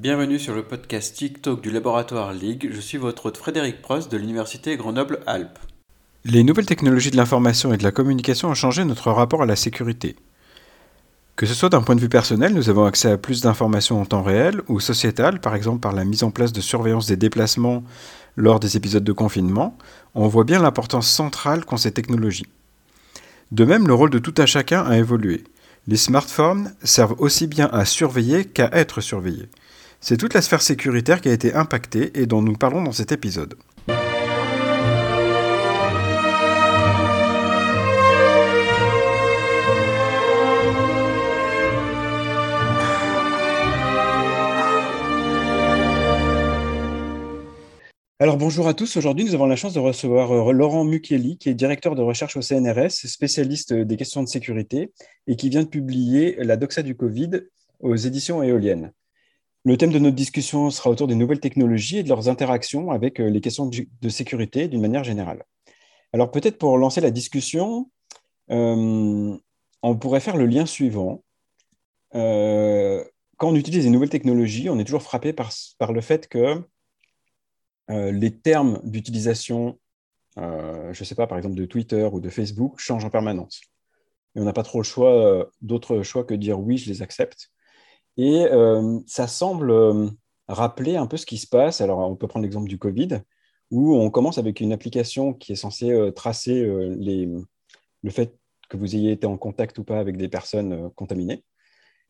Bienvenue 0.00 0.38
sur 0.38 0.54
le 0.54 0.62
podcast 0.62 1.16
TikTok 1.16 1.60
du 1.60 1.72
laboratoire 1.72 2.32
Ligue. 2.32 2.70
Je 2.72 2.80
suis 2.80 2.98
votre 2.98 3.26
hôte 3.26 3.36
Frédéric 3.36 3.82
Prost 3.82 4.12
de 4.12 4.16
l'Université 4.16 4.76
Grenoble-Alpes. 4.76 5.58
Les 6.24 6.44
nouvelles 6.44 6.66
technologies 6.66 7.10
de 7.10 7.16
l'information 7.16 7.72
et 7.72 7.78
de 7.78 7.82
la 7.82 7.90
communication 7.90 8.48
ont 8.48 8.54
changé 8.54 8.84
notre 8.84 9.10
rapport 9.10 9.42
à 9.42 9.46
la 9.46 9.56
sécurité. 9.56 10.14
Que 11.34 11.46
ce 11.46 11.54
soit 11.54 11.70
d'un 11.70 11.82
point 11.82 11.96
de 11.96 12.00
vue 12.00 12.08
personnel, 12.08 12.54
nous 12.54 12.70
avons 12.70 12.84
accès 12.84 13.10
à 13.10 13.18
plus 13.18 13.40
d'informations 13.40 14.00
en 14.00 14.04
temps 14.04 14.22
réel, 14.22 14.62
ou 14.68 14.78
sociétal, 14.78 15.40
par 15.40 15.56
exemple 15.56 15.80
par 15.80 15.92
la 15.92 16.04
mise 16.04 16.22
en 16.22 16.30
place 16.30 16.52
de 16.52 16.60
surveillance 16.60 17.08
des 17.08 17.16
déplacements 17.16 17.82
lors 18.36 18.60
des 18.60 18.76
épisodes 18.76 19.02
de 19.02 19.12
confinement, 19.12 19.76
on 20.14 20.28
voit 20.28 20.44
bien 20.44 20.62
l'importance 20.62 21.10
centrale 21.10 21.64
qu'ont 21.64 21.76
ces 21.76 21.90
technologies. 21.90 22.46
De 23.50 23.64
même, 23.64 23.88
le 23.88 23.94
rôle 23.94 24.10
de 24.10 24.20
tout 24.20 24.34
un 24.38 24.46
chacun 24.46 24.84
a 24.84 24.96
évolué. 24.96 25.42
Les 25.88 25.96
smartphones 25.96 26.72
servent 26.84 27.16
aussi 27.18 27.48
bien 27.48 27.68
à 27.72 27.84
surveiller 27.84 28.44
qu'à 28.44 28.70
être 28.72 29.00
surveillés. 29.00 29.48
C'est 30.00 30.16
toute 30.16 30.34
la 30.34 30.42
sphère 30.42 30.62
sécuritaire 30.62 31.20
qui 31.20 31.28
a 31.28 31.32
été 31.32 31.54
impactée 31.54 32.20
et 32.20 32.26
dont 32.26 32.40
nous 32.40 32.54
parlons 32.54 32.82
dans 32.82 32.92
cet 32.92 33.10
épisode. 33.10 33.54
Alors 48.20 48.36
bonjour 48.36 48.66
à 48.66 48.74
tous, 48.74 48.96
aujourd'hui 48.96 49.24
nous 49.24 49.34
avons 49.34 49.46
la 49.46 49.54
chance 49.54 49.74
de 49.74 49.78
recevoir 49.78 50.32
euh, 50.32 50.52
Laurent 50.52 50.84
Mukieli, 50.84 51.38
qui 51.38 51.48
est 51.48 51.54
directeur 51.54 51.94
de 51.94 52.02
recherche 52.02 52.36
au 52.36 52.42
CNRS, 52.42 52.90
spécialiste 52.90 53.72
des 53.72 53.96
questions 53.96 54.24
de 54.24 54.28
sécurité, 54.28 54.92
et 55.28 55.36
qui 55.36 55.48
vient 55.48 55.62
de 55.62 55.68
publier 55.68 56.36
La 56.38 56.56
doxa 56.56 56.82
du 56.82 56.96
Covid 56.96 57.42
aux 57.80 57.94
éditions 57.94 58.42
éoliennes. 58.42 58.92
Le 59.64 59.76
thème 59.76 59.92
de 59.92 59.98
notre 59.98 60.16
discussion 60.16 60.70
sera 60.70 60.90
autour 60.90 61.08
des 61.08 61.14
nouvelles 61.14 61.40
technologies 61.40 61.98
et 61.98 62.02
de 62.02 62.08
leurs 62.08 62.28
interactions 62.28 62.90
avec 62.90 63.20
euh, 63.20 63.28
les 63.28 63.40
questions 63.40 63.68
de 63.68 64.08
sécurité 64.08 64.68
d'une 64.68 64.80
manière 64.80 65.04
générale. 65.04 65.44
Alors 66.12 66.30
peut-être 66.30 66.58
pour 66.58 66.78
lancer 66.78 67.00
la 67.00 67.10
discussion, 67.10 67.90
euh, 68.50 69.36
on 69.82 69.96
pourrait 69.96 70.20
faire 70.20 70.36
le 70.36 70.46
lien 70.46 70.64
suivant. 70.64 71.24
Euh, 72.14 73.04
quand 73.36 73.50
on 73.50 73.54
utilise 73.54 73.84
des 73.84 73.90
nouvelles 73.90 74.08
technologies, 74.10 74.70
on 74.70 74.78
est 74.78 74.84
toujours 74.84 75.02
frappé 75.02 75.32
par, 75.32 75.52
le 75.92 76.00
fait 76.00 76.28
que 76.28 76.62
les 77.88 78.36
termes 78.36 78.80
d'utilisation, 78.84 79.78
je 80.36 80.88
ne 80.88 81.04
sais 81.04 81.14
pas, 81.14 81.26
par 81.26 81.38
exemple 81.38 81.54
de 81.54 81.64
Twitter 81.64 82.08
ou 82.12 82.20
de 82.20 82.28
Facebook, 82.30 82.80
changent 82.80 83.04
en 83.04 83.10
permanence. 83.10 83.60
Et 84.34 84.40
on 84.40 84.44
n'a 84.44 84.52
pas 84.52 84.64
trop 84.64 84.80
le 84.80 84.84
choix, 84.84 85.48
d'autre 85.62 86.02
choix 86.02 86.24
que 86.24 86.34
de 86.34 86.40
dire 86.40 86.58
oui, 86.58 86.78
je 86.78 86.90
les 86.90 87.00
accepte. 87.00 87.50
Et 88.18 88.44
euh, 88.46 88.98
ça 89.06 89.28
semble 89.28 89.70
euh, 89.70 90.10
rappeler 90.48 90.96
un 90.96 91.06
peu 91.06 91.16
ce 91.16 91.24
qui 91.24 91.38
se 91.38 91.46
passe. 91.46 91.80
Alors, 91.80 92.00
on 92.00 92.16
peut 92.16 92.26
prendre 92.26 92.42
l'exemple 92.42 92.68
du 92.68 92.76
Covid, 92.76 93.20
où 93.70 93.94
on 93.94 94.10
commence 94.10 94.38
avec 94.38 94.60
une 94.60 94.72
application 94.72 95.32
qui 95.32 95.52
est 95.52 95.56
censée 95.56 95.92
euh, 95.92 96.10
tracer 96.10 96.64
le 96.64 98.10
fait 98.10 98.36
que 98.68 98.76
vous 98.76 98.96
ayez 98.96 99.12
été 99.12 99.26
en 99.26 99.38
contact 99.38 99.78
ou 99.78 99.84
pas 99.84 100.00
avec 100.00 100.16
des 100.16 100.28
personnes 100.28 100.90
contaminées, 100.94 101.44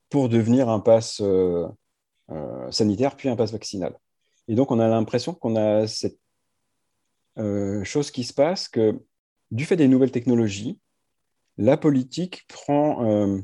pour 0.09 0.31
devenir 0.31 0.71
un 0.71 0.81
pass 0.81 1.23
sanitaire, 2.71 3.15
puis 3.15 3.29
un 3.29 3.37
pass 3.37 3.53
vaccinal. 3.53 3.97
Et 4.49 4.55
donc, 4.55 4.71
on 4.71 4.81
a 4.81 4.89
l'impression 4.89 5.35
qu'on 5.35 5.57
a 5.57 5.87
cette 5.87 6.19
chose 7.85 8.11
qui 8.11 8.25
se 8.25 8.33
passe, 8.33 8.69
que 8.69 8.99
du 9.51 9.67
fait 9.67 9.77
des 9.77 9.89
nouvelles 9.89 10.11
technologies, 10.11 10.81
la 11.59 11.77
politique 11.77 12.47
prend 12.49 13.39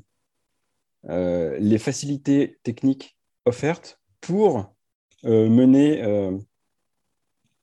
euh, 1.08 1.56
les 1.58 1.78
facilités 1.78 2.58
techniques 2.62 3.16
offertes 3.44 4.00
pour 4.20 4.74
euh, 5.24 5.48
mener 5.48 6.02
euh, 6.02 6.36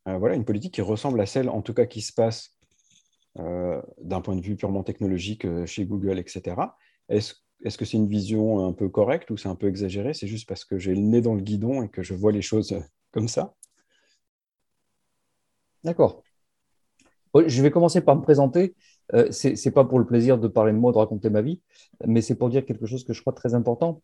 voilà, 0.05 0.35
une 0.35 0.45
politique 0.45 0.75
qui 0.75 0.81
ressemble 0.81 1.19
à 1.21 1.25
celle, 1.25 1.49
en 1.49 1.61
tout 1.61 1.73
cas, 1.73 1.85
qui 1.85 2.01
se 2.01 2.13
passe 2.13 2.57
d'un 3.35 4.19
point 4.21 4.35
de 4.35 4.41
vue 4.41 4.57
purement 4.57 4.83
technologique 4.83 5.47
chez 5.65 5.85
Google, 5.85 6.19
etc. 6.19 6.55
Est-ce 7.07 7.35
est-ce 7.63 7.77
que 7.77 7.85
c'est 7.85 7.97
une 7.97 8.09
vision 8.09 8.65
un 8.65 8.73
peu 8.73 8.89
correcte 8.89 9.29
ou 9.29 9.37
c'est 9.37 9.47
un 9.47 9.55
peu 9.55 9.67
exagéré? 9.69 10.15
C'est 10.15 10.27
juste 10.27 10.49
parce 10.49 10.65
que 10.65 10.79
j'ai 10.79 10.95
le 10.95 11.01
nez 11.01 11.21
dans 11.21 11.35
le 11.35 11.41
guidon 11.41 11.83
et 11.83 11.89
que 11.89 12.01
je 12.01 12.15
vois 12.15 12.31
les 12.31 12.41
choses 12.41 12.75
comme 13.11 13.27
ça 13.27 13.55
D'accord. 15.83 16.23
Je 17.35 17.61
vais 17.61 17.71
commencer 17.71 18.01
par 18.01 18.15
me 18.15 18.21
présenter. 18.21 18.75
Euh, 19.13 19.31
ce 19.31 19.49
n'est 19.49 19.73
pas 19.73 19.83
pour 19.83 19.99
le 19.99 20.05
plaisir 20.05 20.37
de 20.37 20.47
parler 20.47 20.71
de 20.71 20.77
moi, 20.77 20.91
de 20.91 20.97
raconter 20.97 21.29
ma 21.29 21.41
vie, 21.41 21.61
mais 22.05 22.21
c'est 22.21 22.35
pour 22.35 22.49
dire 22.49 22.65
quelque 22.65 22.85
chose 22.85 23.03
que 23.03 23.13
je 23.13 23.21
crois 23.21 23.33
très 23.33 23.53
important 23.53 24.01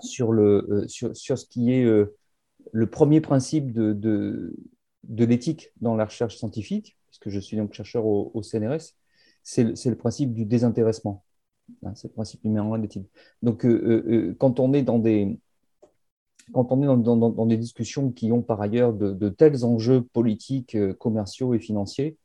sur, 0.00 0.32
le, 0.32 0.66
euh, 0.70 0.88
sur, 1.14 1.38
ce 1.38 1.46
qui 1.46 1.72
est 1.72 1.84
euh, 1.84 2.16
le 2.72 2.88
premier 2.88 3.20
principe 3.20 3.72
de, 3.72 3.92
de, 3.92 5.24
l'éthique 5.24 5.72
dans 5.80 5.94
la 5.94 6.04
recherche 6.04 6.36
scientifique, 6.36 6.96
puisque 7.06 7.28
je 7.28 7.38
suis 7.38 7.56
donc 7.56 7.72
chercheur 7.72 8.04
au, 8.06 8.42
CNRS, 8.42 8.94
c'est 9.42 9.64
le, 9.64 9.94
principe 9.96 10.34
du 10.34 10.44
désintéressement. 10.44 11.24
Hein, 11.84 11.94
c'est 11.94 12.08
le 12.08 12.14
principe 12.14 12.44
numéro 12.44 12.74
un 12.74 12.78
de 12.78 12.82
l'éthique. 12.82 13.08
Donc, 13.42 13.66
quand 14.38 14.60
on 14.60 14.72
est 14.74 14.82
dans 14.82 14.98
des, 14.98 15.38
quand 16.52 16.72
on 16.72 16.82
est 16.82 17.02
dans, 17.02 17.16
dans, 17.16 17.46
des 17.46 17.56
discussions 17.56 18.10
qui 18.10 18.32
ont 18.32 18.42
par 18.42 18.60
ailleurs 18.60 18.92
de, 18.92 19.28
tels 19.28 19.64
enjeux 19.64 20.02
politiques, 20.02 20.76
commerciaux 20.98 21.54
et 21.54 21.58
financiers, 21.58 22.18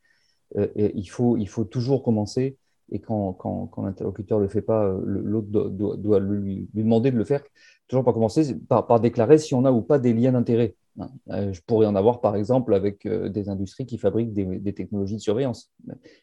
il, 0.76 1.08
faut, 1.10 1.36
il 1.36 1.48
faut 1.48 1.64
toujours 1.64 2.02
commencer. 2.02 2.56
Et 2.92 3.00
quand, 3.00 3.70
l'interlocuteur 3.82 4.38
ne 4.38 4.44
le 4.44 4.48
fait 4.48 4.62
pas, 4.62 4.84
euh, 4.84 5.00
l'autre 5.04 5.48
doit, 5.48 6.20
lui, 6.20 6.68
demander 6.74 7.10
de 7.10 7.16
le 7.16 7.24
faire. 7.24 7.42
Toujours 7.88 8.04
par 8.04 8.14
commencer 8.14 8.56
par, 8.68 9.00
déclarer 9.00 9.38
si 9.38 9.54
on 9.54 9.64
a 9.64 9.72
ou 9.72 9.82
pas 9.82 9.98
des 9.98 10.12
liens 10.12 10.32
d'intérêt. 10.32 10.74
Hein. 11.00 11.08
Euh, 11.30 11.52
je 11.52 11.60
pourrais 11.62 11.86
en 11.86 11.96
avoir, 11.96 12.20
par 12.20 12.36
exemple, 12.36 12.74
avec 12.74 13.06
des 13.08 13.48
industries 13.48 13.86
qui 13.86 13.98
fabriquent 13.98 14.32
des, 14.32 14.72
technologies 14.74 15.16
de 15.16 15.20
surveillance, 15.20 15.72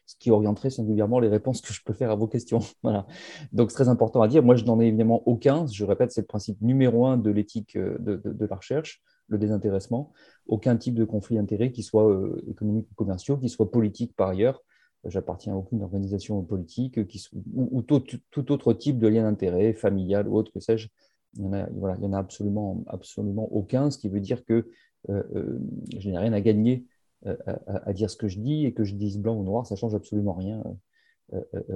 ce 0.06 0.14
qui 0.18 0.30
orienterait 0.30 0.70
singulièrement 0.70 1.18
les 1.18 1.28
réponses 1.28 1.60
que 1.60 1.72
je 1.72 1.82
peux 1.84 1.92
faire 1.92 2.10
à 2.10 2.14
vos 2.14 2.28
questions. 2.28 2.60
Voilà. 2.82 3.06
Donc, 3.52 3.70
c'est 3.70 3.76
très 3.76 3.88
important 3.88 4.22
à 4.22 4.28
dire. 4.28 4.42
Moi, 4.42 4.54
je 4.54 4.64
n'en 4.64 4.80
ai 4.80 4.86
évidemment 4.86 5.22
aucun. 5.26 5.66
Je 5.66 5.84
répète, 5.84 6.12
c'est 6.12 6.22
le 6.22 6.26
principe 6.26 6.60
numéro 6.62 7.06
un 7.06 7.16
de 7.16 7.30
l'éthique 7.30 7.76
de, 7.76 8.46
la 8.46 8.56
recherche 8.56 9.02
le 9.32 9.38
désintéressement, 9.38 10.12
aucun 10.46 10.76
type 10.76 10.94
de 10.94 11.04
conflit 11.04 11.36
d'intérêt, 11.36 11.72
qui 11.72 11.82
soit 11.82 12.08
euh, 12.08 12.42
économique 12.48 12.88
ou 12.90 12.94
commerciaux, 12.94 13.36
qui 13.36 13.48
soit 13.48 13.70
politique 13.70 14.14
par 14.14 14.28
ailleurs. 14.28 14.62
J'appartiens 15.04 15.54
à 15.54 15.56
aucune 15.56 15.82
organisation 15.82 16.40
politique 16.42 17.08
qui, 17.08 17.26
ou, 17.54 17.82
tout, 17.82 18.52
autre 18.52 18.72
type 18.72 19.00
de 19.00 19.08
lien 19.08 19.24
d'intérêt, 19.24 19.72
familial 19.72 20.28
ou 20.28 20.36
autre, 20.36 20.52
que 20.52 20.60
sais-je. 20.60 20.88
Il 21.34 21.42
n'y 21.42 21.48
en 21.48 22.12
a, 22.12 22.18
absolument, 22.18 22.84
absolument 22.86 23.52
aucun, 23.52 23.90
ce 23.90 23.98
qui 23.98 24.08
veut 24.08 24.20
dire 24.20 24.44
que 24.44 24.70
euh, 25.08 25.22
euh, 25.34 25.58
je 25.98 26.08
n'ai 26.08 26.18
rien 26.18 26.32
à 26.32 26.40
gagner 26.40 26.86
à, 27.24 27.92
dire 27.92 28.10
ce 28.10 28.16
que 28.16 28.26
je 28.26 28.40
dis 28.40 28.66
et 28.66 28.74
que 28.74 28.82
je 28.82 28.96
dise 28.96 29.16
blanc 29.16 29.36
ou 29.36 29.44
noir, 29.44 29.64
ça 29.64 29.76
change 29.76 29.94
absolument 29.94 30.32
rien 30.32 30.60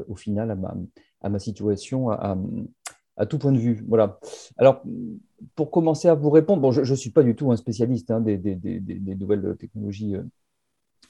au 0.09 0.17
final 0.17 0.51
à 1.21 1.29
ma, 1.29 1.39
situation, 1.39 2.11
à 3.17 3.27
tout 3.27 3.39
point 3.39 3.53
de 3.53 3.59
vue. 3.59 3.85
Voilà. 3.89 4.19
Alors, 4.57 4.83
pour 5.55 5.71
commencer 5.71 6.09
à 6.09 6.15
vous 6.15 6.31
répondre, 6.31 6.63
bon, 6.63 6.73
je 6.73 6.81
ne 6.81 6.97
suis 6.97 7.11
pas 7.11 7.23
du 7.23 7.35
tout 7.35 7.51
un 7.53 7.57
spécialiste 7.57 8.11
hein, 8.11 8.21
des, 8.21 8.39
nouvelles 9.19 9.57
technologies. 9.59 10.17
Euh, 10.17 10.23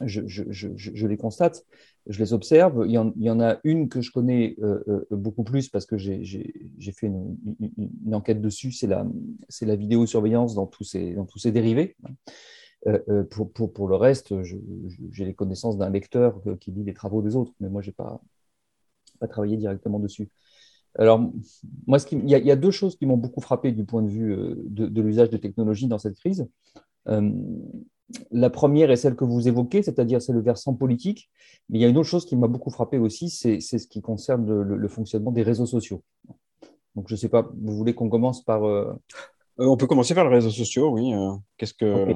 je, 0.01 1.07
les 1.07 1.17
constate, 1.17 1.65
je 2.07 2.19
les 2.19 2.33
observe. 2.33 2.85
Il 2.87 2.93
y 2.93 3.31
en, 3.31 3.41
a 3.41 3.59
une 3.65 3.89
que 3.89 4.01
je 4.01 4.13
connais 4.13 4.57
euh, 4.63 4.83
euh, 4.89 5.07
beaucoup 5.11 5.43
plus 5.43 5.69
parce 5.69 5.87
que 5.87 5.97
j'ai 5.97 6.93
fait 6.93 7.07
une, 7.07 7.37
enquête 8.13 8.41
dessus, 8.41 8.73
c'est 8.73 8.87
la, 8.87 9.07
la 9.63 9.77
vidéosurveillance 9.77 10.55
dans 10.55 10.67
tous 10.67 10.85
ces 10.85 11.53
dérivés. 11.53 11.97
pour, 13.31 13.89
le 13.89 13.97
reste, 13.97 14.35
j'ai 14.43 15.25
les 15.25 15.35
connaissances 15.35 15.79
d'un 15.79 15.91
lecteur 15.91 16.43
qui 16.61 16.73
lit 16.73 16.85
les 16.85 16.95
travaux 16.95 17.23
des 17.23 17.35
autres, 17.35 17.53
mais 17.61 17.69
moi, 17.69 17.81
je 17.81 17.89
n'ai 17.89 17.95
pas 17.95 18.21
travaillé 19.29 19.57
directement 19.57 19.99
dessus. 19.99 20.29
Alors, 20.99 21.21
moi, 21.87 21.99
ce 21.99 22.07
il, 22.15 22.29
y 22.29 22.51
a, 22.51 22.57
deux 22.57 22.71
choses 22.71 22.97
qui 22.97 23.07
m'ont 23.07 23.17
beaucoup 23.17 23.41
frappé 23.41 23.73
du 23.73 23.85
point 23.85 24.03
de 24.03 24.09
vue 24.09 24.33
euh, 24.33 24.55
de, 24.67 25.03
l'usage 25.03 25.31
de 25.31 25.37
technologies 25.37 25.89
dans 25.89 25.99
cette 25.99 26.17
crise. 26.17 26.49
Euh, 27.09 27.31
la 28.31 28.51
première 28.51 28.91
est 28.91 28.97
celle 28.97 29.17
que 29.17 29.25
vous 29.25 29.49
évoquez, 29.49 29.83
c'est-à-dire 29.83 30.23
c'est 30.23 30.33
le 30.33 30.41
versant 30.41 30.75
politique. 30.75 31.31
Mais 31.69 31.79
il 31.79 31.83
y 31.83 31.85
a 31.85 31.89
une 31.89 31.99
autre 31.99 32.09
chose 32.09 32.25
qui 32.25 32.37
m'a 32.37 32.47
beaucoup 32.47 32.71
frappé 32.71 32.99
aussi, 32.99 33.29
c'est 33.29 33.61
ce 33.61 33.87
qui 33.87 34.01
concerne 34.01 34.63
le, 34.63 34.89
fonctionnement 34.89 35.33
des 35.33 35.43
réseaux 35.43 35.67
sociaux. 35.67 36.03
Donc, 36.95 37.09
je 37.09 37.15
ne 37.15 37.19
sais 37.19 37.29
pas, 37.29 37.51
vous 37.61 37.77
voulez 37.77 37.95
qu'on 37.95 38.09
commence 38.09 38.43
par. 38.43 38.65
Euh, 38.65 38.95
on 39.59 39.77
peut 39.77 39.87
commencer 39.87 40.15
par 40.15 40.25
les 40.29 40.35
réseaux 40.37 40.51
sociaux, 40.51 40.91
oui. 40.91 41.13
Qu'est-ce 41.59 41.75
que. 41.75 42.15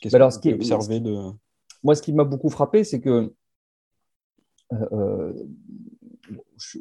Qu'est-ce 0.00 0.14
Alors, 0.14 0.32
ce 0.32 0.38
qui 0.38 0.50
est, 0.50 0.54
observé 0.54 1.00
de. 1.00 1.16
Moi, 1.82 1.94
ce 1.94 2.02
qui 2.02 2.12
m'a 2.12 2.24
beaucoup 2.24 2.48
frappé, 2.48 2.84
c'est 2.84 3.00
que 3.00 3.34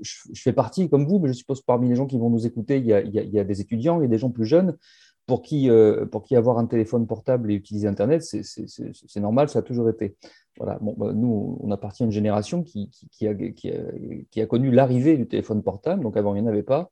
je, 0.01 0.41
fais 0.41 0.53
partie, 0.53 0.89
comme 0.89 1.05
vous, 1.05 1.19
mais 1.19 1.27
je 1.27 1.33
suppose 1.33 1.61
parmi 1.61 1.89
les 1.89 1.95
gens 1.95 2.05
qui 2.05 2.17
vont 2.17 2.29
nous 2.29 2.45
écouter, 2.45 2.77
il 2.77 2.85
y 2.85 2.93
a, 2.93 3.43
des 3.43 3.61
étudiants, 3.61 3.99
il 3.99 4.03
y 4.03 4.05
a 4.05 4.09
des 4.09 4.17
gens 4.17 4.29
plus 4.29 4.45
jeunes 4.45 4.77
pour 5.25 5.41
qui, 5.41 5.69
euh, 5.69 6.05
pour 6.05 6.23
qui 6.23 6.35
avoir 6.35 6.57
un 6.57 6.65
téléphone 6.65 7.07
portable 7.07 7.51
et 7.51 7.55
utiliser 7.55 7.87
Internet, 7.87 8.23
c'est 8.23 9.19
normal, 9.19 9.49
ça 9.49 9.59
a 9.59 9.61
toujours 9.61 9.89
été. 9.89 10.15
Voilà. 10.57 10.77
Bon, 10.81 10.93
bah, 10.97 11.13
nous, 11.13 11.57
on 11.61 11.71
appartient 11.71 12.03
à 12.03 12.05
une 12.05 12.11
génération 12.11 12.63
qui, 12.63 12.89
a, 13.25 13.33
qui 13.33 14.41
a, 14.41 14.45
connu 14.45 14.71
l'arrivée 14.71 15.17
du 15.17 15.27
téléphone 15.27 15.63
portable, 15.63 16.03
donc 16.03 16.17
avant, 16.17 16.35
il 16.35 16.41
n'y 16.41 16.47
en 16.47 16.51
avait 16.51 16.63
pas, 16.63 16.91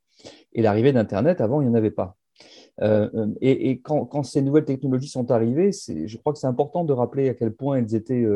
et 0.52 0.62
l'arrivée 0.62 0.92
d'Internet, 0.92 1.40
avant, 1.40 1.60
il 1.60 1.68
n'y 1.68 1.70
en 1.70 1.76
avait 1.76 1.90
pas. 1.90 2.16
et, 3.40 3.80
quand, 3.82 4.22
ces 4.22 4.42
nouvelles 4.42 4.64
technologies 4.64 5.08
sont 5.08 5.30
arrivées, 5.30 5.70
je 5.72 6.16
crois 6.16 6.32
que 6.32 6.38
c'est 6.38 6.46
important 6.46 6.84
de 6.84 6.92
rappeler 6.92 7.28
à 7.28 7.34
quel 7.34 7.52
point 7.52 7.76
elles 7.76 7.94
étaient 7.94 8.26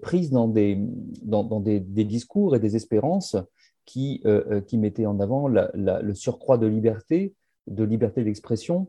prises 0.00 0.30
dans, 0.30 0.48
des, 0.48 0.78
dans, 1.22 1.60
des, 1.60 1.80
discours 1.80 2.56
et 2.56 2.60
des 2.60 2.76
espérances 2.76 3.36
qui, 3.84 4.22
qui 4.66 4.78
mettaient 4.78 5.06
en 5.06 5.20
avant 5.20 5.48
le 5.48 6.14
surcroît 6.14 6.58
de 6.58 6.66
liberté, 6.66 7.34
de 7.66 7.84
liberté 7.84 8.24
d'expression, 8.24 8.88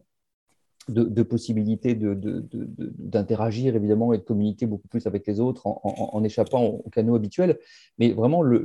de, 0.87 1.23
possibilités 1.23 1.95
d'interagir 1.95 3.73
de, 3.73 3.77
évidemment 3.77 4.13
et 4.13 4.17
de 4.17 4.23
communiquer 4.23 4.65
beaucoup 4.65 4.87
plus 4.87 5.07
avec 5.07 5.25
les 5.25 5.39
autres 5.39 5.63
en, 5.65 6.23
échappant 6.23 6.63
aux 6.63 6.89
canaux 6.89 7.15
habituels. 7.15 7.57
Mais 7.97 8.11
vraiment, 8.11 8.41
le, 8.41 8.61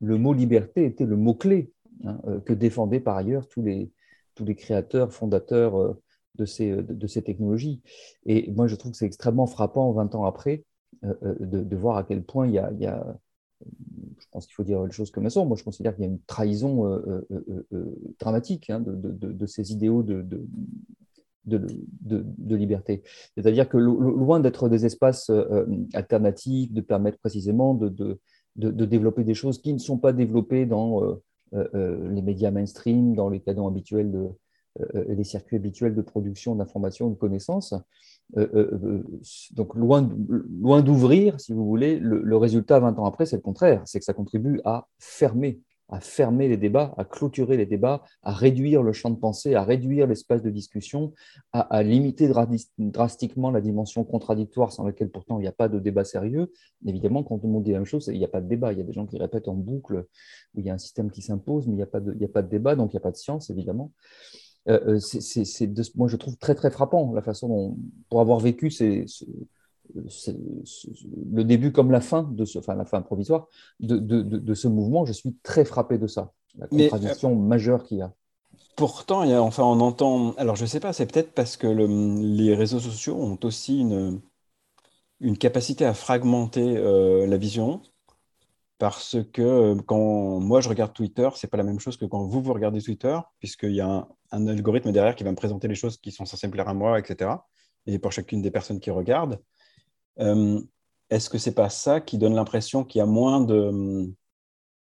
le, 0.00 0.18
mot 0.18 0.32
liberté 0.32 0.84
était 0.84 1.04
le 1.04 1.16
mot-clé 1.16 1.70
hein, 2.04 2.18
euh, 2.26 2.40
que 2.40 2.52
défendaient 2.52 3.00
par 3.00 3.16
ailleurs 3.16 3.46
tous 3.48 3.62
les, 3.62 3.90
tous 4.34 4.44
les 4.44 4.54
créateurs, 4.54 5.12
fondateurs 5.12 5.78
euh, 5.78 6.02
de 6.36 6.44
ces, 6.44 6.82
de, 6.82 7.06
ces 7.06 7.22
technologies. 7.22 7.80
Et 8.26 8.50
moi, 8.52 8.66
je 8.66 8.76
trouve 8.76 8.92
que 8.92 8.98
c'est 8.98 9.06
extrêmement 9.06 9.46
frappant, 9.46 9.92
20 9.92 10.14
ans 10.14 10.24
après, 10.24 10.64
euh, 11.04 11.14
de, 11.40 11.76
voir 11.76 11.96
à 11.96 12.04
quel 12.04 12.22
point 12.22 12.46
il 12.46 12.54
y 12.54 12.58
a, 12.58 12.70
il 12.72 12.80
y 12.80 12.86
a 12.86 13.18
je 14.18 14.26
pense 14.32 14.46
qu'il 14.46 14.54
faut 14.54 14.64
dire 14.64 14.82
les 14.82 14.90
choses 14.90 15.12
comme 15.12 15.24
elles 15.24 15.30
sont. 15.30 15.46
Moi, 15.46 15.56
je 15.56 15.62
considère 15.62 15.94
qu'il 15.94 16.04
y 16.04 16.08
a 16.08 16.10
une 16.10 16.20
trahison 16.22 17.00
dramatique 18.18 18.70
hein, 18.70 18.80
de, 18.80 18.92
de, 18.92 19.46
ces 19.46 19.72
idéaux 19.72 20.02
de, 20.02 20.26
de, 21.44 22.56
liberté. 22.56 23.02
C'est-à-dire 23.36 23.68
que 23.68 23.76
loin 23.76 24.40
d'être 24.40 24.68
des 24.68 24.86
espaces 24.86 25.30
euh, 25.30 25.44
euh, 25.50 25.66
alternatifs, 25.94 26.72
de 26.72 26.80
permettre 26.80 27.18
précisément 27.18 27.74
de, 27.74 28.18
développer 28.56 29.24
des 29.24 29.34
choses 29.34 29.60
qui 29.60 29.72
ne 29.72 29.78
sont 29.78 29.98
pas 29.98 30.12
développées 30.12 30.66
dans 30.66 31.02
euh, 31.54 32.08
les 32.10 32.22
médias 32.22 32.50
mainstream, 32.50 33.14
dans 33.14 33.28
les 33.28 33.40
canons 33.40 33.66
habituels 33.66 34.12
de, 34.78 35.06
les 35.08 35.24
circuits 35.24 35.56
habituels 35.56 35.94
de 35.94 36.02
production 36.02 36.54
d'informations, 36.54 37.10
de 37.10 37.14
connaissances. 37.14 37.74
donc, 39.52 39.74
loin, 39.74 40.08
loin 40.60 40.82
d'ouvrir, 40.82 41.40
si 41.40 41.52
vous 41.52 41.66
voulez, 41.66 41.98
le, 41.98 42.36
résultat 42.36 42.80
20 42.80 42.98
ans 42.98 43.04
après, 43.04 43.26
c'est 43.26 43.36
le 43.36 43.42
contraire, 43.42 43.82
c'est 43.84 43.98
que 43.98 44.04
ça 44.04 44.14
contribue 44.14 44.60
à 44.64 44.88
fermer 44.98 45.60
à 45.92 46.00
fermer 46.00 46.48
les 46.48 46.56
débats, 46.56 46.94
à 46.96 47.04
clôturer 47.04 47.58
les 47.58 47.66
débats, 47.66 48.02
à 48.22 48.32
réduire 48.32 48.82
le 48.82 48.92
champ 48.92 49.10
de 49.10 49.16
pensée, 49.16 49.54
à 49.54 49.62
réduire 49.62 50.06
l'espace 50.06 50.42
de 50.42 50.48
discussion, 50.48 51.12
à, 51.52 51.82
limiter 51.82 52.32
drastiquement 52.78 53.50
la 53.50 53.60
dimension 53.60 54.02
contradictoire 54.02 54.72
sans 54.72 54.86
laquelle 54.86 55.10
pourtant 55.10 55.38
il 55.38 55.42
n'y 55.42 55.48
a 55.48 55.52
pas 55.52 55.68
de 55.68 55.78
débat 55.78 56.04
sérieux. 56.04 56.50
Évidemment, 56.86 57.22
quand 57.22 57.38
tout 57.38 57.46
le 57.46 57.52
monde 57.52 57.64
dit 57.64 57.72
la 57.72 57.78
même 57.78 57.86
chose, 57.86 58.08
il 58.10 58.18
n'y 58.18 58.24
a 58.24 58.28
pas 58.28 58.40
de 58.40 58.48
débat. 58.48 58.72
Il 58.72 58.78
y 58.78 58.80
a 58.80 58.84
des 58.84 58.94
gens 58.94 59.04
qui 59.04 59.18
répètent 59.18 59.48
en 59.48 59.54
boucle 59.54 60.06
où 60.54 60.60
il 60.60 60.64
y 60.64 60.70
a 60.70 60.74
un 60.74 60.78
système 60.78 61.10
qui 61.10 61.20
s'impose, 61.20 61.66
mais 61.66 61.74
il 61.74 61.76
n'y 61.76 61.82
a, 61.82 61.84
a 61.84 62.28
pas 62.28 62.42
de 62.42 62.48
débat, 62.48 62.74
donc 62.74 62.92
il 62.92 62.96
n'y 62.96 63.00
a 63.00 63.02
pas 63.02 63.12
de 63.12 63.16
science, 63.16 63.50
évidemment. 63.50 63.92
Euh, 64.68 64.96
euh, 64.96 64.98
c'est, 65.00 65.96
moi, 65.96 66.08
je 66.08 66.16
trouve 66.16 66.36
très, 66.36 66.54
très 66.54 66.70
frappant 66.70 67.12
la 67.12 67.22
façon 67.22 67.48
dont, 67.48 67.76
pour 68.08 68.20
avoir 68.20 68.38
vécu 68.38 68.70
ces 68.70 69.06
le 69.94 71.44
début 71.44 71.72
comme 71.72 71.90
la 71.90 72.00
fin, 72.00 72.22
de 72.22 72.44
ce, 72.44 72.58
enfin 72.58 72.74
la 72.74 72.84
fin 72.84 73.02
provisoire 73.02 73.48
de, 73.80 73.96
de, 73.96 74.22
de, 74.22 74.54
ce 74.54 74.68
mouvement, 74.68 75.04
je 75.04 75.12
suis 75.12 75.36
très 75.42 75.64
frappé 75.64 75.98
de 75.98 76.06
ça, 76.06 76.32
la 76.58 76.66
contradiction 76.66 77.34
majeure 77.34 77.84
qu'il 77.84 77.98
y 77.98 78.02
a. 78.02 78.12
Pourtant, 78.76 79.22
il 79.22 79.30
y 79.30 79.34
a, 79.34 79.42
enfin, 79.42 79.64
on 79.64 79.80
entend. 79.80 80.32
Alors, 80.34 80.56
je 80.56 80.62
ne 80.62 80.66
sais 80.66 80.80
pas, 80.80 80.92
c'est 80.92 81.06
peut-être 81.06 81.32
parce 81.32 81.56
que 81.56 81.66
les 81.66 82.54
réseaux 82.54 82.80
sociaux 82.80 83.16
ont 83.16 83.38
aussi 83.42 83.80
une, 83.80 84.20
une 85.20 85.36
capacité 85.36 85.84
à 85.84 85.94
fragmenter 85.94 86.76
euh, 86.76 87.26
la 87.26 87.36
vision. 87.36 87.82
Parce 88.82 89.16
que 89.32 89.42
euh, 89.42 89.76
quand 89.86 90.40
moi 90.40 90.60
je 90.60 90.68
regarde 90.68 90.92
Twitter, 90.92 91.28
c'est 91.36 91.46
pas 91.46 91.56
la 91.56 91.62
même 91.62 91.78
chose 91.78 91.96
que 91.96 92.04
quand 92.04 92.26
vous 92.26 92.42
vous 92.42 92.52
regardez 92.52 92.82
Twitter, 92.82 93.16
puisqu'il 93.38 93.76
y 93.76 93.80
a 93.80 94.08
un, 94.32 94.46
algorithme 94.48 94.90
derrière 94.90 95.14
qui 95.14 95.22
va 95.22 95.30
me 95.30 95.36
présenter 95.36 95.68
les 95.68 95.76
choses 95.76 95.98
qui 95.98 96.10
sont 96.10 96.24
censées 96.24 96.50
plaire 96.50 96.66
à 96.68 96.74
moi, 96.74 96.98
etc. 96.98 97.30
Et 97.86 98.00
pour 98.00 98.10
chacune 98.10 98.42
des 98.42 98.50
personnes 98.50 98.80
qui 98.80 98.90
regardent. 98.90 99.40
Euh, 100.18 100.60
est-ce 101.10 101.30
que 101.30 101.38
c'est 101.38 101.54
pas 101.54 101.70
ça 101.70 102.00
qui 102.00 102.18
donne 102.18 102.34
l'impression 102.34 102.82
qu'il 102.82 102.98
y 102.98 103.02
a 103.02 103.06
moins 103.06 103.40
de 103.40 104.12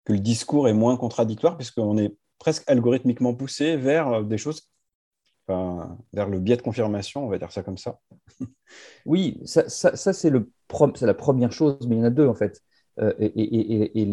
que 0.07 0.15
le 0.15 0.21
discours 0.21 0.67
est 0.67 0.73
moins 0.73 0.97
contradictoire 0.97 1.59
puisqu'on 1.59 1.99
est 1.99 2.17
presque 2.39 2.65
algorithmiquement 2.71 3.35
poussé 3.35 3.77
vers 3.77 4.25
des 4.25 4.39
choses, 4.39 4.71
vers 5.47 6.27
le 6.27 6.39
biais 6.39 6.57
de 6.57 6.63
confirmation, 6.63 7.27
on 7.27 7.29
va 7.29 7.37
dire 7.37 7.53
ça 7.53 7.63
comme 7.63 7.77
ça. 7.77 8.01
Oui, 9.05 9.43
ça, 9.45 9.69
c'est 9.69 10.31
la 10.31 11.15
première 11.15 11.53
chose, 11.53 11.87
mais 11.87 11.97
il 11.97 11.99
y 11.99 12.03
en 12.03 12.07
a 12.07 12.11
deux 12.11 12.27
en 12.27 12.35
fait. 12.35 12.63
Euh, 13.01 13.13
et, 13.19 14.07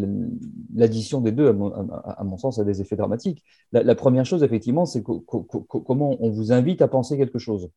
l'addition 0.74 1.22
des 1.22 1.32
deux, 1.32 1.48
à 1.50 2.24
mon, 2.24 2.38
sens, 2.38 2.60
a 2.60 2.64
des 2.64 2.82
effets 2.82 2.96
dramatiques. 2.96 3.44
La, 3.72 3.96
première 3.96 4.26
chose, 4.26 4.44
effectivement, 4.44 4.86
c'est 4.86 5.04
comment 5.04 6.16
on 6.20 6.30
vous 6.30 6.52
invite 6.52 6.82
à 6.82 6.88
penser 6.88 7.18
quelque 7.18 7.40
chose. 7.40 7.70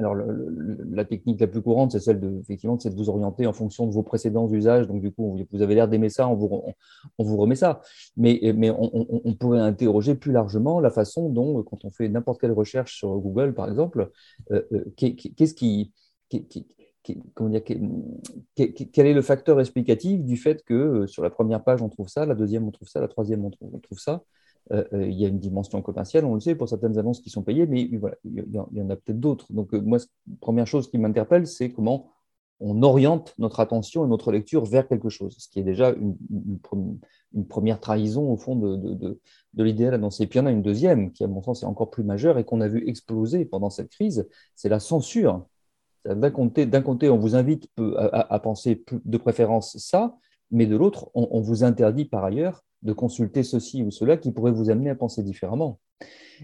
Alors, 0.00 0.14
la 0.14 1.04
technique 1.04 1.40
la 1.40 1.48
plus 1.48 1.60
courante, 1.60 1.90
c'est 1.90 1.98
celle 1.98 2.20
de, 2.20 2.38
effectivement, 2.40 2.76
de 2.76 2.94
vous 2.94 3.08
orienter 3.08 3.48
en 3.48 3.52
fonction 3.52 3.84
de 3.84 3.92
vos 3.92 4.04
précédents 4.04 4.48
usages. 4.48 4.86
Donc, 4.86 5.00
du 5.00 5.10
coup, 5.10 5.36
vous 5.50 5.62
avez 5.62 5.74
l'air 5.74 5.88
d'aimer 5.88 6.08
ça, 6.08 6.28
on 6.28 6.36
vous, 6.36 7.36
remet 7.36 7.56
ça. 7.56 7.80
Mais, 8.16 8.40
mais 8.56 8.70
on, 8.70 9.34
pourrait 9.34 9.60
interroger 9.60 10.14
plus 10.14 10.30
largement 10.30 10.78
la 10.78 10.90
façon 10.90 11.30
dont, 11.30 11.64
quand 11.64 11.84
on 11.84 11.90
fait 11.90 12.08
n'importe 12.08 12.40
quelle 12.40 12.52
recherche 12.52 12.96
sur 12.96 13.18
Google, 13.18 13.54
par 13.54 13.68
exemple, 13.68 14.10
euh, 14.52 14.62
euh, 14.72 14.84
qu'est-ce 14.96 15.54
qui, 15.54 15.92
quel 17.02 19.06
est 19.06 19.14
le 19.14 19.22
facteur 19.22 19.60
explicatif 19.60 20.24
du 20.24 20.36
fait 20.36 20.62
que 20.64 20.74
euh, 20.74 21.06
sur 21.06 21.22
la 21.22 21.30
première 21.30 21.62
page, 21.62 21.82
on 21.82 21.88
trouve 21.88 22.08
ça, 22.08 22.26
la 22.26 22.34
deuxième, 22.34 22.66
on 22.66 22.70
trouve 22.70 22.88
ça, 22.88 23.00
la 23.00 23.08
troisième, 23.08 23.44
on 23.44 23.50
trouve 23.50 23.98
ça 23.98 24.22
euh, 24.72 24.84
euh, 24.92 25.06
il 25.06 25.18
y 25.18 25.24
a 25.24 25.28
une 25.28 25.38
dimension 25.38 25.80
commerciale, 25.82 26.24
on 26.24 26.34
le 26.34 26.40
sait, 26.40 26.54
pour 26.54 26.68
certaines 26.68 26.98
annonces 26.98 27.20
qui 27.20 27.30
sont 27.30 27.42
payées, 27.42 27.66
mais 27.66 27.88
voilà, 27.96 28.16
il 28.24 28.44
y 28.72 28.82
en 28.82 28.90
a 28.90 28.96
peut-être 28.96 29.20
d'autres. 29.20 29.52
Donc, 29.52 29.72
moi, 29.72 29.98
première 30.40 30.66
chose 30.66 30.90
qui 30.90 30.98
m'interpelle, 30.98 31.46
c'est 31.46 31.72
comment 31.72 32.10
on 32.60 32.82
oriente 32.82 33.34
notre 33.38 33.60
attention 33.60 34.04
et 34.04 34.08
notre 34.08 34.32
lecture 34.32 34.64
vers 34.64 34.88
quelque 34.88 35.08
chose, 35.08 35.36
ce 35.38 35.48
qui 35.48 35.60
est 35.60 35.64
déjà 35.64 35.90
une, 35.90 36.16
première 37.48 37.78
trahison 37.78 38.32
au 38.32 38.36
fond 38.36 38.56
de, 38.56 38.76
de, 38.76 39.20
de, 39.54 39.62
l'idéal 39.62 39.94
annoncé. 39.94 40.24
Et 40.24 40.26
puis 40.26 40.38
il 40.38 40.42
y 40.42 40.44
en 40.44 40.46
a 40.46 40.50
une 40.50 40.62
deuxième 40.62 41.12
qui, 41.12 41.22
à 41.22 41.28
mon 41.28 41.42
sens, 41.42 41.62
est 41.62 41.66
encore 41.66 41.90
plus 41.90 42.02
majeure 42.02 42.36
et 42.36 42.44
qu'on 42.44 42.60
a 42.60 42.68
vu 42.68 42.88
exploser 42.88 43.44
pendant 43.44 43.70
cette 43.70 43.90
crise, 43.90 44.28
c'est 44.56 44.68
la 44.68 44.80
censure. 44.80 45.46
D'un 46.04 46.82
côté, 46.82 47.10
on 47.10 47.18
vous 47.18 47.34
invite 47.36 47.68
à, 47.96 48.38
penser 48.38 48.84
de 49.04 49.18
préférence 49.18 49.76
ça, 49.78 50.16
mais 50.50 50.66
de 50.66 50.76
l'autre, 50.76 51.10
on, 51.14 51.40
vous 51.40 51.64
interdit 51.64 52.04
par 52.04 52.24
ailleurs 52.24 52.64
de 52.82 52.92
consulter 52.92 53.42
ceci 53.42 53.82
ou 53.82 53.90
cela 53.90 54.16
qui 54.16 54.32
pourrait 54.32 54.52
vous 54.52 54.70
amener 54.70 54.90
à 54.90 54.94
penser 54.94 55.22
différemment. 55.22 55.78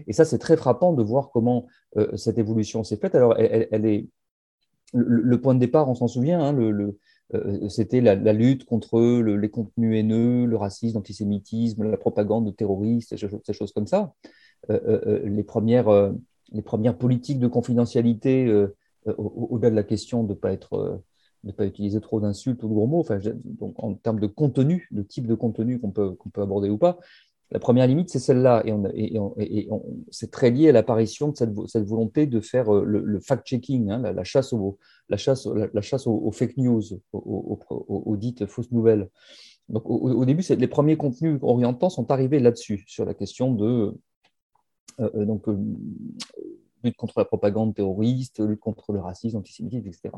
Et 0.07 0.13
ça, 0.13 0.25
c'est 0.25 0.37
très 0.37 0.57
frappant 0.57 0.93
de 0.93 1.01
voir 1.01 1.29
comment 1.31 1.67
euh, 1.97 2.15
cette 2.17 2.37
évolution 2.37 2.83
s'est 2.83 2.97
faite. 2.97 3.15
Alors, 3.15 3.37
elle, 3.37 3.85
est 3.85 4.07
le, 4.93 5.41
point 5.41 5.55
de 5.55 5.59
départ, 5.59 5.89
on 5.89 5.95
s'en 5.95 6.07
souvient, 6.07 6.41
hein, 6.41 6.55
euh, 7.33 7.69
c'était 7.69 8.01
la, 8.01 8.15
lutte 8.33 8.65
contre 8.65 9.21
les 9.21 9.49
contenus 9.49 9.97
haineux, 9.97 10.45
le 10.45 10.57
racisme, 10.57 10.97
l'antisémitisme, 10.97 11.89
la 11.89 11.97
propagande 11.97 12.53
terroriste, 12.55 13.15
ces, 13.17 13.53
choses 13.53 13.71
comme 13.71 13.87
ça. 13.87 14.13
Euh, 14.69 15.21
les, 15.23 15.43
premières, 15.43 16.13
les 16.51 16.61
premières 16.61 16.97
politiques 16.97 17.39
de 17.39 17.47
confidentialité, 17.47 18.51
au-delà 19.17 19.69
de 19.69 19.75
la 19.75 19.83
question 19.83 20.23
de 20.23 20.29
ne 20.29 20.33
pas 20.33 20.51
être 20.51 21.01
ne 21.43 21.51
pas 21.51 21.65
utiliser 21.65 22.01
trop 22.01 22.19
d'insultes 22.19 22.63
ou 22.63 22.67
de 22.67 22.73
gros 22.73 22.87
mots, 22.87 23.01
enfin, 23.01 23.19
donc 23.43 23.75
en 23.77 23.93
termes 23.93 24.19
de 24.19 24.25
contenu, 24.25 24.87
de 24.89 25.03
type 25.03 25.27
de 25.27 25.35
contenu 25.35 25.79
qu'on 25.79 25.91
peut, 25.91 26.17
peut 26.33 26.41
aborder 26.41 26.69
ou 26.69 26.77
pas, 26.79 26.97
la 27.51 27.59
première 27.59 27.85
limite, 27.87 28.09
c'est 28.09 28.19
celle-là. 28.19 28.63
Et, 28.95 29.17
c'est 30.09 30.31
très 30.31 30.49
lié 30.49 30.69
à 30.69 30.71
l'apparition 30.71 31.29
de 31.29 31.35
cette, 31.37 31.87
volonté 31.87 32.25
de 32.25 32.39
faire 32.39 32.73
euh, 32.73 32.83
le, 32.83 33.19
fact-checking, 33.19 33.91
hein, 33.91 33.99
la, 33.99 34.23
chasse, 34.23 34.53
la, 35.09 35.17
chasse, 35.17 35.45
la, 35.45 35.81
chasse 35.81 36.07
aux, 36.07 36.31
fake 36.31 36.57
news, 36.57 36.81
aux, 37.13 38.17
dites 38.17 38.45
fausses 38.47 38.71
nouvelles. 38.71 39.09
Donc, 39.69 39.83
au, 39.85 40.25
début, 40.25 40.43
les 40.57 40.67
premiers 40.67 40.97
contenus 40.97 41.39
orientants 41.41 41.89
sont 41.89 42.09
arrivés 42.11 42.39
là-dessus, 42.39 42.83
sur 42.87 43.05
la 43.05 43.13
question 43.13 43.53
de 43.53 43.93
euh, 44.99 45.09
euh, 45.15 45.57
lutte 46.85 46.95
contre 46.95 47.15
la 47.17 47.25
propagande 47.25 47.75
terroriste, 47.75 48.39
lutte 48.39 48.59
contre 48.59 48.93
le 48.93 48.99
racisme, 48.99 49.37
l'antisémitisme, 49.37 49.87
etc. 49.87 50.15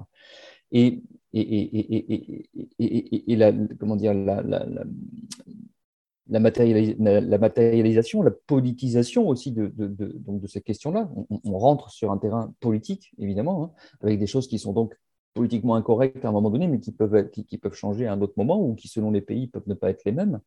Et, 0.71 1.01
et, 1.33 3.35
la, 3.35 3.51
comment 3.79 3.95
dire, 3.95 4.13
la, 4.13 4.41
la, 4.41 4.65
la, 6.29 6.39
matérialisation, 6.39 8.21
la 8.21 8.31
politisation 8.31 9.27
aussi 9.27 9.51
de, 9.51 9.71
de, 9.75 10.13
donc 10.17 10.41
de 10.41 10.47
ces 10.47 10.61
questions-là. 10.61 11.09
On, 11.29 11.57
rentre 11.57 11.89
sur 11.89 12.11
un 12.11 12.17
terrain 12.17 12.53
politique, 12.59 13.11
évidemment, 13.17 13.63
hein, 13.63 13.71
avec 14.01 14.19
des 14.19 14.27
choses 14.27 14.47
qui 14.47 14.59
sont 14.59 14.73
donc 14.73 14.93
politiquement 15.37 15.75
incorrectes 15.75 16.25
à 16.25 16.29
un 16.29 16.31
moment 16.31 16.49
donné, 16.49 16.67
mais 16.67 16.79
qui 16.79 16.91
peuvent, 16.91 17.29
qui, 17.29 17.57
peuvent 17.57 17.75
changer 17.75 18.07
à 18.07 18.13
un 18.13 18.21
autre 18.21 18.33
moment 18.37 18.61
ou 18.61 18.75
qui, 18.75 18.87
selon 18.87 19.11
les 19.11 19.21
pays, 19.21 19.47
peuvent 19.47 19.67
ne 19.67 19.75
pas 19.75 19.91
être 19.91 20.03
les 20.05 20.11
mêmes. 20.11 20.39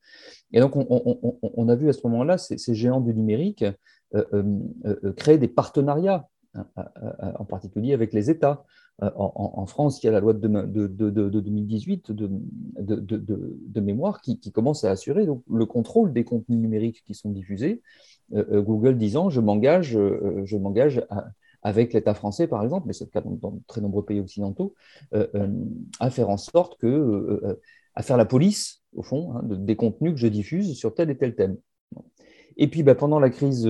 Et 0.52 0.60
donc, 0.60 0.72
on, 0.76 1.68
a 1.68 1.76
vu 1.76 1.88
à 1.88 1.92
ce 1.92 2.06
moment-là 2.08 2.38
ces, 2.38 2.74
géants 2.74 3.00
du 3.00 3.14
numérique 3.14 3.64
créer 5.16 5.38
des 5.38 5.48
partenariats, 5.48 6.28
hein, 6.54 6.66
en 7.38 7.44
particulier 7.44 7.92
avec 7.92 8.12
les 8.12 8.30
États. 8.30 8.64
En, 9.16 9.64
France, 9.64 10.02
il 10.02 10.06
y 10.06 10.08
a 10.10 10.12
la 10.12 10.20
loi 10.20 10.34
de, 10.34 10.46
de, 10.46 10.86
de, 10.86 11.40
2018 11.40 12.12
de, 12.12 13.80
mémoire 13.80 14.20
qui, 14.20 14.38
commence 14.52 14.84
à 14.84 14.90
assurer 14.90 15.24
donc, 15.24 15.42
le 15.50 15.64
contrôle 15.64 16.12
des 16.12 16.24
contenus 16.24 16.58
numériques 16.58 17.02
qui 17.06 17.14
sont 17.14 17.30
diffusés 17.30 17.80
Google 18.30 18.98
disant 18.98 19.30
je 19.30 19.40
m'engage, 19.40 19.92
je 19.92 20.56
m'engage 20.56 21.02
avec 21.62 21.94
l'État 21.94 22.12
français, 22.12 22.46
par 22.46 22.62
exemple, 22.62 22.86
mais 22.86 22.92
c'est 22.92 23.04
le 23.04 23.10
cas 23.10 23.22
dans, 23.22 23.58
très 23.66 23.80
nombreux 23.80 24.04
pays 24.04 24.20
occidentaux, 24.20 24.74
à 25.98 26.10
faire 26.10 26.28
en 26.28 26.36
sorte 26.36 26.78
que, 26.78 27.58
à 27.94 28.02
faire 28.02 28.16
la 28.16 28.24
police, 28.24 28.82
au 28.94 29.02
fond, 29.02 29.34
hein, 29.34 29.42
des 29.44 29.76
contenus 29.76 30.12
que 30.12 30.18
je 30.18 30.26
diffuse 30.26 30.76
sur 30.76 30.94
tel 30.94 31.10
et 31.10 31.16
tel 31.16 31.34
thème. 31.34 31.56
Et 32.56 32.68
puis, 32.68 32.82
bah, 32.82 32.94
pendant 32.94 33.20
la 33.20 33.30
crise 33.30 33.68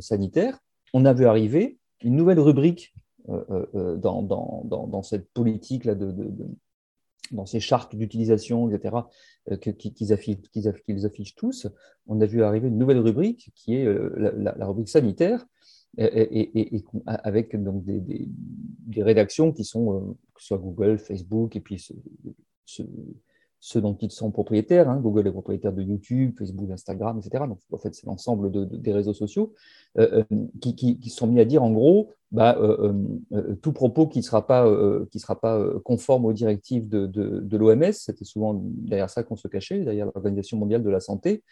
sanitaire, 0.00 0.58
on 0.92 1.04
a 1.04 1.12
vu 1.12 1.26
arriver 1.26 1.78
une 2.02 2.16
nouvelle 2.16 2.40
rubrique 2.40 2.94
dans, 3.26 5.02
cette 5.02 5.28
politique-là 5.32 5.94
de, 5.94 6.12
dans 7.32 7.46
ces 7.46 7.60
chartes 7.60 7.96
d'utilisation, 7.96 8.70
etc., 8.70 8.96
euh, 9.50 9.56
qu'ils 9.56 10.12
affichent, 10.12 11.34
tous, 11.34 11.66
on 12.06 12.20
a 12.20 12.26
vu 12.26 12.42
arriver 12.42 12.68
une 12.68 12.78
nouvelle 12.78 12.98
rubrique 12.98 13.50
qui 13.54 13.74
est 13.74 13.86
euh, 13.86 14.32
la, 14.36 14.66
rubrique 14.66 14.88
sanitaire, 14.88 15.44
et, 15.98 16.84
avec 17.06 17.54
donc 17.62 17.84
des, 17.84 18.28
rédactions 19.02 19.52
qui 19.52 19.64
sont, 19.64 19.94
euh, 19.94 20.12
que 20.34 20.42
soit 20.42 20.58
Google, 20.58 20.98
Facebook, 20.98 21.56
et 21.56 21.60
puis 21.60 21.84
ce, 22.64 22.82
ceux 23.64 23.80
dont 23.80 23.96
ils 24.00 24.10
sont 24.10 24.32
propriétaires. 24.32 24.90
Hein. 24.90 24.98
Google 25.00 25.28
est 25.28 25.30
propriétaire 25.32 25.72
de 25.72 25.82
YouTube, 25.82 26.34
Facebook, 26.36 26.68
Instagram, 26.72 27.20
etc. 27.20 27.44
Donc, 27.46 27.60
en 27.70 27.78
fait, 27.78 27.94
c'est 27.94 28.06
l'ensemble 28.06 28.50
des 28.50 28.92
réseaux 28.92 29.14
sociaux 29.14 29.54
euh, 29.98 30.24
euh, 30.32 30.36
qui, 30.60 30.74
qui, 30.74 31.10
sont 31.10 31.28
mis 31.28 31.38
à 31.38 31.44
dire, 31.44 31.62
en 31.62 31.70
gros, 31.70 32.10
bah, 32.32 32.58
euh, 32.58 32.92
tout 33.62 33.72
propos 33.72 34.08
qui 34.08 34.18
ne 34.18 34.24
sera 34.24 34.48
pas, 34.48 34.68
qui 35.12 35.20
sera 35.20 35.40
pas 35.40 35.64
conforme 35.84 36.24
aux 36.24 36.32
directives 36.32 36.88
de, 36.88 37.06
de, 37.06 37.56
l'OMS, 37.56 37.92
c'était 37.92 38.24
souvent 38.24 38.60
derrière 38.64 39.08
ça 39.08 39.22
qu'on 39.22 39.36
se 39.36 39.46
cachait, 39.46 39.78
derrière 39.78 40.06
l'Organisation 40.06 40.58
mondiale 40.58 40.82
de 40.82 40.90
la 40.90 41.00
santé, 41.00 41.44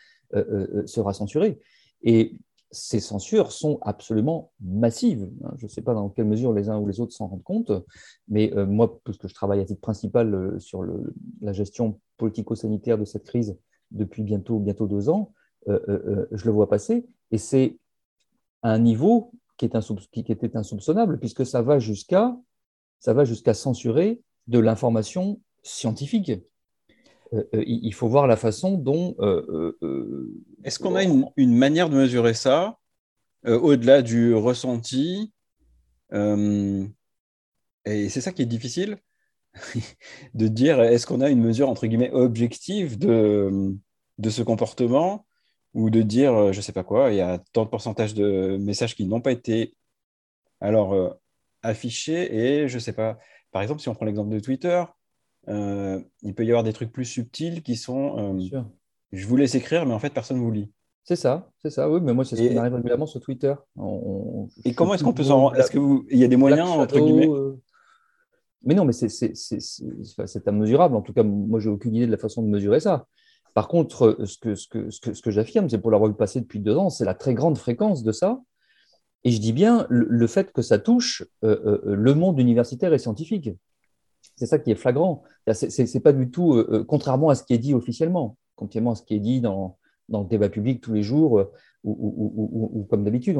sera 0.87 1.13
censuré. 1.13 1.61
Et 2.03 2.35
ces 2.73 3.01
censures 3.01 3.53
sont 3.53 3.79
absolument 3.83 4.53
massives. 4.61 5.29
Hein. 5.45 5.53
Je 5.57 5.65
ne 5.65 5.71
sais 5.71 5.83
pas 5.83 5.95
dans 5.95 6.09
quelle 6.09 6.27
mesure 6.27 6.53
les 6.53 6.69
uns 6.69 6.79
ou 6.79 6.87
les 6.87 7.01
autres 7.01 7.13
s'en 7.13 7.27
rendent 7.27 7.43
compte, 7.43 7.73
mais 8.29 8.55
euh, 8.55 8.67
moi, 8.67 9.01
puisque 9.05 9.29
je 9.29 9.35
travaille 9.35 9.61
à 9.61 9.65
titre 9.65 9.81
principal 9.81 10.35
euh, 10.35 10.59
sur 10.59 10.85
la 11.41 11.53
gestion 11.53 12.01
politico-sanitaire 12.17 12.99
de 12.99 13.05
cette 13.05 13.25
crise 13.25 13.59
depuis 13.91 14.23
bientôt, 14.23 14.61
deux 14.61 15.09
ans, 15.09 15.33
euh, 15.69 16.27
je 16.31 16.45
le 16.45 16.53
vois 16.53 16.69
passer, 16.69 17.07
et 17.33 17.39
c'est 17.39 17.77
un 18.63 18.79
niveau 18.79 19.33
qui, 19.57 19.67
était 19.67 20.57
insoupçonnable, 20.57 21.19
puisque 21.19 21.45
ça 21.45 21.61
va 21.63 21.79
jusqu'à 21.81 22.35
censurer 23.53 24.23
de 24.47 24.59
l'information 24.59 25.41
scientifique. 25.63 26.33
Euh, 27.33 27.45
euh, 27.55 27.65
il 27.67 27.95
faut 27.95 28.09
voir 28.09 28.27
la 28.27 28.37
façon 28.37 28.77
dont. 28.77 29.15
Euh, 29.21 29.77
Est-ce 30.65 30.79
qu'on 30.79 30.97
a 30.97 31.03
une, 31.05 31.55
manière 31.55 31.89
de 31.89 31.97
mesurer 31.97 32.35
ça 32.35 32.79
au-delà 33.45 34.03
du 34.03 34.35
ressenti 34.35 35.33
Et 36.13 38.09
c'est 38.09 38.21
ça 38.21 38.33
qui 38.33 38.43
est 38.43 38.47
difficile 38.47 38.99
de 40.35 40.49
dire 40.49 40.81
est-ce 40.83 41.07
qu'on 41.07 41.21
a 41.21 41.31
une 41.31 41.41
mesure 41.41 41.69
entre 41.69 41.87
guillemets 41.87 42.13
objective 42.13 42.99
de, 42.99 43.75
de 44.19 44.31
ce 44.31 44.43
comportement 44.43 45.27
ou 45.75 45.91
de 45.91 46.03
dire 46.03 46.53
je 46.53 46.61
sais 46.61 46.73
pas 46.73 46.85
quoi, 46.85 47.11
il 47.11 47.17
y 47.17 47.21
a 47.21 47.39
tant 47.53 47.65
de 47.65 47.71
pourcentage 47.71 48.15
de 48.15 48.57
messages 48.59 48.95
qui 48.95 49.07
n'ont 49.07 49.21
pas 49.21 49.33
été 49.33 49.75
alors 50.61 51.19
affichés 51.63 52.35
et 52.35 52.69
je 52.69 52.79
sais 52.79 52.93
pas. 52.93 53.19
Par 53.53 53.63
exemple, 53.63 53.81
si 53.81 53.89
on 53.89 53.95
prend 53.95 54.05
l'exemple 54.07 54.31
de 54.31 54.41
Twitter, 54.41 54.85
euh, 55.49 56.01
il 56.23 56.35
peut 56.35 56.45
y 56.45 56.51
avoir 56.51 56.63
des 56.65 56.73
trucs 56.73 56.93
plus 56.93 57.05
subtils 57.05 57.63
qui 57.63 57.77
sont 57.77 58.39
euh, 58.39 58.61
je 59.13 59.27
vous 59.27 59.37
laisse 59.37 59.55
écrire, 59.55 59.87
mais 59.87 59.95
en 59.95 59.99
fait, 59.99 60.11
personne 60.11 60.37
ne 60.37 60.43
vous 60.43 60.51
lit. 60.53 60.71
C'est 61.03 61.17
ça, 61.17 61.51
c'est 61.63 61.71
ça, 61.71 61.91
oui, 61.91 62.01
mais 62.03 62.13
moi, 62.13 62.25
c'est 62.25 62.37
ce 62.37 62.43
qui 62.43 62.55
m'arrive 62.55 62.75
régulièrement 62.75 63.07
sur 63.07 63.21
Twitter. 63.21 63.55
et 64.65 64.75
comment 64.75 64.95
est-ce 64.95 65.03
qu'on 65.03 65.13
peut 65.13 65.25
s'en 65.25 65.53
Est-ce 65.55 65.71
qu'il 65.71 66.19
y 66.19 66.25
a 66.25 66.29
des 66.29 66.37
moyens, 66.37 66.69
entre 66.71 67.01
guillemets? 67.01 67.29
euh, 67.29 67.59
Mais 68.65 68.75
non, 68.75 68.85
mais 68.85 68.93
c'est 68.93 70.47
immesurable. 70.47 70.95
En 70.95 71.03
tout 71.03 71.13
cas, 71.13 71.23
moi, 71.25 71.59
j'ai 71.59 71.71
aucune 71.71 71.97
idée 71.97 72.07
de 72.07 72.13
la 72.13 72.19
façon 72.19 72.43
de 72.43 72.49
mesurer 72.49 72.79
ça. 72.81 73.07
Par 73.55 73.67
contre, 73.67 74.19
ce 74.25 74.39
que, 74.39 74.55
ce 74.55 74.69
que, 74.69 74.91
ce 74.91 75.01
que, 75.01 75.13
ce 75.13 75.23
que 75.23 75.31
j'affirme, 75.33 75.69
c'est 75.69 75.79
pour 75.79 75.91
l'avoir 75.91 76.09
vu 76.09 76.17
passer 76.17 76.41
depuis 76.41 76.61
deux 76.61 76.77
ans, 76.77 76.91
c'est 76.91 77.05
la 77.05 77.15
très 77.15 77.35
grande 77.35 77.59
fréquence 77.59 78.05
de 78.05 78.13
ça. 78.13 78.41
Et 79.25 79.33
je 79.33 79.41
dis 79.41 79.53
bien 79.53 79.87
le, 79.91 80.07
le 80.09 80.27
fait 80.29 80.53
que 80.53 80.63
ça 80.63 80.79
touche 80.79 81.25
le 81.43 82.15
monde 82.15 82.39
universitaire 82.39 82.93
et 82.95 82.99
scientifique. 82.99 83.51
C'est 84.41 84.47
ça 84.47 84.59
qui 84.59 84.71
est 84.71 84.75
flagrant. 84.75 85.23
Ce 85.53 85.83
n'est 85.83 86.01
pas 86.01 86.15
du 86.15 86.31
tout, 86.31 86.55
euh, 86.55 86.67
euh, 86.73 86.85
contrairement 86.85 87.29
à 87.29 87.35
ce 87.35 87.45
qui 87.45 87.53
est 87.53 87.59
dit 87.59 87.75
officiellement, 87.75 88.39
contrairement 88.57 88.93
à 88.93 88.95
ce 88.95 89.03
qui 89.03 89.15
est 89.15 89.21
dit 89.21 89.43
dans, 89.43 89.77
dans 90.09 90.23
le 90.23 90.29
débat 90.29 90.49
public 90.49 90.81
tous 90.81 90.95
les 90.95 91.03
jours, 91.03 91.39
euh, 91.39 91.53
ou, 91.85 92.87
comme 92.89 93.05
d'habitude, 93.05 93.37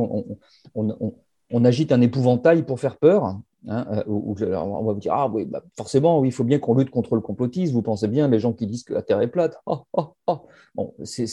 on, 0.75 1.65
agite 1.65 1.93
un 1.93 2.03
épouvantail 2.03 2.65
pour 2.65 2.81
faire 2.81 2.99
peur. 2.99 3.25
Hein, 3.25 4.05
on 4.07 4.85
va 4.85 4.93
vous 4.93 4.99
dire, 4.99 5.15
ah 5.15 5.29
oui, 5.29 5.47
bah, 5.47 5.63
forcément, 5.75 6.21
oui, 6.21 6.29
il 6.29 6.33
faut 6.33 6.45
bien 6.45 6.59
qu'on 6.59 6.75
lutte 6.75 6.91
contre 6.91 7.15
le 7.15 7.23
complotisme. 7.23 7.73
Vous 7.73 7.83
pensez 7.83 8.07
bien, 8.07 8.29
les 8.29 8.39
gens 8.39 8.53
qui 8.53 8.67
disent 8.67 8.85
que 8.85 8.93
la 8.93 9.03
Terre 9.03 9.23
est 9.23 9.29
plate, 9.29 9.57
oh, 9.65 9.85
oh, 9.95 10.15
oh. 10.27 10.41
Bon, 10.75 10.95
c'est 11.05 11.25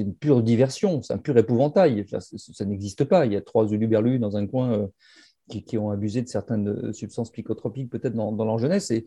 une 0.00 0.14
pure 0.14 0.42
diversion, 0.42 1.00
c'est 1.02 1.12
un 1.12 1.18
pur 1.18 1.38
épouvantail. 1.38 2.06
Ça, 2.08 2.64
n'existe 2.64 3.04
pas. 3.04 3.24
Il 3.26 3.32
y 3.32 3.36
a 3.36 3.40
trois 3.40 3.68
uluberlus 3.68 4.18
dans 4.18 4.36
un 4.36 4.48
coin 4.48 4.88
qui, 5.50 5.78
ont 5.78 5.90
abusé 5.90 6.22
de 6.22 6.28
certaines 6.28 6.68
euh, 6.68 6.92
substances 6.92 7.30
psychotropiques 7.30 7.90
peut-être 7.90 8.14
dans, 8.14 8.32
leur 8.44 8.58
jeunesse 8.58 8.90
et, 8.90 9.06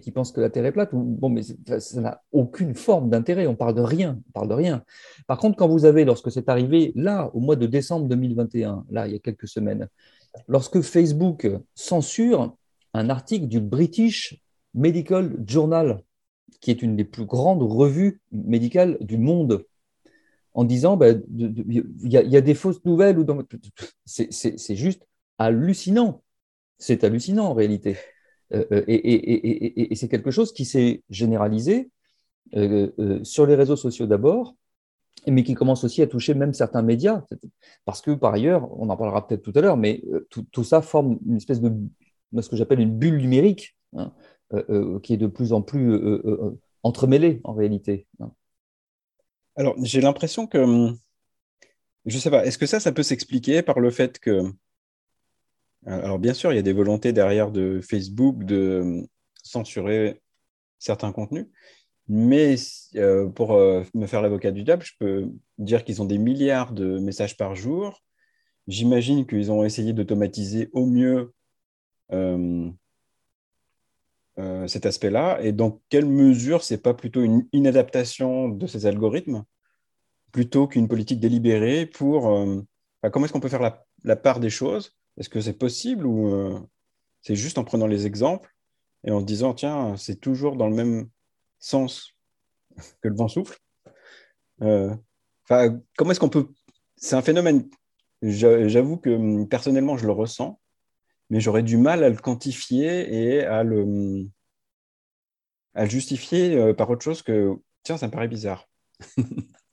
qui 0.00 0.10
pensent 0.10 0.32
que 0.32 0.40
la 0.40 0.50
Terre 0.50 0.66
est 0.66 0.72
plate. 0.72 0.90
Bon, 0.92 1.28
mais 1.28 1.42
ça 1.42 2.00
n'a 2.00 2.22
aucune 2.32 2.74
forme 2.74 3.10
d'intérêt. 3.10 3.46
On 3.46 3.54
parle 3.54 3.74
de 3.74 3.80
rien. 3.80 4.20
On 4.28 4.32
parle 4.32 4.48
de 4.48 4.54
rien. 4.54 4.84
Par 5.26 5.38
contre, 5.38 5.56
quand 5.56 5.68
vous 5.68 5.84
avez, 5.84 6.04
lorsque 6.04 6.30
c'est 6.30 6.48
arrivé 6.48 6.92
là, 6.94 7.30
au 7.34 7.40
mois 7.40 7.56
de 7.56 7.66
décembre 7.66 8.08
2021, 8.08 8.84
là, 8.90 9.06
il 9.06 9.12
y 9.12 9.16
a 9.16 9.20
quelques 9.20 9.48
semaines, 9.48 9.88
lorsque 10.48 10.80
Facebook 10.80 11.48
censure 11.74 12.56
un 12.92 13.08
article 13.08 13.46
du 13.46 13.60
British 13.60 14.40
Medical 14.74 15.36
Journal, 15.46 16.00
qui 16.60 16.70
est 16.70 16.82
une 16.82 16.96
des 16.96 17.04
plus 17.04 17.26
grandes 17.26 17.62
revues 17.62 18.20
médicales 18.32 18.96
du 19.00 19.18
monde, 19.18 19.64
en 20.54 20.64
disant 20.64 20.96
ben, 20.96 21.22
il 21.36 21.84
y, 22.04 22.36
a 22.36 22.40
des 22.40 22.54
fausses 22.54 22.84
nouvelles 22.84 23.18
ou 23.18 23.26
c'est 24.04 24.76
juste 24.76 25.04
hallucinant. 25.38 26.22
C'est 26.78 27.04
hallucinant 27.04 27.46
en 27.46 27.54
réalité. 27.54 27.96
Euh, 28.52 28.64
euh, 28.72 28.84
et, 28.86 29.94
c'est 29.94 30.08
quelque 30.08 30.30
chose 30.30 30.52
qui 30.52 30.64
s'est 30.64 31.02
généralisé 31.10 31.90
euh, 32.56 33.22
sur 33.24 33.46
les 33.46 33.54
réseaux 33.54 33.76
sociaux 33.76 34.06
d'abord, 34.06 34.54
mais 35.26 35.42
qui 35.42 35.54
commence 35.54 35.84
aussi 35.84 36.02
à 36.02 36.06
toucher 36.06 36.34
même 36.34 36.52
certains 36.52 36.82
médias. 36.82 37.24
Parce 37.84 38.00
que 38.00 38.12
par 38.12 38.34
ailleurs, 38.34 38.68
on 38.78 38.88
en 38.90 38.96
parlera 38.96 39.26
peut-être 39.26 39.42
tout 39.42 39.52
à 39.54 39.60
l'heure, 39.60 39.76
mais 39.76 40.02
tout, 40.30 40.64
ça 40.64 40.82
forme 40.82 41.18
une 41.26 41.36
espèce 41.36 41.60
de 41.60 41.72
ce 42.40 42.48
que 42.48 42.56
j'appelle 42.56 42.80
une 42.80 42.96
bulle 42.96 43.18
numérique, 43.18 43.76
hein, 43.96 44.12
qui 45.02 45.14
est 45.14 45.18
de 45.18 45.26
plus 45.26 45.52
en 45.52 45.62
plus 45.62 46.00
entremêlée 46.82 47.40
en 47.44 47.54
réalité. 47.54 48.06
Hein. 48.20 48.30
Alors, 49.56 49.74
j'ai 49.82 50.00
l'impression 50.00 50.46
que, 50.46 50.58
hum, 50.58 50.98
je 52.06 52.16
ne 52.16 52.20
sais 52.20 52.30
pas, 52.30 52.44
est-ce 52.44 52.58
que 52.58 52.66
ça, 52.66 52.80
ça 52.80 52.92
peut 52.92 53.02
s'expliquer 53.02 53.62
par 53.62 53.80
le 53.80 53.90
fait 53.90 54.18
que 54.18 54.42
alors 55.86 56.18
bien 56.18 56.34
sûr, 56.34 56.52
il 56.52 56.56
y 56.56 56.58
a 56.58 56.62
des 56.62 56.72
volontés 56.72 57.12
derrière 57.12 57.50
de 57.50 57.80
Facebook 57.80 58.44
de 58.44 58.56
euh, 58.56 59.06
censurer 59.42 60.20
certains 60.78 61.12
contenus, 61.12 61.46
mais 62.08 62.56
euh, 62.96 63.28
pour 63.28 63.54
euh, 63.54 63.82
me 63.94 64.06
faire 64.06 64.22
l'avocat 64.22 64.50
du 64.50 64.64
diable, 64.64 64.84
je 64.84 64.92
peux 64.98 65.30
dire 65.58 65.84
qu'ils 65.84 66.02
ont 66.02 66.06
des 66.06 66.18
milliards 66.18 66.72
de 66.72 66.98
messages 66.98 67.36
par 67.36 67.54
jour. 67.54 68.02
J'imagine 68.66 69.26
qu'ils 69.26 69.52
ont 69.52 69.64
essayé 69.64 69.92
d'automatiser 69.92 70.70
au 70.72 70.86
mieux 70.86 71.32
cet 74.66 74.86
aspect-là. 74.86 75.40
Et 75.42 75.52
dans 75.52 75.80
quelle 75.88 76.06
mesure 76.06 76.62
c'est 76.62 76.78
pas 76.78 76.94
plutôt 76.94 77.22
une 77.22 77.46
inadaptation 77.52 78.48
de 78.48 78.66
ces 78.66 78.86
algorithmes 78.86 79.44
plutôt 80.32 80.66
qu'une 80.66 80.88
politique 80.88 81.20
délibérée 81.20 81.86
pour... 81.86 82.22
comment 83.12 83.24
est-ce 83.24 83.32
qu'on 83.32 83.40
peut 83.40 83.48
faire 83.48 83.84
la 84.04 84.16
part 84.16 84.40
des 84.40 84.50
choses? 84.50 84.96
Est-ce 85.16 85.28
que 85.28 85.40
c'est 85.40 85.58
possible 85.58 86.06
ou 86.06 86.32
euh, 86.32 86.58
c'est 87.22 87.36
juste 87.36 87.58
en 87.58 87.64
prenant 87.64 87.86
les 87.86 88.06
exemples 88.06 88.54
et 89.04 89.10
en 89.10 89.20
se 89.20 89.24
disant, 89.24 89.54
tiens, 89.54 89.96
c'est 89.96 90.20
toujours 90.20 90.56
dans 90.56 90.68
le 90.68 90.74
même 90.74 91.08
sens 91.58 92.16
que 93.02 93.08
le 93.08 93.16
vent 93.16 93.28
souffle? 93.28 93.58
Euh, 94.62 94.94
Comment 95.96 96.10
est-ce 96.10 96.20
qu'on 96.20 96.28
peut... 96.28 96.48
C'est 96.96 97.16
un 97.16 97.22
phénomène, 97.22 97.68
j'avoue 98.22 98.96
que 98.96 99.10
hum, 99.10 99.48
personnellement, 99.48 99.96
je 99.96 100.06
le 100.06 100.12
ressens, 100.12 100.58
mais 101.30 101.40
j'aurais 101.40 101.62
du 101.62 101.76
mal 101.76 102.02
à 102.02 102.08
le 102.08 102.16
quantifier 102.16 103.12
et 103.12 103.44
à 103.44 103.62
le, 103.62 104.26
à 105.74 105.84
le 105.84 105.90
justifier 105.90 106.54
euh, 106.56 106.72
par 106.72 106.88
autre 106.90 107.02
chose 107.02 107.22
que, 107.22 107.56
tiens, 107.82 107.96
ça 107.96 108.06
me 108.06 108.12
paraît 108.12 108.28
bizarre. 108.28 108.68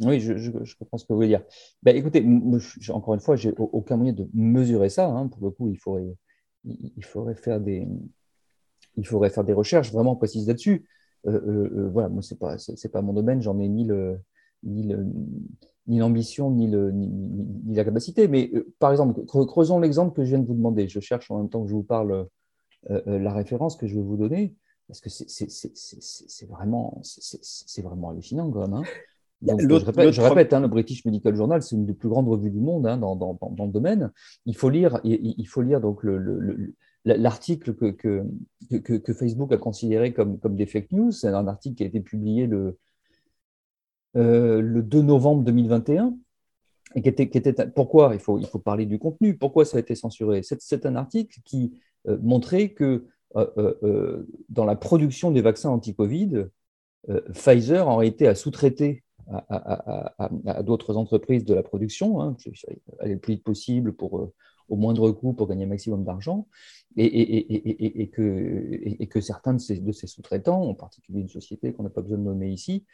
Oui, 0.00 0.20
je, 0.20 0.76
comprends 0.78 0.98
ce 0.98 1.04
que 1.04 1.08
vous 1.12 1.16
voulez 1.16 1.28
dire. 1.28 1.42
Ben, 1.82 1.96
écoutez, 1.96 2.24
encore 2.90 3.14
une 3.14 3.20
fois, 3.20 3.36
j'ai 3.36 3.52
aucun 3.56 3.96
moyen 3.96 4.12
de 4.12 4.28
mesurer 4.32 4.88
ça. 4.88 5.06
Hein. 5.06 5.28
Pour 5.28 5.42
le 5.42 5.50
coup, 5.50 5.68
il 5.68 5.76
faudrait, 5.76 6.14
il 6.64 7.04
faudrait, 7.04 7.34
faire 7.34 7.60
des, 7.60 7.88
il 8.96 9.06
faudrait 9.06 9.30
faire 9.30 9.44
des 9.44 9.52
recherches 9.52 9.92
vraiment 9.92 10.14
précises 10.16 10.46
là-dessus. 10.46 10.86
Euh, 11.26 11.32
euh, 11.32 11.70
euh, 11.76 11.88
voilà, 11.88 12.08
moi, 12.08 12.22
ce 12.22 12.34
n'est 12.34 12.38
pas, 12.38 12.56
pas 12.92 13.02
mon 13.02 13.12
domaine, 13.12 13.42
j'en 13.42 13.58
ai 13.58 13.68
ni 13.68 13.84
le, 13.84 14.20
ni, 14.62 14.86
le, 14.86 15.04
ni 15.88 15.98
l'ambition, 15.98 16.50
ni, 16.50 16.68
ni, 16.68 17.74
la 17.74 17.84
capacité. 17.84 18.28
Mais 18.28 18.52
par 18.78 18.92
exemple, 18.92 19.24
creusons 19.24 19.80
l'exemple 19.80 20.14
que 20.14 20.24
je 20.24 20.30
viens 20.30 20.38
de 20.38 20.46
vous 20.46 20.54
demander. 20.54 20.88
Je 20.88 21.00
cherche 21.00 21.30
en 21.30 21.38
même 21.38 21.48
temps 21.48 21.62
que 21.62 21.68
je 21.68 21.74
vous 21.74 21.82
parle 21.82 22.28
la 22.88 23.32
référence 23.32 23.76
que 23.76 23.88
je 23.88 23.96
vais 23.96 24.02
vous 24.02 24.16
donner, 24.16 24.54
parce 24.86 25.00
que 25.00 25.10
c'est 25.10 26.46
vraiment, 26.46 27.02
vraiment 27.78 28.10
hallucinant 28.10 28.50
quand 28.50 28.60
même. 28.60 28.74
Hein. 28.74 28.84
Je 29.42 30.20
répète, 30.20 30.52
hein, 30.52 30.60
le 30.60 30.68
British 30.68 31.04
Medical 31.04 31.34
Journal, 31.34 31.62
c'est 31.62 31.76
une 31.76 31.86
des 31.86 31.94
plus 31.94 32.08
grandes 32.08 32.28
revues 32.28 32.50
du 32.50 32.60
monde 32.60 32.86
hein, 32.86 32.96
dans, 32.96 33.14
dans, 33.14 33.38
dans, 33.40 33.66
le 33.66 33.72
domaine. 33.72 34.10
Il 34.46 34.56
faut 34.56 34.70
lire, 34.70 35.00
il, 35.04 35.34
il 35.38 35.46
faut 35.46 35.62
lire 35.62 35.80
donc 35.80 36.02
le, 36.02 36.74
l'article 37.04 37.74
que, 37.74 37.86
que, 37.90 38.98
que, 38.98 39.12
Facebook 39.12 39.52
a 39.52 39.58
considéré 39.58 40.12
comme, 40.12 40.38
comme 40.38 40.56
des 40.56 40.66
fake 40.66 40.92
news. 40.92 41.12
C'est 41.12 41.28
un 41.28 41.46
article 41.46 41.76
qui 41.76 41.82
a 41.84 41.86
été 41.86 42.00
publié 42.00 42.46
le, 42.46 42.78
euh, 44.16 44.60
le 44.60 44.82
2 44.82 45.02
novembre 45.02 45.44
2021. 45.44 46.16
Et 46.94 47.02
qui 47.02 47.08
était, 47.08 47.28
qui 47.28 47.36
était, 47.36 47.66
pourquoi 47.66 48.12
il 48.14 48.20
faut, 48.20 48.38
il 48.38 48.46
faut 48.46 48.58
parler 48.58 48.86
du 48.86 48.98
contenu 48.98 49.36
Pourquoi 49.36 49.66
ça 49.66 49.76
a 49.76 49.80
été 49.80 49.94
censuré? 49.94 50.40
C'est 50.42 50.86
un 50.86 50.96
article 50.96 51.38
qui 51.44 51.78
euh, 52.08 52.16
montrait 52.22 52.70
que 52.70 53.04
euh, 53.36 54.24
dans 54.48 54.64
la 54.64 54.74
production 54.74 55.30
des 55.30 55.42
vaccins 55.42 55.68
anti-Covid, 55.70 56.46
Pfizer 57.32 57.86
en 57.86 57.96
réalité 57.96 58.26
a 58.26 58.34
sous-traité 58.34 59.04
à, 59.30 60.62
d'autres 60.62 60.96
entreprises 60.96 61.44
de 61.44 61.54
la 61.54 61.62
production, 61.62 62.20
hein, 62.20 62.36
aller 63.00 63.14
le 63.14 63.20
plus 63.20 63.34
vite 63.34 63.44
possible 63.44 63.92
pour 63.92 64.32
au 64.68 64.76
moindre 64.76 65.10
coût 65.10 65.32
pour 65.32 65.48
gagner 65.48 65.64
un 65.64 65.68
maximum 65.68 66.04
d'argent, 66.04 66.46
et, 66.96 68.10
que, 68.12 69.20
certains 69.20 69.54
de 69.54 69.58
ces, 69.58 69.80
de 69.80 69.92
ces 69.92 70.06
sous-traitants, 70.06 70.62
en 70.62 70.74
particulier 70.74 71.20
une 71.20 71.28
société 71.28 71.72
qu'on 71.72 71.84
n'a 71.84 71.90
pas 71.90 72.02
besoin 72.02 72.18
de 72.18 72.24
nommer 72.24 72.50
ici, 72.50 72.84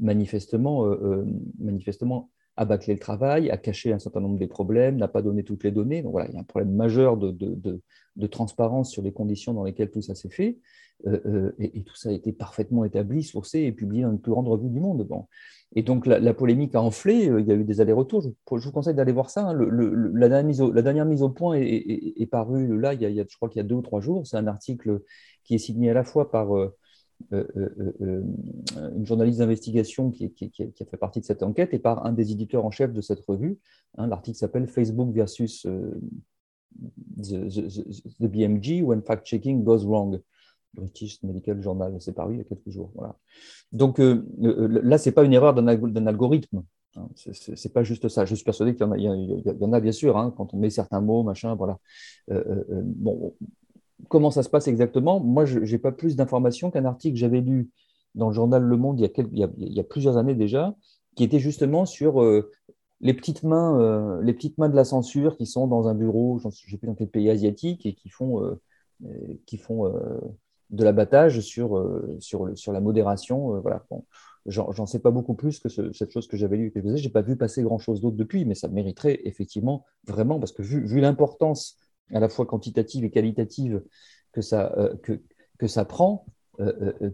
manifestement, 0.00 0.86
euh, 0.86 1.00
euh, 1.02 1.24
manifestement 1.58 2.30
a 2.56 2.64
bâclé 2.64 2.94
le 2.94 3.00
travail, 3.00 3.50
a 3.50 3.56
caché 3.56 3.92
un 3.92 3.98
certain 3.98 4.20
nombre 4.20 4.38
des 4.38 4.46
problèmes, 4.46 4.96
n'a 4.96 5.08
pas 5.08 5.22
donné 5.22 5.42
toutes 5.42 5.64
les 5.64 5.70
données. 5.70 6.02
Donc 6.02 6.12
voilà, 6.12 6.28
il 6.28 6.34
y 6.34 6.36
a 6.36 6.40
un 6.40 6.44
problème 6.44 6.74
majeur 6.74 7.16
de, 7.16 7.30
de, 7.30 7.80
de, 8.16 8.26
transparence 8.26 8.90
sur 8.90 9.02
les 9.02 9.12
conditions 9.12 9.54
dans 9.54 9.64
lesquelles 9.64 9.90
tout 9.90 10.02
ça 10.02 10.14
s'est 10.14 10.28
fait. 10.28 10.58
Euh, 11.06 11.50
et, 11.58 11.82
tout 11.82 11.96
ça 11.96 12.10
a 12.10 12.12
été 12.12 12.32
parfaitement 12.32 12.84
établi, 12.84 13.24
sourcé 13.24 13.60
et 13.60 13.72
publié 13.72 14.02
dans 14.04 14.12
une 14.12 14.20
plus 14.20 14.32
grande 14.32 14.48
revue 14.48 14.68
du 14.68 14.80
monde. 14.80 15.02
Bon. 15.06 15.26
Et 15.74 15.82
donc 15.82 16.06
la, 16.06 16.34
polémique 16.34 16.74
a 16.74 16.82
enflé, 16.82 17.28
euh, 17.28 17.40
il 17.40 17.46
y 17.46 17.52
a 17.52 17.54
eu 17.54 17.64
des 17.64 17.80
allers-retours. 17.80 18.22
Je, 18.22 18.28
vous 18.64 18.72
conseille 18.72 18.94
d'aller 18.94 19.12
voir 19.12 19.30
ça. 19.30 19.48
Hein. 19.48 19.54
la, 19.54 20.28
dernière 20.28 21.06
mise 21.06 21.22
au, 21.22 21.30
point 21.30 21.56
est, 21.56 22.30
parue 22.30 22.78
là, 22.78 22.92
il 22.94 23.00
y, 23.00 23.20
a, 23.20 23.24
je 23.28 23.36
crois 23.36 23.48
qu'il 23.48 23.58
y 23.58 23.64
a 23.64 23.66
deux 23.66 23.76
ou 23.76 23.82
trois 23.82 24.00
jours. 24.00 24.26
C'est 24.26 24.36
un 24.36 24.46
article 24.46 25.00
qui 25.44 25.54
est 25.54 25.58
signé 25.58 25.90
à 25.90 25.94
la 25.94 26.04
fois 26.04 26.30
par 26.30 26.56
euh, 26.56 26.66
euh, 26.66 26.76
une 27.30 29.06
journaliste 29.06 29.38
d'investigation 29.38 30.10
qui, 30.10 30.24
a 30.24 30.84
fait 30.84 30.96
partie 30.96 31.20
de 31.20 31.24
cette 31.24 31.42
enquête 31.42 31.74
et 31.74 31.78
par 31.78 32.04
un 32.06 32.12
des 32.12 32.32
éditeurs 32.32 32.64
en 32.64 32.70
chef 32.70 32.92
de 32.92 33.00
cette 33.00 33.20
revue. 33.20 33.58
Hein. 33.98 34.06
L'article 34.06 34.38
s'appelle 34.38 34.66
Facebook 34.66 35.12
versus 35.12 35.66
the, 37.22 38.26
BMG 38.26 38.82
When 38.82 39.02
Fact-Checking 39.02 39.62
Goes 39.64 39.84
Wrong. 39.86 40.20
British 40.74 41.22
Medical 41.22 41.60
Journal, 41.60 41.96
c'est 42.00 42.14
paru 42.14 42.34
il 42.34 42.38
y 42.38 42.40
a 42.40 42.44
quelques 42.44 42.70
jours. 42.70 42.90
Voilà. 42.94 43.16
Donc 43.72 44.00
euh, 44.00 44.24
euh, 44.42 44.80
là, 44.82 44.98
ce 44.98 45.08
n'est 45.08 45.12
pas 45.12 45.24
une 45.24 45.32
erreur 45.32 45.54
d'un 45.54 46.06
algorithme. 46.06 46.62
Hein. 46.96 47.08
Ce 47.14 47.50
n'est 47.50 47.72
pas 47.72 47.82
juste 47.82 48.08
ça. 48.08 48.24
Je 48.24 48.34
suis 48.34 48.44
persuadé 48.44 48.74
qu'il 48.74 48.86
y, 48.86 49.08
en 49.08 49.72
a, 49.72 49.80
bien 49.80 49.92
sûr, 49.92 50.16
hein, 50.16 50.32
quand 50.36 50.54
on 50.54 50.58
met 50.58 50.70
certains 50.70 51.00
mots, 51.00 51.22
machin, 51.22 51.54
voilà. 51.54 51.78
Euh, 52.30 52.62
bon, 52.84 53.34
comment 54.08 54.30
ça 54.30 54.42
se 54.42 54.48
passe 54.48 54.68
exactement 54.68 55.20
Moi, 55.20 55.44
je 55.44 55.58
n'ai 55.58 55.78
pas 55.78 55.92
plus 55.92 56.16
d'informations 56.16 56.70
qu'un 56.70 56.84
article 56.84 57.14
que 57.14 57.20
j'avais 57.20 57.40
lu 57.40 57.70
dans 58.14 58.28
le 58.28 58.34
journal 58.34 58.62
Le 58.62 58.76
Monde 58.76 58.98
il 59.00 59.02
y, 59.02 59.06
a 59.06 59.08
quelques, 59.08 59.88
plusieurs 59.88 60.16
années 60.16 60.34
déjà, 60.34 60.74
qui 61.16 61.24
était 61.24 61.38
justement 61.38 61.86
sur 61.86 62.22
les, 63.00 63.14
petites 63.14 63.42
mains, 63.42 64.20
les 64.20 64.34
petites 64.34 64.58
mains 64.58 64.68
de 64.68 64.76
la 64.76 64.84
censure 64.84 65.36
qui 65.36 65.46
sont 65.46 65.66
dans 65.66 65.88
un 65.88 65.94
bureau, 65.94 66.38
je 66.38 66.48
ne 66.48 66.52
sais 66.52 66.76
plus 66.76 66.86
dans 66.86 66.94
quel 66.94 67.08
pays 67.08 67.30
asiatique, 67.30 67.86
et 67.86 67.94
qui 67.94 68.10
font, 68.10 68.58
qui 69.46 69.56
font 69.56 69.90
de 70.72 70.84
l'abattage 70.84 71.40
sur, 71.40 71.76
euh, 71.76 72.16
sur, 72.20 72.72
la 72.72 72.80
modération. 72.80 73.56
Euh, 73.56 73.60
voilà. 73.60 73.84
J'en 74.46 74.86
sais 74.86 74.98
pas 74.98 75.12
beaucoup 75.12 75.34
plus 75.34 75.60
que 75.60 75.68
cette 75.68 76.10
chose 76.10 76.26
que 76.26 76.36
j'avais 76.36 76.56
lue. 76.56 76.72
Je 76.74 76.80
n'ai 76.80 77.08
pas 77.10 77.22
vu 77.22 77.36
passer 77.36 77.62
grand-chose 77.62 78.00
d'autre 78.00 78.16
depuis, 78.16 78.44
mais 78.44 78.56
ça 78.56 78.66
mériterait 78.66 79.20
effectivement 79.24 79.84
vraiment, 80.04 80.40
parce 80.40 80.50
que 80.50 80.62
vu 80.62 81.00
l'importance 81.00 81.78
à 82.12 82.20
la 82.20 82.28
fois 82.28 82.46
quantitative 82.46 83.04
et 83.04 83.10
qualitative 83.10 83.82
que 84.32 84.40
ça, 84.40 84.72
euh, 84.76 84.94
que, 85.02 85.20
que 85.58 85.66
ça 85.66 85.84
prend, 85.84 86.26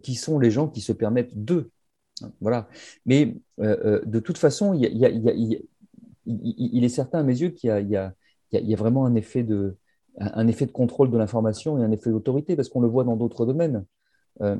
qui 0.02 0.14
sont 0.14 0.38
les 0.38 0.50
gens 0.50 0.68
qui 0.68 0.80
se 0.80 0.92
permettent 0.92 1.38
d'eux. 1.38 1.70
Voilà. 2.40 2.68
Mais 3.06 3.36
de 3.56 4.18
toute 4.18 4.36
façon, 4.36 4.74
il, 4.74 4.82
y 4.82 5.06
a, 5.06 5.08
il, 5.08 5.62
il, 6.26 6.84
est 6.84 6.88
certain 6.88 7.20
à 7.20 7.22
mes 7.22 7.40
yeux 7.40 7.50
qu'il 7.50 7.70
y, 7.70 8.56
y, 8.56 8.58
y, 8.58 8.74
a 8.74 8.76
vraiment 8.76 9.06
un 9.06 9.14
effet 9.14 9.44
de, 9.44 9.78
un 10.18 10.46
effet 10.48 10.66
de 10.66 10.72
contrôle 10.72 11.10
de 11.10 11.18
l'information 11.18 11.78
et 11.78 11.84
un 11.84 11.90
effet 11.90 12.10
d'autorité, 12.10 12.56
parce 12.56 12.68
qu'on 12.68 12.80
le 12.80 12.88
voit 12.88 13.04
dans 13.04 13.16
d'autres 13.16 13.46
domaines. 13.46 13.84
Euh, 14.40 14.56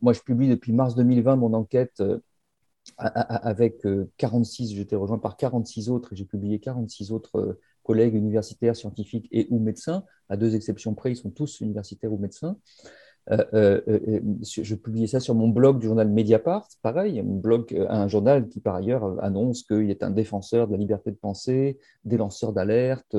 moi, 0.00 0.12
je 0.12 0.20
publie 0.20 0.48
depuis 0.48 0.72
mars 0.72 0.94
2020 0.94 1.36
mon 1.36 1.54
enquête 1.54 2.00
euh, 2.00 2.18
avec 2.98 3.86
46, 4.16 4.72
euh, 4.72 4.74
j'ai 4.76 4.82
été 4.82 4.96
rejoint 4.96 5.18
par 5.18 5.36
46 5.36 5.88
autres, 5.90 6.12
et 6.12 6.16
j'ai 6.16 6.24
publié 6.24 6.58
46 6.58 7.12
autres 7.12 7.58
collègues 7.82 8.14
universitaires, 8.14 8.76
scientifiques 8.76 9.28
et 9.32 9.46
ou 9.50 9.58
médecins, 9.58 10.04
à 10.28 10.36
deux 10.36 10.54
exceptions 10.54 10.94
près, 10.94 11.12
ils 11.12 11.16
sont 11.16 11.30
tous 11.30 11.60
universitaires 11.60 12.12
ou 12.12 12.18
médecins. 12.18 12.56
Euh, 13.30 13.44
euh, 13.54 13.80
euh, 14.08 14.20
je 14.42 14.74
publiais 14.74 15.06
ça 15.06 15.20
sur 15.20 15.36
mon 15.36 15.46
blog 15.48 15.78
du 15.78 15.86
journal 15.86 16.08
Mediapart, 16.08 16.66
pareil, 16.82 17.20
un, 17.20 17.22
blog, 17.22 17.72
un 17.88 18.08
journal 18.08 18.48
qui 18.48 18.60
par 18.60 18.74
ailleurs 18.74 19.22
annonce 19.22 19.62
qu'il 19.62 19.90
est 19.90 20.02
un 20.02 20.10
défenseur 20.10 20.66
de 20.66 20.72
la 20.72 20.78
liberté 20.78 21.12
de 21.12 21.16
penser, 21.16 21.78
des 22.04 22.16
lanceurs 22.16 22.52
d'alerte, 22.52 23.16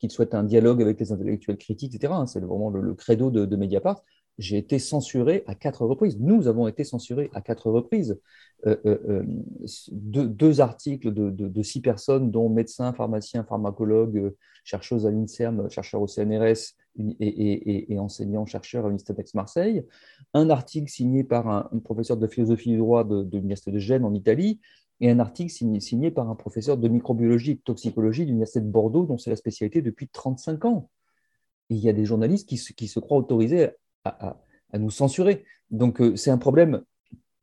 qu'il 0.00 0.10
souhaite 0.10 0.34
un 0.34 0.42
dialogue 0.42 0.82
avec 0.82 0.98
les 0.98 1.12
intellectuels 1.12 1.58
critiques, 1.58 1.94
etc. 1.94 2.12
Hein, 2.16 2.26
c'est 2.26 2.40
vraiment 2.40 2.70
le, 2.70 2.94
credo 2.94 3.30
de, 3.30 3.56
Mediapart. 3.56 4.02
J'ai 4.38 4.58
été 4.58 4.78
censuré 4.78 5.44
à 5.46 5.54
quatre 5.54 5.86
reprises. 5.86 6.18
Nous 6.18 6.48
avons 6.48 6.66
été 6.66 6.82
censurés 6.84 7.30
à 7.34 7.40
quatre 7.40 7.70
reprises. 7.70 8.20
deux, 9.92 10.60
articles 10.60 11.12
de, 11.12 11.62
six 11.62 11.80
personnes, 11.80 12.30
dont 12.30 12.48
médecins, 12.48 12.92
pharmaciens, 12.92 13.44
pharmacologues, 13.44 14.34
chercheuses 14.64 15.06
à 15.06 15.10
l'INSERM, 15.10 15.70
chercheurs 15.70 16.02
au 16.02 16.08
CNRS, 16.08 16.74
et, 17.20 17.98
enseignant-chercheur 17.98 18.84
à 18.84 18.88
l'Université 18.88 19.14
d'Aix-Marseille, 19.14 19.84
un 20.32 20.50
article 20.50 20.88
signé 20.88 21.24
par 21.24 21.48
un, 21.48 21.78
professeur 21.82 22.16
de 22.16 22.26
philosophie 22.26 22.70
du 22.70 22.78
droit 22.78 23.04
de, 23.04 23.28
l'Université 23.32 23.72
de 23.72 23.78
Gênes 23.78 24.04
en 24.04 24.14
Italie, 24.14 24.60
et 25.00 25.10
un 25.10 25.18
article 25.18 25.50
signé, 25.50 26.10
par 26.10 26.30
un 26.30 26.36
professeur 26.36 26.76
de 26.76 26.88
microbiologie 26.88 27.52
et 27.52 27.54
de 27.56 27.60
toxicologie 27.60 28.22
de 28.22 28.28
l'Université 28.28 28.60
de 28.60 28.70
Bordeaux, 28.70 29.06
dont 29.06 29.18
c'est 29.18 29.30
la 29.30 29.36
spécialité 29.36 29.82
depuis 29.82 30.08
35 30.08 30.64
ans. 30.64 30.90
il 31.68 31.78
y 31.78 31.88
a 31.88 31.92
des 31.92 32.04
journalistes 32.04 32.48
qui, 32.48 32.58
se 32.58 33.00
croient 33.00 33.18
autorisés 33.18 33.70
à, 34.04 34.36
nous 34.78 34.90
censurer. 34.90 35.44
Donc 35.70 36.00
euh, 36.00 36.16
c'est 36.16 36.30
un 36.30 36.38
problème 36.38 36.82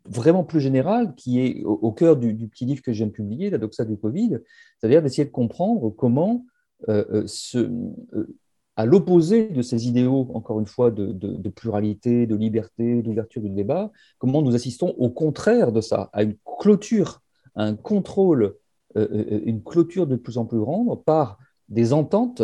vraiment 0.06 0.44
plus 0.44 0.60
général 0.60 1.14
qui 1.16 1.40
est 1.40 1.64
au, 1.64 1.92
cœur 1.92 2.18
du, 2.18 2.48
petit 2.48 2.66
livre 2.66 2.82
que 2.82 2.92
je 2.92 2.98
viens 2.98 3.08
de 3.08 3.12
publier, 3.12 3.50
La 3.50 3.58
doxa 3.58 3.86
du 3.86 3.98
Covid, 3.98 4.40
c'est-à-dire 4.78 5.02
d'essayer 5.02 5.26
de 5.26 5.32
comprendre 5.32 5.90
comment 5.92 6.46
euh, 6.90 7.26
euh, 7.56 8.28
à 8.76 8.86
l'opposé 8.86 9.50
de 9.50 9.62
ces 9.62 9.88
idéaux, 9.88 10.28
encore 10.34 10.60
une 10.60 10.66
fois, 10.66 10.90
de, 10.90 11.50
pluralité, 11.50 12.26
de 12.26 12.36
liberté, 12.36 13.04
d'ouverture 13.04 13.42
du 13.42 13.50
débat, 13.50 13.92
comment 14.18 14.42
nous 14.42 14.56
assistons 14.56 14.96
au 14.98 15.10
contraire 15.10 15.72
de 15.72 15.82
ça, 15.82 16.10
à 16.14 16.24
une 16.24 16.36
clôture, 16.60 17.22
à 17.54 17.64
un 17.66 17.76
contrôle, 17.76 18.56
une 18.96 19.62
clôture 19.62 20.08
de 20.08 20.16
plus 20.16 20.38
en 20.38 20.46
plus 20.46 20.60
grande 20.60 21.04
par 21.04 21.38
des 21.70 21.94
ententes, 21.94 22.42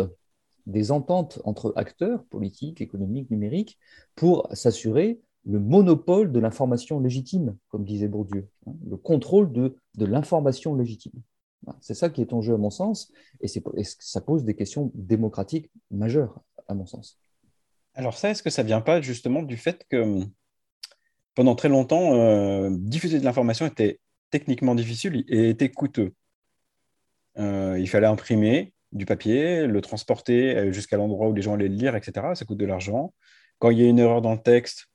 des 0.67 0.91
ententes 0.91 1.41
entre 1.45 1.73
acteurs 1.77 2.23
politiques, 2.25 2.81
économiques, 2.81 3.31
numériques, 3.31 3.79
pour 4.15 4.47
s'assurer 4.53 5.19
le 5.45 5.59
monopole 5.59 6.31
de 6.31 6.39
l'information 6.39 6.99
légitime, 6.99 7.55
comme 7.69 7.85
disait 7.85 8.09
Bourdieu, 8.09 8.49
hein, 8.67 8.73
le 8.85 8.97
contrôle 8.97 9.51
de, 9.51 9.77
de 9.95 10.05
l'information 10.05 10.75
légitime. 10.75 11.13
C'est 11.81 11.93
ça 11.93 12.09
qui 12.09 12.21
est 12.21 12.33
en 12.33 12.41
jeu 12.41 12.53
à 12.53 12.57
mon 12.57 12.69
sens, 12.69 13.11
et, 13.41 13.47
ça 13.47 14.21
pose 14.21 14.43
des 14.43 14.55
questions 14.55 14.91
démocratiques 14.93 15.71
majeures 15.89 16.39
à 16.67 16.73
mon 16.73 16.85
sens. 16.85 17.17
Alors 17.93 18.17
ça, 18.17 18.29
est-ce 18.29 18.43
que 18.43 18.49
ça 18.49 18.61
vient 18.61 18.81
pas 18.81 19.01
justement 19.01 19.41
du 19.41 19.57
fait 19.57 19.85
que 19.89 19.97
hum, 19.97 20.29
pendant 21.33 21.55
très 21.55 21.69
longtemps, 21.69 22.13
euh, 22.15 22.69
diffuser 22.71 23.19
de 23.19 23.25
l'information 23.25 23.65
était 23.65 23.99
techniquement 24.31 24.75
difficile 24.75 25.23
et 25.29 25.49
était 25.49 25.71
coûteux? 25.71 26.13
Euh, 27.37 27.77
il 27.79 27.87
fallait 27.87 28.07
imprimer 28.07 28.73
du 28.91 29.05
papier, 29.05 29.67
le 29.67 29.81
transporter 29.81 30.55
euh, 30.55 30.71
jusqu'à 30.71 30.97
l'endroit 30.97 31.27
où 31.27 31.33
les 31.33 31.41
gens 31.41 31.53
allaient 31.53 31.67
le 31.67 31.75
lire, 31.75 31.95
etc. 31.95 32.27
Ça 32.35 32.45
coûte 32.45 32.57
de 32.57 32.65
l'argent. 32.65 33.13
Quand 33.59 33.69
il 33.69 33.79
y 33.79 33.83
a 33.83 33.87
une 33.87 33.99
erreur 33.99 34.21
dans 34.21 34.33
le 34.33 34.41
texte, 34.41 34.87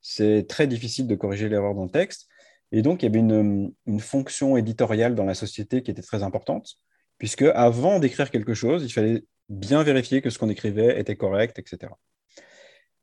c'est 0.00 0.46
très 0.48 0.66
difficile 0.66 1.06
de 1.06 1.14
corriger 1.14 1.48
l'erreur 1.48 1.74
dans 1.74 1.84
le 1.84 1.90
texte. 1.90 2.28
Et 2.72 2.82
donc, 2.82 3.02
il 3.02 3.06
y 3.06 3.08
avait 3.08 3.18
une, 3.18 3.72
fonction 3.98 4.56
éditoriale 4.56 5.14
dans 5.14 5.24
la 5.24 5.34
société 5.34 5.82
qui 5.82 5.90
était 5.90 6.02
très 6.02 6.22
importante, 6.22 6.76
puisque 7.18 7.42
avant 7.42 7.98
d'écrire 7.98 8.30
quelque 8.30 8.54
chose, 8.54 8.84
il 8.84 8.92
fallait 8.92 9.24
bien 9.48 9.82
vérifier 9.82 10.22
que 10.22 10.30
ce 10.30 10.38
qu'on 10.38 10.48
écrivait 10.48 11.00
était 11.00 11.16
correct, 11.16 11.58
etc. 11.58 11.92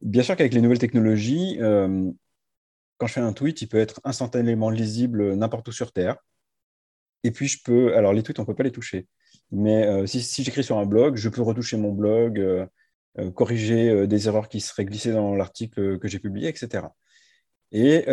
Bien 0.02 0.24
sûr 0.24 0.36
qu'avec 0.36 0.54
les 0.54 0.62
nouvelles 0.62 0.80
technologies, 0.80 1.58
euh, 1.60 2.10
quand 2.98 3.08
je 3.08 3.14
fais 3.14 3.22
un 3.22 3.34
tweet, 3.34 3.62
il 3.62 3.68
peut 3.68 3.80
être 3.80 4.00
instantanément 4.04 4.70
lisible 4.70 5.36
n'importe 5.36 5.68
où 5.68 5.72
sur 5.72 5.92
Terre. 5.92 6.18
Et 7.24 7.32
puis, 7.32 7.48
je 7.48 7.62
peux. 7.64 7.96
Alors, 7.96 8.14
les 8.14 8.24
tweets, 8.24 8.40
on 8.40 8.44
ne 8.44 8.48
peut 8.48 8.56
pas 8.56 8.64
les 8.64 8.72
toucher. 8.72 9.08
Mais 9.52 10.06
si, 10.08 10.44
j'écris 10.44 10.64
sur 10.64 10.78
un 10.78 10.86
blog, 10.86 11.16
je 11.16 11.30
peux 11.30 11.42
retoucher 11.42 11.78
mon 11.78 11.92
blog, 11.92 12.68
corriger 13.34 14.06
des 14.06 14.28
erreurs 14.28 14.50
qui 14.50 14.60
seraient 14.60 14.86
glissées 14.86 15.14
dans 15.14 15.36
l'article 15.36 16.00
que 16.00 16.08
j'ai 16.08 16.20
publié, 16.20 16.50
etc. 16.50 16.88
Et 17.72 18.06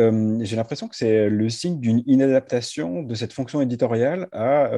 j'ai 0.42 0.56
l'impression 0.56 0.88
que 0.88 0.96
c'est 0.96 1.28
le 1.28 1.48
signe 1.50 1.80
d'une 1.80 2.02
inadaptation 2.06 3.02
de 3.02 3.14
cette 3.14 3.32
fonction 3.32 3.60
éditoriale 3.60 4.28
à 4.32 4.70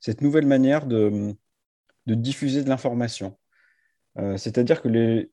cette 0.00 0.20
nouvelle 0.20 0.46
manière 0.46 0.86
de, 0.86 1.34
de 2.06 2.14
diffuser 2.14 2.62
de 2.62 2.68
l'information. 2.68 3.38
C'est-à-dire 4.36 4.82
que 4.82 4.88
les, 4.88 5.30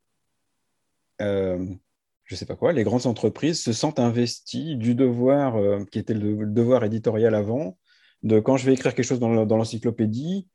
je 1.20 2.36
sais 2.36 2.46
pas 2.46 2.56
quoi, 2.56 2.74
les 2.74 2.84
grandes 2.84 3.06
entreprises 3.06 3.62
se 3.62 3.74
sentent 3.74 4.00
investies 4.00 4.76
du 4.76 4.96
devoir 4.96 5.56
qui 5.92 6.00
était 6.00 6.14
le, 6.14 6.46
devoir 6.46 6.84
éditorial 6.84 7.36
avant, 7.36 7.78
de 8.24 8.40
quand 8.40 8.58
je 8.58 8.66
vais 8.66 8.74
écrire 8.74 8.96
quelque 8.96 9.06
chose 9.06 9.20
dans 9.20 9.30
l'encyclopédie, 9.58 10.48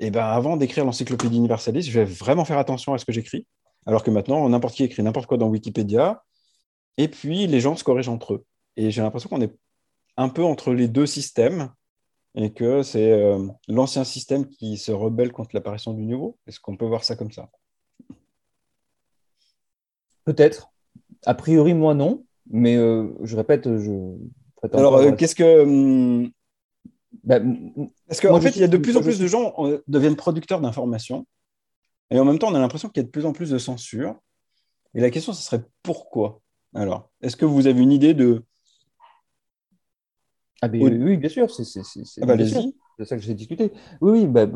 et 0.00 0.06
eh 0.06 0.10
ben 0.10 0.24
avant 0.24 0.56
d'écrire 0.56 0.84
l'encyclopédie 0.84 1.36
universaliste, 1.36 1.88
je 1.88 2.00
vais 2.00 2.04
vraiment 2.04 2.44
faire 2.44 2.58
attention 2.58 2.94
à 2.94 2.98
ce 2.98 3.04
que 3.04 3.12
j'écris. 3.12 3.46
Alors 3.86 4.02
que 4.02 4.10
maintenant, 4.10 4.48
n'importe 4.48 4.74
qui 4.74 4.82
écrit 4.82 5.02
n'importe 5.02 5.26
quoi 5.26 5.38
dans 5.38 5.48
Wikipédia, 5.48 6.24
et 6.96 7.06
puis 7.08 7.46
les 7.46 7.60
gens 7.60 7.76
se 7.76 7.84
corrigent 7.84 8.08
entre 8.08 8.34
eux. 8.34 8.44
Et 8.76 8.90
j'ai 8.90 9.02
l'impression 9.02 9.28
qu'on 9.28 9.40
est 9.40 9.54
un 10.16 10.28
peu 10.28 10.42
entre 10.42 10.72
les 10.72 10.88
deux 10.88 11.06
systèmes, 11.06 11.70
et 12.34 12.52
que 12.52 12.82
c'est 12.82 13.12
euh, 13.12 13.46
l'ancien 13.68 14.02
système 14.02 14.48
qui 14.48 14.76
se 14.76 14.90
rebelle 14.90 15.32
contre 15.32 15.50
l'apparition 15.54 15.92
du 15.92 16.02
nouveau. 16.02 16.36
Est-ce 16.46 16.58
qu'on 16.58 16.76
peut 16.76 16.86
voir 16.86 17.04
ça 17.04 17.14
comme 17.14 17.30
ça? 17.30 17.48
Peut-être. 20.24 20.72
A 21.26 21.34
priori, 21.34 21.74
moi 21.74 21.94
non, 21.94 22.24
mais 22.50 22.76
euh, 22.76 23.08
je 23.22 23.36
répète, 23.36 23.64
je. 23.78 24.16
Alors, 24.72 24.96
euh, 24.96 25.12
qu'est-ce 25.12 25.34
que. 25.34 26.28
Hum, 27.14 27.20
bah, 27.24 27.40
Parce 28.08 28.20
qu'en 28.20 28.40
fait, 28.40 28.56
il 28.56 28.60
y 28.60 28.64
a 28.64 28.68
de 28.68 28.76
plus 28.76 28.96
en 28.96 29.02
plus 29.02 29.18
de 29.18 29.26
gens 29.26 29.52
qui 29.52 29.82
deviennent 29.88 30.16
producteurs 30.16 30.60
d'informations. 30.60 31.26
Et 32.10 32.18
en 32.18 32.24
même 32.24 32.38
temps, 32.38 32.48
on 32.48 32.54
a 32.54 32.58
l'impression 32.58 32.88
qu'il 32.88 33.02
y 33.02 33.04
a 33.04 33.06
de 33.06 33.10
plus 33.10 33.26
en 33.26 33.32
plus 33.32 33.50
de 33.50 33.58
censure. 33.58 34.16
Et 34.94 35.00
la 35.00 35.10
question, 35.10 35.32
ce 35.32 35.42
serait 35.42 35.64
pourquoi 35.82 36.40
Alors, 36.74 37.10
est-ce 37.20 37.36
que 37.36 37.44
vous 37.44 37.66
avez 37.66 37.80
une 37.80 37.92
idée 37.92 38.14
de. 38.14 38.44
Ah 40.62 40.68
ben, 40.68 40.80
oui, 40.80 41.16
bien 41.16 41.28
sûr, 41.28 41.50
c'est 41.50 41.80
ah 42.22 42.26
bah, 42.26 42.36
ça 43.04 43.16
que 43.16 43.22
j'ai 43.22 43.34
discuté. 43.34 43.72
Oui, 44.00 44.20
oui, 44.20 44.26
bah, 44.26 44.46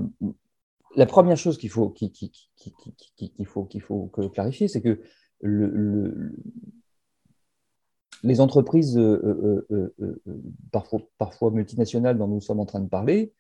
la 0.96 1.06
première 1.06 1.36
chose 1.36 1.58
qu'il 1.58 1.70
faut, 1.70 1.90
qu'il 1.90 2.12
faut, 3.46 3.64
qu'il 3.64 3.82
faut 3.82 4.08
clarifier, 4.32 4.68
c'est 4.68 4.80
que 4.80 5.00
le, 5.40 6.34
les 8.22 8.40
entreprises 8.40 8.96
euh, 8.96 9.66
euh, 9.70 9.94
euh, 10.00 10.22
parfois, 10.72 11.00
parfois, 11.18 11.50
multinationales 11.50 12.18
dont 12.18 12.28
nous 12.28 12.40
sommes 12.40 12.60
en 12.60 12.66
train 12.66 12.80
de 12.80 12.88
parler 12.88 13.32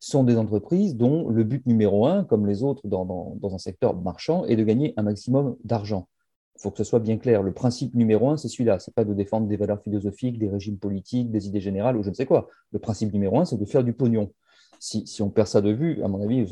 sont 0.00 0.22
des 0.22 0.36
entreprises 0.36 0.96
dont 0.96 1.28
le 1.28 1.42
but 1.44 1.66
numéro 1.66 2.06
un, 2.06 2.24
comme 2.24 2.46
les 2.46 2.62
autres 2.62 2.86
dans, 2.86 3.04
dans, 3.40 3.54
un 3.54 3.58
secteur 3.58 3.96
marchand, 4.00 4.44
est 4.44 4.54
de 4.54 4.62
gagner 4.62 4.94
un 4.96 5.02
maximum 5.02 5.56
d'argent. 5.64 6.08
Il 6.56 6.62
faut 6.62 6.70
que 6.70 6.78
ce 6.78 6.84
soit 6.84 7.00
bien 7.00 7.18
clair. 7.18 7.42
Le 7.42 7.52
principe 7.52 7.94
numéro 7.94 8.30
un, 8.30 8.36
c'est 8.36 8.48
celui-là. 8.48 8.78
Ce 8.78 8.90
n'est 8.90 8.94
pas 8.94 9.04
de 9.04 9.14
défendre 9.14 9.48
des 9.48 9.56
valeurs 9.56 9.82
philosophiques, 9.82 10.38
des 10.38 10.48
régimes 10.48 10.78
politiques, 10.78 11.30
des 11.30 11.46
idées 11.46 11.60
générales 11.60 11.96
ou 11.96 12.02
je 12.02 12.10
ne 12.10 12.14
sais 12.14 12.26
quoi. 12.26 12.48
Le 12.72 12.78
principe 12.78 13.12
numéro 13.12 13.40
un, 13.40 13.44
c'est 13.44 13.58
de 13.58 13.64
faire 13.64 13.82
du 13.82 13.92
pognon. 13.92 14.32
Si, 14.80 15.04
si, 15.06 15.22
on 15.22 15.30
perd 15.30 15.48
ça 15.48 15.60
de 15.60 15.72
vue, 15.72 16.02
à 16.04 16.08
mon 16.08 16.22
avis, 16.22 16.46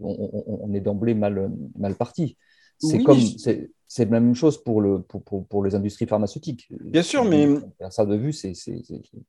on, 0.00 0.30
on, 0.46 0.72
est 0.72 0.80
d'emblée 0.80 1.14
mal, 1.14 1.52
mal 1.78 1.94
parti. 1.94 2.38
C'est 2.78 3.02
comme, 3.02 3.18
c'est 3.88 4.04
la 4.10 4.20
même 4.20 4.34
chose 4.34 4.62
pour, 4.62 4.80
le, 4.80 5.00
pour, 5.00 5.22
pour, 5.46 5.64
les 5.64 5.74
industries 5.74 6.06
pharmaceutiques. 6.06 6.68
Bien 6.70 7.02
sûr, 7.02 7.24
mais. 7.24 7.48
Ça 7.90 8.04
de 8.04 8.16
vue, 8.16 8.32
c'est 8.32 8.52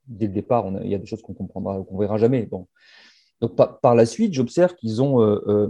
dès 0.06 0.26
le 0.26 0.32
départ, 0.32 0.66
il 0.82 0.90
y 0.90 0.94
a 0.94 0.98
des 0.98 1.06
choses 1.06 1.22
qu'on 1.22 1.34
comprendra, 1.34 1.82
qu'on 1.82 1.98
verra 1.98 2.18
jamais. 2.18 2.46
Bon. 2.46 2.66
Donc, 3.40 3.54
par, 3.54 3.94
la 3.94 4.04
suite, 4.04 4.34
j'observe 4.34 4.74
qu'ils 4.74 5.00
ont. 5.00 5.22
Euh, 5.22 5.40
euh, 5.46 5.68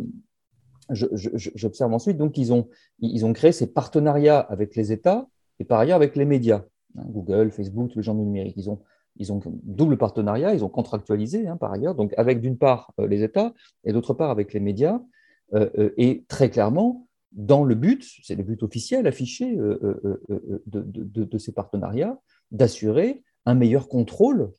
j'observe 0.90 1.92
ensuite, 1.92 2.16
donc, 2.16 2.38
ils 2.38 2.52
ont, 2.52 2.68
ils 3.00 3.26
ont 3.26 3.34
créé 3.34 3.52
ces 3.52 3.66
partenariats 3.66 4.38
avec 4.38 4.74
les 4.74 4.90
États 4.90 5.28
et 5.60 5.64
par 5.64 5.80
ailleurs 5.80 5.96
avec 5.96 6.16
les 6.16 6.24
médias. 6.24 6.64
Hein, 6.96 7.04
Google, 7.08 7.50
Facebook, 7.50 7.90
tous 7.90 7.98
les 7.98 8.02
gens 8.02 8.14
du 8.14 8.22
numérique. 8.22 8.54
Ils 8.56 8.70
ont, 8.70 8.80
ils 9.16 9.30
ont 9.30 9.40
double 9.64 9.98
partenariat, 9.98 10.54
ils 10.54 10.64
ont 10.64 10.70
contractualisé 10.70 11.46
hein, 11.46 11.58
par 11.58 11.72
ailleurs, 11.72 11.94
donc 11.94 12.14
avec 12.16 12.40
d'une 12.40 12.56
part 12.56 12.94
euh, 13.00 13.06
les 13.06 13.22
États 13.22 13.52
et 13.84 13.92
d'autre 13.92 14.14
part 14.14 14.30
avec 14.30 14.54
les 14.54 14.60
médias. 14.60 15.00
et 15.96 16.24
très 16.28 16.50
clairement, 16.50 17.07
dans 17.32 17.64
le 17.64 17.74
but, 17.74 18.04
c'est 18.22 18.34
le 18.34 18.42
but 18.42 18.62
officiel 18.62 19.06
affiché 19.06 19.56
euh, 19.56 19.78
euh, 20.04 20.22
euh, 20.30 20.62
de, 20.66 21.38
ces 21.38 21.52
partenariats, 21.52 22.18
d'assurer 22.50 23.22
un 23.44 23.54
meilleur 23.54 23.88
contrôle 23.88 24.52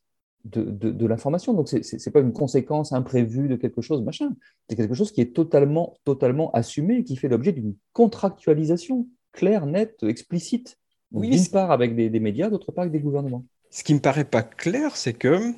de, 0.45 1.05
l'information. 1.05 1.53
Donc, 1.53 1.67
ce 1.67 1.77
n'est 1.77 2.11
pas 2.11 2.21
une 2.21 2.31
conséquence 2.31 2.93
imprévue 2.93 3.47
de 3.47 3.55
quelque 3.55 3.81
chose, 3.81 4.01
machin. 4.03 4.31
C'est 4.69 4.75
quelque 4.75 4.93
chose 4.93 5.11
qui 5.11 5.21
est 5.21 5.33
totalement, 5.33 5.97
totalement 6.05 6.51
assumé 6.51 6.97
et 6.97 7.03
qui 7.03 7.15
fait 7.15 7.27
l'objet 7.27 7.51
d'une 7.51 7.75
contractualisation 7.93 9.07
claire, 9.31 9.65
nette, 9.65 10.03
explicite. 10.03 10.77
d'une 11.11 11.45
part 11.47 11.71
avec 11.71 11.95
des, 11.95 12.19
médias, 12.19 12.49
d'autre 12.49 12.71
part 12.71 12.83
avec 12.83 12.93
des 12.93 12.99
gouvernements. 12.99 13.43
Ce 13.71 13.83
qui 13.83 13.93
ne 13.93 13.97
me 13.97 14.01
paraît 14.01 14.25
pas 14.25 14.43
clair, 14.43 14.95
c'est 14.95 15.13
que 15.13 15.53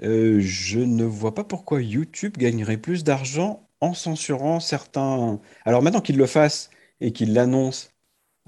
je 0.00 0.78
ne 0.78 1.04
vois 1.04 1.34
pas 1.34 1.44
pourquoi 1.44 1.82
YouTube 1.82 2.36
gagnerait 2.38 2.78
plus 2.78 3.04
d'argent 3.04 3.68
en 3.82 3.94
censurant 3.94 4.60
certains. 4.60 5.40
Alors 5.66 5.82
maintenant 5.82 6.00
qu'ils 6.00 6.16
le 6.16 6.26
fassent 6.26 6.70
et 7.00 7.12
qu'ils 7.12 7.34
l'annoncent 7.34 7.88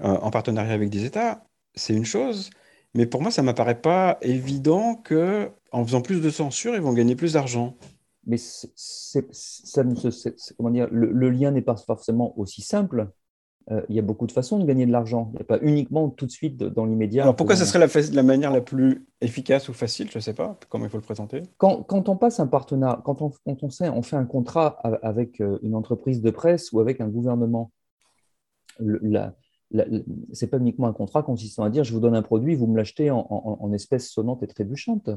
euh, 0.01 0.17
en 0.17 0.31
partenariat 0.31 0.73
avec 0.73 0.89
des 0.89 1.05
États, 1.05 1.45
c'est 1.75 1.93
une 1.93 2.05
chose. 2.05 2.49
Mais 2.95 3.05
pour 3.05 3.21
moi, 3.21 3.29
ça 3.29 3.41
ne 3.41 3.47
m'apparaît 3.47 3.81
pas 3.81 4.17
évident 4.21 4.95
que 4.95 5.51
en 5.71 5.85
faisant 5.85 6.01
plus 6.01 6.21
de 6.21 6.29
censure, 6.29 6.73
ils 6.75 6.81
vont 6.81 6.93
gagner 6.93 7.15
plus 7.15 7.33
d'argent. 7.33 7.75
Mais 8.25 8.37
c'est, 8.37 9.27
comment 10.57 10.71
dire, 10.71 10.87
le 10.89 11.29
lien 11.29 11.51
n'est 11.51 11.61
pas 11.61 11.75
forcément 11.75 12.37
aussi 12.39 12.61
simple. 12.61 13.11
Euh, 13.71 13.81
il 13.89 13.95
y 13.95 13.99
a 13.99 14.03
beaucoup 14.03 14.27
de 14.27 14.31
façons 14.31 14.59
de 14.59 14.65
gagner 14.65 14.85
de 14.85 14.91
l'argent. 14.91 15.29
Il 15.33 15.37
n'y 15.37 15.41
a 15.41 15.45
pas 15.45 15.59
uniquement 15.61 16.09
tout 16.09 16.27
de 16.27 16.31
suite 16.31 16.57
dans 16.57 16.85
l'immédiat. 16.85 17.23
Alors 17.23 17.35
pourquoi 17.35 17.55
ce 17.55 17.65
serait 17.65 17.79
la, 17.79 17.87
la, 18.13 18.23
manière 18.23 18.51
la 18.51 18.61
plus 18.61 19.07
efficace 19.21 19.69
ou 19.69 19.73
facile 19.73 20.09
Je 20.11 20.19
ne 20.19 20.21
sais 20.21 20.33
pas 20.33 20.59
comment 20.69 20.85
il 20.85 20.91
faut 20.91 20.97
le 20.97 21.03
présenter? 21.03 21.41
Quand, 21.57 21.81
quand 21.81 22.07
on 22.07 22.15
passe 22.15 22.39
un 22.39 22.45
partenariat, 22.45 23.01
quand 23.03 23.23
on, 23.23 23.31
quand 23.43 23.63
on, 23.63 23.69
sait, 23.71 23.89
on 23.89 24.03
fait 24.03 24.17
un 24.17 24.25
contrat 24.25 24.77
avec 25.01 25.41
euh, 25.41 25.57
une 25.63 25.73
entreprise 25.73 26.21
de 26.21 26.29
presse 26.29 26.71
ou 26.73 26.79
avec 26.79 27.01
un 27.01 27.07
gouvernement, 27.07 27.71
ce 28.79 28.99
n'est 29.71 30.47
pas 30.49 30.57
uniquement 30.57 30.87
un 30.87 30.93
contrat 30.93 31.23
consistant 31.23 31.63
à 31.63 31.71
dire 31.71 31.83
je 31.83 31.91
vous 31.91 31.99
donne 31.99 32.15
un 32.15 32.21
produit, 32.21 32.53
vous 32.53 32.67
me 32.67 32.77
l'achetez 32.77 33.09
en, 33.09 33.25
en 33.29 33.73
espèces 33.73 34.09
sonnantes 34.09 34.43
et 34.43 34.47
trébuchantes. 34.47 35.09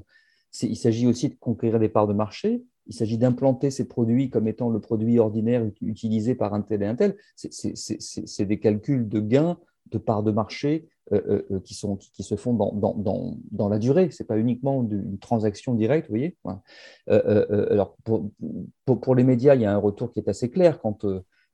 Il 0.63 0.77
s'agit 0.77 1.07
aussi 1.07 1.29
de 1.29 1.35
conquérir 1.35 1.79
des 1.79 1.91
parts 1.91 2.07
de 2.07 2.15
marché 2.15 2.63
il 2.89 2.95
s'agit 2.95 3.19
d'implanter 3.19 3.71
ces 3.71 3.87
produits 3.87 4.31
comme 4.31 4.49
étant 4.49 4.71
le 4.71 4.81
produit 4.81 5.19
ordinaire 5.19 5.65
utilisé 5.83 6.35
par 6.35 6.55
un 6.55 6.63
tel 6.63 6.83
et 6.83 6.87
un 6.87 6.95
tel. 6.95 7.17
C'est 7.37 8.47
des 8.47 8.59
calculs 8.59 9.09
de 9.09 9.21
gains, 9.21 9.59
de 9.91 9.99
parts 9.99 10.23
de 10.23 10.33
marché 10.33 10.89
euh, 11.13 11.23
euh, 11.29 11.43
euh, 11.53 11.61
qui, 11.61 11.75
se 12.23 12.35
font 12.37 12.55
dans, 12.55 13.69
la 13.69 13.79
durée. 13.79 14.11
Ce 14.11 14.23
n'est 14.23 14.27
pas 14.27 14.39
uniquement 14.39 14.83
une 14.83 15.19
transaction 15.19 15.75
directe, 15.75 16.09
vous 16.09 16.17
voyez. 16.17 16.37
alors, 17.07 17.97
pour, 18.05 19.15
les 19.15 19.25
médias, 19.25 19.55
il 19.55 19.63
y 19.63 19.67
a 19.67 19.73
un 19.73 19.79
retour 19.79 20.11
qui 20.11 20.21
est 20.21 20.29
assez 20.29 20.51
clair 20.51 20.81
quand, 20.81 21.07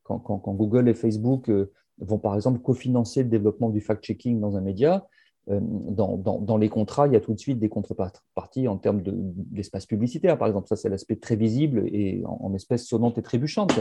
quand 0.03 0.55
Google 0.55 0.88
et 0.88 0.94
Facebook 0.94 1.51
vont, 1.99 2.18
par 2.18 2.35
exemple, 2.35 2.61
cofinancer 2.61 3.23
le 3.23 3.29
développement 3.29 3.70
du 3.70 3.81
fact-checking 3.81 4.40
dans 4.40 4.57
un 4.57 4.61
média. 4.61 5.07
Euh, 5.51 5.61
dans, 5.61 6.57
les 6.57 6.69
contrats, 6.71 7.07
il 7.07 7.13
y 7.13 7.17
a 7.17 7.21
tout 7.21 7.35
de 7.35 7.39
suite 7.39 7.59
des 7.59 7.69
contreparties 7.69 8.67
en 8.67 8.79
termes 8.79 9.03
d'espace 9.05 9.85
publicitaire, 9.85 10.39
par 10.39 10.49
exemple. 10.49 10.69
Ça, 10.69 10.77
c'est 10.77 10.89
l'aspect 10.89 11.17
très 11.17 11.37
visible 11.37 11.87
et 11.93 12.23
en, 12.25 12.55
espèces 12.55 12.87
sonnantes 12.87 13.19
et 13.19 13.23
trébuchantes. 13.23 13.79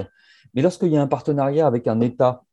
Mais 0.54 0.62
lorsqu'il 0.62 0.90
y 0.90 0.98
a 0.98 1.02
un 1.02 1.08
partenariat 1.08 1.66
avec 1.66 1.88
un 1.88 2.02
État, 2.02 2.44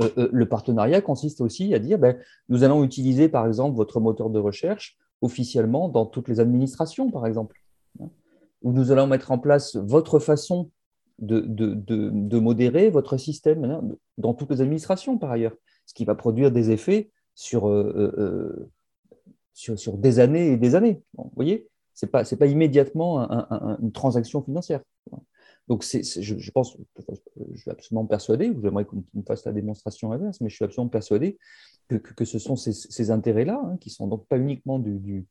euh, 0.00 0.08
euh, 0.16 0.28
le 0.32 0.48
partenariat 0.48 1.02
consiste 1.02 1.40
aussi 1.40 1.74
à 1.74 1.78
dire 1.78 1.98
ben, 1.98 2.16
nous 2.48 2.64
allons 2.64 2.82
utiliser, 2.82 3.28
par 3.28 3.46
exemple, 3.46 3.76
votre 3.76 4.00
moteur 4.00 4.30
de 4.30 4.38
recherche 4.38 4.96
officiellement 5.20 5.88
dans 5.88 6.06
toutes 6.06 6.28
les 6.28 6.40
administrations, 6.40 7.10
par 7.10 7.26
exemple. 7.26 7.60
Ou 8.62 8.72
nous 8.72 8.90
allons 8.90 9.06
mettre 9.06 9.30
en 9.30 9.38
place 9.38 9.76
votre 9.76 10.18
façon 10.18 10.70
de 11.18 12.38
modérer 12.38 12.88
votre 12.88 13.18
système 13.18 13.64
hein, 13.64 13.82
dans 14.16 14.32
toutes 14.32 14.50
les 14.50 14.62
administrations, 14.62 15.18
par 15.18 15.30
ailleurs, 15.30 15.54
ce 15.84 15.92
qui 15.92 16.06
va 16.06 16.14
produire 16.14 16.50
des 16.50 16.70
effets 16.70 17.10
sur, 17.34 17.68
euh, 17.68 17.92
euh, 17.96 18.20
euh, 18.20 18.70
sur, 19.52 19.78
sur, 19.78 19.96
des 19.96 20.18
années 20.20 20.52
et 20.52 20.56
des 20.56 20.74
années. 20.74 21.02
vous 21.16 21.30
voyez, 21.34 21.68
ce 21.94 22.06
n'est 22.06 22.10
pas, 22.10 22.24
pas 22.24 22.46
immédiatement 22.46 23.28
une 23.80 23.92
transaction 23.92 24.42
financière. 24.42 24.80
Donc, 25.68 25.82
c'est, 25.82 26.02
je, 26.02 26.50
pense, 26.50 26.76
je 27.52 27.58
suis 27.58 27.70
absolument 27.70 28.04
persuadé, 28.04 28.52
j'aimerais 28.62 28.84
qu'on 28.84 29.02
me 29.14 29.22
fasse 29.22 29.44
la 29.46 29.52
démonstration 29.52 30.12
inverse, 30.12 30.40
mais 30.40 30.50
je 30.50 30.56
suis 30.56 30.64
absolument 30.64 30.90
persuadé 30.90 31.38
que, 31.88 31.96
que, 31.96 32.24
ce 32.24 32.38
sont 32.38 32.56
ces, 32.56 33.10
intérêts-là, 33.10 33.60
hein, 33.64 33.76
qui 33.78 33.90
sont 33.90 34.06
donc 34.06 34.26
pas 34.26 34.36
uniquement 34.36 34.78
du, 34.78 35.26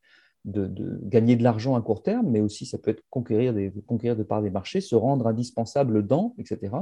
de, 0.46 0.66
de, 0.66 1.00
gagner 1.04 1.36
de 1.36 1.44
l'argent 1.44 1.76
à 1.76 1.82
court 1.82 2.02
terme, 2.02 2.32
mais 2.32 2.42
aussi 2.42 2.66
ça 2.66 2.80
peut 2.80 2.92
être 2.92 3.04
conquérir, 3.12 3.54
des, 3.54 3.72
conquérir 3.86 4.16
de 4.16 4.24
part 4.24 4.42
des 4.42 4.50
marchés, 4.50 4.82
se 4.82 4.96
rendre 4.96 5.28
indispensable 5.28 6.06
dans, 6.08 6.34
etc., 6.40 6.74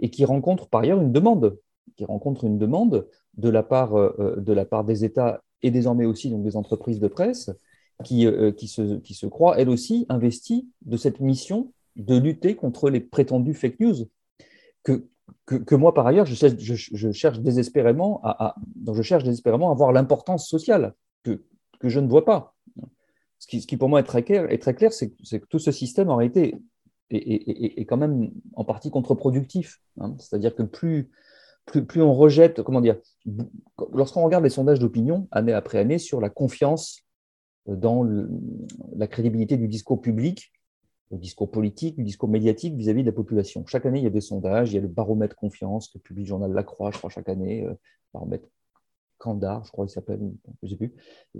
et 0.00 0.10
qui 0.10 0.26
rencontrent 0.26 0.68
par 0.68 0.82
ailleurs 0.82 1.00
une 1.00 1.12
demande 1.12 1.56
qui 1.96 2.04
rencontre 2.04 2.44
une 2.44 2.58
demande 2.58 3.08
de 3.36 3.48
la 3.48 3.62
part, 3.62 3.98
euh, 3.98 4.36
de 4.38 4.52
la 4.52 4.64
part 4.64 4.84
des 4.84 5.04
États 5.04 5.42
et 5.62 5.70
désormais 5.70 6.04
aussi 6.04 6.30
donc, 6.30 6.42
des 6.42 6.56
entreprises 6.56 7.00
de 7.00 7.08
presse 7.08 7.50
qui, 8.04 8.26
qui, 8.56 8.66
se, 8.66 8.98
qui 8.98 9.14
se 9.14 9.26
croit, 9.26 9.60
elle 9.60 9.68
aussi, 9.68 10.06
investie 10.08 10.68
de 10.84 10.96
cette 10.96 11.20
mission 11.20 11.72
de 11.94 12.16
lutter 12.16 12.56
contre 12.56 12.90
les 12.90 12.98
prétendues 12.98 13.54
fake 13.54 13.78
news 13.78 13.94
que, 14.82 15.06
que, 15.46 15.74
moi, 15.74 15.94
par 15.94 16.06
ailleurs, 16.06 16.26
je, 16.26 17.12
cherche 17.12 17.40
désespérément 17.40 18.20
à, 18.24 18.54
je 18.92 19.02
cherche 19.02 19.24
désespérément 19.24 19.70
à 19.70 19.74
voir 19.74 19.92
l'importance 19.92 20.48
sociale 20.48 20.94
que, 21.22 21.44
que 21.78 21.88
je 21.88 22.00
ne 22.00 22.08
vois 22.08 22.24
pas. 22.24 22.54
Ce 23.38 23.46
qui, 23.46 23.60
ce 23.60 23.66
qui, 23.66 23.76
pour 23.76 23.88
moi 23.88 24.00
est 24.00 24.04
très 24.04 24.22
clair, 24.22 24.50
est 24.50 24.58
très 24.58 24.74
clair, 24.74 24.92
c'est 24.92 25.10
que 25.10 25.46
tout 25.46 25.58
ce 25.58 25.72
système 25.72 26.10
en 26.10 26.16
réalité 26.16 26.56
est, 27.10 27.80
est, 27.80 27.84
quand 27.84 27.96
même 27.96 28.30
en 28.54 28.64
partie 28.64 28.90
contre-productif. 28.90 29.80
Hein. 30.00 30.14
C'est-à-dire 30.18 30.54
que 30.54 30.62
plus, 30.62 31.10
plus, 31.66 32.02
on 32.02 32.14
rejette, 32.14 32.62
comment 32.62 32.80
dire, 32.80 32.98
lorsqu'on 33.92 34.22
regarde 34.22 34.44
les 34.44 34.50
sondages 34.50 34.78
d'opinion 34.78 35.28
année 35.30 35.52
après 35.52 35.78
année 35.78 35.98
sur 35.98 36.20
la 36.20 36.28
confiance 36.28 37.02
dans 37.66 38.04
la 38.96 39.06
crédibilité 39.06 39.56
du 39.56 39.68
discours 39.68 40.00
public, 40.00 40.52
le 41.12 41.18
discours 41.18 41.50
politique, 41.50 41.96
du 41.96 42.04
discours 42.04 42.28
médiatique 42.28 42.74
vis-à-vis 42.74 43.02
de 43.02 43.06
la 43.06 43.12
population. 43.12 43.64
Chaque 43.66 43.86
année, 43.86 44.00
il 44.00 44.04
y 44.04 44.08
a 44.08 44.10
des 44.10 44.20
sondages, 44.20 44.72
il 44.72 44.76
y 44.76 44.78
a 44.78 44.80
le 44.80 44.88
baromètre 44.88 45.36
confiance 45.36 45.88
que 45.88 45.98
publie 45.98 46.22
le 46.22 46.28
journal 46.28 46.52
La 46.52 46.62
Croix, 46.62 46.90
je 46.90 46.98
crois, 46.98 47.10
chaque 47.10 47.28
année, 47.28 47.64
euh, 47.64 47.74
baromètre 48.12 48.48
Candar, 49.18 49.64
je 49.64 49.70
crois 49.70 49.86
qu'il 49.86 49.92
s'appelle, 49.92 50.20
je 50.62 50.66
ne 50.66 50.70
sais 50.70 50.76
plus. 50.76 50.92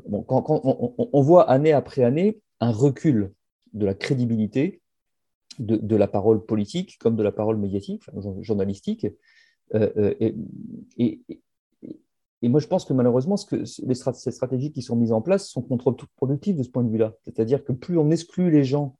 On, 0.06 1.20
voit 1.20 1.50
année 1.50 1.72
après 1.72 2.04
année 2.04 2.38
un 2.60 2.70
recul 2.70 3.32
de 3.72 3.84
la 3.84 3.94
crédibilité 3.94 4.80
de, 5.58 5.96
la 5.96 6.06
parole 6.06 6.44
politique 6.44 6.96
comme 7.00 7.16
de 7.16 7.24
la 7.24 7.32
parole 7.32 7.56
médiatique, 7.56 8.04
journalistique. 8.40 9.08
Euh, 9.74 10.14
euh, 10.20 10.32
et, 10.98 12.48
moi, 12.48 12.60
je 12.60 12.66
pense 12.66 12.84
que 12.84 12.92
malheureusement, 12.92 13.36
les 13.52 13.94
ces 13.94 14.30
stratégies 14.32 14.72
qui 14.72 14.82
sont 14.82 14.96
mises 14.96 15.12
en 15.12 15.22
place 15.22 15.48
sont 15.48 15.62
contre-productives 15.62 16.56
de 16.56 16.62
ce 16.62 16.70
point 16.70 16.82
de 16.82 16.90
vue-là. 16.90 17.14
C'est-à-dire 17.24 17.64
que 17.64 17.72
plus 17.72 17.98
on 17.98 18.10
exclut 18.10 18.50
les 18.50 18.64
gens 18.64 18.96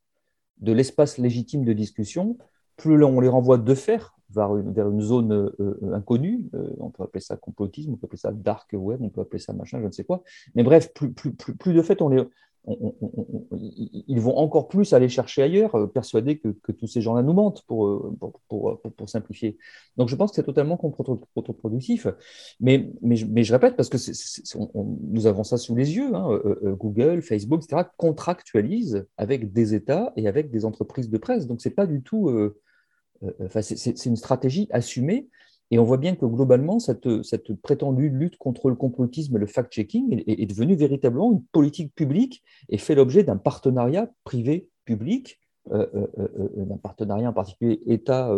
de 0.59 0.73
l'espace 0.73 1.19
légitime 1.19 1.65
de 1.65 1.73
discussion, 1.73 2.39
plus 2.77 3.03
on 3.03 3.21
les 3.21 3.29
renvoie 3.29 3.59
de 3.59 3.75
faire 3.75 4.17
vers 4.31 4.57
une, 4.57 5.01
zone 5.01 5.33
euh, 5.61 5.93
inconnue, 5.93 6.49
on 6.79 6.89
peut 6.89 7.03
appeler 7.03 7.21
ça 7.21 7.37
complotisme, 7.37 7.93
on 7.93 7.97
peut 7.97 8.07
appeler 8.07 8.19
ça 8.19 8.33
dark 8.33 8.71
web, 8.73 9.03
on 9.03 9.11
peut 9.11 9.21
appeler 9.21 9.41
ça 9.41 9.53
machin, 9.53 9.81
je 9.81 9.87
ne 9.87 9.91
sais 9.91 10.05
quoi. 10.05 10.23
Mais 10.55 10.63
bref, 10.63 10.93
plus, 10.95 11.75
de 11.75 11.83
fait, 11.83 12.01
on 12.01 12.09
les, 12.09 12.23
ils 12.69 14.21
vont 14.21 14.37
encore 14.37 14.69
plus 14.69 14.93
aller 14.93 15.09
chercher 15.09 15.43
ailleurs, 15.43 15.91
persuadés 15.93 16.39
que, 16.39 16.73
tous 16.73 16.87
ces 16.87 17.01
gens-là 17.01 17.23
nous 17.23 17.33
mentent, 17.33 17.63
pour, 17.67 18.15
pour, 18.49 18.81
pour, 18.81 19.09
simplifier. 19.09 19.59
Donc 19.97 20.09
je 20.09 20.17
pense 20.17 20.31
que 20.31 20.37
c'est 20.37 20.45
totalement 20.45 20.77
contre-productif. 20.77 22.07
Mais, 22.61 22.93
je 23.03 23.53
répète, 23.53 23.77
parce 23.77 23.89
que 23.89 23.99
nous 25.13 25.27
avons 25.27 25.45
ça 25.45 25.57
sous 25.57 25.75
les 25.75 25.97
yeux, 25.97 26.15
hein, 26.15 26.41
Google, 26.79 27.23
Facebook, 27.23 27.65
etc., 27.65 27.83
contractualisent 27.97 29.07
avec 29.17 29.53
des 29.53 29.75
États 29.75 30.13
et 30.17 30.29
avec 30.29 30.51
des 30.51 30.65
entreprises 30.65 31.11
de 31.11 31.19
presse. 31.19 31.47
Donc 31.47 31.61
ce 31.61 31.69
n'est 31.69 31.75
pas 31.75 31.87
du 31.87 32.03
tout 32.03 32.31
euh, 33.23 33.63
c'est 33.63 34.07
une 34.07 34.17
stratégie 34.17 34.69
assumée. 34.71 35.29
Et 35.73 35.79
on 35.79 35.85
voit 35.85 35.97
bien 35.97 36.15
que 36.15 36.25
globalement, 36.27 36.79
cette, 36.79 37.53
prétendue 37.63 38.09
lutte 38.09 38.37
contre 38.37 38.69
le 38.69 38.77
complotisme 38.77 39.37
et 39.37 39.41
le 39.41 39.47
fact-checking 39.47 40.23
est, 40.27 40.47
devenue 40.47 40.77
véritablement 40.77 41.33
une 41.33 41.43
politique 41.43 41.93
publique 41.95 42.45
et 42.69 42.79
fait 42.79 42.95
l'objet 42.95 43.25
d'un 43.25 43.39
partenariat 43.39 44.09
privé-public, 44.23 45.41
euh, 45.73 45.87
euh, 46.19 46.65
d'un 46.65 46.77
partenariat 46.77 47.31
en 47.31 47.33
particulier 47.33 47.81
État 47.87 48.31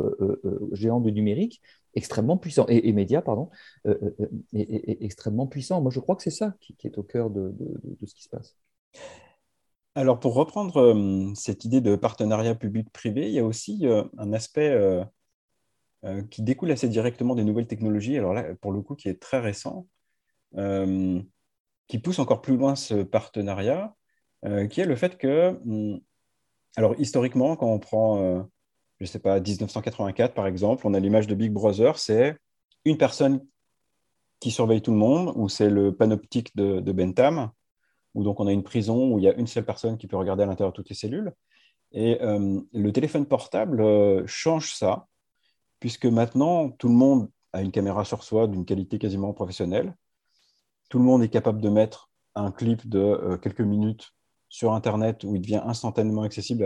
géant 0.73 1.01
du 1.01 1.13
numérique 1.13 1.61
extrêmement 1.95 2.37
puissant, 2.37 2.67
et, 2.69 2.93
médias, 2.93 3.23
pardon, 3.23 3.51
et, 4.53 5.05
extrêmement 5.05 5.47
puissant. 5.47 5.81
Moi, 5.81 5.91
je 5.91 6.01
crois 6.01 6.17
que 6.17 6.23
c'est 6.23 6.31
ça 6.31 6.55
qui, 6.61 6.77
est 6.87 6.99
au 6.99 7.03
cœur 7.03 7.31
de, 7.31 7.55
ce 8.05 8.15
qui 8.15 8.23
se 8.23 8.29
passe. 8.29 8.57
Alors, 9.97 10.19
pour 10.19 10.35
reprendre 10.35 10.79
euh, 10.79 11.33
cette 11.37 11.65
idée 11.65 11.81
de 11.81 11.95
partenariat 11.95 12.57
public-privé, 12.57 13.29
il 13.29 13.35
y 13.35 13.39
a 13.39 13.45
aussi 13.45 13.87
euh, 13.87 14.03
un 14.19 14.33
aspect 14.33 14.71
euh, 14.71 15.05
qui 16.31 16.43
découle 16.43 16.71
assez 16.71 16.89
directement 16.89 17.35
des 17.35 17.45
nouvelles 17.45 17.67
technologies, 17.67 18.19
alors 18.19 18.35
là, 18.35 18.55
pour 18.61 18.73
le 18.73 18.83
coup, 18.83 18.95
qui 18.95 19.09
est 19.09 19.21
très 19.21 19.41
récent, 19.41 19.87
qui 20.55 21.99
pousse 21.99 22.19
encore 22.19 22.43
plus 22.43 22.57
loin 22.57 22.77
ce 22.77 23.03
partenariat, 23.03 23.95
qui 24.71 24.81
est 24.81 24.87
le 24.87 24.97
fait 24.97 25.17
que, 25.17 25.59
hmm, 25.65 25.99
alors 26.77 26.95
historiquement, 26.99 27.57
quand 27.57 27.69
on 27.69 27.79
prend, 27.79 28.19
je 28.99 29.05
ne 29.05 29.07
sais 29.07 29.19
pas, 29.19 29.41
1984 29.41 30.35
par 30.35 30.47
exemple, 30.47 30.87
on 30.87 30.95
a 30.95 31.01
l'image 31.01 31.27
de 31.27 31.35
Big 31.35 31.53
Brother, 31.53 31.99
c'est 31.99 32.37
une 32.85 32.99
personne 32.99 33.41
qui 34.41 34.51
surveille 34.51 34.83
tout 34.83 34.93
le 34.93 34.99
monde, 34.99 35.33
ou 35.37 35.49
c'est 35.49 35.71
le 35.71 35.95
panoptique 35.95 36.55
de 36.55 36.93
Bentham, 36.93 37.51
où 38.15 38.23
donc 38.23 38.41
on 38.41 38.47
a 38.47 38.53
une 38.53 38.63
prison 38.63 39.13
où 39.13 39.19
il 39.19 39.25
y 39.25 39.29
a 39.29 39.35
une 39.35 39.47
seule 39.47 39.65
personne 39.65 39.99
qui 39.99 40.07
peut 40.07 40.17
regarder 40.17 40.45
à 40.45 40.47
l'intérieur 40.47 40.73
de 40.73 40.77
toutes 40.77 40.89
les 40.89 40.95
cellules. 40.95 41.33
Et 41.93 42.21
euh, 42.23 42.61
le 42.73 42.93
téléphone 42.93 43.27
portable 43.27 43.81
euh, 43.81 44.25
change 44.27 44.75
ça, 44.75 45.07
puisque 45.85 46.07
maintenant, 46.07 46.71
tout 46.71 46.89
le 46.89 46.95
monde 46.95 47.29
a 47.53 47.61
une 47.61 47.71
caméra 47.71 48.07
sur 48.07 48.25
soi 48.25 48.47
d'une 48.47 48.65
qualité 48.65 48.99
quasiment 48.99 49.35
professionnelle. 49.35 49.95
Tout 50.89 50.99
le 50.99 51.05
monde 51.05 51.23
est 51.23 51.29
capable 51.29 51.61
de 51.61 51.69
mettre 51.69 52.09
un 52.35 52.51
clip 52.51 52.89
de 52.89 52.99
euh, 52.99 53.37
quelques 53.37 53.61
minutes 53.61 54.15
sur 54.49 54.73
Internet 54.73 55.25
où 55.25 55.35
il 55.35 55.43
devient 55.43 55.61
instantanément 55.63 56.23
accessible 56.23 56.65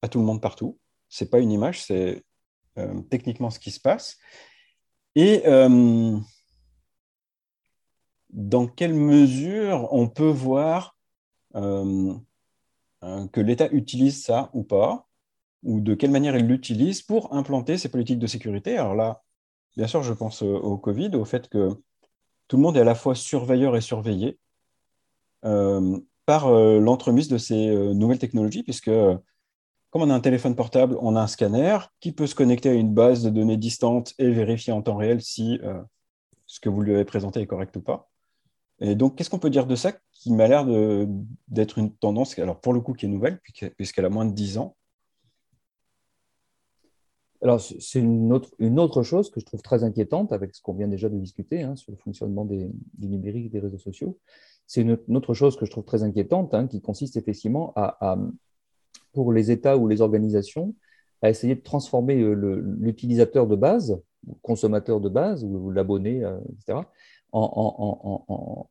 à, 0.00 0.08
tout 0.08 0.20
le 0.20 0.24
monde 0.24 0.40
partout. 0.40 0.78
Ce 1.08 1.24
n'est 1.24 1.30
pas 1.30 1.40
une 1.40 1.50
image, 1.50 1.82
c'est 1.82 2.24
techniquement 3.10 3.50
ce 3.50 3.58
qui 3.58 3.72
se 3.72 3.80
passe. 3.80 4.16
Et 5.16 5.42
dans 8.30 8.68
quelle 8.68 8.94
mesure 8.94 9.88
on 9.92 10.08
peut 10.08 10.30
voir 10.30 10.96
euh, 11.56 12.14
euh, 13.02 13.26
que 13.26 13.40
l'État 13.40 13.68
utilise 13.72 14.22
ça 14.22 14.50
ou 14.52 14.62
pas, 14.62 15.05
ou 15.62 15.80
de 15.80 15.94
quelle 15.94 16.10
manière 16.10 16.36
il 16.36 16.46
l'utilise 16.46 17.02
pour 17.02 17.34
implanter 17.34 17.78
ses 17.78 17.88
politiques 17.88 18.18
de 18.18 18.26
sécurité. 18.26 18.76
Alors 18.76 18.94
là, 18.94 19.22
bien 19.76 19.86
sûr, 19.86 20.02
je 20.02 20.12
pense 20.12 20.42
au 20.42 20.76
Covid, 20.78 21.10
au 21.14 21.24
fait 21.24 21.48
que 21.48 21.70
tout 22.48 22.56
le 22.56 22.62
monde 22.62 22.76
est 22.76 22.80
à 22.80 22.84
la 22.84 22.94
fois 22.94 23.14
surveilleur 23.14 23.76
et 23.76 23.80
surveillé 23.80 24.38
euh, 25.44 25.98
par 26.24 26.50
l'entremise 26.50 27.28
de 27.28 27.38
ces 27.38 27.74
nouvelles 27.94 28.18
technologies, 28.18 28.62
puisque 28.62 28.90
comme 29.90 30.02
on 30.02 30.10
a 30.10 30.14
un 30.14 30.20
téléphone 30.20 30.56
portable, 30.56 30.96
on 31.00 31.14
a 31.14 31.20
un 31.20 31.26
scanner 31.26 31.78
qui 32.00 32.12
peut 32.12 32.26
se 32.26 32.34
connecter 32.34 32.70
à 32.70 32.72
une 32.72 32.92
base 32.92 33.22
de 33.22 33.30
données 33.30 33.56
distante 33.56 34.12
et 34.18 34.30
vérifier 34.30 34.72
en 34.72 34.82
temps 34.82 34.96
réel 34.96 35.22
si 35.22 35.60
ce 36.46 36.60
que 36.60 36.68
vous 36.68 36.82
lui 36.82 36.94
avez 36.94 37.04
présenté 37.04 37.40
est 37.40 37.46
correct 37.46 37.76
ou 37.76 37.80
pas. 37.80 38.08
Et 38.80 38.94
donc, 38.94 39.16
qu'est-ce 39.16 39.30
qu'on 39.30 39.38
peut 39.38 39.50
dire 39.50 39.66
de 39.66 39.74
ça 39.74 39.92
qui 40.12 40.32
m'a 40.32 40.48
l'air 40.48 40.66
d'être 41.48 41.78
une 41.78 41.94
tendance, 41.94 42.38
alors 42.38 42.60
pour 42.60 42.72
le 42.72 42.80
coup, 42.80 42.92
qui 42.92 43.06
est 43.06 43.08
nouvelle, 43.08 43.40
puisqu'elle 43.76 44.04
a 44.04 44.10
moins 44.10 44.26
de 44.26 44.32
10 44.32 44.58
ans 44.58 44.76
alors, 47.46 47.60
c'est 47.60 48.00
une 48.00 48.32
autre, 48.32 48.50
une 48.58 48.80
autre 48.80 49.04
chose 49.04 49.30
que 49.30 49.38
je 49.38 49.46
trouve 49.46 49.62
très 49.62 49.84
inquiétante 49.84 50.32
avec 50.32 50.52
ce 50.52 50.60
qu'on 50.60 50.74
vient 50.74 50.88
déjà 50.88 51.08
de 51.08 51.16
discuter 51.16 51.62
hein, 51.62 51.76
sur 51.76 51.92
le 51.92 51.96
fonctionnement 51.96 52.44
des, 52.44 52.68
numériques 52.98 53.46
et 53.46 53.50
des 53.50 53.60
réseaux 53.60 53.78
sociaux. 53.78 54.18
C'est 54.66 54.80
une, 54.80 54.98
autre 55.14 55.32
chose 55.32 55.56
que 55.56 55.64
je 55.64 55.70
trouve 55.70 55.84
très 55.84 56.02
inquiétante 56.02 56.54
hein, 56.54 56.66
qui 56.66 56.80
consiste 56.80 57.16
effectivement 57.16 57.72
à, 57.76 58.18
pour 59.12 59.32
les 59.32 59.52
États 59.52 59.76
ou 59.76 59.86
les 59.86 60.00
organisations, 60.00 60.74
à 61.22 61.30
essayer 61.30 61.54
de 61.54 61.60
transformer 61.60 62.20
euh, 62.20 62.34
l'utilisateur 62.80 63.46
de 63.46 63.54
base, 63.54 64.02
consommateur 64.42 65.00
de 65.00 65.08
base 65.08 65.44
ou 65.44 65.70
l'abonné, 65.70 66.24
euh, 66.24 66.40
etc., 66.52 66.80
en, 67.30 68.66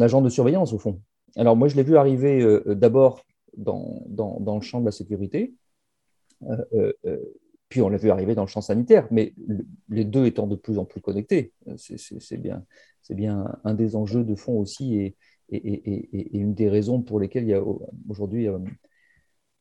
agent 0.00 0.22
de 0.22 0.28
surveillance, 0.28 0.72
au 0.72 0.78
fond. 0.80 1.00
Alors, 1.36 1.54
moi, 1.54 1.68
je 1.68 1.76
l'ai 1.76 1.84
vu 1.84 1.96
arriver 1.96 2.42
euh, 2.42 2.74
d'abord 2.74 3.24
dans, 3.56 4.04
le 4.44 4.60
champ 4.60 4.80
de 4.80 4.86
la 4.86 4.90
sécurité, 4.90 5.54
puis 7.74 7.82
on 7.82 7.88
l'a 7.88 7.96
vu 7.96 8.08
arriver 8.08 8.36
dans 8.36 8.44
le 8.44 8.48
champ 8.48 8.60
sanitaire, 8.60 9.08
mais 9.10 9.34
les 9.88 10.04
deux 10.04 10.26
étant 10.26 10.46
de 10.46 10.54
plus 10.54 10.78
en 10.78 10.84
plus 10.84 11.00
connectés, 11.00 11.52
c'est 11.76 12.36
bien, 12.36 12.64
bien 13.10 13.52
un 13.64 13.74
des 13.74 13.96
enjeux 13.96 14.22
de 14.22 14.36
fond 14.36 14.60
aussi 14.60 14.94
et, 14.94 15.16
une 15.50 16.54
des 16.54 16.68
raisons 16.68 17.02
pour 17.02 17.18
lesquelles 17.18 17.42
il 17.42 17.48
y 17.48 17.54
a 17.54 17.64
aujourd'hui 18.08 18.46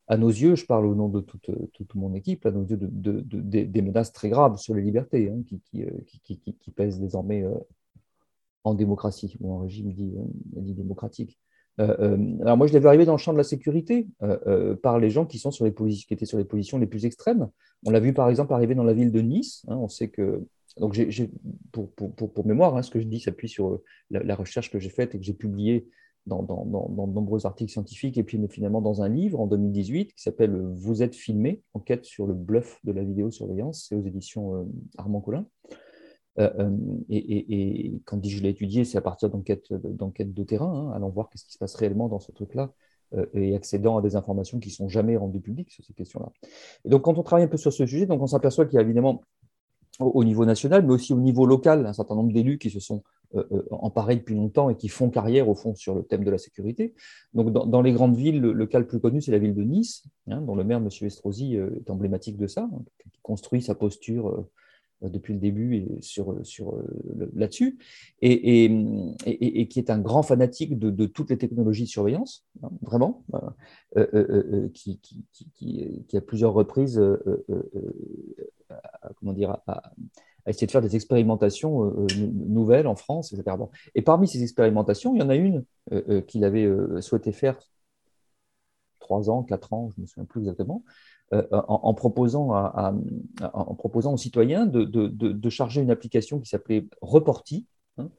à 0.08 0.18
nos 0.18 0.30
yeux, 0.30 0.54
je 0.54 0.68
parle 0.68 0.86
au 0.86 0.94
nom 0.94 1.10
de 1.10 1.22
toute, 1.22 1.96
mon 1.96 2.14
équipe, 2.14 2.46
à 2.46 2.52
nos 2.52 2.64
yeux, 2.64 2.78
de, 2.80 3.20
des 3.40 3.82
menaces 3.82 4.14
très 4.14 4.30
graves 4.30 4.58
sur 4.58 4.76
les 4.76 4.84
libertés 4.84 5.32
hein, 5.32 5.42
euh, 5.78 5.90
qui, 6.24 6.72
pèsent 6.72 7.00
désormais 7.00 7.42
euh, 7.42 7.56
en 8.64 8.76
démocratie 8.76 9.38
ou 9.40 9.56
en 9.56 9.58
régime 9.58 9.92
dit, 9.92 10.14
euh, 10.20 10.74
démocratique. 10.76 11.40
alors 11.80 12.58
moi, 12.58 12.68
je 12.68 12.74
l'ai 12.74 12.80
vu 12.80 12.86
arriver 12.86 13.06
dans 13.06 13.14
le 13.14 13.18
champ 13.18 13.34
de 13.34 13.40
la 13.40 13.44
sécurité 13.44 14.08
par 14.84 15.00
les 15.00 15.10
gens 15.10 15.26
qui, 15.26 15.40
sont 15.40 15.50
sur 15.50 15.66
les 15.66 15.74
qui 15.74 16.14
étaient 16.14 16.28
sur 16.28 16.38
les 16.38 16.46
positions 16.46 16.78
les 16.78 16.86
plus 16.86 17.08
extrêmes. 17.08 17.50
On 17.86 17.92
l'a 17.92 18.00
vu 18.00 18.14
par 18.14 18.30
exemple 18.30 18.54
arriver 18.54 18.76
dans 18.76 18.84
la 18.84 18.94
ville 18.94 19.12
de 19.12 19.22
Nice. 19.22 19.66
Hein, 19.68 19.78
on 19.78 19.88
sait 19.88 20.10
que 20.10 20.46
donc, 20.80 21.00
pour, 21.72 21.92
pour, 21.92 22.34
pour, 22.34 22.48
mémoire, 22.48 22.76
hein, 22.76 22.82
ce 22.82 22.90
que 22.90 23.00
je 23.00 23.06
dis 23.06 23.20
s'appuie 23.20 23.50
sur 23.50 23.80
la, 24.10 24.24
la, 24.24 24.36
recherche 24.36 24.72
que 24.72 24.80
j'ai 24.80 24.90
faite 24.90 25.14
et 25.14 25.20
que 25.20 25.24
j'ai 25.24 25.34
publiée 25.34 25.88
dans, 26.26 26.42
de 26.42 27.14
nombreux 27.14 27.46
articles 27.46 27.72
scientifiques 27.72 28.18
et 28.18 28.24
puis 28.24 28.40
finalement 28.50 28.82
dans 28.82 29.02
un 29.02 29.10
livre 29.10 29.40
en 29.40 29.48
2018 29.48 30.14
qui 30.14 30.22
s'appelle 30.22 30.56
Vous 30.56 31.04
êtes 31.04 31.16
filmé, 31.16 31.62
enquête 31.74 32.06
sur 32.06 32.26
le 32.26 32.34
bluff 32.34 32.80
de 32.84 32.92
la 32.92 33.04
vidéosurveillance, 33.04 33.86
c'est 33.88 33.96
aux 33.96 34.04
éditions 34.04 34.56
euh, 34.56 34.64
Armand 34.98 35.22
Collin. 35.22 35.46
et, 37.10 38.02
quand 38.06 38.26
je 38.26 38.42
l'ai 38.42 38.50
étudié, 38.50 38.86
c'est 38.86 38.98
à 38.98 39.02
partir 39.02 39.30
d'enquêtes 39.30 40.34
de 40.34 40.44
terrain, 40.44 40.90
hein, 40.90 40.92
allant 40.96 41.10
voir 41.10 41.30
qu'est-ce 41.30 41.46
qui 41.46 41.54
se 41.54 41.60
passe 41.60 41.76
réellement 41.76 42.08
dans 42.08 42.20
ce 42.20 42.32
truc-là 42.32 42.74
et 43.34 43.56
accédant 43.56 43.98
à 43.98 44.02
des 44.02 44.16
informations 44.16 44.60
qui 44.60 44.70
ne 44.70 44.74
sont 44.74 44.90
jamais 44.90 45.18
rendues 45.18 45.40
publiques 45.40 45.72
sur 45.72 45.84
ces 45.84 45.94
questions-là. 45.94 46.32
Et 46.86 46.90
donc, 46.90 47.04
quand 47.04 47.18
on 47.18 47.24
travaille 47.24 47.46
un 47.46 47.50
peu 47.50 47.58
sur 47.58 47.72
ce 47.72 47.86
sujet, 47.86 48.06
donc 48.06 48.22
on 48.22 48.28
s'aperçoit 48.28 48.66
qu'il 48.66 48.76
y 48.76 48.80
a 48.80 48.82
évidemment 48.82 49.22
au 50.00 50.24
niveau 50.24 50.46
national, 50.46 50.86
mais 50.86 50.94
aussi 50.94 51.14
au 51.14 51.20
niveau 51.20 51.46
local, 51.46 51.86
un 51.86 51.94
certain 51.94 52.16
nombre 52.16 52.34
d'élus 52.34 52.58
qui 52.58 52.70
se 52.70 52.80
sont 52.80 53.04
euh, 53.36 53.44
euh, 53.52 53.64
emparés 53.72 54.16
depuis 54.16 54.36
longtemps 54.36 54.70
et 54.70 54.76
qui 54.76 54.88
font 54.88 55.10
carrière 55.10 55.50
au 55.50 55.56
fond 55.56 55.76
sur 55.76 55.96
le 55.96 56.04
thème 56.04 56.24
de 56.24 56.32
la 56.32 56.38
sécurité. 56.38 56.94
Donc, 57.34 57.52
dans, 57.52 57.82
les 57.82 57.92
grandes 57.92 58.16
villes, 58.16 58.40
le, 58.40 58.66
cas 58.66 58.80
le 58.80 58.88
plus 58.88 59.00
connu, 59.00 59.22
c'est 59.22 59.32
la 59.32 59.40
ville 59.40 59.54
de 59.54 59.64
Nice, 59.64 60.04
hein, 60.28 60.42
dont 60.42 60.56
le 60.56 60.64
maire, 60.64 60.78
M. 60.78 60.90
Estrosi, 61.02 61.58
euh, 61.58 61.70
est 61.78 61.90
emblématique 61.90 62.38
de 62.38 62.48
ça, 62.48 62.70
hein, 62.72 62.82
qui 63.12 63.20
construit 63.22 63.62
sa 63.62 63.76
posture 63.76 64.46
depuis 65.10 65.34
le 65.34 65.40
début 65.40 65.76
et 65.76 65.88
sur, 66.02 66.36
sur, 66.44 66.76
là-dessus, 67.36 67.78
et, 68.22 68.66
et, 69.26 69.68
qui 69.68 69.80
est 69.80 69.90
un 69.90 70.00
grand 70.00 70.24
fanatique 70.24 70.78
de, 70.80 71.06
toutes 71.06 71.30
les 71.30 71.38
technologies 71.38 71.84
de 71.84 71.90
surveillance, 71.90 72.46
hein, 72.64 72.70
vraiment, 72.82 73.24
qui, 74.74 75.00
qui, 75.00 75.26
qui, 75.32 76.04
qui, 76.08 76.18
à 76.18 76.22
plusieurs 76.22 76.54
reprises 76.54 77.02
comment 79.20 79.34
dire, 79.34 79.58
à, 79.68 79.92
essayer 80.48 80.68
de 80.68 80.72
faire 80.72 80.82
des 80.82 80.96
expérimentations 80.96 81.86
euh, 81.86 82.08
euh, 82.12 82.28
nouvelles 82.32 82.88
en 82.88 82.96
France, 82.96 83.34
etc. 83.34 83.58
Et 83.96 84.02
parmi 84.02 84.28
ces 84.28 84.42
expérimentations, 84.44 85.16
il 85.16 85.20
y 85.20 85.24
en 85.24 85.30
a 85.30 85.36
une 85.36 85.64
euh, 85.92 86.22
qu'il 86.22 86.44
avait 86.44 86.70
souhaité 87.02 87.32
faire 87.32 87.58
trois 89.00 89.30
ans, 89.30 89.44
quatre 89.44 89.74
ans, 89.74 89.92
je 89.92 90.02
ne 90.02 90.04
me 90.04 90.08
souviens 90.08 90.26
plus 90.26 90.42
exactement, 90.42 90.84
en, 91.52 91.94
proposant 91.94 92.50
en 92.52 93.76
proposant 93.76 94.14
aux 94.14 94.18
citoyens 94.18 94.66
de, 94.66 95.50
charger 95.50 95.82
une 95.82 95.92
application 95.92 96.40
qui 96.40 96.50
s'appelait 96.50 96.86
Reporti, 97.02 97.68
hein, 97.98 98.10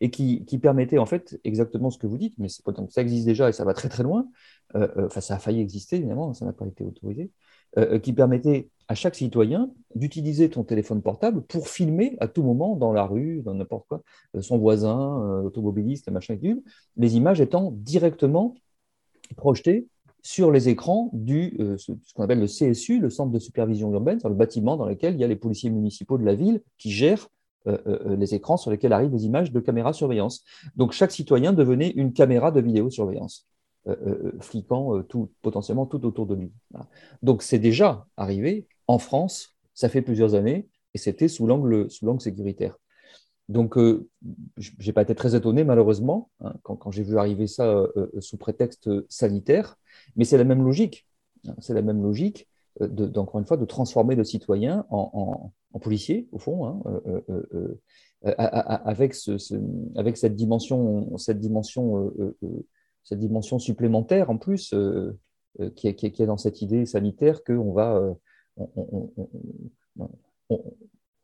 et 0.00 0.10
qui, 0.10 0.58
permettait 0.60 0.98
en 0.98 1.06
fait 1.06 1.38
exactement 1.44 1.90
ce 1.90 1.98
que 1.98 2.06
vous 2.06 2.18
dites, 2.18 2.34
mais 2.38 2.48
ça 2.48 3.02
existe 3.02 3.26
déjà 3.26 3.48
et 3.48 3.52
ça 3.52 3.64
va 3.64 3.74
très 3.74 3.88
très 3.88 4.02
loin. 4.02 4.26
enfin, 4.74 5.20
ça 5.20 5.36
a 5.36 5.38
failli 5.38 5.60
exister 5.60 5.96
évidemment, 5.96 6.34
ça 6.34 6.44
n'a 6.44 6.52
pas 6.52 6.66
été 6.66 6.84
autorisé. 6.84 7.30
Euh, 7.78 7.98
qui 7.98 8.12
permettait 8.12 8.68
à 8.88 8.94
chaque 8.94 9.14
citoyen 9.14 9.72
d'utiliser 9.94 10.50
ton 10.50 10.62
téléphone 10.62 11.00
portable 11.00 11.40
pour 11.40 11.68
filmer 11.68 12.18
à 12.20 12.28
tout 12.28 12.42
moment 12.42 12.76
dans 12.76 12.92
la 12.92 13.04
rue, 13.04 13.40
dans 13.40 13.54
n'importe 13.54 13.88
quoi, 13.88 14.02
euh, 14.36 14.42
son 14.42 14.58
voisin, 14.58 15.22
euh, 15.22 15.40
automobiliste, 15.40 16.10
machin, 16.10 16.36
les 16.98 17.16
images 17.16 17.40
étant 17.40 17.70
directement 17.72 18.54
projetées 19.38 19.88
sur 20.22 20.50
les 20.50 20.68
écrans 20.68 21.10
du 21.12 21.58
ce, 21.78 21.92
qu'on 22.14 22.22
appelle 22.22 22.40
le 22.40 22.46
CSU, 22.46 23.00
le 23.00 23.10
Centre 23.10 23.32
de 23.32 23.38
supervision 23.38 23.92
urbaine, 23.92 24.18
le 24.22 24.34
bâtiment 24.34 24.76
dans 24.76 24.86
lequel 24.86 25.14
il 25.14 25.20
y 25.20 25.24
a 25.24 25.28
les 25.28 25.36
policiers 25.36 25.70
municipaux 25.70 26.16
de 26.16 26.24
la 26.24 26.34
ville 26.34 26.62
qui 26.78 26.90
gèrent 26.90 27.28
les 27.66 28.34
écrans 28.34 28.56
sur 28.56 28.70
lesquels 28.70 28.92
arrivent 28.92 29.12
les 29.12 29.24
images 29.24 29.52
de 29.52 29.60
caméras 29.60 29.92
surveillance. 29.92 30.44
Donc 30.76 30.92
chaque 30.92 31.12
citoyen 31.12 31.52
devenait 31.52 31.90
une 31.90 32.12
caméra 32.12 32.50
de 32.50 32.60
vidéosurveillance. 32.60 33.46
Euh, 33.88 33.96
euh, 34.06 34.32
fliquant 34.40 34.96
euh, 34.96 35.02
tout, 35.02 35.32
potentiellement 35.42 35.86
tout 35.86 36.06
autour 36.06 36.26
de 36.26 36.36
lui. 36.36 36.52
Donc 37.20 37.42
c'est 37.42 37.58
déjà 37.58 38.06
arrivé 38.16 38.68
en 38.86 39.00
France, 39.00 39.56
ça 39.74 39.88
fait 39.88 40.02
plusieurs 40.02 40.36
années, 40.36 40.68
et 40.94 40.98
c'était 40.98 41.26
sous 41.26 41.48
l'angle 41.48 41.88
sécuritaire. 42.20 42.78
Donc, 43.48 43.76
je 43.76 44.70
n'ai 44.86 44.92
pas 44.92 45.02
été 45.02 45.14
très 45.14 45.34
étonné, 45.34 45.64
malheureusement, 45.64 46.30
hein, 46.40 46.54
quand, 46.62 46.90
j'ai 46.90 47.02
vu 47.02 47.18
arriver 47.18 47.46
ça 47.46 47.86
sous 48.20 48.36
prétexte 48.36 48.88
sanitaire, 49.10 49.76
mais 50.16 50.24
c'est 50.24 50.38
la 50.38 50.44
même 50.44 50.62
logique. 50.62 51.06
Hein, 51.46 51.54
c'est 51.58 51.74
la 51.74 51.82
même 51.82 52.02
logique, 52.02 52.48
encore 52.80 53.40
une 53.40 53.46
fois, 53.46 53.56
de 53.56 53.64
transformer 53.64 54.14
le 54.14 54.24
citoyen 54.24 54.86
en, 54.90 55.52
policier, 55.80 56.28
au 56.32 56.38
fond, 56.38 56.82
avec, 58.24 59.14
ce, 59.14 59.32
avec, 59.96 60.16
cette 60.16 60.36
dimension, 60.36 61.18
supplémentaire 63.58 64.30
en 64.30 64.38
plus 64.38 64.72
euh, 64.72 65.18
euh, 65.60 65.70
qui, 65.70 65.88
est, 65.88 66.26
dans 66.26 66.36
cette 66.36 66.62
idée 66.62 66.86
sanitaire 66.86 67.42
qu'on 67.44 67.72
va, 67.72 67.96
euh, 67.96 68.14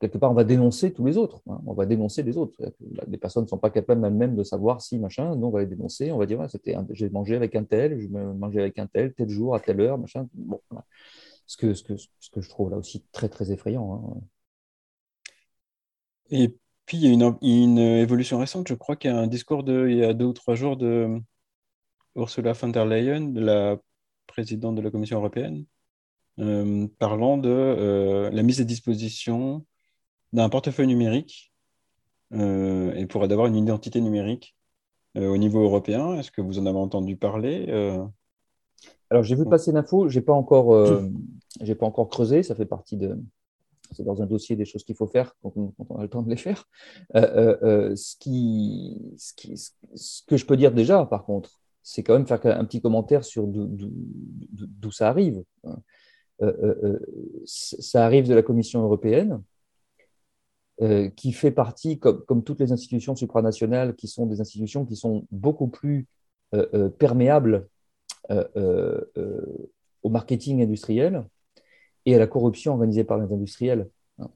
quelque 0.01 0.19
part, 0.19 0.31
on 0.31 0.35
va 0.35 0.45
dénoncer 0.45 0.93
tous 0.93 1.05
les 1.05 1.17
autres. 1.17 1.41
Hein. 1.49 1.61
on 1.67 1.75
va 1.75 1.87
dénoncer 1.87 2.23
les 2.23 2.37
autres. 2.37 2.57
Les 3.07 3.19
personnes 3.19 3.45
ne 3.45 3.49
sont 3.49 3.59
pas 3.59 3.71
capables 3.71 4.05
elles-mêmes 4.05 4.37
de 4.37 4.45
savoir 4.45 4.81
si, 4.81 4.99
machin, 4.99 5.35
nous, 5.37 5.49
on 5.49 5.51
va 5.51 5.61
les 5.61 5.67
dénoncer. 5.67 6.13
On 6.13 6.19
va 6.19 6.27
dire, 6.27 6.45
c'était, 6.51 6.77
j'ai 6.93 7.11
mangé 7.11 7.37
avec 7.37 7.55
un 7.57 7.65
tel, 7.65 8.01
je 8.01 8.09
mangé 8.09 8.61
avec 8.61 8.79
un 8.79 8.87
tel, 8.87 9.15
tel 9.15 9.29
jour, 9.29 9.55
à 9.55 9.61
telle 9.61 9.81
heure, 9.81 9.99
machin. 9.99 10.29
Bon, 10.35 10.61
ce, 11.47 11.57
que, 11.57 11.75
ce, 11.75 11.83
que, 11.83 11.95
ce 11.97 12.31
que 12.31 12.41
je 12.41 12.49
trouve 12.49 12.71
là 12.71 12.77
aussi 12.77 13.05
très, 13.13 13.29
très 13.29 13.51
effrayant. 13.53 14.17
Hein. 14.17 14.21
Et 16.31 16.55
puis, 16.87 16.99
il 16.99 17.05
y 17.05 17.09
a 17.09 17.37
une, 17.43 17.79
évolution 17.79 18.39
récente. 18.39 18.69
Je 18.69 18.75
crois 18.75 18.97
qu'il 18.97 19.11
y 19.11 19.15
a 19.15 19.19
un 19.19 19.27
discours 19.27 19.65
de, 19.65 19.89
il 19.89 19.97
y 19.97 20.05
a 20.05 20.15
deux 20.15 20.27
ou 20.27 20.33
trois 20.33 20.55
jours 20.55 20.77
de, 20.77 21.21
Ursula 22.17 22.53
von 22.53 22.69
der 22.69 22.85
Leyen, 22.87 23.33
la 23.35 23.79
présidente 24.27 24.75
de 24.77 24.83
la 24.83 24.91
Commission 24.91 25.19
européenne, 25.19 25.65
euh, 26.39 26.87
parlant 26.99 27.39
de 27.39 27.49
euh, 27.49 28.31
la 28.31 28.43
mise 28.43 28.61
à 28.61 28.65
disposition 28.65 29.67
d'un 30.33 30.49
portefeuille 30.49 30.87
numérique 30.87 31.53
euh, 32.33 32.93
et 32.95 33.07
pour 33.07 33.27
d'avoir 33.29 33.47
une 33.47 33.57
identité 33.57 34.01
numérique 34.01 34.55
au 35.15 35.37
niveau 35.37 35.63
européen. 35.63 36.15
Est-ce 36.15 36.31
que 36.31 36.41
vous 36.41 36.61
en 36.61 36.67
avez 36.67 36.79
entendu 36.79 37.17
parler 37.17 37.67
Alors 39.11 39.25
j'ai 39.25 39.35
vu 39.35 39.47
passer 39.47 39.73
l'info, 39.73 40.09
j'ai 40.09 40.21
pas 40.21 40.35
encore, 40.35 41.01
j'ai 41.61 41.75
pas 41.75 41.87
encore 41.87 42.09
creusé. 42.09 42.45
Ça 42.45 42.55
fait 42.55 42.67
partie 42.67 42.97
de, 42.97 43.19
c'est 43.91 44.05
dans 44.05 44.23
un 44.23 44.27
dossier 44.27 44.55
des 44.55 44.65
choses 44.65 44.85
qu'il 44.85 44.95
faut 44.95 45.09
faire 45.09 45.35
quand 45.43 45.53
on, 45.57 45.97
a 45.97 46.03
le 46.03 46.09
temps 46.09 46.23
de 46.23 46.31
les 46.31 46.37
faire. 46.37 46.69
ce, 47.15 48.17
qui, 48.19 48.97
ce, 49.17 49.33
qui, 49.35 49.57
ce, 49.57 50.23
que 50.25 50.37
je 50.37 50.47
peux 50.47 50.57
dire 50.57 50.71
déjà, 50.71 51.05
par 51.05 51.25
contre, 51.25 51.59
c'est 51.89 52.03
quand 52.03 52.13
même 52.13 52.27
faire 52.27 52.41
un 52.45 52.65
petit 52.67 52.83
commentaire 52.83 53.25
sur 53.25 53.47
d'où 53.47 54.91
ça 54.91 55.09
arrive. 55.09 55.43
Euh, 55.65 55.73
euh, 56.43 56.75
euh, 56.85 56.99
ça 57.47 58.05
arrive 58.05 58.29
de 58.29 58.35
la 58.35 58.43
Commission 58.43 58.83
européenne, 58.83 59.43
qui 61.17 61.33
fait 61.33 61.51
partie, 61.51 61.99
comme, 61.99 62.45
toutes 62.45 62.61
les 62.61 62.71
institutions 62.71 63.17
supranationales, 63.17 63.97
qui 63.97 64.07
sont 64.07 64.27
des 64.27 64.41
institutions 64.41 64.85
qui 64.85 64.95
sont 64.95 65.27
beaucoup 65.33 65.67
plus 65.67 66.07
perméables 66.99 67.67
au 68.31 70.09
marketing 70.09 70.63
industriel 70.63 71.25
et 72.07 72.15
à 72.15 72.19
la 72.19 72.29
corruption 72.29 72.73
organisée 72.73 73.03
par 73.03 73.19
les 73.19 73.33
industriels. 73.33 73.91
Hein. 74.21 74.31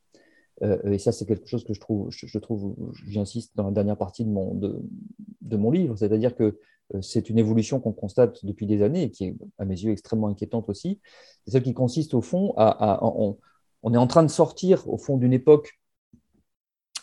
et 0.63 0.99
ça, 0.99 1.13
c'est 1.13 1.27
quelque 1.27 1.47
chose 1.47 1.63
que 1.63 1.75
je 1.75 1.81
trouve, 1.81 2.11
je, 2.11 2.39
trouve, 2.39 2.75
j'insiste 3.07 3.53
dans 3.55 3.67
la 3.67 3.71
dernière 3.71 3.97
partie 3.97 4.25
de 4.25 4.31
mon, 4.31 4.55
de 4.55 5.57
mon 5.57 5.71
livre, 5.71 5.97
c'est-à-dire 5.97 6.35
que 6.35 6.59
euh, 6.95 7.03
c'est 7.03 7.31
une 7.31 7.39
évolution 7.39 7.81
qu'on 7.81 7.93
constate 7.93 8.45
depuis 8.45 8.67
des 8.67 8.83
années 8.83 9.05
et 9.05 9.11
qui 9.11 9.25
est, 9.25 9.37
à 9.59 9.65
mes 9.65 9.75
yeux, 9.75 9.93
extrêmement 9.93 10.29
inquiétante 10.29 10.69
aussi. 10.69 11.01
C'est 11.45 11.53
celle 11.53 11.63
qui 11.63 11.75
consiste, 11.75 12.15
au 12.15 12.21
fond, 12.21 12.55
à. 12.57 13.01
on, 13.03 13.95
est 13.95 13.99
en 13.99 14.07
train 14.07 14.23
de 14.23 14.31
sortir, 14.31 14.89
au 14.89 14.99
fond, 14.99 15.17
d'une 15.17 15.33
époque 15.33 15.81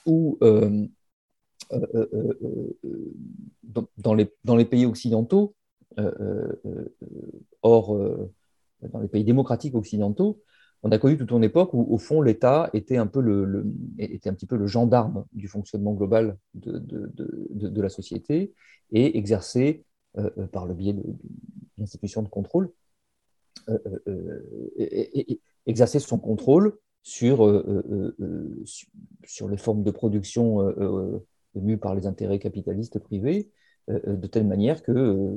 où, 0.05 0.38
euh, 0.41 0.88
euh, 1.73 2.77
dans, 3.97 4.13
les, 4.13 4.31
dans, 4.43 4.55
les, 4.55 4.65
pays 4.65 4.85
occidentaux, 4.85 5.55
or, 7.62 7.97
dans 8.81 8.99
les 8.99 9.07
pays 9.07 9.23
démocratiques 9.23 9.75
occidentaux, 9.75 10.41
on 10.81 10.91
a 10.91 10.97
connu 10.97 11.17
toute 11.17 11.31
une 11.31 11.43
époque 11.43 11.73
où, 11.73 11.85
au 11.93 11.97
fond, 11.97 12.21
l'État 12.21 12.69
était 12.73 12.97
un 12.97 13.07
peu 13.07 13.19
le, 13.21 13.65
était 13.97 14.29
un 14.29 14.33
petit 14.33 14.45
peu 14.45 14.55
le 14.55 14.67
gendarme 14.67 15.25
du 15.33 15.47
fonctionnement 15.47 15.93
global 15.93 16.38
de, 16.53 16.77
de, 16.79 17.12
de 17.49 17.81
la 17.81 17.89
société 17.89 18.53
et 18.91 19.21
euh, 20.17 20.29
euh, 20.38 20.47
par 20.47 20.65
le 20.65 20.73
biais 20.73 20.95
d'institutions 21.77 22.23
de, 22.23 22.29
contrôle, 22.29 22.71
euh, 23.69 24.41
exercer 25.65 25.99
son 25.99 26.17
contrôle 26.17 26.77
sur, 27.10 27.38
sur, 29.26 29.50
les 29.50 29.58
formes 29.58 29.84
de 29.84 29.91
production 29.91 30.74
mues 31.56 31.78
par 31.78 31.95
les 31.95 32.06
intérêts 32.06 32.39
capitalistes 32.39 33.00
privés, 33.00 33.50
de 33.88 34.28
telle 34.28 34.45
manière 34.45 34.84
que 34.84 35.34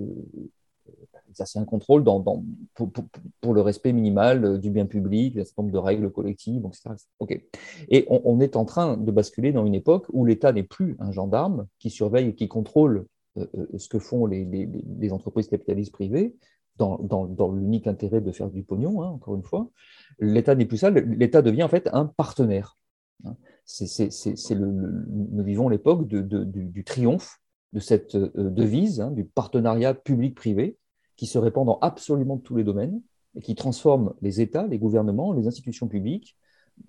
exercer 1.32 1.58
un 1.58 1.64
contrôle 1.64 2.04
pour, 2.04 3.54
le 3.54 3.60
respect 3.60 3.92
minimal 3.92 4.60
du 4.60 4.70
bien 4.70 4.86
public, 4.86 5.36
un 5.36 5.44
certain 5.44 5.64
de 5.64 5.78
règles 5.78 6.10
collectives, 6.10 6.64
etc. 6.66 6.90
Ok. 7.18 7.40
Et 7.88 8.06
on, 8.08 8.40
est 8.40 8.56
en 8.56 8.64
train 8.64 8.96
de 8.96 9.10
basculer 9.10 9.52
dans 9.52 9.66
une 9.66 9.74
époque 9.74 10.06
où 10.12 10.24
l'État 10.24 10.52
n'est 10.52 10.62
plus 10.62 10.96
un 11.00 11.10
gendarme 11.10 11.66
qui 11.78 11.90
surveille 11.90 12.28
et 12.28 12.34
qui 12.34 12.48
contrôle 12.48 13.06
euh, 13.38 13.46
euh, 13.56 13.78
ce 13.78 13.88
que 13.88 13.98
font 13.98 14.26
les, 14.26 15.12
entreprises 15.12 15.48
capitalistes 15.48 15.92
privées 15.92 16.36
dans, 16.76 16.98
dans, 16.98 17.52
l'unique 17.52 17.86
intérêt 17.86 18.20
de 18.20 18.32
faire 18.32 18.50
du 18.50 18.62
pognon, 18.62 19.02
hein, 19.02 19.08
encore 19.08 19.34
une 19.34 19.42
fois. 19.42 19.70
L'État 20.18 20.54
n'est 20.54 20.66
plus 20.66 20.78
ça, 20.78 20.90
l'État 20.90 21.42
devient 21.42 21.62
en 21.62 21.68
fait 21.68 21.88
un 21.92 22.06
partenaire. 22.06 22.78
Hein. 23.24 23.36
C'est 23.64 24.54
le, 24.54 24.66
nous 24.66 25.44
vivons 25.44 25.68
l'époque 25.68 26.08
de, 26.08 26.20
du, 26.44 26.84
triomphe 26.84 27.40
de 27.72 27.80
cette 27.80 28.16
euh, 28.16 28.50
devise, 28.50 29.00
hein, 29.00 29.10
du 29.10 29.24
partenariat 29.24 29.94
public-privé, 29.94 30.76
qui 31.16 31.26
se 31.26 31.38
répand 31.38 31.66
dans 31.66 31.78
absolument 31.80 32.38
tous 32.38 32.56
les 32.56 32.64
domaines 32.64 33.00
et 33.36 33.40
qui 33.40 33.54
transforme 33.54 34.14
les 34.20 34.40
États, 34.40 34.66
les 34.66 34.78
gouvernements, 34.78 35.32
les 35.32 35.46
institutions 35.46 35.88
publiques 35.88 36.36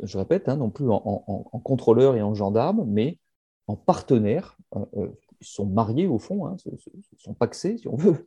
je 0.02 0.18
répète, 0.18 0.48
non 0.48 0.70
plus 0.70 0.90
en, 0.90 1.62
contrôleur 1.64 2.16
et 2.16 2.22
en 2.22 2.34
gendarme, 2.34 2.86
mais 2.88 3.20
en 3.68 3.76
sont 5.44 5.66
mariés 5.66 6.08
au 6.08 6.20
fond, 6.20 6.48
hein, 6.48 6.56
sont 7.18 7.34
paxés, 7.34 7.78
si 7.78 7.88
on 7.88 7.96
veut, 7.96 8.26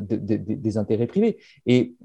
des 0.00 0.78
intérêts 0.78 1.06
privés. 1.06 1.38
Et 1.66 1.96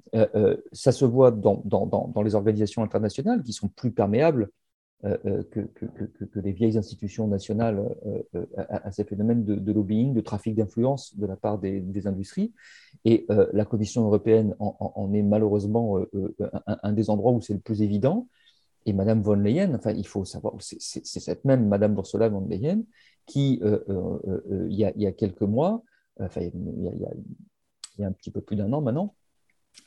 ça 0.72 0.92
se 0.92 1.06
voit 1.06 1.32
dans, 1.32 1.62
dans, 1.66 2.22
les 2.22 2.36
organisations 2.36 2.84
internationales 2.84 3.44
qui 3.44 3.54
sont 3.54 3.68
plus 3.68 3.92
perméables 3.92 4.50
euh, 5.04 5.18
euh, 5.26 5.44
que, 5.50 5.62
que, 5.62 5.86
que, 5.86 6.40
les 6.42 6.52
vieilles 6.52 6.78
institutions 6.78 7.28
nationales 7.28 7.84
euh, 8.06 8.46
à, 8.56 8.92
ces 8.92 9.04
phénomènes 9.04 9.44
de, 9.44 9.72
lobbying, 9.72 10.14
de 10.14 10.22
trafic 10.22 10.54
d'influence 10.54 11.18
de 11.18 11.26
la 11.26 11.36
part 11.36 11.58
des, 11.58 12.06
industries. 12.06 12.54
Et 13.04 13.26
la 13.28 13.66
Commission 13.66 14.06
européenne 14.06 14.56
en, 14.60 15.12
est 15.14 15.24
malheureusement 15.24 15.98
un, 16.68 16.94
des 16.94 17.10
endroits 17.10 17.32
où 17.32 17.42
c'est 17.42 17.54
le 17.54 17.60
plus 17.60 17.82
évident. 17.82 18.28
Et 18.86 18.94
Madame 18.94 19.24
von 19.24 19.34
Leyen, 19.34 19.74
enfin, 19.74 19.92
il 19.92 20.06
faut 20.06 20.24
savoir, 20.24 20.54
c'est 20.60 21.04
cette 21.04 21.46
même 21.46 21.68
Madame 21.68 21.96
Ursula 21.96 22.30
von 22.30 22.46
Leyen 22.48 22.84
qui, 23.32 23.62
il 23.62 24.74
y, 24.74 24.86
a, 24.86 24.92
il, 24.96 25.02
y 25.02 25.08
a, 25.08 25.12
quelques 25.12 25.42
mois, 25.42 25.84
enfin, 26.20 26.42
il 26.42 27.02
y 27.98 28.04
a, 28.04 28.08
un 28.08 28.12
petit 28.12 28.32
peu 28.32 28.42
plus 28.42 28.56
d'un 28.56 28.72
an 28.74 28.82
maintenant, 28.82 29.16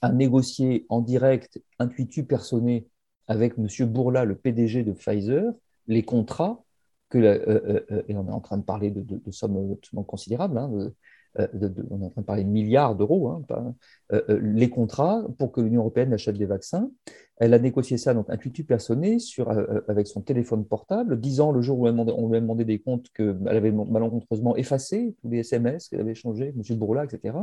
a 0.03 0.13
négocié 0.13 0.87
en 0.89 1.01
direct, 1.01 1.61
intuitu 1.79 2.25
personné, 2.25 2.87
avec 3.27 3.55
M. 3.59 3.69
Bourla, 3.87 4.25
le 4.25 4.37
PDG 4.37 4.83
de 4.83 4.93
Pfizer, 4.93 5.53
les 5.87 6.03
contrats, 6.03 6.65
que 7.09 7.19
euh, 7.19 7.39
euh, 7.47 7.87
euh, 7.91 8.03
et 8.09 8.17
on 8.17 8.27
est 8.27 8.33
en 8.33 8.41
train 8.41 8.59
de 8.59 8.65
parler 8.65 8.91
de, 8.91 9.21
sommes 9.31 9.73
absolument 9.73 10.05
considérables, 10.05 10.59
hein, 10.59 10.71
on 11.37 12.03
est 12.03 12.05
en 12.05 12.11
train 12.11 12.21
de 12.21 12.27
parler 12.27 12.45
de 12.45 12.49
milliards 12.49 12.95
d'euros, 12.95 13.29
hein, 13.29 13.75
les 14.11 14.71
contrats 14.71 15.25
pour 15.39 15.53
que 15.53 15.61
l'Union 15.61 15.81
européenne 15.81 16.13
achète 16.13 16.37
des 16.37 16.47
vaccins. 16.47 16.91
Elle 17.39 17.53
a 17.53 17.59
négocié 17.59 17.99
ça 17.99 18.15
donc 18.15 18.31
intuitu 18.31 18.63
personné 18.63 19.19
sur, 19.19 19.51
avec 19.89 20.07
son 20.07 20.21
téléphone 20.21 20.65
portable, 20.65 21.19
disant 21.19 21.51
le 21.51 21.61
jour 21.63 21.81
où 21.81 21.89
on 21.89 22.29
lui 22.29 22.37
a 22.37 22.41
demandé, 22.41 22.65
des 22.65 22.79
comptes 22.79 23.09
qu'elle 23.13 23.37
avait 23.49 23.73
malencontreusement 23.73 24.57
effacé 24.57 25.17
tous 25.21 25.29
les 25.29 25.39
SMS 25.39 25.89
qu'elle 25.89 26.01
avait 26.01 26.15
changés, 26.15 26.55
M. 26.57 26.79
Bourla, 26.79 27.05
etc. 27.05 27.37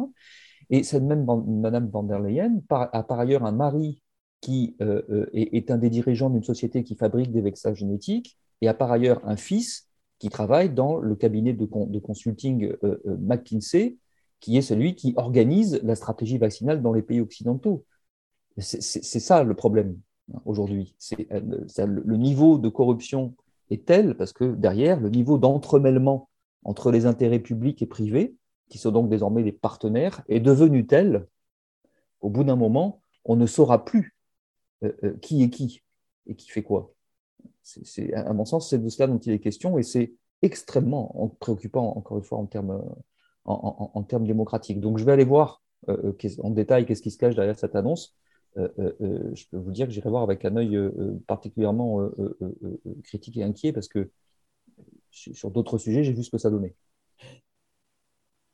Et 0.69 0.83
cette 0.83 1.03
même 1.03 1.25
Mme 1.25 1.89
van 1.89 2.03
der 2.03 2.19
Leyen 2.19 2.61
a 2.69 3.03
par 3.03 3.19
ailleurs 3.19 3.45
un 3.45 3.51
mari 3.51 4.01
qui 4.41 4.75
euh, 4.81 5.03
euh, 5.09 5.29
est, 5.33 5.71
un 5.71 5.77
des 5.77 5.89
dirigeants 5.89 6.29
d'une 6.29 6.43
société 6.43 6.83
qui 6.83 6.95
fabrique 6.95 7.31
des 7.31 7.41
vecteurs 7.41 7.75
génétiques 7.75 8.37
et 8.61 8.67
a 8.67 8.73
par 8.73 8.91
ailleurs 8.91 9.21
un 9.23 9.37
fils 9.37 9.87
qui 10.21 10.29
travaille 10.29 10.69
dans 10.69 10.99
le 10.99 11.15
cabinet 11.15 11.51
de, 11.51 11.65
consulting 11.65 12.71
euh, 12.83 12.99
McKinsey, 13.05 13.97
qui 14.39 14.55
est 14.55 14.61
celui 14.61 14.93
qui 14.93 15.15
organise 15.17 15.79
la 15.81 15.95
stratégie 15.95 16.37
vaccinale 16.37 16.83
dans 16.83 16.93
les 16.93 17.01
pays 17.01 17.19
occidentaux. 17.19 17.85
C'est 18.59 19.19
ça 19.19 19.43
le 19.43 19.55
problème 19.55 19.97
hein, 20.31 20.39
aujourd'hui. 20.45 20.95
Le 21.31 22.17
niveau 22.17 22.59
de 22.59 22.69
corruption 22.69 23.33
est 23.71 23.87
tel, 23.87 24.15
parce 24.15 24.31
que 24.31 24.53
derrière, 24.53 24.99
le 24.99 25.09
niveau 25.09 25.39
d'entremêlement 25.39 26.29
entre 26.63 26.91
les 26.91 27.07
intérêts 27.07 27.39
publics 27.39 27.81
et 27.81 27.87
privés, 27.87 28.35
qui 28.69 28.77
sont 28.77 28.91
donc 28.91 29.09
désormais 29.09 29.41
des 29.41 29.51
partenaires, 29.51 30.21
est 30.29 30.39
devenu 30.39 30.85
tel, 30.85 31.25
au 32.19 32.29
bout 32.29 32.43
d'un 32.43 32.55
moment, 32.55 33.01
on 33.25 33.35
ne 33.35 33.47
saura 33.47 33.85
plus 33.85 34.15
euh, 34.83 34.91
euh, 35.03 35.17
qui 35.19 35.41
est 35.41 35.49
qui 35.49 35.81
et 36.27 36.35
qui 36.35 36.51
fait 36.51 36.61
quoi? 36.61 36.93
À 38.13 38.33
mon 38.33 38.45
sens, 38.45 38.69
c'est 38.69 38.79
de 38.79 38.89
cela 38.89 39.07
dont 39.07 39.19
il 39.19 39.33
est 39.33 39.39
question 39.39 39.77
et 39.77 39.83
c'est 39.83 40.13
extrêmement 40.41 41.35
préoccupant, 41.39 41.95
encore 41.95 42.17
une 42.17 42.23
fois, 42.23 42.39
en 42.39 42.45
termes, 42.45 44.25
démocratiques. 44.25 44.79
Donc, 44.79 44.97
je 44.97 45.05
vais 45.05 45.11
aller 45.11 45.23
voir 45.23 45.61
euh, 45.89 46.13
en 46.39 46.49
détail 46.49 46.85
qu'est-ce 46.85 47.01
qui 47.01 47.11
se 47.11 47.17
cache 47.17 47.35
derrière 47.35 47.57
cette 47.57 47.75
annonce. 47.75 48.15
je 48.55 49.43
peux 49.51 49.57
vous 49.57 49.71
dire 49.71 49.87
que 49.87 49.93
j'irai 49.93 50.09
voir 50.09 50.23
avec 50.23 50.43
un 50.45 50.55
œil 50.55 50.77
particulièrement 51.27 52.09
critique 53.03 53.37
et 53.37 53.43
inquiet 53.43 53.73
parce 53.73 53.87
que 53.87 54.09
sur 55.11 55.51
d'autres 55.51 55.77
sujets, 55.77 56.03
j'ai 56.03 56.13
vu 56.13 56.23
ce 56.23 56.31
que 56.31 56.37
ça 56.37 56.49
donnait. 56.49 56.75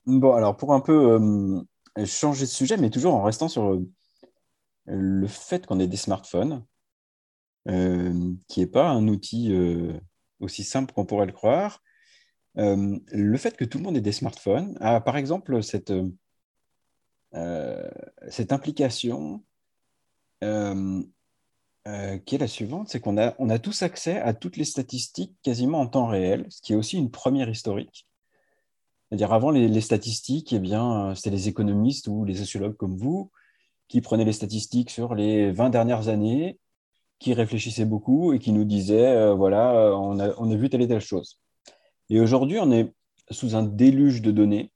Bon, 0.05 0.33
alors 0.33 0.55
pour 0.55 0.73
un 0.73 0.79
peu 0.81 1.19
changer 2.05 2.45
de 2.45 2.49
sujet, 2.49 2.77
mais 2.77 2.89
toujours 2.89 3.15
en 3.15 3.23
restant 3.23 3.47
sur 3.47 3.81
le 4.87 5.27
fait 5.27 5.65
qu'on 5.65 5.79
ait 5.79 5.87
des 5.87 5.97
smartphones, 5.97 6.53
euh, 6.53 6.76
qui 7.67 8.59
n'est 8.59 8.67
pas 8.67 8.89
un 8.89 9.07
outil 9.07 9.53
euh, 9.53 9.99
aussi 10.39 10.63
simple 10.63 10.93
qu'on 10.93 11.05
pourrait 11.05 11.25
le 11.25 11.33
croire, 11.33 11.83
euh, 12.57 12.97
le 13.11 13.37
fait 13.37 13.57
que 13.57 13.65
tout 13.65 13.77
le 13.77 13.83
monde 13.83 13.97
ait 13.97 14.01
des 14.01 14.11
smartphones 14.11 14.77
a 14.79 15.01
par 15.01 15.17
exemple 15.17 15.61
cette, 15.61 15.91
implication 18.51 19.43
qui 20.41 22.35
est 22.35 22.39
la 22.39 22.47
suivante, 22.47 22.89
c'est 22.89 22.99
qu'on 22.99 23.17
a, 23.17 23.59
tous 23.59 23.83
accès 23.83 24.19
à 24.19 24.33
toutes 24.33 24.57
les 24.57 24.65
statistiques 24.65 25.35
quasiment 25.43 25.81
en 25.81 25.87
temps 25.87 26.07
réel, 26.07 26.45
ce 26.49 26.61
qui 26.61 26.73
est 26.73 26.75
aussi 26.75 26.97
une 26.97 27.11
première 27.11 27.49
historique. 27.49 28.07
C'est-à-dire 29.09 29.33
avant 29.33 29.51
les, 29.51 29.81
statistiques, 29.81 30.53
eh 30.53 30.61
c'était 31.15 31.29
les 31.29 31.47
économistes 31.47 32.07
ou 32.07 32.25
les 32.25 32.35
sociologues 32.35 32.75
comme 32.75 32.97
vous 32.97 33.31
qui 33.87 34.01
prenait 34.01 34.25
les 34.25 34.33
statistiques 34.33 34.89
sur 34.89 35.15
les 35.15 35.51
20 35.51 35.69
dernières 35.69 36.09
années, 36.09 36.59
qui 37.19 37.33
réfléchissait 37.33 37.85
beaucoup 37.85 38.33
et 38.33 38.39
qui 38.39 38.51
nous 38.51 38.65
disait, 38.65 39.07
euh, 39.07 39.33
voilà, 39.33 39.73
euh, 39.75 39.91
on 39.93 40.19
a, 40.19 40.33
on 40.37 40.51
a, 40.51 40.55
vu 40.55 40.69
telle 40.69 40.81
et 40.81 40.87
telle 40.87 41.01
chose. 41.01 41.39
Et 42.09 42.19
aujourd'hui, 42.19 42.59
on 42.59 42.71
est 42.71 42.93
sous 43.31 43.55
un 43.55 43.63
déluge 43.63 44.21
de 44.21 44.31
données, 44.31 44.71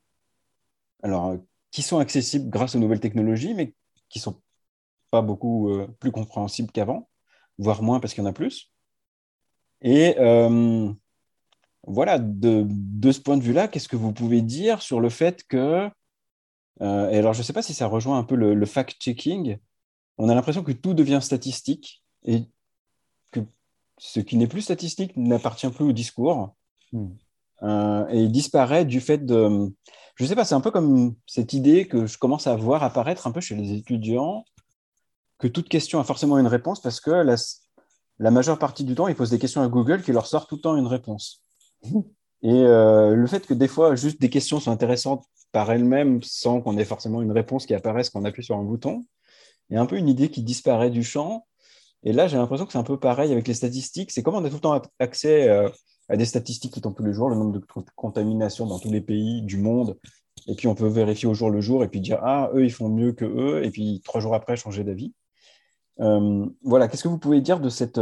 alors, 1.03 1.27
euh, 1.27 1.37
qui 1.71 1.81
sont 1.81 1.99
accessibles 1.99 2.49
grâce 2.49 2.75
aux 2.75 2.79
nouvelles 2.79 2.99
technologies, 2.99 3.53
mais 3.53 3.73
qui 4.09 4.19
ne 4.19 4.23
sont 4.23 4.41
pas 5.11 5.21
beaucoup 5.21 5.69
plus 5.99 6.11
compréhensibles 6.11 6.71
qu'avant, 6.71 7.09
voire 7.57 7.81
moins 7.83 7.99
parce 7.99 8.13
qu'il 8.13 8.23
y 8.23 8.27
en 8.27 8.29
a 8.29 8.33
plus. 8.33 8.71
Et 9.81 10.15
voilà, 11.87 12.19
de, 12.19 12.65
de, 12.67 13.11
ce 13.11 13.19
point 13.19 13.37
de 13.37 13.43
vue-là, 13.43 13.67
qu'est-ce 13.67 13.87
que 13.89 13.95
vous 13.95 14.13
pouvez 14.13 14.41
dire 14.41 14.81
sur 14.81 14.99
le 14.99 15.09
fait 15.09 15.43
que 15.47 15.89
euh, 16.81 17.09
et 17.09 17.17
alors, 17.17 17.33
je 17.33 17.39
ne 17.39 17.43
sais 17.43 17.53
pas 17.53 17.61
si 17.61 17.73
ça 17.73 17.87
rejoint 17.87 18.17
un 18.17 18.23
peu 18.23 18.35
le, 18.35 18.65
fact-checking. 18.65 19.57
On 20.17 20.29
a 20.29 20.35
l'impression 20.35 20.63
que 20.63 20.71
tout 20.71 20.93
devient 20.93 21.19
statistique 21.21 22.00
et 22.25 22.45
que 23.31 23.39
ce 23.97 24.19
qui 24.19 24.37
n'est 24.37 24.47
plus 24.47 24.61
statistique 24.61 25.15
n'appartient 25.17 25.69
plus 25.69 25.85
au 25.85 25.91
discours. 25.91 26.55
Hmm. 26.91 27.09
Euh, 27.63 28.07
et 28.09 28.21
il 28.21 28.31
disparaît 28.31 28.85
du 28.85 29.01
fait 29.01 29.19
de... 29.19 29.71
Je 30.15 30.23
ne 30.23 30.29
sais 30.29 30.35
pas, 30.35 30.45
c'est 30.45 30.55
un 30.55 30.61
peu 30.61 30.71
comme 30.71 31.15
cette 31.27 31.53
idée 31.53 31.87
que 31.87 32.05
je 32.05 32.17
commence 32.17 32.47
à 32.47 32.55
voir 32.55 32.83
apparaître 32.83 33.27
un 33.27 33.31
peu 33.31 33.41
chez 33.41 33.55
les 33.55 33.73
étudiants, 33.73 34.45
que 35.39 35.47
toute 35.47 35.69
question 35.69 35.99
a 35.99 36.03
forcément 36.03 36.37
une 36.37 36.47
réponse 36.47 36.81
parce 36.81 36.99
que 36.99 37.11
la, 37.11 37.35
la 38.19 38.31
majeure 38.31 38.59
partie 38.59 38.83
du 38.83 38.95
temps, 38.95 39.07
ils 39.07 39.15
posent 39.15 39.31
des 39.31 39.39
questions 39.39 39.61
à 39.61 39.67
Google 39.67 40.03
qui 40.03 40.11
leur 40.11 40.27
sort 40.27 40.47
tout 40.47 40.55
le 40.55 40.61
temps 40.61 40.75
une 40.75 40.87
réponse. 40.87 41.43
Et 42.43 42.51
euh, 42.51 43.15
le 43.15 43.27
fait 43.27 43.45
que 43.45 43.53
des 43.53 43.67
fois, 43.67 43.95
juste 43.95 44.19
des 44.19 44.29
questions 44.29 44.59
sont 44.59 44.71
intéressantes 44.71 45.25
par 45.51 45.71
elles-mêmes 45.71 46.21
sans 46.23 46.61
qu'on 46.61 46.77
ait 46.77 46.85
forcément 46.85 47.21
une 47.21 47.31
réponse 47.31 47.65
qui 47.65 47.73
apparaisse 47.73 48.09
quand 48.09 48.21
on 48.21 48.25
appuie 48.25 48.43
sur 48.43 48.57
un 48.57 48.63
bouton, 48.63 49.05
il 49.69 49.75
y 49.75 49.77
a 49.77 49.81
un 49.81 49.85
peu 49.85 49.97
une 49.97 50.09
idée 50.09 50.29
qui 50.29 50.41
disparaît 50.41 50.89
du 50.89 51.03
champ. 51.03 51.45
Et 52.03 52.13
là, 52.13 52.27
j'ai 52.27 52.37
l'impression 52.37 52.65
que 52.65 52.71
c'est 52.71 52.77
un 52.79 52.83
peu 52.83 52.99
pareil 52.99 53.31
avec 53.31 53.47
les 53.47 53.53
statistiques. 53.53 54.11
C'est 54.11 54.23
comme 54.23 54.35
on 54.35 54.43
a 54.43 54.49
tout 54.49 54.55
le 54.55 54.61
temps 54.61 54.81
accès 54.99 55.49
euh, 55.49 55.69
à 56.09 56.17
des 56.17 56.25
statistiques 56.25 56.73
qui 56.73 56.81
tombent 56.81 56.95
tous 56.95 57.03
les 57.03 57.13
jours, 57.13 57.29
le 57.29 57.35
nombre 57.35 57.59
de 57.59 57.65
contaminations 57.95 58.65
dans 58.65 58.79
tous 58.79 58.91
les 58.91 59.01
pays 59.01 59.41
du 59.43 59.57
monde. 59.57 59.97
Et 60.47 60.55
puis, 60.55 60.67
on 60.67 60.75
peut 60.75 60.87
vérifier 60.87 61.27
au 61.27 61.33
jour 61.33 61.49
le 61.49 61.61
jour 61.61 61.83
et 61.83 61.87
puis 61.87 62.01
dire, 62.01 62.19
ah, 62.23 62.49
eux, 62.53 62.65
ils 62.65 62.71
font 62.71 62.89
mieux 62.89 63.11
que 63.11 63.25
eux. 63.25 63.63
Et 63.63 63.69
puis, 63.69 64.01
trois 64.03 64.21
jours 64.21 64.33
après, 64.33 64.55
changer 64.55 64.83
d'avis. 64.83 65.13
Euh, 65.99 66.45
voilà, 66.63 66.87
qu'est-ce 66.87 67.03
que 67.03 67.09
vous 67.09 67.19
pouvez 67.19 67.41
dire 67.41 67.59
de 67.59 67.69
cette... 67.69 67.99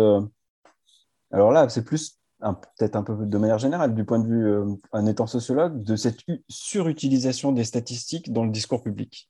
Alors 1.31 1.51
là, 1.51 1.69
c'est 1.69 1.83
plus 1.83 2.19
peut-être 2.39 2.95
un 2.95 3.03
peu 3.03 3.25
de 3.25 3.37
manière 3.37 3.59
générale, 3.59 3.93
du 3.93 4.05
point 4.05 4.19
de 4.19 4.27
vue 4.27 4.47
euh, 4.47 4.65
en 4.91 5.05
étant 5.05 5.27
sociologue, 5.27 5.83
de 5.83 5.95
cette 5.95 6.19
surutilisation 6.47 7.51
des 7.51 7.63
statistiques 7.63 8.31
dans 8.31 8.45
le 8.45 8.51
discours 8.51 8.81
public? 8.81 9.29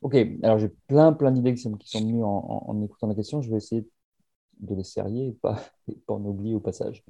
Ok, 0.00 0.16
alors 0.42 0.58
j'ai 0.58 0.68
plein, 0.86 1.12
plein 1.12 1.32
d'idées 1.32 1.54
qui 1.54 1.62
sont, 1.62 1.76
venues 1.94 2.22
en, 2.22 2.82
écoutant 2.82 3.08
la 3.08 3.14
question. 3.14 3.42
Je 3.42 3.50
vais 3.50 3.56
essayer 3.56 3.86
de 4.60 4.74
les 4.74 4.84
serrer 4.84 5.28
et 5.28 5.32
pas, 5.32 5.60
pas 6.06 6.14
en 6.14 6.24
oublier 6.24 6.54
au 6.54 6.60
passage. 6.60 7.04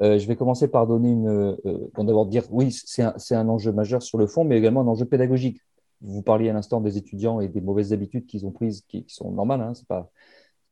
Euh, 0.00 0.18
je 0.18 0.26
vais 0.26 0.36
commencer 0.36 0.68
par 0.68 0.86
donner 0.86 1.10
une. 1.10 1.28
Euh, 1.28 1.90
d'abord 1.98 2.26
dire, 2.26 2.44
oui, 2.50 2.72
c'est 2.72 3.34
un, 3.34 3.48
enjeu 3.48 3.72
majeur 3.72 4.02
sur 4.02 4.18
le 4.18 4.26
fond, 4.26 4.44
mais 4.44 4.58
également 4.58 4.80
un 4.80 4.88
enjeu 4.88 5.04
pédagogique. 5.04 5.60
Vous 6.00 6.22
parliez 6.22 6.48
à 6.48 6.54
l'instant 6.54 6.80
des 6.80 6.96
étudiants 6.96 7.40
et 7.40 7.48
des 7.48 7.60
mauvaises 7.60 7.92
habitudes 7.92 8.26
qu'ils 8.26 8.46
ont 8.46 8.50
prises, 8.50 8.82
qui, 8.88 9.04
sont 9.06 9.32
normales, 9.32 9.60
hein, 9.60 9.74
c'est 9.74 9.86
pas, 9.86 10.10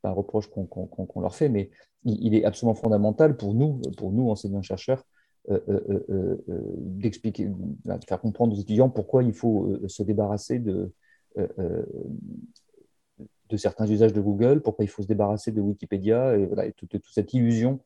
un 0.03 0.11
reproche 0.11 0.49
qu'on 0.49 1.21
leur 1.21 1.35
fait, 1.35 1.49
mais 1.49 1.69
il, 2.05 2.33
est 2.33 2.45
absolument 2.45 2.73
fondamental 2.73 3.37
pour 3.37 3.53
nous, 3.53 3.81
pour 3.97 4.11
nous 4.11 4.29
enseignants-chercheurs, 4.29 5.03
euh, 5.49 5.59
euh, 5.67 6.05
euh, 6.09 6.37
d'expliquer, 6.77 7.45
de 7.47 8.05
faire 8.07 8.21
comprendre 8.21 8.55
aux 8.55 8.59
étudiants 8.59 8.89
pourquoi 8.89 9.23
il 9.23 9.33
faut 9.33 9.77
se 9.87 10.03
débarrasser 10.03 10.59
de, 10.59 10.93
de 13.49 13.57
certains 13.57 13.87
usages 13.87 14.13
de 14.13 14.21
Google, 14.21 14.61
pourquoi 14.61 14.85
il 14.85 14.87
faut 14.87 15.01
se 15.01 15.07
débarrasser 15.07 15.51
de 15.51 15.61
Wikipédia, 15.61 16.37
et, 16.37 16.73
toute, 16.73 16.95
cette 17.11 17.33
illusion 17.33 17.79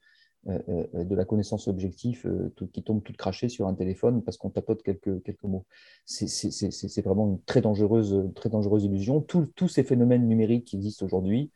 de 0.46 1.16
la 1.16 1.24
connaissance 1.24 1.70
objective 1.70 2.52
qui 2.74 2.84
tombe 2.84 3.02
toute 3.02 3.16
crachée 3.16 3.48
sur 3.48 3.68
un 3.68 3.74
téléphone 3.74 4.22
parce 4.24 4.38
qu'on 4.38 4.50
tapote 4.50 4.84
quelques, 4.84 5.24
quelques 5.24 5.44
mots. 5.44 5.66
C'est 6.06 7.02
vraiment 7.02 7.28
une 7.28 7.42
très 7.44 7.62
dangereuse, 7.62 8.30
très 8.36 8.50
dangereuse 8.50 8.84
illusion. 8.84 9.22
tous 9.22 9.68
ces 9.70 9.84
phénomènes 9.84 10.28
numériques 10.28 10.66
qui 10.66 10.76
existent 10.76 11.06
aujourd'hui, 11.06 11.52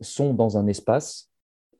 sont 0.00 0.34
dans 0.34 0.56
un 0.56 0.66
espace 0.66 1.30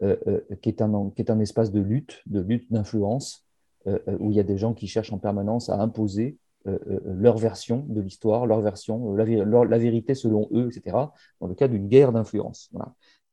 qui, 0.01 0.68
est 0.68 0.82
un, 0.82 1.12
qui 1.14 1.22
est 1.22 1.30
un 1.30 1.41
espace 1.41 1.72
de 1.72 1.80
lutte, 1.80 2.22
de 2.26 2.41
lutte 2.41 2.70
d'influence, 2.72 3.47
où 3.86 4.30
il 4.30 4.36
y 4.36 4.41
a 4.41 4.45
des 4.45 4.59
gens 4.59 4.74
qui 4.74 4.86
cherchent 4.86 5.12
en 5.12 5.18
permanence 5.18 5.68
à 5.68 5.80
imposer 5.80 6.38
leur 6.66 7.38
version 7.38 7.84
de 7.88 8.00
l'histoire, 8.00 8.46
leur 8.46 8.61
version, 8.61 9.14
la, 9.14 9.78
vérité 9.78 10.14
selon 10.14 10.48
eux, 10.52 10.68
etc., 10.68 10.96
dans 11.40 11.46
le 11.46 11.54
cas 11.54 11.68
d'une 11.68 11.88
guerre 11.88 12.12
d'influence. 12.12 12.70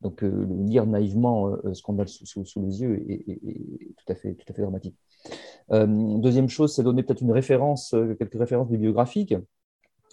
Donc, 0.01 0.23
euh, 0.23 0.47
lire 0.65 0.85
naïvement 0.85 1.49
euh, 1.49 1.73
ce 1.73 1.81
qu'on 1.81 1.97
a 1.99 2.05
sous, 2.05 2.61
les 2.61 2.81
yeux 2.81 3.03
est, 3.11 3.23
tout, 3.97 4.11
à 4.11 4.15
fait, 4.15 4.35
dramatique. 4.59 4.95
Euh, 5.71 5.87
deuxième 6.19 6.49
chose, 6.49 6.75
c'est 6.75 6.83
donner 6.83 7.03
peut-être 7.03 7.21
une 7.21 7.31
référence, 7.31 7.95
quelques 8.19 8.37
références 8.37 8.69
bibliographiques. 8.69 9.35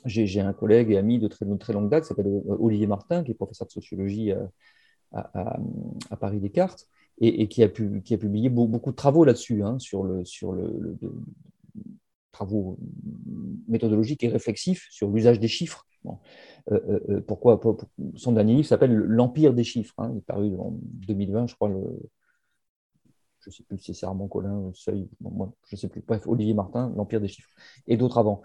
J'ai 0.07 0.41
un 0.41 0.53
collègue 0.53 0.91
et 0.91 0.99
ami 0.99 1.19
de 1.19 1.29
très, 1.29 1.73
longue 1.73 1.89
date 1.89 2.03
qui 2.03 2.09
s'appelle 2.09 2.43
Olivier 2.47 2.87
Martin, 2.87 3.25
qui 3.25 3.31
est 3.31 3.35
professeur 3.35 3.67
de 3.67 3.73
sociologie 3.73 4.33
à, 5.13 6.17
Paris 6.21 6.41
Descartes, 6.41 6.87
et, 7.19 7.49
qui, 7.49 7.63
a 7.63 7.69
publié 7.69 8.51
beaucoup, 8.51 8.91
de 8.91 8.97
travaux 8.97 9.25
là-dessus, 9.25 9.63
hein, 9.63 9.79
sur 9.79 10.03
le, 10.03 10.25
travaux 12.35 12.77
méthodologiques 13.69 14.23
et 14.25 14.29
réflexifs 14.29 14.87
sur 14.91 15.09
l'usage 15.11 15.41
des 15.41 15.49
chiffres. 15.49 15.87
Euh, 16.07 16.13
euh, 16.71 17.01
euh, 17.09 17.21
pourquoi 17.21 17.61
Son 18.17 18.33
dernier 18.33 18.55
livre 18.55 18.67
s'appelle 18.67 18.93
L'Empire 18.95 19.55
des 19.55 19.65
chiffres. 19.65 19.95
Hein. 19.99 20.11
il 20.13 20.19
est 20.19 20.23
paru 20.23 20.55
en 20.59 20.73
2020, 21.07 21.47
je 21.47 21.55
crois. 21.55 21.71
Je 23.41 23.51
ne 23.51 23.55
sais 23.55 23.63
plus 23.63 23.79
si 23.79 23.95
c'est 23.95 24.07
Armand 24.07 24.29
Collin, 24.29 24.71
Seuil, 24.75 25.09
moi, 25.21 25.53
je 25.69 25.77
ne 25.77 25.79
sais 25.79 25.89
plus. 25.89 26.03
Bref, 26.07 26.27
Olivier 26.27 26.55
Martin, 26.55 26.93
L'Empire 26.97 27.21
des 27.21 27.29
chiffres, 27.29 27.51
et 27.87 27.97
d'autres 27.97 28.19
avant. 28.19 28.43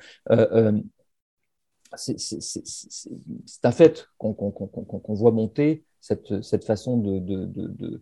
c'est 1.95 3.65
un 3.65 3.71
fait 3.71 4.07
qu'on 4.17 5.13
voit 5.15 5.31
monter 5.31 5.85
cette, 6.01 6.65
façon 6.65 6.97
de, 6.97 8.01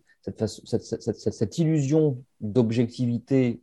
cette, 1.31 1.57
illusion 1.59 2.23
d'objectivité 2.41 3.61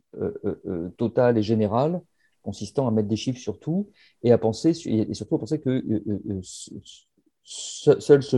totale 0.97 1.37
et 1.37 1.43
générale 1.43 2.01
consistant 2.45 2.87
à 2.87 2.91
mettre 2.91 3.09
des 3.09 3.15
chiffres 3.15 3.39
sur 3.39 3.59
tout 3.59 3.89
et 4.21 4.31
à 4.31 4.37
penser 4.37 4.71
et 4.85 5.13
surtout 5.13 5.35
à 5.35 5.39
penser 5.39 5.59
que 5.59 5.69
euh, 5.69 6.03
euh, 6.07 6.21
euh, 6.29 6.41
seul 7.43 8.23
ce, 8.23 8.37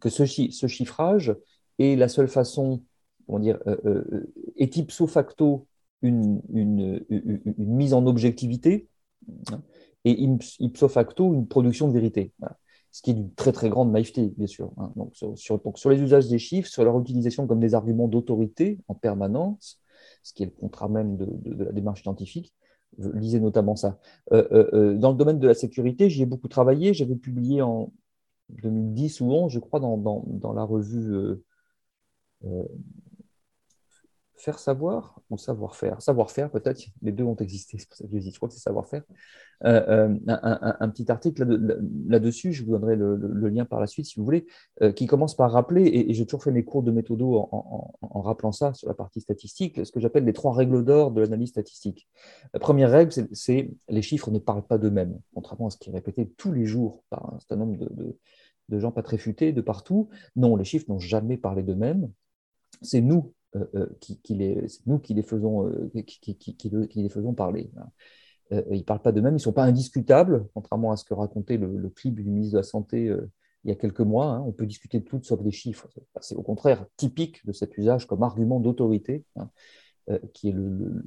que 0.00 0.08
ce, 0.08 0.24
ce, 0.24 0.66
chiffrage 0.68 1.36
est 1.78 1.96
la 1.96 2.08
seule 2.08 2.28
façon, 2.28 2.82
comment 3.26 3.40
dire, 3.40 3.58
ipso 4.56 5.06
facto 5.06 5.66
une, 6.02 6.40
une, 6.52 7.04
une, 7.10 7.74
mise 7.74 7.92
en 7.92 8.06
objectivité 8.06 8.88
hein, 9.52 9.62
et 10.04 10.12
ipso 10.60 10.88
facto 10.88 11.34
une 11.34 11.46
production 11.46 11.88
de 11.88 11.92
vérité. 11.92 12.32
Ce 12.92 13.02
qui 13.02 13.10
est 13.10 13.14
d'une 13.14 13.32
très 13.34 13.52
très 13.52 13.68
grande 13.68 13.92
naïveté, 13.92 14.32
bien 14.36 14.48
sûr. 14.48 14.72
Hein. 14.76 14.92
Donc, 14.96 15.14
sur, 15.14 15.60
donc, 15.60 15.78
sur, 15.78 15.90
les 15.90 16.00
usages 16.00 16.26
des 16.26 16.40
chiffres, 16.40 16.68
sur 16.68 16.82
leur 16.82 16.98
utilisation 16.98 17.46
comme 17.46 17.60
des 17.60 17.74
arguments 17.74 18.08
d'autorité 18.08 18.78
en 18.88 18.94
permanence, 18.94 19.80
ce 20.24 20.32
qui 20.32 20.42
est 20.42 20.46
le 20.46 20.52
contrat 20.52 20.88
même 20.88 21.16
de 21.16 21.64
la 21.64 21.70
démarche 21.70 22.02
scientifique, 22.02 22.52
lisez 22.98 23.40
notamment 23.40 23.76
ça. 23.76 23.98
Euh, 24.32 24.46
euh, 24.52 24.70
euh, 24.74 24.94
dans 24.94 25.10
le 25.10 25.16
domaine 25.16 25.38
de 25.38 25.46
la 25.46 25.54
sécurité, 25.54 26.10
j'y 26.10 26.22
ai 26.22 26.26
beaucoup 26.26 26.48
travaillé. 26.48 26.94
J'avais 26.94 27.16
publié 27.16 27.62
en 27.62 27.92
2010 28.50 29.20
ou 29.20 29.32
11, 29.32 29.52
je 29.52 29.58
crois, 29.58 29.80
dans, 29.80 29.96
dans, 29.96 30.24
dans 30.26 30.52
la 30.52 30.64
revue 30.64 31.40
faire 34.40 34.58
savoir 34.58 35.20
ou 35.30 35.36
savoir-faire 35.36 36.00
Savoir-faire, 36.00 36.50
peut-être, 36.50 36.82
les 37.02 37.12
deux 37.12 37.24
ont 37.24 37.36
existé, 37.36 37.78
c'est 37.78 37.88
pour 37.88 37.96
ça 37.96 38.04
que 38.06 38.20
je 38.20 38.36
crois 38.36 38.48
que 38.48 38.54
c'est 38.54 38.60
savoir-faire. 38.60 39.02
Euh, 39.64 39.84
euh, 39.88 40.18
un, 40.26 40.88
petit 40.88 41.10
article 41.10 41.44
là-dessus, 42.08 42.52
je 42.52 42.64
vous 42.64 42.70
donnerai 42.70 42.96
le, 42.96 43.48
lien 43.48 43.66
par 43.66 43.78
la 43.78 43.86
suite 43.86 44.06
si 44.06 44.18
vous 44.18 44.24
voulez, 44.24 44.46
euh, 44.80 44.92
qui 44.92 45.06
commence 45.06 45.36
par 45.36 45.52
rappeler, 45.52 45.84
et, 45.84 46.14
j'ai 46.14 46.24
toujours 46.24 46.42
fait 46.42 46.50
mes 46.50 46.64
cours 46.64 46.82
de 46.82 46.90
méthodo 46.90 47.48
en, 47.52 48.20
rappelant 48.22 48.52
ça 48.52 48.72
sur 48.74 48.88
la 48.88 48.94
partie 48.94 49.20
statistique, 49.20 49.84
ce 49.84 49.92
que 49.92 50.00
j'appelle 50.00 50.24
les 50.24 50.32
trois 50.32 50.54
règles 50.54 50.84
d'or 50.84 51.10
de 51.10 51.20
l'analyse 51.20 51.50
statistique. 51.50 52.08
La 52.54 52.60
première 52.60 52.90
règle, 52.90 53.12
c'est 53.32 53.70
les 53.88 54.02
chiffres 54.02 54.30
ne 54.30 54.38
parlent 54.38 54.66
pas 54.66 54.78
d'eux-mêmes, 54.78 55.18
contrairement 55.34 55.66
à 55.66 55.70
ce 55.70 55.76
qui 55.76 55.90
est 55.90 55.92
répété 55.92 56.30
tous 56.36 56.52
les 56.52 56.64
jours 56.64 57.04
par 57.10 57.34
un 57.34 57.38
certain 57.40 57.56
nombre 57.56 57.76
de 58.68 58.78
gens 58.78 58.92
pas 58.92 59.02
très 59.02 59.18
futés 59.18 59.52
de 59.52 59.60
partout. 59.60 60.08
Non, 60.36 60.56
les 60.56 60.64
chiffres 60.64 60.86
n'ont 60.88 61.00
jamais 61.00 61.36
parlé 61.36 61.62
d'eux-mêmes. 61.62 62.08
C'est 62.82 63.00
nous 63.00 63.34
euh, 63.56 63.64
euh, 63.74 63.86
les, 64.28 64.64
nous 64.86 64.98
qui 65.00 65.14
les 65.14 65.22
faisons, 65.22 65.66
euh, 65.66 67.32
parler. 67.36 67.70
ils 68.50 68.78
ne 68.78 68.82
parlent 68.82 69.02
pas 69.02 69.10
d'eux-mêmes, 69.10 69.32
ils 69.32 69.36
ne 69.36 69.38
sont 69.38 69.52
pas 69.52 69.64
indiscutables, 69.64 70.46
contrairement 70.54 70.92
à 70.92 70.96
ce 70.96 71.04
que 71.04 71.14
racontait 71.14 71.56
le, 71.56 71.88
clip 71.88 72.14
du 72.14 72.30
ministre 72.30 72.52
de 72.52 72.58
la 72.58 72.62
Santé 72.62 73.16
il 73.64 73.68
y 73.68 73.72
a 73.72 73.76
quelques 73.76 74.00
mois. 74.00 74.26
Hein. 74.26 74.44
on 74.46 74.52
peut 74.52 74.66
discuter 74.66 75.00
de 75.00 75.04
tout 75.04 75.20
sauf 75.22 75.42
des 75.42 75.50
chiffres. 75.50 75.88
C'est 76.20 76.36
au 76.36 76.42
contraire 76.42 76.86
typique 76.96 77.44
de 77.44 77.52
cet 77.52 77.76
usage 77.76 78.06
comme 78.06 78.22
argument 78.22 78.60
d'autorité, 78.60 79.24
hein, 79.36 79.50
qui 80.32 80.48
est, 80.48 80.52
le, 80.52 81.02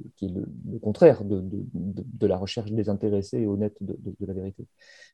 contraire 0.82 1.24
de, 1.24 2.26
la 2.26 2.36
recherche 2.36 2.70
désintéressée 2.72 3.38
et 3.38 3.46
honnête 3.46 3.76
de, 3.80 3.96
la 4.20 4.34
vérité. 4.34 4.66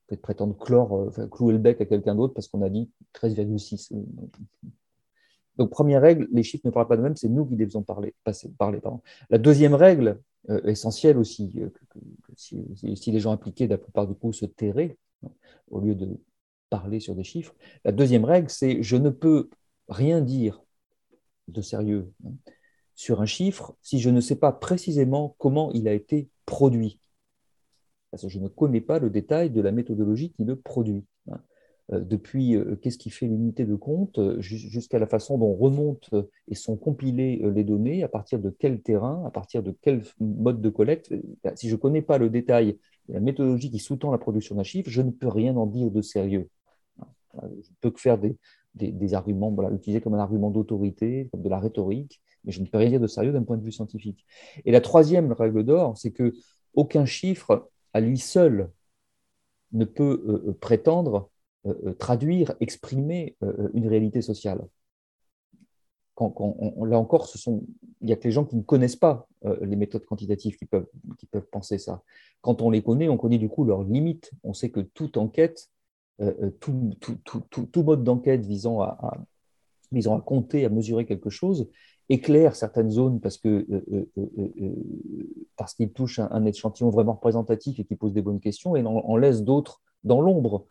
Peut-être 0.09 0.23
prétendre 0.23 0.59
clore, 0.59 1.13
clouer 1.31 1.53
le 1.53 1.59
bec 1.61 1.81
à 1.81 1.87
quelqu'un 1.87 2.17
d'autre 2.17 2.35
parce 2.35 2.49
qu'on 2.49 2.63
a 2.63 2.69
dit 2.69 2.91
13,6. 3.15 3.95
Donc, 5.61 5.69
première 5.69 6.01
règle, 6.01 6.27
les 6.33 6.43
chiffres 6.43 6.63
ne 6.65 6.71
parlent 6.71 6.89
pas 6.89 6.97
de 6.97 7.03
même, 7.03 7.17
c'est 7.17 7.29
nous 7.29 7.45
qui 7.45 7.55
les 7.55 7.67
faisons 7.67 7.83
parler. 7.83 8.15
La 9.29 9.37
deuxième 9.37 9.75
règle, 9.75 10.19
euh, 10.49 10.63
essentielle 10.65 11.19
aussi, 11.19 11.53
euh, 11.59 11.69
si, 12.35 13.13
les 13.13 13.21
gens 13.21 13.31
impliqués, 13.31 13.69
la 13.69 13.77
plupart 13.77 14.07
du 14.07 14.15
coup, 14.15 14.33
se 14.33 14.47
tairaient 14.47 14.97
hein, 15.23 15.29
au 15.71 15.81
lieu 15.81 15.95
de 15.95 16.19
parler 16.71 16.99
sur 16.99 17.15
des 17.15 17.25
chiffres, 17.25 17.55
la 17.85 17.93
deuxième 17.93 18.25
règle, 18.25 18.49
c'est 18.49 18.83
je 18.83 18.97
ne 18.97 19.11
peux 19.11 19.51
rien 19.91 20.23
dire 20.23 20.63
de 21.49 21.61
sérieux 21.61 22.11
hein, 22.25 22.31
sur 22.95 23.21
un 23.21 23.27
chiffre 23.27 23.77
si 23.83 24.01
je 24.01 24.09
ne 24.09 24.23
sais 24.23 24.37
pas 24.37 24.53
précisément 24.53 25.37
comment 25.37 25.73
il 25.73 25.89
a 25.89 25.93
été 25.93 26.31
produit. 26.47 27.01
Parce 28.11 28.23
que 28.23 28.31
je 28.31 28.39
ne 28.39 28.49
connais 28.49 28.81
pas 28.81 28.99
le 28.99 29.11
détail 29.11 29.51
de 29.51 29.61
la 29.61 29.73
méthodologie 29.73 30.33
qui 30.33 30.45
le 30.45 30.57
produit. 30.57 31.05
Hein. 31.31 31.43
Euh, 31.93 32.01
depuis 32.01 32.57
euh, 32.57 32.77
qu'est-ce 32.77 32.99
qui 32.99 33.11
fait 33.11 33.27
l'unité 33.27 33.65
de 33.65 33.75
compte 33.75 34.19
euh, 34.19 34.41
jusqu'à 34.41 34.99
la 34.99 35.07
façon 35.07 35.39
dont 35.39 35.55
remontent 35.55 36.25
et 36.49 36.55
sont 36.55 36.77
compilées 36.77 37.43
les 37.53 37.65
données, 37.65 38.03
à 38.05 38.09
partir 38.09 38.39
de 38.39 38.51
quel 38.51 38.81
terrain, 38.81 39.25
à 39.27 39.31
partir 39.31 39.63
de 39.63 39.75
quel 39.83 40.03
mode 40.21 40.61
de 40.61 40.71
collecte. 40.71 41.13
Ben, 41.43 41.55
si 41.57 41.69
je 41.69 41.75
ne 41.75 41.81
connais 41.81 42.03
pas 42.03 42.19
le 42.19 42.31
détail 42.31 42.79
la 43.09 43.21
méthodologie 43.21 43.71
qui 43.71 43.81
sous-tend 43.81 44.13
la 44.13 44.19
production 44.19 44.55
d'un 44.55 44.63
chiffre, 44.63 44.89
je 44.89 45.03
ne 45.03 45.11
peux 45.11 45.29
rien 45.29 45.57
en 45.57 45.67
dire 45.67 45.91
de 45.91 46.01
sérieux. 46.01 46.49
Je 47.43 47.47
ne 47.47 47.77
peux 47.81 47.91
que 47.91 48.01
faire 48.01 48.19
des, 48.19 48.37
des, 48.75 49.15
arguments, 49.15 49.51
voilà, 49.51 49.75
utiliser 49.75 50.01
comme 50.01 50.15
un 50.15 50.19
argument 50.19 50.51
d'autorité, 50.51 51.29
comme 51.33 51.43
de 51.43 51.49
la 51.49 51.59
rhétorique, 51.59 52.21
mais 52.45 52.53
je 52.53 52.61
ne 52.61 52.67
peux 52.67 52.79
rien 52.79 52.91
dire 52.91 53.01
de 53.01 53.09
sérieux 53.09 53.33
d'un 53.33 53.43
point 53.43 53.57
de 53.57 53.65
vue 53.65 53.73
scientifique. 53.73 54.25
Et 54.65 54.71
la 54.71 54.81
troisième 54.81 55.33
règle 55.33 55.65
d'or, 55.65 55.99
c'est 55.99 56.13
que 56.13 56.35
aucun 56.75 57.05
chiffre 57.05 57.69
à 57.95 58.01
lui 58.01 58.19
seul 58.19 58.71
ne 59.73 59.85
peut 59.85 60.57
prétendre 60.61 61.31
traduire, 61.99 62.55
exprimer 62.61 63.37
euh, 63.43 63.69
une 63.75 63.87
réalité 63.89 64.23
sociale. 64.23 64.67
Là 66.19 66.99
encore, 66.99 67.33
il 67.43 68.07
n'y 68.07 68.13
a 68.13 68.17
que 68.17 68.25
les 68.25 68.31
gens 68.31 68.45
qui 68.45 68.57
ne 68.57 68.63
connaissent 68.63 68.97
pas 68.97 69.27
les 69.63 69.75
méthodes 69.75 70.05
quantitatives 70.05 70.59
qui 70.59 70.67
peuvent, 70.67 70.87
penser 71.51 71.79
ça. 71.79 72.03
Quand 72.43 72.61
on 72.61 72.69
les 72.69 72.83
connaît, 72.83 73.09
on 73.09 73.17
connaît 73.17 73.39
du 73.39 73.49
coup 73.49 73.65
leurs 73.65 73.85
limites. 73.85 74.31
On 74.45 74.53
sait 74.53 74.69
que 74.69 74.81
toute 74.81 75.17
enquête, 75.17 75.71
tout, 76.61 76.93
mode 77.83 78.05
d'enquête 78.05 78.45
visant 78.45 78.83
à, 78.83 79.25
compter, 80.27 80.67
à 80.67 80.69
mesurer 80.69 81.07
quelque 81.07 81.31
chose, 81.31 81.71
éclaire 82.11 82.55
certaines 82.55 82.91
zones 82.91 83.19
parce 83.23 83.39
que 83.39 83.67
parce 85.57 85.73
qu'il 85.73 85.91
touche 85.91 86.19
un, 86.19 86.45
échantillon 86.45 86.91
vraiment 86.91 87.15
représentatif 87.15 87.81
et 87.81 87.85
qui 87.85 87.97
pose 87.97 88.13
des 88.13 88.21
bonnes 88.21 88.41
questions, 88.41 88.77
et 88.77 88.85
en 88.85 89.17
laisse 89.17 89.43
d'autres 89.43 89.81
dans 90.05 90.21
l'ombre. 90.21 90.67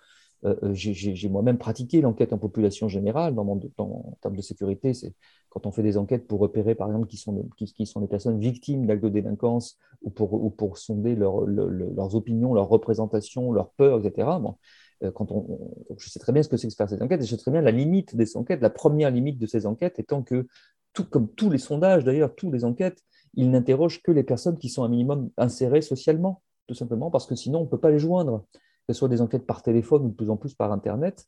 Euh, 0.46 0.56
euh, 0.64 0.74
j'ai 0.74 1.30
moi-même 1.30 1.58
pratiqué 1.58 2.02
l'enquête 2.02 2.32
en 2.32 2.38
population 2.38 2.88
générale 2.88 3.36
dans 3.36 3.44
mon, 3.44 3.60
en 3.78 4.18
termes 4.22 4.36
de 4.36 4.42
sécurité. 4.42 4.94
C'est 4.94 5.14
quand 5.50 5.66
on 5.66 5.72
fait 5.72 5.84
des 5.84 5.98
enquêtes 5.98 6.28
pour 6.28 6.40
repérer, 6.40 6.76
par 6.76 6.88
exemple, 6.88 7.08
qui 7.08 7.18
sont, 7.18 7.50
qui, 7.58 7.86
sont 7.86 8.00
des 8.00 8.08
personnes 8.08 8.40
victimes 8.40 8.86
d'actes 8.86 9.04
de 9.04 9.10
délinquance 9.10 9.78
ou 10.02 10.10
pour, 10.10 10.34
ou 10.34 10.50
pour 10.50 10.78
sonder 10.78 11.16
leurs 11.16 12.16
opinions, 12.16 12.54
leurs 12.54 12.70
représentations, 12.70 13.52
leurs 13.52 13.72
peurs, 13.72 14.06
etc. 14.06 14.40
Bon, 14.42 14.56
euh, 15.04 15.12
quand 15.12 15.32
on, 15.32 15.74
je 15.98 16.10
sais 16.10 16.20
très 16.20 16.32
bien 16.32 16.44
ce 16.44 16.50
que 16.50 16.58
c'est 16.58 16.68
que 16.68 16.74
faire 16.74 16.90
ces 16.90 17.02
enquêtes 17.02 17.22
et 17.22 17.26
je 17.26 17.32
sais 17.32 17.38
très 17.38 17.52
bien 17.52 17.62
la 17.62 17.72
limite 17.72 18.16
des 18.16 18.38
enquêtes. 18.38 18.62
La 18.62 18.70
première 18.70 19.12
limite 19.12 19.40
de 19.40 19.46
ces 19.46 19.66
enquêtes 19.66 20.00
étant 20.00 20.24
que, 20.24 20.48
tout, 20.94 21.06
comme 21.06 21.30
tous 21.30 21.50
les 21.50 21.58
sondages 21.58 22.04
d'ailleurs, 22.04 22.34
toutes 22.36 22.54
les 22.54 22.64
enquêtes, 22.64 23.04
ils 23.36 23.50
n'interrogent 23.50 24.02
que 24.02 24.12
les 24.12 24.24
personnes 24.24 24.58
qui 24.58 24.70
sont 24.70 24.84
un 24.84 24.90
minimum 24.90 25.30
insérées 25.38 25.82
socialement, 25.82 26.42
tout 26.68 26.74
simplement 26.74 27.12
parce 27.12 27.28
que 27.28 27.36
sinon 27.36 27.60
on 27.60 27.64
ne 27.64 27.70
peut 27.70 27.80
pas 27.80 27.92
les 27.92 28.00
joindre 28.00 28.46
ce 28.94 29.00
soit 29.00 29.10
des 29.10 29.22
enquêtes 29.22 29.46
par 29.46 29.62
téléphone 29.62 30.06
ou 30.06 30.10
de 30.10 30.16
plus 30.16 30.30
en 30.30 30.38
plus 30.38 30.54
par 30.54 30.72
Internet, 30.72 31.28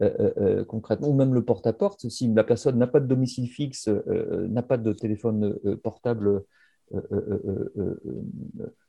euh, 0.00 0.10
euh, 0.20 0.32
euh, 0.38 0.64
concrètement, 0.64 1.08
ou 1.08 1.14
même 1.14 1.34
le 1.34 1.44
porte-à-porte, 1.44 2.08
si 2.08 2.32
la 2.32 2.44
personne 2.44 2.78
n'a 2.78 2.86
pas 2.86 3.00
de 3.00 3.06
domicile 3.06 3.48
fixe, 3.48 3.88
n'a 4.08 4.62
pas 4.62 4.78
de 4.78 4.92
téléphone 4.92 5.54
portable 5.82 6.44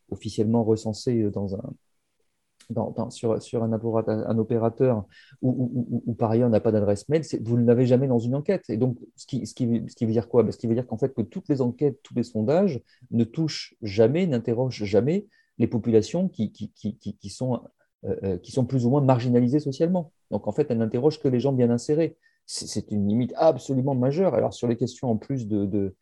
officiellement 0.09 0.63
recensé 0.63 1.30
dans 1.32 1.55
un, 1.55 3.09
sur, 3.09 3.63
un, 3.63 4.38
opérateur 4.38 5.05
où, 5.41 6.15
par 6.17 6.32
ailleurs 6.32 6.49
n'a 6.49 6.61
pas 6.61 6.71
d'adresse 6.71 7.09
mail, 7.09 7.24
vous 7.41 7.57
ne 7.57 7.65
l'avez 7.65 7.86
jamais 7.86 8.07
dans 8.07 8.19
une 8.19 8.36
enquête. 8.36 8.69
Et 8.69 8.78
donc, 8.78 8.97
ce 9.17 9.26
qui, 9.26 9.65
veut 9.65 10.11
dire 10.11 10.30
quoi? 10.30 10.43
Ben, 10.43 10.51
Ce 10.51 10.57
qui 10.57 10.67
veut 10.67 10.76
dire 10.76 10.88
qu'en 10.88 10.97
fait, 10.97 11.13
que 11.13 11.21
toutes 11.21 11.49
les 11.49 11.59
enquêtes, 11.61 11.99
tous 12.03 12.15
les 12.15 12.24
sondages 12.24 12.82
ne 13.11 13.26
touchent 13.26 13.76
jamais, 13.82 14.26
n'interrogent 14.26 14.86
jamais 14.86 15.28
les 15.57 15.67
populations 15.67 16.30
qui, 16.30 16.51
qui 16.51 17.30
sont, 17.30 17.61
euh, 18.06 18.16
euh, 18.24 18.38
qui 18.38 18.51
sont 18.51 18.66
plus 18.66 18.86
ou 18.86 18.89
moins 18.89 18.99
marginalisées 18.99 19.62
socialement. 19.62 20.12
Donc, 20.30 20.47
en 20.47 20.51
fait, 20.51 20.70
elles 20.70 20.78
n'interrogent 20.78 21.22
que 21.22 21.30
les 21.30 21.39
gens 21.39 21.54
bien 21.54 21.70
insérés. 21.70 22.18
C'est 22.45 22.91
une 22.91 23.08
limite 23.08 23.34
absolument 23.38 23.95
majeure. 23.95 24.34
Alors, 24.34 24.54
sur 24.54 24.68
les 24.68 24.76
questions 24.76 25.10
en 25.10 25.16
plus 25.16 25.47
de, 25.47 25.66
de, 25.66 25.95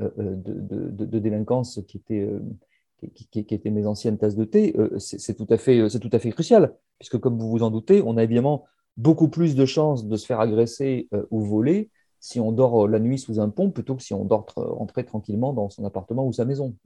euh, 0.00 0.10
de, 0.16 1.18
délinquance 1.18 1.80
qui 1.88 1.96
étaient 1.96 2.30
qui, 3.14 3.44
qui, 3.44 3.70
mes 3.72 3.86
anciennes 3.86 4.18
tasses 4.18 4.36
de 4.36 4.44
thé, 4.44 4.76
c'est 4.98 5.34
tout, 5.34 5.48
à 5.50 5.56
fait, 5.56 5.88
tout 5.88 6.10
à 6.12 6.20
fait 6.20 6.30
crucial, 6.30 6.76
puisque 7.00 7.18
comme 7.18 7.36
vous 7.36 7.50
vous 7.50 7.64
en 7.64 7.72
doutez, 7.72 8.00
on 8.06 8.16
a 8.16 8.22
évidemment 8.22 8.64
beaucoup 8.96 9.28
plus 9.28 9.56
de 9.56 9.66
chances 9.66 10.06
de 10.06 10.16
se 10.16 10.24
faire 10.24 10.38
agresser 10.38 11.08
ou 11.32 11.40
voler 11.40 11.90
si 12.20 12.38
on 12.38 12.52
dort 12.52 12.86
la 12.86 13.00
nuit 13.00 13.18
sous 13.18 13.40
un 13.40 13.48
pont 13.48 13.72
plutôt 13.72 13.96
que 13.96 14.02
si 14.04 14.14
on 14.14 14.24
dort 14.24 14.46
rentrer 14.54 15.04
tranquillement 15.04 15.52
dans 15.52 15.68
son 15.70 15.84
appartement 15.84 16.24
ou 16.24 16.32
sa 16.32 16.44
maison. 16.44 16.76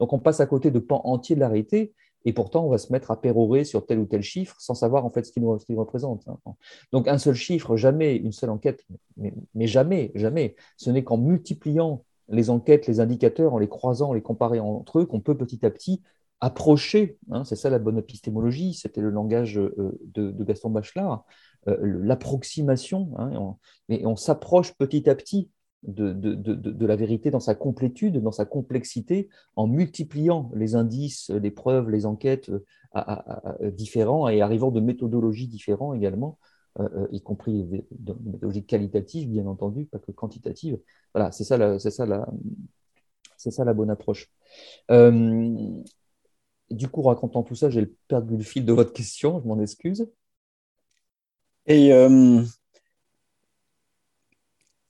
Donc 0.00 0.14
on 0.14 0.18
passe 0.18 0.40
à 0.40 0.46
côté 0.46 0.70
de 0.70 0.78
pans 0.78 1.02
entiers 1.04 1.34
de 1.34 1.40
la 1.40 1.48
réalité 1.48 1.92
et 2.24 2.32
pourtant 2.32 2.66
on 2.66 2.68
va 2.68 2.78
se 2.78 2.92
mettre 2.92 3.10
à 3.10 3.20
pérorer 3.20 3.64
sur 3.64 3.86
tel 3.86 3.98
ou 3.98 4.06
tel 4.06 4.22
chiffre 4.22 4.56
sans 4.58 4.74
savoir 4.74 5.04
en 5.04 5.10
fait 5.10 5.24
ce 5.24 5.32
qu'il 5.32 5.42
nous, 5.42 5.58
représente. 5.76 6.26
Hein. 6.28 6.54
Donc 6.92 7.08
un 7.08 7.18
seul 7.18 7.34
chiffre, 7.34 7.76
jamais 7.76 8.16
une 8.16 8.32
seule 8.32 8.50
enquête, 8.50 8.84
mais, 9.16 9.32
mais 9.54 9.66
jamais, 9.66 10.12
jamais. 10.14 10.56
Ce 10.76 10.90
n'est 10.90 11.04
qu'en 11.04 11.18
multipliant 11.18 12.04
les 12.28 12.50
enquêtes, 12.50 12.86
les 12.86 13.00
indicateurs, 13.00 13.54
en 13.54 13.58
les 13.58 13.68
croisant, 13.68 14.10
en 14.10 14.12
les 14.12 14.22
comparant 14.22 14.58
entre 14.58 15.00
eux, 15.00 15.06
qu'on 15.06 15.20
peut 15.20 15.36
petit 15.36 15.64
à 15.64 15.70
petit 15.70 16.02
approcher, 16.40 17.18
hein, 17.30 17.44
c'est 17.44 17.56
ça 17.56 17.70
la 17.70 17.78
bonne 17.78 17.98
épistémologie, 17.98 18.74
c'était 18.74 19.00
le 19.00 19.10
langage 19.10 19.58
euh, 19.58 19.98
de, 20.02 20.30
Gaston 20.44 20.70
Bachelard, 20.70 21.24
euh, 21.66 21.76
l'approximation, 21.80 23.10
hein, 23.16 23.56
et 23.88 24.06
on, 24.06 24.14
s'approche 24.14 24.72
petit 24.74 25.10
à 25.10 25.14
petit 25.16 25.50
de, 25.84 26.86
la 26.86 26.96
vérité 26.96 27.30
dans 27.30 27.40
sa 27.40 27.54
complétude, 27.54 28.20
dans 28.20 28.32
sa 28.32 28.44
complexité, 28.44 29.28
en 29.56 29.66
multipliant 29.66 30.50
les 30.54 30.74
indices, 30.74 31.30
les 31.30 31.50
preuves, 31.50 31.90
les 31.90 32.06
enquêtes 32.06 32.50
euh, 32.96 33.70
différents 33.70 34.28
et 34.28 34.40
arrivant 34.40 34.70
de 34.70 34.80
méthodologies 34.80 35.48
différentes 35.48 35.96
également 35.96 36.38
euh, 36.80 36.88
euh, 36.94 37.08
y 37.12 37.20
compris 37.20 37.66
dans 37.90 38.14
une 38.14 38.32
méthodologie 38.32 38.64
qualitative, 38.64 39.28
bien 39.28 39.46
entendu, 39.46 39.86
pas 39.86 39.98
que 39.98 40.12
quantitative. 40.12 40.78
Voilà, 41.14 41.32
c'est 41.32 41.44
ça, 41.44 41.78
c'est 41.78 41.90
ça, 41.90 42.06
la, 42.06 42.28
c'est 43.36 43.50
ça 43.50 43.64
la 43.64 43.74
bonne 43.74 43.90
approche. 43.90 44.30
Du 46.70 46.88
coup, 46.88 47.00
racontant 47.00 47.42
tout 47.42 47.54
ça, 47.54 47.70
j'ai 47.70 47.86
perdu 48.08 48.36
le 48.36 48.42
fil 48.42 48.64
de 48.64 48.72
votre 48.72 48.92
question, 48.92 49.40
je 49.40 49.48
m'en 49.48 49.58
excuse. 49.58 50.06
Et 51.66 51.92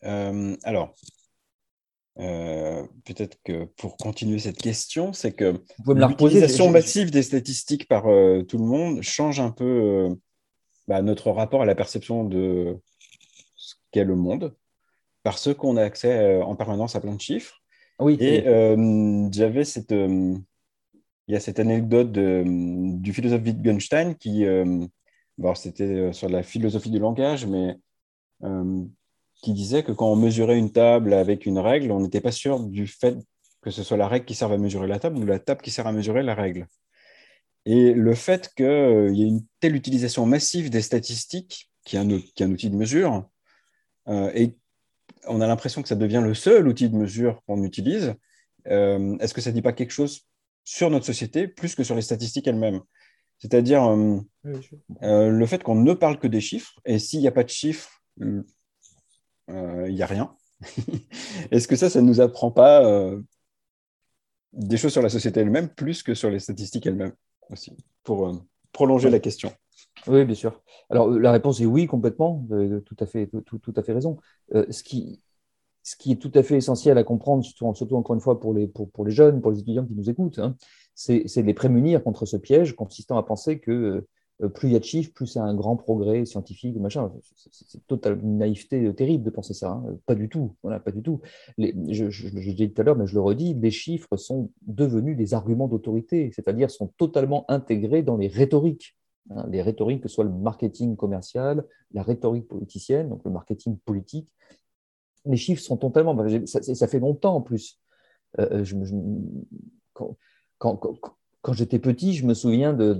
alors, 0.02 0.94
peut-être 2.16 3.38
que 3.44 3.64
pour 3.76 3.96
continuer 3.96 4.38
cette 4.38 4.58
question, 4.58 5.12
c'est 5.12 5.32
que 5.32 5.62
l'utilisation 5.86 6.70
massive 6.70 7.10
des 7.10 7.22
statistiques 7.22 7.88
par 7.88 8.02
tout 8.02 8.58
le 8.58 8.64
monde 8.64 9.02
change 9.02 9.40
un 9.40 9.50
peu 9.50 10.16
bah, 10.88 11.02
notre 11.02 11.30
rapport 11.30 11.60
à 11.60 11.66
la 11.66 11.74
perception 11.74 12.24
de 12.24 12.80
ce 13.56 13.74
qu'est 13.90 14.04
le 14.04 14.16
monde, 14.16 14.56
parce 15.22 15.52
qu'on 15.52 15.76
a 15.76 15.82
accès 15.82 16.18
euh, 16.18 16.42
en 16.42 16.56
permanence 16.56 16.96
à 16.96 17.00
plein 17.00 17.14
de 17.14 17.20
chiffres. 17.20 17.60
Oui. 17.98 18.16
Et 18.20 18.46
euh, 18.48 19.28
j'avais 19.30 19.64
cette, 19.64 19.92
euh, 19.92 20.34
il 21.26 21.34
y 21.34 21.36
a 21.36 21.40
cette 21.40 21.58
anecdote 21.58 22.12
du 22.12 23.12
philosophe 23.12 23.42
Wittgenstein 23.42 24.14
qui, 24.14 24.46
bon, 25.36 25.54
c'était 25.54 26.10
sur 26.14 26.30
la 26.30 26.42
philosophie 26.42 26.90
du 26.90 26.98
langage, 26.98 27.44
mais 27.44 27.76
qui 29.42 29.52
disait 29.52 29.82
que 29.82 29.92
quand 29.92 30.10
on 30.10 30.16
mesurait 30.16 30.58
une 30.58 30.72
table 30.72 31.12
avec 31.12 31.46
une 31.46 31.58
règle, 31.58 31.92
on 31.92 32.00
n'était 32.00 32.20
pas 32.20 32.32
sûr 32.32 32.60
du 32.60 32.86
fait 32.86 33.16
que 33.62 33.70
ce 33.70 33.82
soit 33.82 33.96
la 33.96 34.08
règle 34.08 34.24
qui 34.24 34.34
serve 34.34 34.52
à 34.52 34.58
mesurer 34.58 34.86
la 34.86 34.98
table 34.98 35.18
ou 35.18 35.26
la 35.26 35.38
table 35.38 35.60
qui 35.60 35.70
sert 35.70 35.86
à 35.86 35.92
mesurer 35.92 36.22
la 36.22 36.34
règle. 36.34 36.68
Et 37.66 37.92
le 37.92 38.14
fait 38.14 38.50
qu'il 38.56 38.64
euh, 38.64 39.12
y 39.12 39.24
ait 39.24 39.28
une 39.28 39.44
telle 39.60 39.76
utilisation 39.76 40.26
massive 40.26 40.70
des 40.70 40.80
statistiques, 40.80 41.70
qui 41.84 41.96
est 41.96 41.98
un, 41.98 42.08
un 42.08 42.50
outil 42.50 42.70
de 42.70 42.76
mesure, 42.76 43.28
euh, 44.08 44.30
et 44.34 44.56
on 45.26 45.40
a 45.40 45.46
l'impression 45.46 45.82
que 45.82 45.88
ça 45.88 45.96
devient 45.96 46.22
le 46.24 46.34
seul 46.34 46.66
outil 46.68 46.88
de 46.88 46.96
mesure 46.96 47.42
qu'on 47.46 47.62
utilise, 47.64 48.14
euh, 48.68 49.18
est-ce 49.18 49.34
que 49.34 49.40
ça 49.40 49.50
ne 49.50 49.54
dit 49.54 49.62
pas 49.62 49.72
quelque 49.72 49.90
chose 49.90 50.22
sur 50.64 50.90
notre 50.90 51.04
société 51.04 51.48
plus 51.48 51.74
que 51.74 51.84
sur 51.84 51.94
les 51.94 52.02
statistiques 52.02 52.46
elles-mêmes? 52.46 52.80
C'est-à-dire 53.38 53.96
le 55.02 55.46
fait 55.46 55.62
qu'on 55.62 55.76
ne 55.76 55.92
parle 55.92 56.18
que 56.18 56.26
des 56.26 56.40
chiffres, 56.40 56.80
et 56.84 56.98
s'il 56.98 57.20
n'y 57.20 57.28
a 57.28 57.32
pas 57.32 57.44
de 57.44 57.50
chiffres, 57.50 58.02
il 59.48 59.94
n'y 59.94 60.02
a 60.02 60.06
rien. 60.06 60.34
est-ce 61.50 61.68
que 61.68 61.76
ça, 61.76 61.88
ça 61.88 62.00
ne 62.02 62.06
nous 62.06 62.20
apprend 62.20 62.50
pas 62.50 62.82
des 64.52 64.76
choses 64.76 64.92
sur 64.92 65.02
la 65.02 65.08
société 65.08 65.40
elle-même 65.40 65.68
plus 65.68 66.02
que 66.02 66.14
sur 66.14 66.30
les 66.30 66.38
statistiques 66.38 66.86
elles-mêmes 66.86 67.12
aussi, 67.50 67.76
pour 68.04 68.28
euh, 68.28 68.32
prolonger 68.72 69.10
la 69.10 69.20
question? 69.20 69.52
Oui, 70.06 70.24
bien 70.24 70.34
sûr. 70.34 70.62
Alors, 70.90 71.08
euh, 71.08 71.18
la 71.18 71.32
réponse 71.32 71.60
est 71.60 71.66
oui, 71.66 71.86
complètement. 71.86 72.46
tout, 72.84 72.96
à 73.00 73.06
fait, 73.06 73.30
tout, 73.46 73.58
tout, 73.58 73.74
à 73.76 73.82
fait 73.82 73.92
raison. 73.92 74.18
Euh, 74.54 74.66
ce, 74.70 74.82
qui, 74.82 75.22
ce 75.82 75.96
qui 75.96 76.12
est 76.12 76.16
tout 76.16 76.32
à 76.34 76.42
fait 76.42 76.56
essentiel 76.56 76.98
à 76.98 77.04
comprendre, 77.04 77.44
surtout, 77.44 77.96
encore 77.96 78.14
une 78.14 78.20
fois 78.20 78.40
pour 78.40 78.54
les, 78.54 78.66
pour, 78.66 78.90
pour, 78.90 79.04
les 79.04 79.12
jeunes, 79.12 79.40
pour 79.40 79.50
les 79.50 79.60
étudiants 79.60 79.86
qui 79.86 79.94
nous 79.94 80.10
écoutent, 80.10 80.38
hein, 80.38 80.56
c'est 80.94 81.24
de 81.24 81.46
les 81.46 81.54
prémunir 81.54 82.02
contre 82.02 82.26
ce 82.26 82.36
piège 82.36 82.74
consistant 82.74 83.18
à 83.18 83.22
penser 83.22 83.60
que 83.60 83.70
euh, 83.70 84.08
plus 84.54 84.68
il 84.68 84.72
y 84.72 84.76
a 84.76 84.78
de 84.78 84.84
chiffres, 84.84 85.12
plus 85.12 85.26
c'est 85.26 85.40
un 85.40 85.54
grand 85.54 85.76
progrès 85.76 86.24
scientifique, 86.24 86.76
machin. 86.76 87.10
C'est 87.50 88.06
une 88.06 88.38
naïveté 88.38 88.94
terrible 88.94 89.24
de 89.24 89.30
penser 89.30 89.52
ça. 89.52 89.72
Hein. 89.72 89.96
Pas 90.06 90.14
du 90.14 90.28
tout. 90.28 90.54
Voilà, 90.62 90.78
pas 90.78 90.92
du 90.92 91.02
tout. 91.02 91.20
Les, 91.56 91.74
je, 91.92 92.08
je, 92.08 92.28
l'ai 92.28 92.52
dit 92.52 92.72
tout 92.72 92.80
à 92.80 92.84
l'heure, 92.84 92.96
mais 92.96 93.06
je 93.06 93.14
le 93.14 93.20
redis, 93.20 93.54
les 93.54 93.70
chiffres 93.72 94.16
sont 94.16 94.50
devenus 94.62 95.16
des 95.16 95.34
arguments 95.34 95.66
d'autorité, 95.66 96.30
c'est-à-dire 96.32 96.70
sont 96.70 96.92
totalement 96.98 97.44
intégrés 97.50 98.02
dans 98.02 98.16
les 98.16 98.28
rhétoriques. 98.28 98.96
Hein. 99.30 99.46
les 99.50 99.60
rhétoriques, 99.60 100.02
que 100.02 100.08
ce 100.08 100.14
soit 100.14 100.24
le 100.24 100.30
marketing 100.30 100.96
commercial, 100.96 101.64
la 101.92 102.02
rhétorique 102.02 102.48
politicienne, 102.48 103.08
donc 103.08 103.24
le 103.24 103.30
marketing 103.30 103.76
politique. 103.78 104.28
Les 105.24 105.36
chiffres 105.36 105.62
sont 105.62 105.76
totalement. 105.76 106.16
Ça, 106.46 106.62
ça 106.62 106.88
fait 106.88 107.00
longtemps 107.00 107.34
en 107.34 107.40
plus. 107.40 107.80
Euh, 108.38 108.60
euh, 108.60 108.64
je, 108.64 108.76
quand, 109.92 110.16
quand 111.42 111.52
j'étais 111.52 111.78
petit, 111.78 112.14
je 112.14 112.26
me 112.26 112.34
souviens 112.34 112.72
de, 112.72 112.92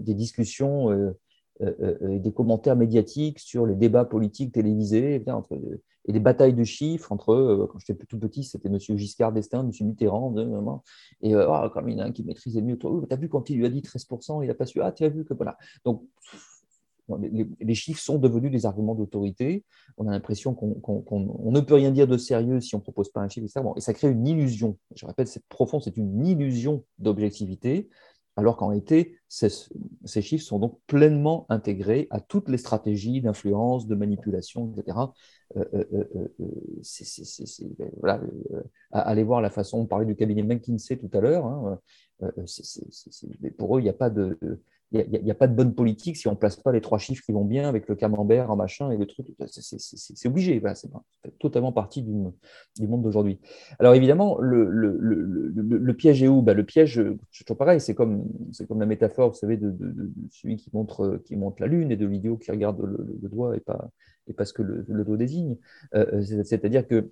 des 0.00 0.14
discussions 0.14 0.90
euh, 0.90 1.18
euh, 1.62 1.72
euh, 1.80 2.10
et 2.10 2.18
des 2.18 2.32
commentaires 2.32 2.76
médiatiques 2.76 3.38
sur 3.38 3.66
les 3.66 3.74
débats 3.74 4.04
politiques 4.04 4.52
télévisés 4.52 5.22
entre, 5.28 5.58
et 6.08 6.12
des 6.12 6.20
batailles 6.20 6.54
de 6.54 6.64
chiffres 6.64 7.10
entre, 7.10 7.68
quand 7.70 7.78
j'étais 7.80 8.04
tout 8.06 8.18
petit, 8.18 8.44
c'était 8.44 8.68
M. 8.68 8.78
Giscard 8.78 9.32
d'Estaing, 9.32 9.64
M. 9.64 9.86
Mitterrand, 9.86 10.34
et 11.22 11.34
oh, 11.34 11.68
comme 11.72 11.88
il 11.88 11.96
y 11.96 12.00
en 12.00 12.04
a 12.04 12.06
un 12.06 12.12
qui 12.12 12.22
maîtrisait 12.22 12.62
mieux, 12.62 12.78
tu 12.78 12.86
as 13.10 13.16
vu 13.16 13.28
quand 13.28 13.50
il 13.50 13.58
lui 13.58 13.66
a 13.66 13.70
dit 13.70 13.80
13%, 13.80 14.42
il 14.42 14.46
n'a 14.46 14.54
pas 14.54 14.66
su, 14.66 14.80
ah, 14.80 14.92
tu 14.92 15.04
as 15.04 15.08
vu 15.08 15.24
que 15.24 15.34
voilà. 15.34 15.56
Donc, 15.84 16.04
les, 17.60 17.74
chiffres 17.74 18.00
sont 18.00 18.18
devenus 18.18 18.50
des 18.50 18.66
arguments 18.66 18.94
d'autorité. 18.94 19.64
On 19.96 20.08
a 20.08 20.10
l'impression 20.10 20.54
qu'on 20.54 21.50
ne 21.50 21.60
peut 21.60 21.74
rien 21.74 21.90
dire 21.90 22.06
de 22.06 22.16
sérieux 22.16 22.60
si 22.60 22.74
on 22.74 22.78
ne 22.78 22.82
propose 22.82 23.10
pas 23.10 23.20
un 23.20 23.28
chiffre, 23.28 23.46
etc. 23.46 23.64
et 23.76 23.80
ça 23.80 23.94
crée 23.94 24.10
une 24.10 24.26
illusion. 24.26 24.76
Je 24.94 25.06
répète, 25.06 25.28
c'est 25.28 25.44
profond, 25.48 25.80
c'est 25.80 25.96
une 25.96 26.26
illusion 26.26 26.84
d'objectivité, 26.98 27.88
alors 28.36 28.58
qu'en 28.58 28.68
réalité, 28.68 29.16
ces, 29.28 29.48
chiffres 30.20 30.44
sont 30.44 30.58
donc 30.58 30.78
pleinement 30.86 31.46
intégrés 31.48 32.06
à 32.10 32.20
toutes 32.20 32.48
les 32.50 32.58
stratégies 32.58 33.22
d'influence, 33.22 33.86
de 33.86 33.94
manipulation, 33.94 34.72
etc. 34.76 34.98
Euh, 35.56 35.64
euh, 35.72 36.28
euh, 36.40 37.90
voilà, 37.98 38.20
allez 38.90 39.22
voir 39.22 39.40
la 39.40 39.48
façon, 39.48 39.78
on 39.78 39.86
parlait 39.86 40.04
du 40.04 40.16
cabinet 40.16 40.42
McKinsey 40.42 40.98
tout 40.98 41.10
à 41.14 41.20
l'heure. 41.20 41.46
Hein, 41.46 41.80
pour 43.56 43.76
eux, 43.76 43.80
il 43.80 43.84
n'y 43.84 43.90
a 43.90 43.94
pas 43.94 44.10
de 44.10 44.38
il 44.92 45.22
n'y 45.24 45.30
a, 45.30 45.34
pas 45.34 45.48
de 45.48 45.54
bonne 45.54 45.74
politique 45.74 46.16
si 46.16 46.28
on 46.28 46.32
ne 46.32 46.36
place 46.36 46.56
pas 46.56 46.70
les 46.70 46.80
trois 46.80 46.98
chiffres 46.98 47.24
qui 47.24 47.32
vont 47.32 47.44
bien 47.44 47.68
avec 47.68 47.88
le 47.88 47.96
camembert 47.96 48.50
en 48.50 48.56
machin 48.56 48.90
et 48.92 48.96
le 48.96 49.06
truc. 49.06 49.26
C'est 49.46 50.28
obligé, 50.28 50.62
c'est 50.74 50.90
totalement 51.40 51.72
partie 51.72 52.02
du, 52.02 52.12
monde 52.12 53.02
d'aujourd'hui. 53.02 53.40
Alors 53.80 53.94
évidemment, 53.94 54.38
le, 54.38 55.92
piège 55.92 56.22
est 56.22 56.28
où? 56.28 56.40
Ben, 56.40 56.56
Le 56.56 56.64
piège, 56.64 57.02
c'est 57.32 57.44
toujours 57.44 57.58
pareil, 57.58 57.80
c'est 57.80 57.94
comme, 57.94 58.28
comme 58.68 58.78
la 58.78 58.86
métaphore, 58.86 59.30
vous 59.30 59.36
savez, 59.36 59.56
de, 59.56 59.74
celui 60.30 60.56
qui 60.56 60.70
montre, 60.72 61.20
qui 61.24 61.34
montre 61.34 61.60
la 61.60 61.66
lune 61.66 61.90
et 61.90 61.96
de 61.96 62.06
l'idiot 62.06 62.36
qui 62.36 62.52
regarde 62.52 62.80
le, 62.80 63.28
doigt 63.28 63.56
et 63.56 63.60
pas, 63.60 63.90
et 64.28 64.34
pas 64.34 64.44
ce 64.44 64.52
que 64.52 64.62
le, 64.62 65.04
doigt 65.04 65.16
désigne. 65.16 65.56
Euh, 65.94 66.22
c'est-à-dire 66.44 66.86
que 66.86 67.10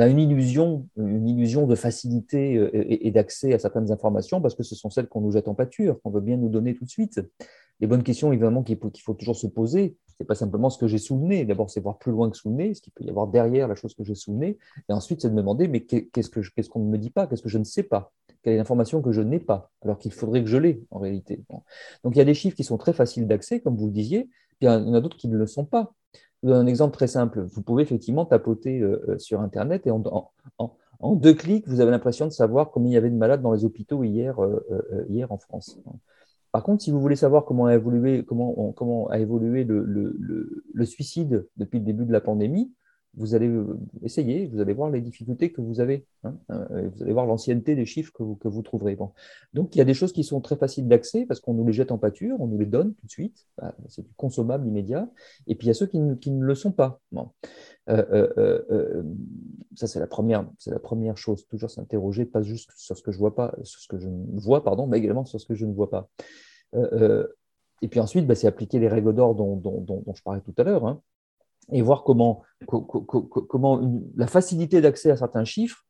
a 0.00 0.08
une 0.08 0.18
illusion, 0.18 0.86
une 0.96 1.28
illusion 1.28 1.66
de 1.66 1.74
facilité 1.74 2.56
euh, 2.56 2.70
et, 2.72 3.10
d'accès 3.10 3.52
à 3.52 3.58
certaines 3.58 3.90
informations 3.90 4.40
parce 4.40 4.54
que 4.54 4.62
ce 4.62 4.74
sont 4.74 4.90
celles 4.90 5.08
qu'on 5.08 5.20
nous 5.20 5.32
jette 5.32 5.48
en 5.48 5.54
pâture, 5.54 6.00
qu'on 6.02 6.10
veut 6.10 6.20
bien 6.20 6.36
nous 6.36 6.48
donner 6.48 6.74
tout 6.74 6.84
de 6.84 6.90
suite. 6.90 7.20
Les 7.80 7.86
bonnes 7.86 8.02
questions, 8.02 8.32
évidemment, 8.32 8.62
qu'il 8.62 8.76
faut, 8.76 9.14
toujours 9.14 9.36
se 9.36 9.46
poser, 9.46 9.96
ce 10.06 10.14
n'est 10.20 10.26
pas 10.26 10.34
simplement 10.34 10.68
ce 10.68 10.78
que 10.78 10.88
j'ai 10.88 10.98
sous. 10.98 11.28
D'abord, 11.46 11.70
c'est 11.70 11.80
voir 11.80 11.98
plus 11.98 12.10
loin 12.10 12.28
que 12.28 12.36
sous 12.36 12.50
ce 12.50 12.80
qu'il 12.80 12.92
peut 12.92 13.04
y 13.04 13.10
avoir 13.10 13.28
derrière 13.28 13.68
la 13.68 13.76
chose 13.76 13.94
que 13.94 14.02
j'ai 14.02 14.16
sous. 14.16 14.36
Et 14.42 14.56
ensuite, 14.88 15.22
c'est 15.22 15.28
de 15.28 15.34
me 15.34 15.40
demander, 15.40 15.68
mais 15.68 15.82
qu'est-ce 15.82 16.68
qu'on 16.68 16.80
ne 16.80 16.90
me 16.90 16.98
dit 16.98 17.10
pas? 17.10 17.28
Qu'est-ce 17.28 17.42
que 17.42 17.48
je 17.48 17.58
ne 17.58 17.64
sais 17.64 17.84
pas? 17.84 18.12
Quelle 18.42 18.54
est 18.54 18.56
l'information 18.56 19.00
que 19.02 19.12
je 19.12 19.20
n'ai 19.20 19.38
pas, 19.38 19.70
alors 19.82 19.98
qu'il 19.98 20.12
faudrait 20.12 20.42
que 20.42 20.48
je 20.48 20.56
l'ai 20.56 20.82
en 20.90 20.98
réalité. 20.98 21.42
Donc 22.04 22.14
il 22.14 22.18
y 22.18 22.22
a 22.22 22.24
des 22.24 22.34
chiffres 22.34 22.56
qui 22.56 22.64
sont 22.64 22.78
très 22.78 22.92
faciles 22.92 23.26
d'accès, 23.26 23.60
comme 23.60 23.76
vous 23.76 23.86
le 23.86 23.92
disiez, 23.92 24.24
puis 24.58 24.62
il 24.62 24.66
y 24.66 24.68
en 24.68 24.94
a 24.94 25.00
d'autres 25.00 25.16
qui 25.16 25.28
ne 25.28 25.36
le 25.36 25.46
sont 25.46 25.64
pas. 25.64 25.92
Donne 26.42 26.58
un 26.58 26.66
exemple 26.66 26.94
très 26.94 27.08
simple. 27.08 27.40
Vous 27.40 27.62
pouvez 27.62 27.82
effectivement 27.82 28.24
tapoter 28.24 28.80
euh, 28.80 29.02
euh, 29.08 29.18
sur 29.18 29.40
Internet 29.40 29.86
et 29.86 29.90
en, 29.90 30.04
deux 31.14 31.34
clics, 31.34 31.66
vous 31.68 31.80
avez 31.80 31.90
l'impression 31.90 32.26
de 32.26 32.32
savoir 32.32 32.70
combien 32.70 32.90
il 32.90 32.94
y 32.94 32.96
avait 32.96 33.10
de 33.10 33.16
malades 33.16 33.40
dans 33.40 33.52
les 33.52 33.64
hôpitaux 33.64 34.02
hier, 34.02 34.42
euh, 34.42 35.26
en 35.30 35.38
France. 35.38 35.78
Par 36.50 36.64
contre, 36.64 36.82
si 36.82 36.90
vous 36.90 37.00
voulez 37.00 37.14
savoir 37.14 37.44
comment 37.44 37.66
a 37.66 37.74
évolué, 37.74 38.24
comment, 38.24 39.06
a 39.08 39.18
évolué 39.18 39.64
le, 39.64 40.84
suicide 40.84 41.46
depuis 41.56 41.78
le 41.78 41.84
début 41.84 42.04
de 42.04 42.12
la 42.12 42.20
pandémie, 42.20 42.72
vous 43.14 43.34
allez 43.34 43.48
euh, 43.48 43.78
essayer, 44.02 44.46
vous 44.46 44.60
allez 44.60 44.72
voir 44.72 44.90
les 44.90 45.00
difficultés 45.00 45.50
que 45.50 45.60
vous 45.60 45.80
avez, 45.80 46.06
hein, 46.24 46.36
euh, 46.50 46.88
vous 46.94 47.02
allez 47.02 47.12
voir 47.12 47.26
l'ancienneté 47.26 47.74
des 47.74 47.86
chiffres 47.86 48.12
que 48.12 48.22
vous, 48.22 48.36
que 48.36 48.48
vous 48.48 48.62
trouverez. 48.62 48.96
Bon. 48.96 49.12
Donc 49.54 49.74
il 49.74 49.78
y 49.78 49.80
a 49.80 49.84
des 49.84 49.94
choses 49.94 50.12
qui 50.12 50.24
sont 50.24 50.40
très 50.40 50.56
faciles 50.56 50.86
d'accès 50.86 51.24
parce 51.26 51.40
qu'on 51.40 51.54
nous 51.54 51.66
les 51.66 51.72
jette 51.72 51.90
en 51.90 51.98
pâture, 51.98 52.36
on 52.40 52.46
nous 52.46 52.58
les 52.58 52.66
donne 52.66 52.94
tout 52.94 53.06
de 53.06 53.10
suite, 53.10 53.46
bah, 53.56 53.74
c'est 53.88 54.02
du 54.02 54.12
consommable 54.16 54.66
immédiat, 54.66 55.08
et 55.46 55.54
puis 55.54 55.66
il 55.66 55.68
y 55.68 55.70
a 55.70 55.74
ceux 55.74 55.86
qui, 55.86 55.98
qui 56.20 56.30
ne 56.30 56.44
le 56.44 56.54
sont 56.54 56.72
pas. 56.72 57.00
Bon. 57.12 57.30
Euh, 57.88 59.02
ça 59.74 59.86
c'est 59.86 60.00
la 60.00 60.06
première, 60.06 60.46
c'est 60.58 60.70
la 60.70 60.78
première 60.78 61.16
chose, 61.16 61.46
toujours 61.46 61.70
s'interroger, 61.70 62.24
pas 62.24 62.42
juste 62.42 62.70
sur 62.76 62.96
ce 62.96 63.02
que 63.02 63.12
je 63.12 63.18
vois 63.18 63.34
pas, 63.34 63.54
sur 63.62 63.80
ce 63.80 63.88
que 63.88 63.98
je 63.98 64.08
vois, 64.34 64.62
pardon, 64.62 64.86
mais 64.86 64.98
également 64.98 65.24
sur 65.24 65.40
ce 65.40 65.46
que 65.46 65.54
je 65.54 65.64
ne 65.66 65.72
vois 65.72 65.90
pas. 65.90 66.08
et 66.74 67.88
puis 67.88 68.00
ensuite, 68.00 68.26
bah, 68.26 68.34
c'est 68.34 68.46
appliquer 68.46 68.78
les 68.78 68.88
règles 68.88 69.14
d'or 69.14 69.34
dont, 69.34 69.56
dont, 69.56 69.80
dont, 69.80 70.14
je 70.14 70.22
parlais 70.22 70.42
tout 70.42 70.54
à 70.58 70.64
l'heure. 70.64 70.86
Hein 70.86 71.00
et 71.72 71.82
voir 71.82 72.02
comment, 72.04 72.42
comment 72.66 73.80
la 74.16 74.26
facilité 74.26 74.80
d'accès 74.80 75.10
à 75.10 75.16
certains 75.16 75.44
chiffres, 75.44 75.84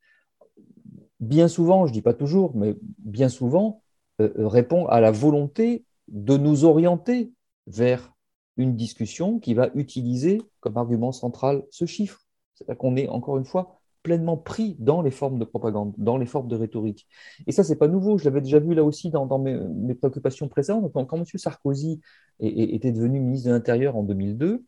bien 1.21 1.49
souvent, 1.49 1.87
je 1.87 1.91
ne 1.91 1.95
dis 1.95 2.03
pas 2.03 2.15
toujours, 2.15 2.57
mais 2.57 2.77
bien 2.99 3.29
souvent, 3.29 3.83
euh, 4.21 4.33
euh, 4.39 4.49
répond 4.49 4.87
à 4.87 5.01
la 5.01 5.11
volonté 5.11 5.85
de 6.09 6.37
nous 6.37 6.65
orienter 6.65 7.33
vers 7.67 8.13
une 8.57 8.75
discussion 8.75 9.39
qui 9.39 9.55
va 9.55 9.71
utiliser 9.75 10.43
comme 10.61 10.77
argument 10.77 11.13
central 11.13 11.65
ce 11.71 11.85
chiffre. 11.87 12.21
C'est-à-dire 12.55 12.79
qu'on 12.79 12.97
est, 12.97 13.09
encore 13.09 13.39
une 13.39 13.45
fois, 13.45 13.81
pleinement 14.03 14.37
pris 14.37 14.77
dans 14.79 15.03
les 15.03 15.11
formes 15.11 15.39
de 15.39 15.45
propagande, 15.45 15.93
dans 15.97 16.17
les 16.17 16.27
formes 16.27 16.49
de 16.49 16.57
rhétorique. 16.57 17.07
Et 17.47 17.53
ça, 17.53 17.63
c'est 17.63 17.77
pas 17.77 17.89
nouveau. 17.89 18.19
Je 18.19 18.25
l'avais 18.25 18.41
déjà 18.41 18.59
vu 18.59 18.75
là 18.75 18.83
aussi 18.83 19.11
dans, 19.11 19.39
mes, 19.39 19.95
préoccupations 19.95 20.49
précédentes. 20.49 20.91
Quand, 20.93 21.17
M. 21.17 21.25
Sarkozy 21.25 22.01
était 22.41 22.93
devenu 22.93 23.21
ministre 23.21 23.49
de 23.49 23.55
l'Intérieur 23.55 23.97
en 23.97 24.03
2002, 24.03 24.65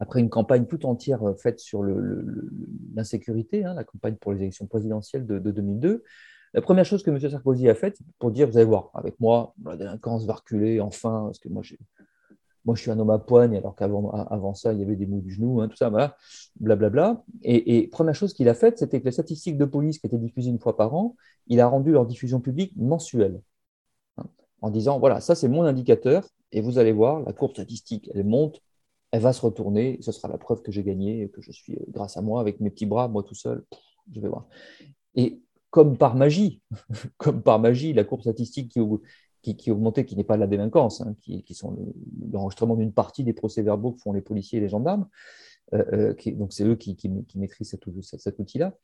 après 0.00 0.20
une 0.20 0.30
campagne 0.30 0.66
tout 0.66 0.86
entière 0.86 1.22
euh, 1.22 1.34
faite 1.34 1.60
sur 1.60 1.84
l'insécurité, 2.94 3.64
hein, 3.64 3.74
la 3.74 3.84
campagne 3.84 4.16
pour 4.16 4.32
les 4.32 4.40
élections 4.40 4.66
présidentielles 4.66 5.26
de, 5.26 5.38
2002, 5.38 6.02
la 6.54 6.62
première 6.62 6.84
chose 6.84 7.04
que 7.04 7.10
M. 7.10 7.20
Sarkozy 7.20 7.68
a 7.68 7.74
faite, 7.76 7.98
pour 8.18 8.32
dire, 8.32 8.48
vous 8.48 8.56
allez 8.56 8.66
voir, 8.66 8.90
avec 8.94 9.20
moi, 9.20 9.54
la 9.64 9.76
délinquance 9.76 10.26
va 10.26 10.32
reculer, 10.32 10.80
enfin, 10.80 11.24
parce 11.26 11.38
que 11.38 11.48
moi, 11.48 11.62
moi 12.64 12.74
je 12.74 12.80
suis 12.80 12.90
un 12.90 12.98
homme 12.98 13.10
à 13.10 13.20
poigne, 13.20 13.56
alors 13.56 13.76
qu'avant 13.76 14.10
avant 14.10 14.54
ça, 14.54 14.72
il 14.72 14.80
y 14.80 14.82
avait 14.82 14.96
des 14.96 15.06
maux 15.06 15.20
du 15.20 15.32
genou, 15.32 15.60
hein, 15.60 15.68
tout 15.68 15.76
ça, 15.76 15.90
voilà, 15.90 16.16
blablabla. 16.58 17.22
Et, 17.42 17.78
et 17.78 17.86
première 17.86 18.16
chose 18.16 18.32
qu'il 18.32 18.48
a 18.48 18.54
faite, 18.54 18.78
c'était 18.78 19.00
que 19.00 19.04
les 19.04 19.12
statistiques 19.12 19.58
de 19.58 19.64
police 19.64 19.98
qui 19.98 20.08
étaient 20.08 20.18
diffusées 20.18 20.50
une 20.50 20.58
fois 20.58 20.76
par 20.76 20.92
an, 20.94 21.14
il 21.46 21.60
a 21.60 21.68
rendu 21.68 21.92
leur 21.92 22.04
diffusion 22.04 22.40
publique 22.40 22.72
mensuelle, 22.76 23.40
hein, 24.16 24.24
en 24.60 24.70
disant, 24.70 24.98
voilà, 24.98 25.20
ça 25.20 25.36
c'est 25.36 25.48
mon 25.48 25.62
indicateur, 25.62 26.26
et 26.50 26.62
vous 26.62 26.78
allez 26.78 26.92
voir, 26.92 27.20
la 27.20 27.32
courbe 27.32 27.52
statistique, 27.52 28.10
elle 28.12 28.24
monte 28.24 28.60
elle 29.12 29.22
va 29.22 29.32
se 29.32 29.40
retourner, 29.40 29.98
ce 30.00 30.12
sera 30.12 30.28
la 30.28 30.38
preuve 30.38 30.62
que 30.62 30.70
j'ai 30.70 30.82
gagné, 30.82 31.28
que 31.30 31.40
je 31.40 31.50
suis, 31.50 31.74
euh, 31.74 31.84
grâce 31.88 32.16
à 32.16 32.22
moi, 32.22 32.40
avec 32.40 32.60
mes 32.60 32.70
petits 32.70 32.86
bras, 32.86 33.08
moi 33.08 33.22
tout 33.22 33.34
seul, 33.34 33.64
je 34.12 34.20
vais 34.20 34.28
voir. 34.28 34.46
Et 35.14 35.40
comme 35.70 35.96
par 35.96 36.14
magie, 36.14 36.62
comme 37.16 37.42
par 37.42 37.58
magie, 37.58 37.92
la 37.92 38.04
courbe 38.04 38.20
statistique 38.20 38.70
qui, 38.70 38.80
qui, 39.42 39.56
qui 39.56 39.70
augmentait, 39.70 40.04
qui 40.04 40.16
n'est 40.16 40.24
pas 40.24 40.36
la 40.36 40.46
délinquance, 40.46 41.00
hein, 41.00 41.14
qui, 41.20 41.42
qui, 41.42 41.54
sont 41.54 41.92
l'enregistrement 42.32 42.76
d'une 42.76 42.92
partie 42.92 43.24
des 43.24 43.32
procès-verbaux 43.32 43.92
que 43.92 44.00
font 44.00 44.12
les 44.12 44.22
policiers 44.22 44.58
et 44.58 44.62
les 44.62 44.68
gendarmes, 44.68 45.08
euh, 45.72 45.84
euh, 45.92 46.14
qui, 46.14 46.32
donc 46.32 46.52
c'est 46.52 46.64
eux 46.64 46.76
qui, 46.76 46.96
maîtrisent 47.34 47.70
cet, 47.70 48.38
outil-là. 48.38 48.74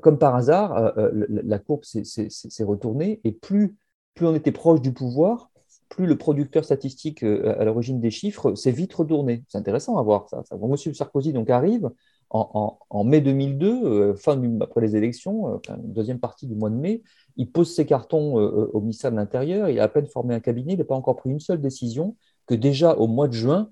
comme 0.00 0.18
par 0.18 0.36
hasard, 0.36 0.94
la, 0.96 1.58
courbe 1.58 1.84
s'est 1.84 2.64
retournée 2.64 3.20
et 3.24 3.32
plus, 3.32 3.76
plus 4.14 4.26
on 4.26 4.34
était 4.34 4.52
proche 4.52 4.80
du 4.80 4.92
pouvoir, 4.92 5.50
plus 5.88 6.06
le 6.06 6.16
producteur 6.16 6.64
statistique 6.64 7.22
euh, 7.22 7.58
à 7.58 7.64
l'origine 7.64 8.00
des 8.00 8.10
chiffres 8.10 8.54
s'est 8.54 8.72
vite 8.72 8.92
retourné. 8.94 9.44
C'est 9.48 9.58
intéressant 9.58 9.98
à 9.98 10.02
voir 10.02 10.28
ça. 10.28 10.42
Monsieur 10.60 10.92
Sarkozy 10.94 11.32
donc 11.32 11.50
arrive 11.50 11.90
en, 12.30 13.04
mai 13.04 13.20
2002, 13.20 13.84
euh, 13.84 14.14
fin 14.16 14.40
après 14.60 14.80
les 14.80 14.96
élections, 14.96 15.54
euh, 15.54 15.76
deuxième 15.78 16.18
partie 16.18 16.46
du 16.46 16.56
mois 16.56 16.70
de 16.70 16.74
mai, 16.74 17.02
il 17.36 17.50
pose 17.50 17.72
ses 17.72 17.86
cartons 17.86 18.34
au 18.34 18.80
ministère 18.80 19.12
de 19.12 19.16
l'Intérieur, 19.16 19.68
il 19.68 19.78
a 19.78 19.84
à 19.84 19.88
peine 19.88 20.06
formé 20.06 20.34
un 20.34 20.40
cabinet, 20.40 20.72
il 20.72 20.78
n'a 20.78 20.84
pas 20.84 20.96
encore 20.96 21.16
pris 21.16 21.30
une 21.30 21.38
seule 21.38 21.60
décision, 21.60 22.16
que 22.46 22.54
déjà 22.54 22.94
au 22.96 23.06
mois 23.06 23.28
de 23.28 23.32
juin, 23.32 23.68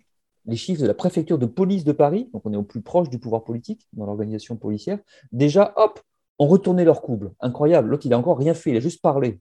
les 0.46 0.56
chiffres 0.56 0.82
de 0.82 0.86
la 0.86 0.94
préfecture 0.94 1.38
de 1.38 1.46
police 1.46 1.82
de 1.84 1.92
Paris, 1.92 2.28
donc 2.32 2.42
on 2.44 2.52
est 2.52 2.56
au 2.56 2.62
plus 2.62 2.82
proche 2.82 3.08
du 3.08 3.18
pouvoir 3.18 3.42
politique 3.42 3.88
dans 3.94 4.06
l'organisation 4.06 4.56
policière, 4.56 4.98
déjà, 5.32 5.72
hop, 5.76 6.00
ont 6.38 6.46
retourné 6.46 6.84
leur 6.84 7.02
couple. 7.02 7.32
Incroyable. 7.40 7.88
L'autre, 7.88 8.06
il 8.06 8.10
n'a 8.10 8.18
encore 8.18 8.38
rien 8.38 8.54
fait, 8.54 8.70
il 8.70 8.76
a 8.76 8.80
juste 8.80 9.02
parlé 9.02 9.40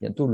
bientôt, 0.00 0.30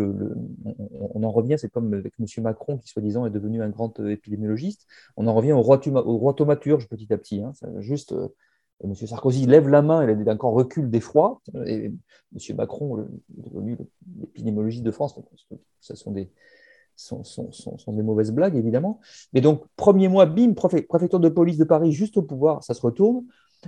on, 1.15 1.23
en 1.23 1.31
revient, 1.31 1.57
c'est 1.59 1.71
comme 1.71 1.93
avec 1.95 2.15
M. 2.19 2.27
Macron 2.43 2.79
qui, 2.79 2.89
soi-disant, 2.89 3.27
est 3.27 3.31
devenu 3.31 3.63
un 3.63 3.69
grand 3.69 3.99
euh, 4.01 4.11
épidémiologiste, 4.11 4.87
on 5.17 5.27
en 5.27 5.35
revient 5.35 5.53
au 5.53 5.63
roi, 5.63 5.77
au 5.77 6.33
petit 6.33 7.13
à 7.13 7.19
petit. 7.19 7.41
Hein, 7.41 7.53
euh, 7.65 8.29
M. 8.85 8.95
Sarkozy 8.95 9.47
lève 9.47 9.69
la 9.69 9.83
main, 9.83 10.09
il 10.09 10.29
a 10.29 10.33
encore 10.33 10.55
recul 10.55 10.91
d'effroi, 10.91 11.41
M. 11.55 11.99
Macron 12.57 13.01
est 13.01 13.51
devenu 13.51 13.77
l'épidémiologiste 14.19 14.85
de 14.85 14.91
France. 14.91 15.15
Ce 15.81 15.95
sont 15.95 16.11
des, 16.11 16.31
sont, 16.97 17.93
des 17.93 18.03
mauvaises 18.03 18.33
blagues, 18.33 18.57
évidemment. 18.57 19.01
Mais 19.33 19.41
donc, 19.41 19.65
premier 19.77 20.09
mois, 20.09 20.27
bim, 20.27 20.55
préfecture 20.55 21.21
de 21.21 21.29
police 21.29 21.59
de 21.59 21.65
Paris, 21.65 21.93
juste 21.93 22.17
au 22.17 22.23
pouvoir, 22.23 22.63
ça 22.65 22.75
se 22.75 22.81
retourne. 22.81 23.25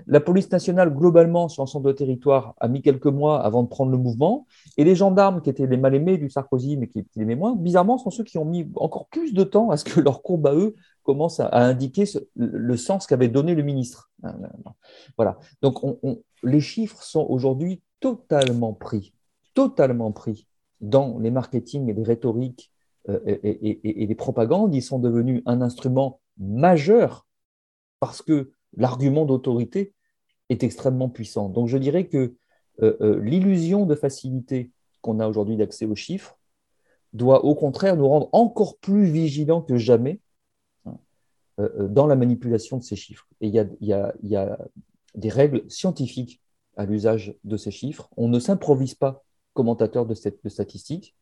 La 0.07 0.21
police 0.21 0.51
nationale, 0.51 0.93
globalement, 0.95 1.49
sur 1.49 1.63
l'ensemble 1.63 1.91
du 1.91 1.97
territoire, 1.97 2.55
a 2.59 2.69
mis 2.69 2.83
quelques 2.83 3.07
mois 3.07 3.43
avant 3.45 3.63
de 3.63 3.69
prendre 3.69 3.93
le 3.93 3.99
mouvement. 3.99 4.47
Et 4.77 4.85
les 4.85 4.95
gendarmes, 4.95 5.41
qui 5.41 5.51
étaient 5.51 5.67
les 5.67 5.77
mal-aimés 5.77 6.19
du 6.19 6.29
Sarkozy, 6.29 6.77
mais 6.77 6.89
qui 6.89 7.07
l'aimaient 7.17 7.37
moins, 7.37 7.55
bizarrement, 7.55 7.99
sont 7.99 8.11
ceux 8.11 8.25
qui 8.25 8.39
ont 8.39 8.45
mis 8.45 8.71
encore 8.77 9.07
plus 9.09 9.33
de 9.33 9.45
temps 9.45 9.71
à 9.71 9.77
ce 9.77 9.85
que 9.85 10.01
leur 10.01 10.23
courbe 10.23 10.47
à 10.47 10.55
eux 10.55 10.75
commence 11.03 11.39
à, 11.39 11.49
indiquer 11.53 12.05
le 12.35 12.77
sens 12.77 13.07
qu'avait 13.07 13.29
donné 13.29 13.55
le 13.55 13.63
ministre. 13.63 14.11
Voilà. 15.17 15.39
Donc, 15.63 15.79
les 16.43 16.61
chiffres 16.61 17.03
sont 17.03 17.27
aujourd'hui 17.29 17.83
totalement 18.01 18.73
pris, 18.73 19.15
totalement 19.55 20.13
pris 20.13 20.47
dans 20.81 21.19
les 21.19 21.31
marketing 21.31 21.89
et 21.89 21.93
les 21.95 22.03
rhétoriques 22.03 22.73
euh, 23.09 23.21
et, 23.27 24.03
et 24.03 24.07
les 24.07 24.15
propagandes. 24.15 24.75
Ils 24.75 24.83
sont 24.83 24.99
devenus 24.99 25.43
un 25.47 25.63
instrument 25.63 26.21
majeur 26.39 27.27
parce 28.01 28.23
que 28.23 28.51
l'argument 28.77 29.25
d'autorité 29.25 29.93
est 30.49 30.63
extrêmement 30.63 31.09
puissant. 31.09 31.49
Donc 31.49 31.69
je 31.69 31.79
dirais 31.79 32.07
que 32.07 32.35
euh, 32.83 32.97
euh, 33.01 33.21
l'illusion 33.23 33.87
de 33.87 33.95
facilité 33.95 34.71
qu'on 35.01 35.21
a 35.21 35.29
aujourd'hui 35.29 35.57
d'accès 35.57 35.87
aux 35.87 35.95
chiffres 35.95 36.39
doit 37.13 37.45
au 37.45 37.55
contraire 37.55 37.97
nous 37.97 38.09
rendre 38.09 38.29
encore 38.33 38.79
plus 38.79 39.05
vigilants 39.05 39.63
que 39.63 39.77
jamais 39.77 40.21
hein, 40.87 40.99
euh, 41.61 41.89
dans 41.89 42.07
la 42.07 42.17
manipulation 42.17 42.77
de 42.77 42.83
ces 42.83 42.97
chiffres. 42.97 43.29
Et 43.41 43.49
il 43.49 43.55
y 43.55 43.95
a, 43.95 44.59
des 45.15 45.29
règles 45.29 45.63
scientifiques 45.71 46.41
à 46.77 46.87
l'usage 46.87 47.37
de 47.45 47.57
ces 47.57 47.71
chiffres. 47.71 48.11
On 48.17 48.27
ne 48.27 48.41
s'improvise 48.41 48.95
pas 48.95 49.23
commentateur 49.53 50.07
de, 50.07 50.15
statistiques. 50.15 51.15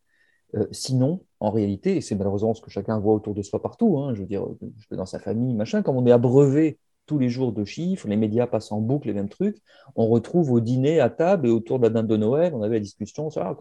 sinon, 0.70 1.22
en 1.40 1.50
réalité, 1.50 1.98
et 1.98 2.00
c'est 2.00 2.14
malheureusement 2.14 2.54
ce 2.54 2.62
que 2.62 2.70
chacun 2.70 2.98
voit 2.98 3.12
autour 3.12 3.34
de 3.34 3.42
soi 3.42 3.60
partout, 3.60 3.98
hein, 3.98 4.14
je 4.14 4.20
veux 4.20 4.26
dire, 4.26 4.46
dans 4.90 5.04
sa 5.04 5.18
famille, 5.18 5.52
machin, 5.52 5.82
comme 5.82 5.98
on 5.98 6.06
est 6.06 6.12
abreuvé 6.12 6.78
tous 7.06 7.18
les 7.18 7.28
jours 7.28 7.52
de 7.52 7.64
chiffres, 7.64 8.08
les 8.08 8.16
médias 8.16 8.46
passent 8.46 8.72
en 8.72 8.80
boucle 8.80 9.08
les 9.08 9.14
mêmes 9.14 9.28
trucs. 9.28 9.58
On 9.96 10.06
retrouve 10.06 10.52
au 10.52 10.60
dîner, 10.60 11.00
à 11.00 11.10
table 11.10 11.48
et 11.48 11.50
autour 11.50 11.78
de 11.78 11.84
la 11.84 11.90
dinde 11.90 12.06
de 12.06 12.16
Noël, 12.16 12.54
on 12.54 12.62
avait 12.62 12.76
la 12.76 12.80
discussion 12.80 13.30
sur 13.30 13.42
ah, 13.42 13.56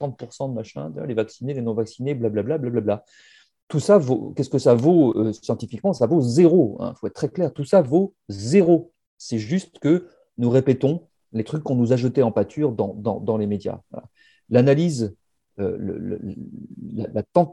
30% 0.00 0.50
de 0.50 0.54
machin, 0.54 0.92
les 1.06 1.14
vaccinés, 1.14 1.54
les 1.54 1.62
non-vaccinés, 1.62 2.14
blablabla, 2.14 2.58
blablabla. 2.58 3.04
Tout 3.68 3.80
ça 3.80 3.96
vaut, 3.96 4.32
qu'est-ce 4.36 4.50
que 4.50 4.58
ça 4.58 4.74
vaut 4.74 5.16
euh, 5.16 5.32
scientifiquement? 5.32 5.92
Ça 5.92 6.06
vaut 6.06 6.20
zéro. 6.20 6.76
Il 6.80 6.84
hein. 6.84 6.94
faut 7.00 7.06
être 7.06 7.14
très 7.14 7.30
clair, 7.30 7.52
tout 7.52 7.64
ça 7.64 7.80
vaut 7.80 8.14
zéro. 8.28 8.92
C'est 9.16 9.38
juste 9.38 9.78
que 9.78 10.08
nous 10.36 10.50
répétons 10.50 11.06
les 11.32 11.44
trucs 11.44 11.62
qu'on 11.62 11.76
nous 11.76 11.92
a 11.92 11.96
jetés 11.96 12.22
en 12.22 12.32
pâture 12.32 12.72
dans, 12.72 12.94
dans, 12.94 13.36
les 13.38 13.46
médias. 13.46 13.80
L'analyse, 14.50 15.16
euh, 15.58 16.18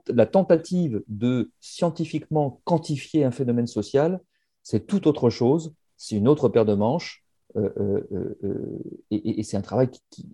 la 0.08 0.26
tentative 0.26 1.04
de 1.08 1.52
scientifiquement 1.62 2.60
quantifier 2.66 3.24
un 3.24 3.32
phénomène 3.32 3.68
social, 3.68 4.20
c'est 4.64 4.88
tout 4.88 5.08
autre 5.08 5.30
chose, 5.30 5.74
c'est 5.98 6.16
une 6.16 6.28
autre 6.28 6.50
paire 6.50 6.66
de 6.66 6.74
manches, 6.74 7.24
euh, 7.58 7.70
euh, 8.12 8.38
euh, 8.44 8.80
et, 9.10 9.44
c'est 9.44 9.58
un 9.58 9.62
travail, 9.62 9.90
qui, 10.12 10.30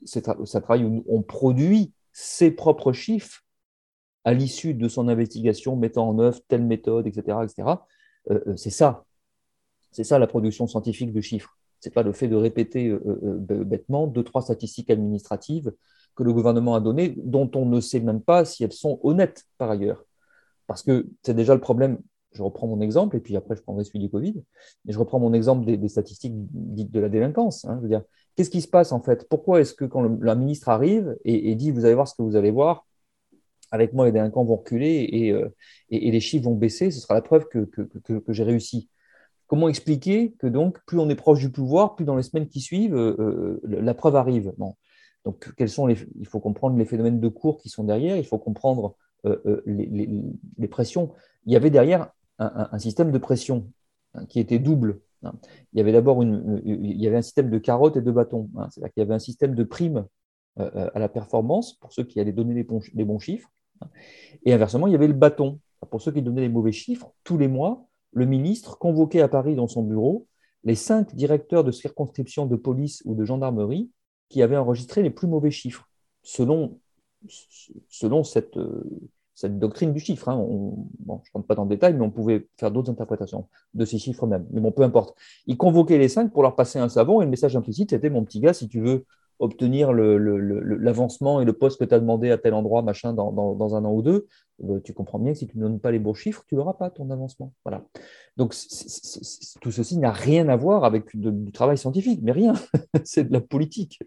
où 0.84 1.06
on 1.08 1.22
produit 1.22 1.94
ses 2.12 2.52
propres 2.52 2.92
chiffres 2.92 3.42
à 4.26 4.34
l'issue 4.34 4.74
de 4.74 4.88
son 4.88 5.08
investigation, 5.08 5.76
mettant 5.76 6.10
en 6.10 6.20
œuvre 6.20 6.40
telle 6.48 6.64
méthode, 6.64 7.08
etc. 7.08 7.38
etc. 7.44 7.70
c'est 8.56 8.72
ça. 8.72 9.06
C'est 9.92 10.04
ça 10.04 10.20
la 10.20 10.28
production 10.28 10.68
scientifique 10.68 11.14
de 11.14 11.22
chiffres. 11.22 11.58
Ce 11.80 11.90
n'est 11.90 11.94
pas 11.94 12.04
le 12.04 12.12
fait 12.12 12.28
de 12.28 12.36
répéter 12.36 12.98
bêtement 13.22 14.08
deux, 14.08 14.24
trois 14.24 14.42
statistiques 14.42 14.90
administratives 14.90 15.72
que 16.16 16.24
le 16.24 16.34
gouvernement 16.34 16.76
a 16.76 16.82
données, 16.82 17.14
dont 17.18 17.50
on 17.54 17.66
ne 17.66 17.80
sait 17.80 18.00
même 18.00 18.22
pas 18.22 18.46
si 18.46 18.64
elles 18.64 18.74
sont 18.74 19.00
honnêtes 19.04 19.46
par 19.58 19.70
ailleurs. 19.70 20.04
Parce 20.66 20.82
que 20.82 21.06
c'est 21.22 21.36
déjà 21.36 21.54
le 21.54 21.62
problème 21.62 22.00
je 22.36 22.44
reprends 22.44 22.68
mon 22.68 22.82
exemple, 22.82 23.16
et 23.16 23.20
puis 23.20 23.36
après 23.36 23.56
je 23.56 23.62
prendrai 23.62 23.84
celui 23.84 24.00
du 24.00 24.10
Covid, 24.10 24.44
mais 24.84 24.94
je 24.94 25.00
reprends 25.00 25.20
mon 25.20 25.34
exemple 25.34 25.66
des, 25.66 25.88
statistiques 25.88 26.34
dites 26.36 26.92
de 26.92 27.00
la 27.00 27.10
délinquance. 27.10 27.66
Hein. 27.66 27.76
je 27.78 27.84
veux 27.84 27.90
dire, 27.90 28.04
qu'est-ce 28.36 28.50
qui 28.50 28.62
se 28.62 28.68
passe 28.68 28.92
en 28.92 29.02
fait? 29.02 29.28
Pourquoi 29.30 29.62
est-ce 29.62 29.74
que 29.74 29.86
quand 29.86 30.02
le, 30.02 30.18
la 30.22 30.36
ministre 30.36 30.70
arrive 30.70 31.18
et, 31.24 31.56
dit 31.56 31.72
vous 31.72 31.86
allez 31.86 31.96
voir 31.96 32.08
ce 32.08 32.16
que 32.16 32.22
vous 32.22 32.36
allez 32.36 32.52
voir, 32.52 32.86
avec 33.72 33.94
moi 33.94 34.06
les 34.06 34.12
délinquants 34.12 34.44
vont 34.44 34.58
reculer 34.58 35.08
et, 35.12 35.32
euh, 35.32 35.50
et, 35.90 36.12
les 36.12 36.20
chiffres 36.20 36.46
vont 36.46 36.56
baisser, 36.56 36.92
ce 36.92 37.00
sera 37.00 37.14
la 37.14 37.22
preuve 37.22 37.48
que, 37.48 37.66
que, 37.66 38.34
j'ai 38.34 38.44
réussi? 38.44 38.90
Comment 39.48 39.70
expliquer 39.70 40.34
que 40.40 40.48
donc 40.48 40.80
plus 40.86 41.00
on 41.00 41.10
est 41.10 41.16
proche 41.16 41.40
du 41.40 41.52
pouvoir, 41.52 41.96
plus 41.96 42.06
dans 42.06 42.16
les 42.16 42.24
semaines 42.24 42.48
qui 42.48 42.62
suivent, 42.62 42.96
euh, 42.96 43.16
euh, 43.20 43.62
la 43.64 43.94
preuve 43.94 44.16
arrive? 44.16 44.54
Donc, 45.24 45.52
quels 45.56 45.70
sont 45.70 45.88
les, 45.88 45.98
il 46.20 46.28
faut 46.28 46.40
comprendre 46.40 46.78
les 46.78 46.86
phénomènes 46.86 47.20
de 47.20 47.28
cours 47.28 47.58
qui 47.58 47.70
sont 47.70 47.84
derrière, 47.84 48.18
il 48.18 48.26
faut 48.26 48.38
comprendre 48.38 48.96
les, 49.66 50.68
pressions. 50.70 51.14
Il 51.48 51.54
y 51.54 51.56
avait 51.56 51.72
derrière 51.72 52.12
un, 52.40 52.80
système 52.80 53.12
de 53.12 53.18
pression 53.18 53.72
hein, 54.14 54.26
qui 54.26 54.40
était 54.40 54.60
double. 54.60 55.00
Hein. 55.24 55.34
Il 55.74 55.78
y 55.78 55.82
avait 55.82 55.92
d'abord 55.92 56.22
une, 56.22 56.62
il 56.66 57.02
y 57.02 57.08
avait 57.08 57.18
un 57.18 57.22
système 57.22 57.50
de 57.50 57.58
carottes 57.58 57.98
et 57.98 58.02
de 58.02 58.12
bâtons. 58.12 58.50
Hein. 58.58 58.68
C'est-à-dire 58.70 58.94
qu'il 58.94 59.02
y 59.02 59.06
avait 59.06 59.14
un 59.14 59.20
système 59.20 59.56
de 59.56 59.64
primes 59.64 60.06
euh, 60.60 60.70
euh, 60.76 60.90
à 60.94 61.00
la 61.00 61.10
performance 61.10 61.74
pour 61.74 61.94
ceux 61.94 62.04
qui 62.04 62.20
allaient 62.20 62.34
donner 62.34 62.54
les 62.54 62.64
bons, 62.64 62.82
bons 62.94 63.20
chiffres. 63.20 63.50
Et 64.46 64.54
inversement, 64.54 64.88
il 64.88 64.94
y 64.94 64.96
avait 64.96 65.08
le 65.08 65.14
bâton. 65.14 65.60
Pour 65.90 66.02
ceux 66.02 66.12
qui 66.12 66.22
donnaient 66.22 66.42
les 66.42 66.50
mauvais 66.50 66.72
chiffres, 66.72 67.12
tous 67.24 67.38
les 67.38 67.48
mois, 67.48 67.86
le 68.12 68.26
ministre 68.26 68.78
convoquait 68.80 69.22
à 69.22 69.28
Paris 69.28 69.56
dans 69.56 69.68
son 69.68 69.84
bureau 69.84 70.28
les 70.64 70.76
cinq 70.76 71.14
directeurs 71.14 71.64
de 71.64 71.72
circonscription 71.72 72.46
de 72.46 72.56
police 72.56 73.04
ou 73.06 73.14
de 73.14 73.24
gendarmerie 73.24 73.92
qui 74.30 74.42
avaient 74.42 74.58
enregistré 74.58 75.04
les 75.04 75.12
plus 75.12 75.28
mauvais 75.28 75.52
chiffres, 75.52 75.88
selon, 76.24 76.80
selon 77.90 78.24
cette, 78.24 78.58
euh, 78.58 78.84
cette 79.36 79.60
doctrine 79.60 79.94
du 79.94 80.00
chiffre. 80.00 80.30
Hein. 80.30 80.44
je 80.48 81.06
ne 81.06 81.18
rentre 81.34 81.46
pas 81.46 81.56
dans 81.56 81.64
le 81.64 81.70
détail, 81.70 81.94
mais 81.94 82.02
on 82.02 82.10
pouvait 82.10 82.48
faire 82.58 82.72
d'autres 82.72 82.90
interprétations 82.90 83.48
de 83.74 83.86
ces 83.86 84.00
chiffres 84.00 84.26
même. 84.26 84.48
Mais 84.52 84.62
bon, 84.62 84.72
peu 84.72 84.84
importe. 84.84 85.16
Il 85.46 85.58
convoquait 85.58 85.98
les 85.98 86.10
cinq 86.10 86.32
pour 86.32 86.42
leur 86.42 86.56
passer 86.56 86.80
un 86.80 86.90
savon 86.90 87.22
et 87.22 87.26
le 87.26 87.32
message 87.32 87.56
implicite, 87.56 87.92
c'était 87.92 88.10
mon 88.10 88.24
petit 88.24 88.40
gars, 88.40 88.54
si 88.54 88.68
tu 88.68 88.80
veux 88.80 89.06
obtenir 89.40 89.92
l'avancement 89.92 91.42
et 91.42 91.46
le 91.46 91.54
poste 91.54 91.80
que 91.80 91.84
tu 91.84 91.94
as 91.94 92.00
demandé 92.00 92.32
à 92.32 92.38
tel 92.38 92.54
endroit, 92.54 92.82
machin, 92.82 93.14
dans, 93.14 93.76
un 93.76 93.84
an 93.84 93.92
ou 93.92 94.02
deux, 94.02 94.28
euh, 94.64 94.80
tu 94.84 94.94
comprends 94.94 95.20
bien 95.20 95.34
que 95.34 95.40
si 95.40 95.48
tu 95.48 95.58
ne 95.58 95.64
donnes 95.64 95.80
pas 95.82 95.92
les 95.92 96.00
bons 96.00 96.14
chiffres, 96.14 96.46
tu 96.48 96.56
n'auras 96.56 96.74
pas 96.74 96.90
ton 96.90 97.10
avancement. 97.12 97.52
Voilà. 97.66 97.84
Donc, 98.38 98.56
tout 99.62 99.72
ceci 99.72 99.98
n'a 99.98 100.12
rien 100.12 100.48
à 100.48 100.56
voir 100.56 100.86
avec 100.86 101.16
du 101.18 101.52
travail 101.52 101.78
scientifique, 101.78 102.22
mais 102.24 102.32
rien. 102.32 102.54
C'est 103.04 103.26
de 103.26 103.34
la 103.34 103.42
politique. 103.42 104.00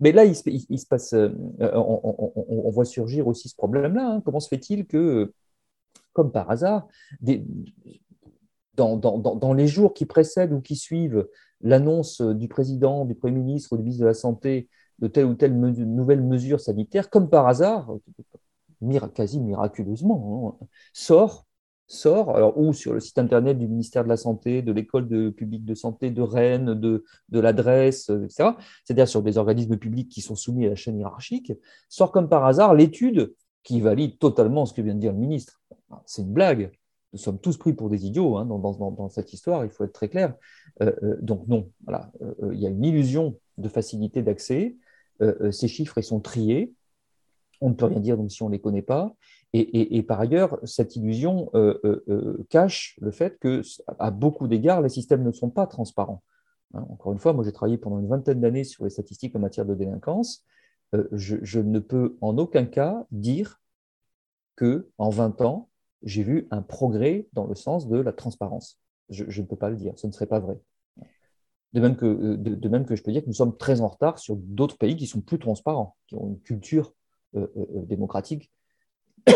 Mais 0.00 0.12
là, 0.12 0.24
il 0.24 0.34
se, 0.34 0.86
passe, 0.86 1.14
euh, 1.14 1.30
on, 1.58 2.70
voit 2.70 2.84
surgir 2.84 3.26
aussi 3.26 3.48
ce 3.48 3.56
problème-là. 3.56 4.14
Hein. 4.14 4.22
Comment 4.24 4.40
se 4.40 4.48
fait-il 4.48 4.86
que, 4.86 5.32
comme 6.12 6.30
par 6.30 6.50
hasard, 6.50 6.88
dans, 8.74 9.52
les 9.54 9.66
jours 9.66 9.94
qui 9.94 10.06
précèdent 10.06 10.52
ou 10.52 10.60
qui 10.60 10.76
suivent 10.76 11.26
l'annonce 11.60 12.20
du 12.20 12.48
président, 12.48 13.04
du 13.04 13.14
Premier 13.14 13.40
ministre 13.40 13.72
ou 13.72 13.76
du 13.76 13.82
ministre 13.82 14.02
de 14.02 14.06
la 14.06 14.14
Santé 14.14 14.68
de 15.00 15.08
telle 15.08 15.26
ou 15.26 15.34
telle 15.34 15.58
nouvelle 15.58 16.22
mesure 16.22 16.60
sanitaire, 16.60 17.10
comme 17.10 17.28
par 17.30 17.46
hasard, 17.46 17.90
quasi 19.14 19.40
miraculeusement, 19.40 20.58
hein, 20.60 20.66
sort 20.92 21.47
sort, 21.88 22.36
alors, 22.36 22.56
ou 22.58 22.72
sur 22.72 22.92
le 22.92 23.00
site 23.00 23.18
internet 23.18 23.58
du 23.58 23.66
ministère 23.66 24.04
de 24.04 24.08
la 24.08 24.16
Santé, 24.16 24.62
de 24.62 24.72
l'école 24.72 25.32
publique 25.32 25.64
de 25.64 25.74
santé 25.74 26.10
de 26.10 26.22
Rennes, 26.22 26.74
de, 26.74 27.04
de 27.30 27.40
l'adresse, 27.40 28.10
etc., 28.10 28.50
c'est-à-dire 28.84 29.08
sur 29.08 29.22
des 29.22 29.38
organismes 29.38 29.78
publics 29.78 30.10
qui 30.10 30.20
sont 30.20 30.36
soumis 30.36 30.66
à 30.66 30.70
la 30.70 30.76
chaîne 30.76 30.98
hiérarchique, 30.98 31.52
sort 31.88 32.12
comme 32.12 32.28
par 32.28 32.44
hasard 32.44 32.74
l'étude 32.74 33.34
qui 33.62 33.80
valide 33.80 34.18
totalement 34.18 34.66
ce 34.66 34.72
que 34.72 34.82
vient 34.82 34.94
de 34.94 35.00
dire 35.00 35.12
le 35.12 35.18
ministre. 35.18 35.60
C'est 36.06 36.22
une 36.22 36.32
blague. 36.32 36.70
Nous 37.12 37.18
sommes 37.18 37.38
tous 37.38 37.56
pris 37.56 37.72
pour 37.72 37.88
des 37.88 38.06
idiots 38.06 38.36
hein, 38.36 38.44
dans, 38.44 38.58
dans, 38.58 38.90
dans, 38.90 39.08
cette 39.08 39.32
histoire, 39.32 39.64
il 39.64 39.70
faut 39.70 39.84
être 39.84 39.92
très 39.92 40.08
clair. 40.08 40.34
Euh, 40.82 40.92
euh, 41.02 41.16
donc 41.20 41.46
non, 41.48 41.70
voilà. 41.84 42.10
Euh, 42.22 42.50
il 42.52 42.60
y 42.60 42.66
a 42.66 42.70
une 42.70 42.84
illusion 42.84 43.38
de 43.56 43.68
facilité 43.68 44.22
d'accès. 44.22 44.76
ces 45.50 45.68
chiffres, 45.68 45.98
ils 45.98 46.04
sont 46.04 46.20
triés. 46.20 46.72
On 47.60 47.70
ne 47.70 47.74
peut 47.74 47.86
rien 47.86 47.98
dire 47.98 48.16
donc, 48.16 48.30
si 48.30 48.42
on 48.42 48.48
ne 48.48 48.52
les 48.52 48.60
connaît 48.60 48.82
pas. 48.82 49.14
Et, 49.54 50.02
par 50.02 50.20
ailleurs, 50.20 50.58
cette 50.64 50.96
illusion 50.96 51.50
euh, 51.54 51.78
euh, 51.84 52.04
euh, 52.10 52.46
cache 52.50 52.98
le 53.00 53.10
fait 53.10 53.38
que, 53.38 53.62
à 53.98 54.10
beaucoup 54.10 54.46
d'égards, 54.46 54.82
les 54.82 54.90
systèmes 54.90 55.22
ne 55.22 55.32
sont 55.32 55.48
pas 55.48 55.66
transparents. 55.66 56.22
Hein, 56.74 56.84
encore 56.90 57.12
une 57.12 57.18
fois, 57.18 57.32
moi 57.32 57.44
j'ai 57.44 57.52
travaillé 57.52 57.78
pendant 57.78 57.98
une 57.98 58.08
vingtaine 58.08 58.40
d'années 58.40 58.64
sur 58.64 58.84
les 58.84 58.90
statistiques 58.90 59.34
en 59.34 59.38
matière 59.38 59.64
de 59.64 59.74
délinquance. 59.74 60.44
Je, 61.12 61.60
ne 61.60 61.78
peux 61.78 62.16
en 62.20 62.36
aucun 62.36 62.66
cas 62.66 63.06
dire 63.10 63.60
que 64.54 64.90
en 64.98 65.08
20 65.08 65.40
ans, 65.40 65.70
j'ai 66.02 66.22
vu 66.22 66.46
un 66.50 66.60
progrès 66.60 67.26
dans 67.32 67.46
le 67.46 67.54
sens 67.54 67.88
de 67.88 67.98
la 67.98 68.12
transparence. 68.12 68.78
Je, 69.08 69.24
ne 69.40 69.46
peux 69.46 69.56
pas 69.56 69.70
le 69.70 69.76
dire, 69.76 69.94
ce 69.96 70.06
ne 70.06 70.12
serait 70.12 70.26
pas 70.26 70.40
vrai. 70.40 70.58
De 71.72 71.80
même, 71.80 71.96
que, 71.96 72.36
de, 72.36 72.68
même 72.68 72.84
que 72.84 72.96
je 72.96 73.02
peux 73.02 73.12
dire 73.12 73.22
que 73.22 73.28
nous 73.28 73.34
sommes 73.34 73.56
très 73.56 73.80
en 73.80 73.88
retard 73.88 74.18
sur 74.18 74.36
d'autres 74.36 74.76
pays 74.76 74.96
qui 74.96 75.06
sont 75.06 75.20
plus 75.22 75.38
transparents, 75.38 75.96
qui 76.06 76.16
ont 76.16 76.28
une 76.28 76.40
culture 76.40 76.92
démocratique 77.34 78.50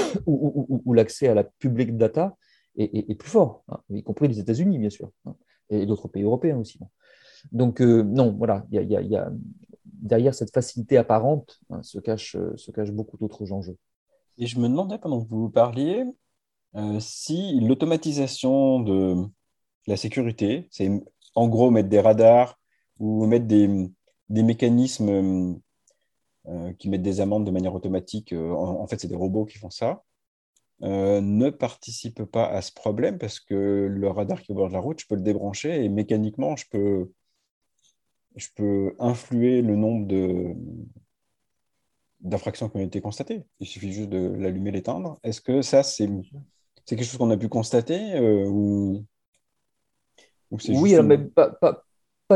où, 0.27 0.93
l'accès 0.95 1.29
à 1.29 1.35
la 1.35 1.45
public 1.45 1.97
data 1.97 2.37
est, 2.77 3.15
plus 3.19 3.29
fort, 3.29 3.65
hein, 3.69 3.81
y 3.91 4.03
compris 4.03 4.29
les 4.29 4.39
États-Unis, 4.39 4.79
bien 4.79 4.91
sûr, 4.91 5.11
hein, 5.27 5.35
et 5.71 5.87
d'autres 5.87 6.09
pays 6.09 6.23
européens 6.23 6.59
aussi. 6.59 6.79
Donc, 7.51 7.81
euh, 7.81 8.03
non, 8.03 8.33
voilà, 8.33 8.67
y 8.71 8.79
y 8.79 9.17
a, 9.17 9.31
derrière 9.85 10.35
cette 10.35 10.53
facilité 10.53 10.97
apparente 10.97 11.61
hein, 11.71 11.83
se, 11.83 11.99
cache, 11.99 12.37
se 12.57 12.71
cache 12.71 12.91
beaucoup 12.91 13.17
d'autres 13.17 13.53
enjeux. 13.53 13.77
Et 14.39 14.47
je 14.47 14.59
me 14.59 14.69
demandais, 14.69 14.99
pendant 14.99 15.23
que 15.23 15.29
vous 15.29 15.51
parliez, 15.51 16.05
euh, 16.77 16.99
si 17.01 17.61
l'automatisation 17.61 18.81
de 18.81 19.27
la 19.87 19.97
sécurité, 19.97 20.69
c'est 20.71 20.91
en 21.35 21.49
gros 21.49 21.71
mettre 21.71 21.89
des 21.89 22.01
radars 22.01 22.59
ou 22.99 23.27
mettre 23.27 23.47
des, 23.47 23.91
des 24.29 24.43
mécanismes 24.43 25.09
euh, 25.09 25.55
qui 26.79 26.89
mettent 26.89 27.03
des 27.03 27.21
amendes 27.21 27.45
de 27.45 27.51
manière 27.51 27.75
automatique. 27.75 28.33
Euh, 28.33 28.51
en, 28.51 28.87
fait, 28.87 29.01
c'est 29.01 29.09
des 29.09 29.17
robots 29.17 29.45
qui 29.45 29.59
font 29.59 29.71
ça. 29.71 30.03
Euh, 30.83 31.21
ne 31.21 31.51
participe 31.51 32.25
pas 32.25 32.47
à 32.47 32.61
ce 32.61 32.73
problème 32.73 33.19
parce 33.19 33.39
que 33.39 33.87
le 33.89 34.09
radar 34.09 34.43
qui 34.43 34.51
est 34.51 34.55
au 34.55 34.57
bord 34.57 34.69
de 34.69 34.73
la 34.73 34.81
route, 34.81 35.01
je 35.01 35.07
peux 35.07 35.15
le 35.15 35.21
débrancher 35.23 35.85
et 35.85 35.89
mécaniquement, 35.89 36.57
je 36.57 36.67
peux, 36.69 37.13
je 38.35 38.49
peux 38.57 38.97
influer 38.99 39.63
le 39.63 39.77
nombre 39.77 40.07
de, 40.09 40.55
d'infractions 42.21 42.69
qui 42.69 42.79
ont 42.79 42.81
été 42.81 43.01
constatées. 43.01 43.45
Il 43.61 43.67
suffit 43.69 43.93
juste 43.93 44.09
de 44.09 44.35
l'allumer, 44.37 44.73
l'éteindre. 44.73 45.21
Est-ce 45.23 45.41
que 45.41 45.63
ça, 45.63 45.85
c'est, 45.85 46.09
c'est 46.85 46.97
quelque 46.97 47.05
chose 47.05 47.19
qu'on 47.19 47.31
a 47.31 47.37
pu 47.37 47.49
constater 47.49 48.19
ou, 48.49 49.05
Oui, 50.51 50.97
mais 51.05 51.19
pas, 51.19 51.51
pas 51.51 51.85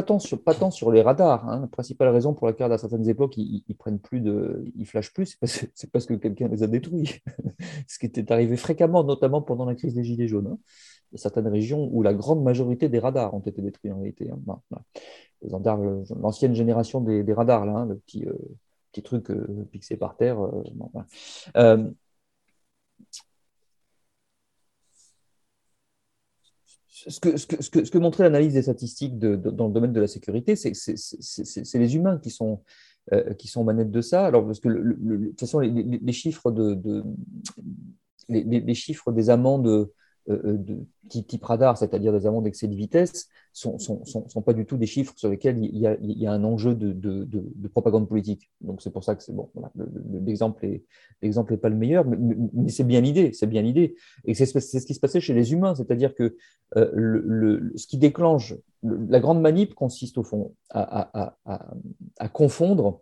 tant 0.03 0.19
sur, 0.19 0.43
pas 0.43 0.55
tant 0.55 0.71
sur 0.71 0.91
les 0.93 1.03
radars. 1.03 1.49
Hein. 1.49 1.61
La 1.61 1.67
principale 1.67 2.09
raison 2.09 2.35
pour 2.35 2.47
laquelle, 2.47 2.71
à 2.73 2.79
certaines 2.79 3.09
époques, 3.09 3.37
ils, 3.37 3.63
prennent 3.79 3.99
plus 3.99 4.21
de, 4.21 4.65
ils 4.77 4.87
flashent 4.87 5.13
plus, 5.13 5.39
c'est 5.43 5.91
parce, 5.91 6.07
que 6.07 6.15
quelqu'un 6.15 6.49
les 6.49 6.63
a 6.63 6.67
détruits. 6.67 7.23
Ce 7.89 7.99
qui 7.99 8.07
était 8.07 8.31
arrivé 8.33 8.57
fréquemment, 8.57 9.05
notamment 9.05 9.43
pendant 9.43 9.65
la 9.65 9.75
crise 9.75 9.95
des 9.95 10.05
Gilets 10.05 10.29
jaunes. 10.29 10.49
Hein. 10.49 10.59
Il 11.13 11.17
y 11.17 11.19
a 11.21 11.23
certaines 11.23 11.49
régions 11.49 11.89
où 11.93 12.03
la 12.03 12.15
grande 12.15 12.43
majorité 12.43 12.89
des 12.89 12.99
radars 12.99 13.33
ont 13.35 13.41
été 13.41 13.63
détruits 13.63 13.93
en 13.93 13.99
réalité. 13.99 14.31
Hein. 14.31 14.61
L'ancienne 15.43 16.55
génération 16.55 17.01
des, 17.01 17.33
radars, 17.33 17.65
là, 17.65 17.87
le 17.89 17.97
petit, 17.97 18.27
euh, 18.27 18.35
petit 18.93 19.03
truc 19.03 19.31
euh, 19.31 19.69
pixé 19.71 19.97
par 19.97 20.17
terre. 20.17 20.39
Euh, 21.57 21.91
ce 26.97 27.21
que, 27.21 27.37
ce, 27.37 27.47
que, 27.47 27.63
ce, 27.63 27.91
que, 27.91 27.99
montrait 27.99 28.25
l'analyse 28.25 28.55
des 28.55 28.63
statistiques 28.63 29.19
dans 29.19 29.67
le 29.67 29.73
domaine 29.73 29.93
de 29.93 30.01
la 30.01 30.07
sécurité, 30.07 30.57
c'est 30.57 30.73
les 31.79 31.95
humains 31.95 32.19
qui 32.19 32.31
sont, 32.31 32.63
euh, 33.13 33.35
qui 33.35 33.49
sont 33.49 33.65
manettes 33.65 33.91
de 33.91 34.01
ça. 34.01 34.25
Alors, 34.25 34.47
parce 34.47 34.61
que 34.61 34.69
de 34.69 35.29
toute 35.29 35.41
façon, 35.41 35.61
les, 35.61 36.13
chiffres 36.13 36.51
de, 36.51 37.05
les, 38.31 38.75
chiffres 38.75 39.13
des 39.13 39.29
amendes 39.29 39.91
de 40.29 40.85
type 41.09 41.45
radar, 41.45 41.79
c'est-à-dire 41.79 42.13
des 42.13 42.27
amendes 42.27 42.45
d'excès 42.45 42.69
de 42.69 42.75
vitesse, 42.75 43.29
sont, 43.57 43.79
sont, 43.79 44.43
pas 44.43 44.53
du 44.53 44.67
tout 44.67 44.77
des 44.77 44.87
chiffres 44.87 45.15
sur 45.17 45.31
lesquels 45.31 45.57
il 45.59 45.79
y 45.79 46.27
a, 46.27 46.33
un 46.33 46.45
enjeu 46.45 46.75
de, 46.75 46.93
de, 46.93 47.25
de, 47.25 47.69
propagande 47.69 48.07
politique. 48.07 48.51
Donc 48.61 48.83
c'est 48.83 48.91
pour 48.91 49.03
ça 49.03 49.15
que 49.15 49.23
c'est 49.23 49.35
bon. 49.35 49.51
L'exemple 50.27 50.67
est 50.67 50.85
l'exemple 51.23 51.53
n'est 51.53 51.59
pas 51.59 51.71
le 51.71 51.77
meilleur, 51.77 52.05
mais, 52.05 52.69
c'est 52.69 52.85
bien 52.85 53.01
l'idée, 53.01 53.33
c'est 53.33 53.47
bien 53.47 53.63
l'idée. 53.63 53.97
Et 54.27 54.35
c'est 54.35 54.45
ce 54.45 54.87
qui 54.87 54.95
se 54.95 55.01
passait 55.01 55.21
chez 55.21 55.33
les 55.33 55.55
humains, 55.55 55.75
c'est-à-dire 55.75 56.15
que 56.15 56.37
euh, 56.77 57.71
ce 57.77 57.87
qui 57.87 57.97
déclenche 57.97 58.55
la 58.83 59.21
grande 59.21 59.41
manip 59.41 59.75
consiste 59.75 60.19
au 60.19 60.23
fond 60.23 60.55
à, 60.69 61.33
confondre 62.35 63.01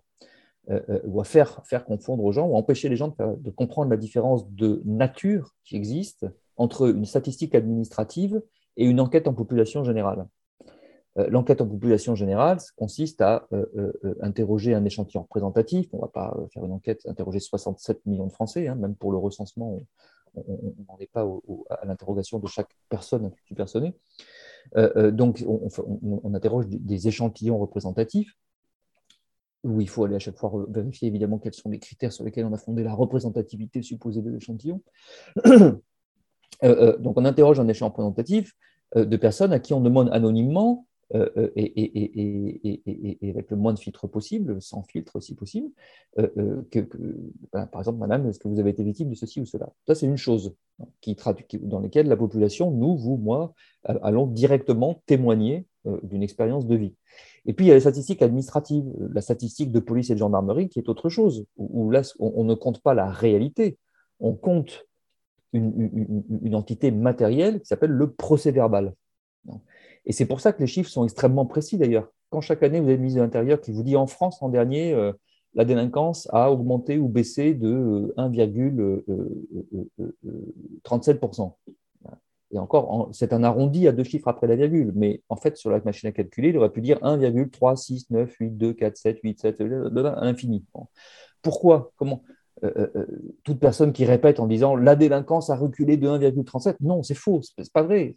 ou 1.04 1.20
à 1.20 1.24
faire, 1.24 1.62
confondre 1.84 2.22
aux 2.22 2.32
gens 2.32 2.46
ou 2.46 2.54
à 2.54 2.58
empêcher 2.58 2.88
les 2.88 2.96
gens 2.96 3.12
de 3.18 3.50
comprendre 3.50 3.90
la 3.90 3.96
différence 3.96 4.48
de 4.50 4.82
nature 4.84 5.56
qui 5.64 5.74
existe 5.74 6.26
entre 6.56 6.88
une 6.88 7.04
statistique 7.04 7.54
administrative 7.54 8.42
et 8.76 8.84
une 8.86 9.00
enquête 9.00 9.28
en 9.28 9.34
population 9.34 9.84
générale. 9.84 10.26
L'enquête 11.16 11.60
en 11.60 11.68
population 11.68 12.16
générale 12.16 12.58
consiste 12.76 13.20
à 13.20 13.46
interroger 14.20 14.74
un 14.74 14.84
échantillon 14.84 15.22
représentatif. 15.22 15.88
On 15.92 15.98
ne 15.98 16.02
va 16.02 16.08
pas 16.08 16.36
faire 16.52 16.64
une 16.64 16.72
enquête, 16.72 17.06
interroger 17.06 17.38
67 17.38 18.04
millions 18.06 18.26
de 18.26 18.32
Français, 18.32 18.66
hein, 18.66 18.74
même 18.74 18.96
pour 18.96 19.12
le 19.12 19.18
recensement, 19.18 19.80
on 20.34 20.74
n'en 20.88 20.98
est 20.98 21.10
pas 21.10 21.24
à 21.70 21.84
l'interrogation 21.86 22.40
de 22.40 22.48
chaque 22.48 22.76
personne 22.88 23.30
personnée. 23.54 23.94
donc, 25.12 25.44
on, 25.46 26.34
interroge 26.34 26.66
des 26.68 27.06
échantillons 27.06 27.58
représentatifs 27.58 28.36
où 29.64 29.80
il 29.80 29.88
faut 29.88 30.04
aller 30.04 30.16
à 30.16 30.18
chaque 30.18 30.36
fois 30.36 30.52
vérifier 30.68 31.08
évidemment 31.08 31.38
quels 31.38 31.54
sont 31.54 31.70
les 31.70 31.78
critères 31.78 32.12
sur 32.12 32.24
lesquels 32.24 32.44
on 32.44 32.52
a 32.52 32.58
fondé 32.58 32.82
la 32.82 32.92
représentativité 32.92 33.82
supposée 33.82 34.20
de 34.20 34.30
l'échantillon. 34.30 34.82
donc 36.62 37.18
on 37.18 37.24
interroge 37.24 37.60
un 37.60 37.68
échantillon 37.68 37.88
représentatif 37.88 38.52
de 38.96 39.16
personnes 39.16 39.52
à 39.52 39.58
qui 39.58 39.74
on 39.74 39.80
demande 39.80 40.08
anonymement 40.12 40.86
euh, 41.14 41.28
euh, 41.36 41.50
et, 41.54 43.30
avec 43.30 43.50
le 43.50 43.56
moins 43.56 43.72
de 43.72 43.78
filtres 43.78 44.08
possible, 44.08 44.60
sans 44.60 44.82
filtre 44.82 45.20
si 45.20 45.34
possible, 45.34 45.68
euh, 46.18 46.62
que, 46.70 46.80
ben, 47.52 47.66
par 47.66 47.82
exemple, 47.82 47.98
madame, 47.98 48.26
est-ce 48.26 48.38
que 48.38 48.48
vous 48.48 48.58
avez 48.58 48.70
été 48.70 48.82
victime 48.82 49.10
de 49.10 49.14
ceci 49.14 49.40
ou 49.40 49.44
cela? 49.44 49.70
Ça, 49.86 49.94
c'est 49.94 50.06
une 50.06 50.16
chose 50.16 50.54
hein, 50.80 50.86
qui 51.00 51.16
dans 51.60 51.80
laquelle 51.80 52.08
la 52.08 52.16
population, 52.16 52.70
nous, 52.70 52.96
vous, 52.96 53.16
moi, 53.16 53.54
allons 53.84 54.26
directement 54.26 55.02
témoigner 55.06 55.66
d'une 56.02 56.22
expérience 56.22 56.66
de 56.66 56.74
vie. 56.74 56.94
Et 57.46 57.52
puis, 57.52 57.66
il 57.66 57.68
y 57.68 57.70
a 57.70 57.74
les 57.74 57.80
statistiques 57.80 58.22
administratives, 58.22 58.90
la 59.12 59.20
statistique 59.20 59.70
de 59.70 59.80
police 59.80 60.08
et 60.10 60.14
de 60.14 60.18
gendarmerie 60.18 60.68
qui 60.70 60.78
est 60.78 60.88
autre 60.88 61.10
chose, 61.10 61.44
où, 61.56 61.90
là, 61.90 62.02
on, 62.18 62.44
ne 62.44 62.54
compte 62.54 62.80
pas 62.80 62.94
la 62.94 63.10
réalité, 63.10 63.78
on 64.20 64.34
compte 64.34 64.86
une, 65.54 66.54
entité 66.54 66.90
matérielle 66.90 67.60
qui 67.60 67.66
s'appelle 67.66 67.90
le 67.90 68.12
procès 68.12 68.50
verbal. 68.50 68.94
Et 70.06 70.12
c'est 70.12 70.26
pour 70.26 70.40
ça 70.40 70.52
que 70.52 70.60
les 70.60 70.66
chiffres 70.66 70.90
sont 70.90 71.04
extrêmement 71.04 71.46
précis 71.46 71.78
d'ailleurs. 71.78 72.08
Quand 72.30 72.40
chaque 72.40 72.62
année, 72.62 72.80
vous 72.80 72.86
avez 72.86 72.94
une 72.94 73.00
ministre 73.00 73.20
de 73.20 73.24
l'Intérieur 73.24 73.60
qui 73.60 73.72
vous 73.72 73.82
dit 73.82 73.96
en 73.96 74.06
France, 74.06 74.40
l'an 74.40 74.48
dernier, 74.48 74.92
euh, 74.92 75.12
la 75.54 75.64
délinquance 75.64 76.28
a 76.32 76.50
augmenté 76.50 76.98
ou 76.98 77.08
baissé 77.08 77.54
de 77.54 78.12
1,37%. 78.16 78.80
Euh, 78.80 79.04
euh, 80.00 80.12
Et 82.50 82.58
encore, 82.58 83.08
c'est 83.12 83.32
un 83.32 83.44
arrondi 83.44 83.86
à 83.86 83.92
deux 83.92 84.02
chiffres 84.02 84.28
après 84.28 84.48
la 84.48 84.56
virgule, 84.56 84.92
mais 84.96 85.22
en 85.28 85.36
fait, 85.36 85.56
sur 85.56 85.70
la 85.70 85.80
machine 85.80 86.08
à 86.08 86.12
calculer, 86.12 86.48
il 86.48 86.58
aurait 86.58 86.72
pu 86.72 86.80
dire 86.80 86.98
1,3, 87.02 87.76
6, 87.76 88.10
9, 88.10 88.34
8, 88.40 88.50
2, 88.50 88.72
4, 88.72 88.96
7, 88.96 89.20
8, 89.22 89.40
7, 89.40 89.60
à 89.60 90.24
l'infini. 90.24 90.64
Pourquoi? 91.40 91.92
Comment? 91.96 92.24
Toute 93.42 93.60
personne 93.60 93.92
qui 93.92 94.04
répète 94.04 94.40
en 94.40 94.46
disant 94.46 94.76
la 94.76 94.96
délinquance 94.96 95.50
a 95.50 95.56
reculé 95.56 95.96
de 95.96 96.08
1,37, 96.08 96.76
non, 96.80 97.02
c'est 97.02 97.14
faux, 97.14 97.40
c'est 97.42 97.72
pas 97.72 97.82
vrai, 97.82 98.16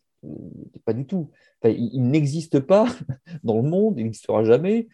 pas 0.85 0.93
du 0.93 1.05
tout 1.05 1.29
il, 1.65 2.03
n'existe 2.03 2.59
pas 2.59 2.87
dans 3.43 3.57
le 3.57 3.69
monde, 3.69 3.95
il 3.97 4.03
n'existera 4.03 4.43
jamais, 4.43 4.87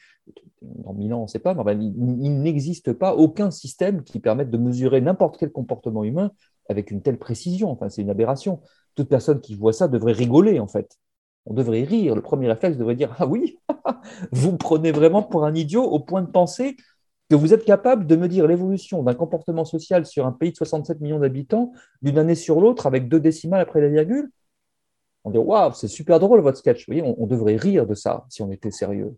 dans 0.61 0.93
mille 0.93 1.13
ans, 1.13 1.19
on 1.19 1.23
ne 1.23 1.27
sait 1.27 1.39
pas, 1.39 1.53
mais 1.53 1.75
il, 1.75 2.41
n'existe 2.41 2.93
pas 2.93 3.15
aucun 3.15 3.51
système 3.51 4.03
qui 4.03 4.19
permette 4.19 4.49
de 4.49 4.57
mesurer 4.57 5.01
n'importe 5.01 5.37
quel 5.37 5.51
comportement 5.51 6.03
humain 6.03 6.31
avec 6.69 6.91
une 6.91 7.01
telle 7.01 7.17
précision. 7.17 7.71
Enfin, 7.71 7.89
c'est 7.89 8.01
une 8.01 8.09
aberration. 8.09 8.61
Toute 8.95 9.09
personne 9.09 9.41
qui 9.41 9.55
voit 9.55 9.73
ça 9.73 9.87
devrait 9.87 10.13
rigoler, 10.13 10.59
en 10.59 10.67
fait. 10.67 10.97
On 11.45 11.53
devrait 11.53 11.83
rire. 11.83 12.15
Le 12.15 12.21
premier 12.21 12.47
réflexe 12.47 12.77
devrait 12.77 12.95
dire 12.95 13.13
Ah 13.19 13.27
oui, 13.27 13.59
vous 14.31 14.55
prenez 14.55 14.91
vraiment 14.93 15.23
pour 15.23 15.43
un 15.43 15.53
idiot 15.53 15.83
au 15.83 15.99
point 15.99 16.21
de 16.21 16.31
penser 16.31 16.77
que 17.33 17.39
vous 17.39 17.53
êtes 17.53 17.65
capable 17.65 18.05
de 18.05 18.15
me 18.15 18.27
dire 18.27 18.45
l'évolution 18.45 19.01
d'un 19.01 19.15
comportement 19.15 19.65
social 19.65 20.05
sur 20.05 20.27
un 20.27 20.31
pays 20.31 20.51
de 20.51 20.57
67 20.57 21.01
millions 21.01 21.19
d'habitants 21.19 21.71
d'une 22.03 22.19
année 22.19 22.35
sur 22.35 22.61
l'autre 22.61 22.85
avec 22.85 23.07
deux 23.07 23.19
décimales 23.19 23.61
après 23.61 23.81
la 23.81 23.89
virgule 23.89 24.29
on 25.23 25.31
dit 25.31 25.37
waouh, 25.37 25.71
c'est 25.73 25.87
super 25.87 26.19
drôle 26.19 26.41
votre 26.41 26.57
sketch. 26.57 26.85
Vous 26.87 26.93
voyez, 26.93 27.15
on, 27.17 27.27
devrait 27.27 27.55
rire 27.55 27.85
de 27.85 27.95
ça 27.95 28.25
si 28.29 28.41
on 28.41 28.51
était 28.51 28.71
sérieux. 28.71 29.15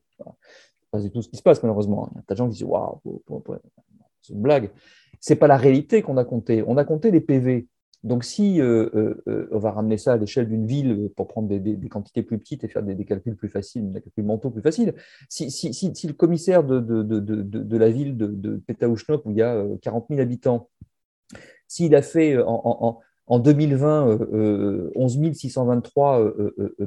C'est 0.93 1.09
tout 1.09 1.22
ce 1.22 1.30
qui 1.30 1.38
se 1.38 1.41
passe 1.41 1.61
malheureusement. 1.63 2.07
Il 2.11 2.18
y 2.18 2.20
a 2.20 2.22
tas 2.22 2.36
de 2.36 2.38
gens 2.38 2.45
qui 2.45 2.53
disent 2.53 2.63
waouh, 2.63 3.01
c'est 4.22 4.34
une 4.34 4.41
blague. 4.41 4.72
C'est 5.20 5.36
pas 5.36 5.47
la 5.47 5.57
réalité 5.57 6.01
qu'on 6.01 6.18
a 6.18 6.26
compté. 6.26 6.63
On 6.68 6.78
a 6.78 6.86
compté 6.86 7.11
les 7.11 7.22
PV. 7.22 7.68
Donc 8.06 8.24
si 8.24 8.62
euh, 8.62 8.88
euh, 8.93 9.24
euh, 9.28 9.49
on 9.51 9.58
va 9.58 9.72
ramener 9.72 9.97
ça 9.97 10.14
à 10.14 10.18
l'échelle 10.18 10.47
d'une 10.47 10.68
ville 10.68 11.10
pour 11.16 11.28
prendre 11.28 11.47
des, 11.47 11.89
quantités 11.89 12.22
plus 12.22 12.38
petites 12.38 12.64
et 12.64 12.68
faire 12.68 12.84
des, 12.84 13.03
calculs 13.03 13.36
plus 13.36 13.49
faciles, 13.49 13.91
des 13.91 13.99
calculs 13.99 14.24
mentaux 14.24 14.51
plus 14.51 14.62
faciles, 14.62 14.93
si, 15.28 15.47
le 16.08 16.14
commissaire 16.14 16.64
de, 16.64 17.78
la 17.78 17.89
ville 17.89 18.16
de, 18.16 18.28
de 18.28 18.62
où 18.86 19.32
il 19.32 19.38
y 19.38 19.41
a 19.41 19.66
40 19.82 20.06
000 20.10 20.22
habitants, 20.22 20.70
s'il 21.68 21.95
a 21.95 22.03
fait 22.03 22.38
en, 22.38 22.99
en 23.26 23.39
2020, 23.39 24.20
11 24.95 25.34
623 25.34 26.32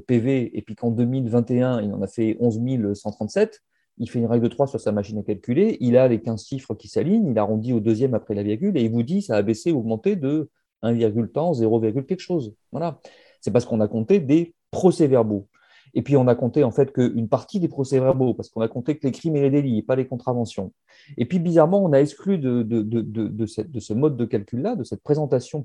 PV, 0.07 0.57
et 0.57 0.63
puis 0.63 0.77
qu'en 0.77 0.93
2021, 0.93 1.83
il 1.83 1.93
en 1.95 2.01
a 2.01 2.07
fait 2.07 2.37
11 2.39 2.95
137, 2.95 3.61
il 3.99 4.09
fait 4.09 4.21
une 4.21 4.27
règle 4.27 4.45
de 4.45 4.55
3 4.55 4.69
sur 4.69 4.81
sa 4.81 4.93
machine 4.93 5.19
à 5.19 5.25
calculer, 5.25 5.79
il 5.81 5.97
a 5.97 6.07
les 6.07 6.21
15 6.21 6.47
chiffres 6.47 6.77
qui 6.77 6.87
s'alignent, 6.87 7.29
il 7.29 7.39
arrondit 7.41 7.73
au 7.73 7.81
deuxième 7.81 8.15
après 8.15 8.37
la 8.37 8.45
virgule, 8.45 8.77
et 8.77 8.85
il 8.85 8.91
vous 8.93 9.03
dit 9.03 9.21
ça 9.21 9.35
a 9.35 9.43
baissé, 9.43 9.73
augmenté 9.73 10.15
de 10.15 10.49
1, 10.83 11.27
temps, 11.29 11.53
0, 11.55 11.81
quelque 11.81 12.19
chose. 12.19 12.55
Voilà. 12.73 13.01
C'est 13.41 13.51
parce 13.51 13.65
qu'on 13.65 13.81
a 13.81 13.89
compté 13.89 14.21
des 14.21 14.55
procès-verbaux. 14.71 15.49
Et 15.95 16.03
puis, 16.03 16.17
on 16.17 16.29
a 16.29 16.35
compté 16.35 16.65
en 16.65 16.71
fait 16.71 16.93
qu'une 16.93 17.29
partie 17.29 17.61
des 17.61 17.69
procès-verbaux, 17.69 18.35
parce 18.35 18.49
qu'on 18.51 18.61
a 18.61 18.69
compté 18.69 18.99
que 18.99 19.07
les 19.07 19.13
crimes 19.13 19.37
et 19.37 19.41
les 19.43 19.51
délits, 19.51 19.79
et 19.79 19.83
pas 19.83 19.97
les 19.97 20.07
contraventions. 20.07 20.73
Et 21.17 21.25
puis, 21.25 21.39
bizarrement, 21.39 21.83
on 21.83 21.93
a 21.93 21.99
exclu 21.99 22.39
de, 22.39 22.67
ce 23.47 23.93
mode 23.95 24.17
de 24.17 24.25
calcul-là, 24.25 24.77
de 24.77 24.85
cette 24.85 25.03
présentation, 25.03 25.65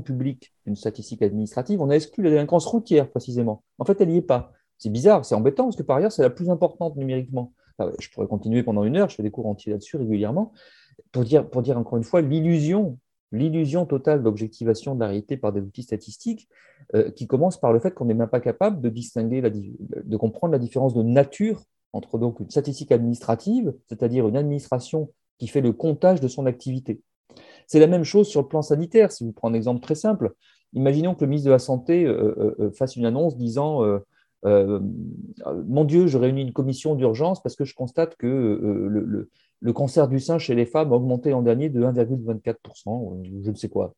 publique 0.00 0.52
d'une 0.66 0.76
statistique 0.76 1.22
administrative, 1.22 1.80
on 1.80 1.90
a 1.90 1.96
exclu 1.96 2.24
la 2.24 2.30
délinquance 2.30 2.66
routière, 2.66 3.08
précisément. 3.10 3.62
En 3.78 3.84
fait, 3.84 4.00
elle 4.00 4.08
n'y 4.08 4.18
est 4.18 4.22
pas. 4.22 4.52
C'est 4.78 4.90
bizarre, 4.90 5.24
c'est 5.24 5.34
embêtant, 5.34 5.64
parce 5.64 5.76
que 5.76 5.82
par 5.82 5.96
ailleurs, 5.96 6.12
c'est 6.12 6.22
la 6.22 6.30
plus 6.30 6.50
importante 6.50 6.96
numériquement. 6.96 7.52
je 7.98 8.10
pourrais 8.10 8.26
continuer 8.26 8.62
pendant 8.62 8.84
une 8.84 8.96
heure, 8.96 9.08
je 9.08 9.16
fais 9.16 9.22
des 9.22 9.30
cours 9.30 9.46
entiers 9.46 9.72
là-dessus 9.72 9.96
régulièrement, 9.96 10.52
pour 11.12 11.24
dire 11.24 11.78
encore 11.78 11.96
une 11.96 12.04
fois 12.04 12.20
l'illusion 12.20 12.98
l'illusion 13.36 13.86
totale 13.86 14.22
d'objectivation 14.22 14.94
de 14.94 15.00
la 15.00 15.06
réalité 15.06 15.36
par 15.36 15.52
des 15.52 15.60
outils 15.60 15.82
statistiques 15.82 16.48
euh, 16.94 17.10
qui 17.10 17.26
commence 17.26 17.58
par 17.58 17.72
le 17.72 17.80
fait 17.80 17.92
qu'on 17.92 18.06
n'est 18.06 18.14
même 18.14 18.28
pas 18.28 18.40
capable 18.40 18.80
de 18.80 18.88
distinguer, 18.88 19.42
de 19.42 20.16
comprendre 20.16 20.52
la 20.52 20.58
différence 20.58 20.94
de 20.94 21.02
nature 21.02 21.62
entre 21.92 22.18
donc 22.18 22.40
une 22.40 22.50
statistique 22.50 22.92
administrative, 22.92 23.74
c'est-à-dire 23.88 24.28
une 24.28 24.36
administration 24.36 25.10
qui 25.38 25.48
fait 25.48 25.60
le 25.60 25.72
comptage 25.72 26.20
de 26.20 26.28
son 26.28 26.46
activité. 26.46 27.00
C'est 27.66 27.80
la 27.80 27.86
même 27.86 28.04
chose 28.04 28.28
sur 28.28 28.42
le 28.42 28.48
plan 28.48 28.62
sanitaire. 28.62 29.12
Si 29.12 29.24
vous 29.24 29.32
prenez 29.32 29.54
un 29.54 29.56
exemple 29.56 29.80
très 29.80 29.94
simple, 29.94 30.32
imaginons 30.72 31.14
que 31.14 31.24
le 31.24 31.28
ministre 31.28 31.46
de 31.46 31.52
la 31.52 31.58
Santé 31.58 32.04
euh, 32.04 32.54
euh, 32.60 32.70
fasse 32.72 32.96
une 32.96 33.04
annonce 33.04 33.36
disant 33.36 33.82
Mon 34.44 35.84
Dieu, 35.84 36.06
je 36.06 36.18
réunis 36.18 36.42
une 36.42 36.52
commission 36.52 36.94
d'urgence 36.94 37.42
parce 37.42 37.56
que 37.56 37.64
je 37.64 37.74
constate 37.74 38.16
que 38.16 38.26
le, 38.26 39.00
le 39.04 39.30
cancer 39.72 40.08
du 40.08 40.20
sein 40.20 40.38
chez 40.38 40.54
les 40.54 40.66
femmes 40.66 40.92
a 40.92 40.96
augmenté 40.96 41.30
l'an 41.30 41.42
dernier 41.42 41.68
de 41.68 41.82
1,24%, 41.82 43.42
je 43.44 43.50
ne 43.50 43.56
sais 43.56 43.68
quoi. 43.68 43.94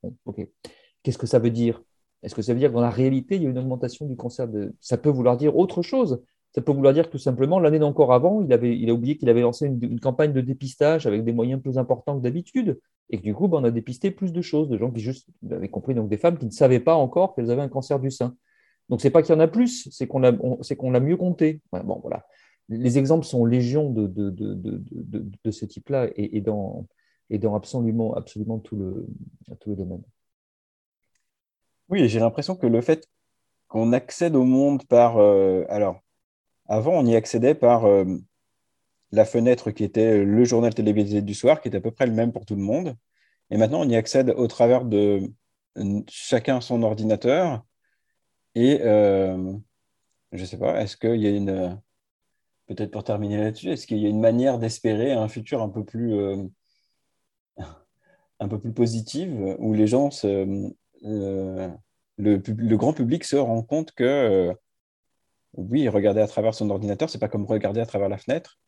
Qu'est-ce 1.02 1.18
que 1.18 1.26
ça 1.26 1.38
veut 1.38 1.50
dire? 1.50 1.82
Est-ce 2.22 2.34
que 2.34 2.42
ça 2.42 2.52
veut 2.52 2.58
dire 2.58 2.70
que 2.70 2.74
dans 2.74 2.80
la 2.80 2.90
réalité, 2.90 3.36
il 3.36 3.42
y 3.42 3.46
a 3.46 3.50
une 3.50 3.58
augmentation 3.58 4.06
du 4.06 4.16
cancer 4.16 4.48
de... 4.48 4.74
Ça 4.80 4.96
peut 4.96 5.08
vouloir 5.08 5.36
dire 5.36 5.56
autre 5.56 5.82
chose. 5.82 6.22
Ça 6.52 6.62
peut 6.62 6.72
vouloir 6.72 6.94
dire 6.94 7.10
tout 7.10 7.18
simplement, 7.18 7.60
l'année 7.60 7.78
d'encore 7.78 8.12
avant, 8.12 8.42
il, 8.42 8.52
avait, 8.52 8.76
il 8.76 8.90
a 8.90 8.94
oublié 8.94 9.16
qu'il 9.16 9.28
avait 9.28 9.42
lancé 9.42 9.66
une, 9.66 10.00
campagne 10.00 10.32
de 10.32 10.40
dépistage 10.40 11.06
avec 11.06 11.24
des 11.24 11.32
moyens 11.32 11.62
plus 11.62 11.78
importants 11.78 12.18
que 12.18 12.22
d'habitude. 12.22 12.80
Et 13.10 13.18
que 13.18 13.22
du 13.22 13.34
coup, 13.34 13.48
ben, 13.48 13.58
on 13.58 13.64
a 13.64 13.70
dépisté 13.70 14.10
plus 14.10 14.32
de 14.32 14.42
choses, 14.42 14.68
de 14.68 14.76
gens 14.76 14.90
qui 14.90 15.00
juste 15.00 15.28
avaient 15.50 15.68
compris, 15.68 15.94
donc 15.94 16.08
des 16.08 16.18
femmes 16.18 16.36
qui 16.36 16.46
ne 16.46 16.50
savaient 16.50 16.80
pas 16.80 16.94
encore 16.94 17.34
qu'elles 17.34 17.50
avaient 17.50 17.62
un 17.62 17.68
cancer 17.68 18.00
du 18.00 18.10
sein. 18.10 18.34
Donc, 18.88 19.00
ce 19.00 19.06
n'est 19.06 19.10
pas 19.10 19.22
qu'il 19.22 19.34
y 19.34 19.36
en 19.36 19.40
a 19.40 19.48
plus, 19.48 19.88
c'est 19.90 20.06
qu'on 20.06 20.20
l'a 20.20 21.00
mieux 21.00 21.16
compté. 21.16 21.60
bon, 21.72 22.00
voilà 22.02 22.26
les 22.68 22.98
exemples 22.98 23.24
sont 23.24 23.44
légion 23.44 23.90
de, 23.90 24.06
de, 24.06 24.30
de, 24.30 25.30
de 25.44 25.50
ce 25.50 25.64
type-là 25.64 26.08
et, 26.16 26.40
dans, 26.40 26.86
et 27.30 27.38
dans 27.38 27.54
absolument, 27.54 28.14
absolument 28.14 28.58
tout, 28.58 28.76
le, 28.76 29.06
tout 29.60 29.70
le 29.70 29.76
domaine. 29.76 30.02
Oui, 31.88 32.08
j'ai 32.08 32.20
l'impression 32.20 32.56
que 32.56 32.66
le 32.66 32.80
fait 32.80 33.08
qu'on 33.68 33.92
accède 33.92 34.36
au 34.36 34.44
monde 34.44 34.84
par... 34.86 35.18
Euh, 35.18 35.64
alors, 35.68 36.00
avant, 36.66 36.92
on 36.92 37.06
y 37.06 37.16
accédait 37.16 37.54
par 37.54 37.86
euh, 37.86 38.04
la 39.12 39.24
fenêtre 39.24 39.70
qui 39.70 39.84
était 39.84 40.22
le 40.24 40.44
journal 40.44 40.74
télévisé 40.74 41.22
du 41.22 41.32
soir, 41.34 41.62
qui 41.62 41.68
était 41.68 41.78
à 41.78 41.80
peu 41.80 41.90
près 41.90 42.06
le 42.06 42.12
même 42.12 42.32
pour 42.32 42.44
tout 42.44 42.56
le 42.56 42.62
monde. 42.62 42.94
Et 43.50 43.56
maintenant, 43.56 43.80
on 43.80 43.88
y 43.88 43.96
accède 43.96 44.30
au 44.30 44.46
travers 44.46 44.84
de 44.84 45.32
chacun 46.08 46.60
son 46.60 46.82
ordinateur. 46.82 47.64
Et 48.54 48.80
euh, 48.82 49.54
je 50.32 50.40
ne 50.42 50.46
sais 50.46 50.58
pas, 50.58 50.82
est-ce 50.82 50.96
qu'il 50.98 51.16
y 51.16 51.26
a 51.26 51.30
une 51.30 51.80
peut-être 52.68 52.90
pour 52.90 53.02
terminer 53.02 53.38
là-dessus, 53.38 53.70
est-ce 53.70 53.86
qu'il 53.86 53.98
y 53.98 54.06
a 54.06 54.10
une 54.10 54.20
manière 54.20 54.58
d'espérer 54.58 55.12
un 55.12 55.28
futur 55.28 55.62
un 55.62 55.70
peu 55.70 55.84
plus, 55.84 56.14
euh, 56.14 56.44
un 58.40 58.48
peu 58.48 58.60
plus 58.60 58.72
positif 58.72 59.28
où 59.58 59.72
les 59.72 59.86
gens, 59.86 60.10
se, 60.10 60.70
euh, 61.04 61.68
le, 62.18 62.76
grand 62.76 62.92
public 62.92 63.24
se 63.24 63.36
rend 63.36 63.62
compte 63.62 63.92
que, 63.92 64.04
euh, 64.04 64.54
oui, 65.54 65.88
regarder 65.88 66.20
à 66.20 66.28
travers 66.28 66.54
son 66.54 66.70
ordinateur, 66.70 67.08
c'est 67.08 67.18
pas 67.18 67.28
comme 67.28 67.46
regarder 67.46 67.80
à 67.80 67.86
travers 67.86 68.08
la 68.08 68.18
fenêtre 68.18 68.58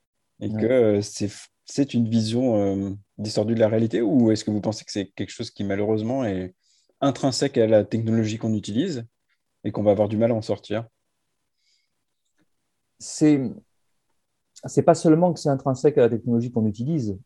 et 0.40 0.50
que 0.50 1.00
c'est 1.02 1.94
une 1.94 2.08
vision 2.08 2.98
distordue 3.18 3.54
de 3.54 3.60
la 3.60 3.68
réalité 3.68 4.00
ou 4.00 4.30
est-ce 4.30 4.42
que 4.42 4.50
vous 4.50 4.62
pensez 4.62 4.86
que 4.86 4.90
c'est 4.90 5.08
quelque 5.14 5.30
chose 5.30 5.50
qui 5.50 5.62
malheureusement 5.62 6.24
est 6.24 6.54
intrinsèque 7.02 7.58
à 7.58 7.66
la 7.66 7.84
technologie 7.84 8.38
qu'on 8.38 8.54
utilise 8.54 9.04
et 9.64 9.72
qu'on 9.72 9.82
va 9.82 9.90
avoir 9.90 10.08
du 10.08 10.16
mal 10.16 10.30
à 10.30 10.34
en 10.34 10.40
sortir? 10.40 10.88
C'est 12.98 13.52
c'est 14.66 14.82
pas 14.82 14.94
seulement 14.94 15.32
que 15.32 15.40
c'est 15.40 15.48
intrinsèque 15.48 15.96
à 15.98 16.02
la 16.02 16.10
technologie 16.10 16.50
qu'on 16.50 16.66
utilise, 16.66 17.18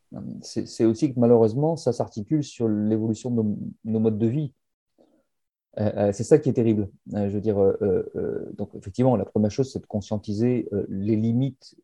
c'est 0.42 0.84
aussi 0.84 1.12
que 1.12 1.18
malheureusement, 1.18 1.76
ça 1.76 1.92
s'articule 1.92 2.44
sur 2.44 2.68
l'évolution 2.68 3.30
de 3.30 3.42
nos, 3.84 4.00
modes 4.00 4.18
de 4.18 4.26
vie. 4.26 4.52
Euh, 5.78 5.90
euh, 5.96 6.12
c'est 6.12 6.22
ça 6.22 6.38
qui 6.38 6.48
est 6.48 6.52
terrible. 6.52 6.88
Euh, 7.14 7.28
je 7.28 7.34
veux 7.34 7.40
dire, 7.40 7.56
donc 8.56 8.74
effectivement, 8.74 9.16
la 9.16 9.24
première 9.24 9.50
chose, 9.50 9.72
c'est 9.72 9.80
de 9.80 9.86
conscientiser 9.86 10.68
les 10.88 11.16
limites 11.16 11.76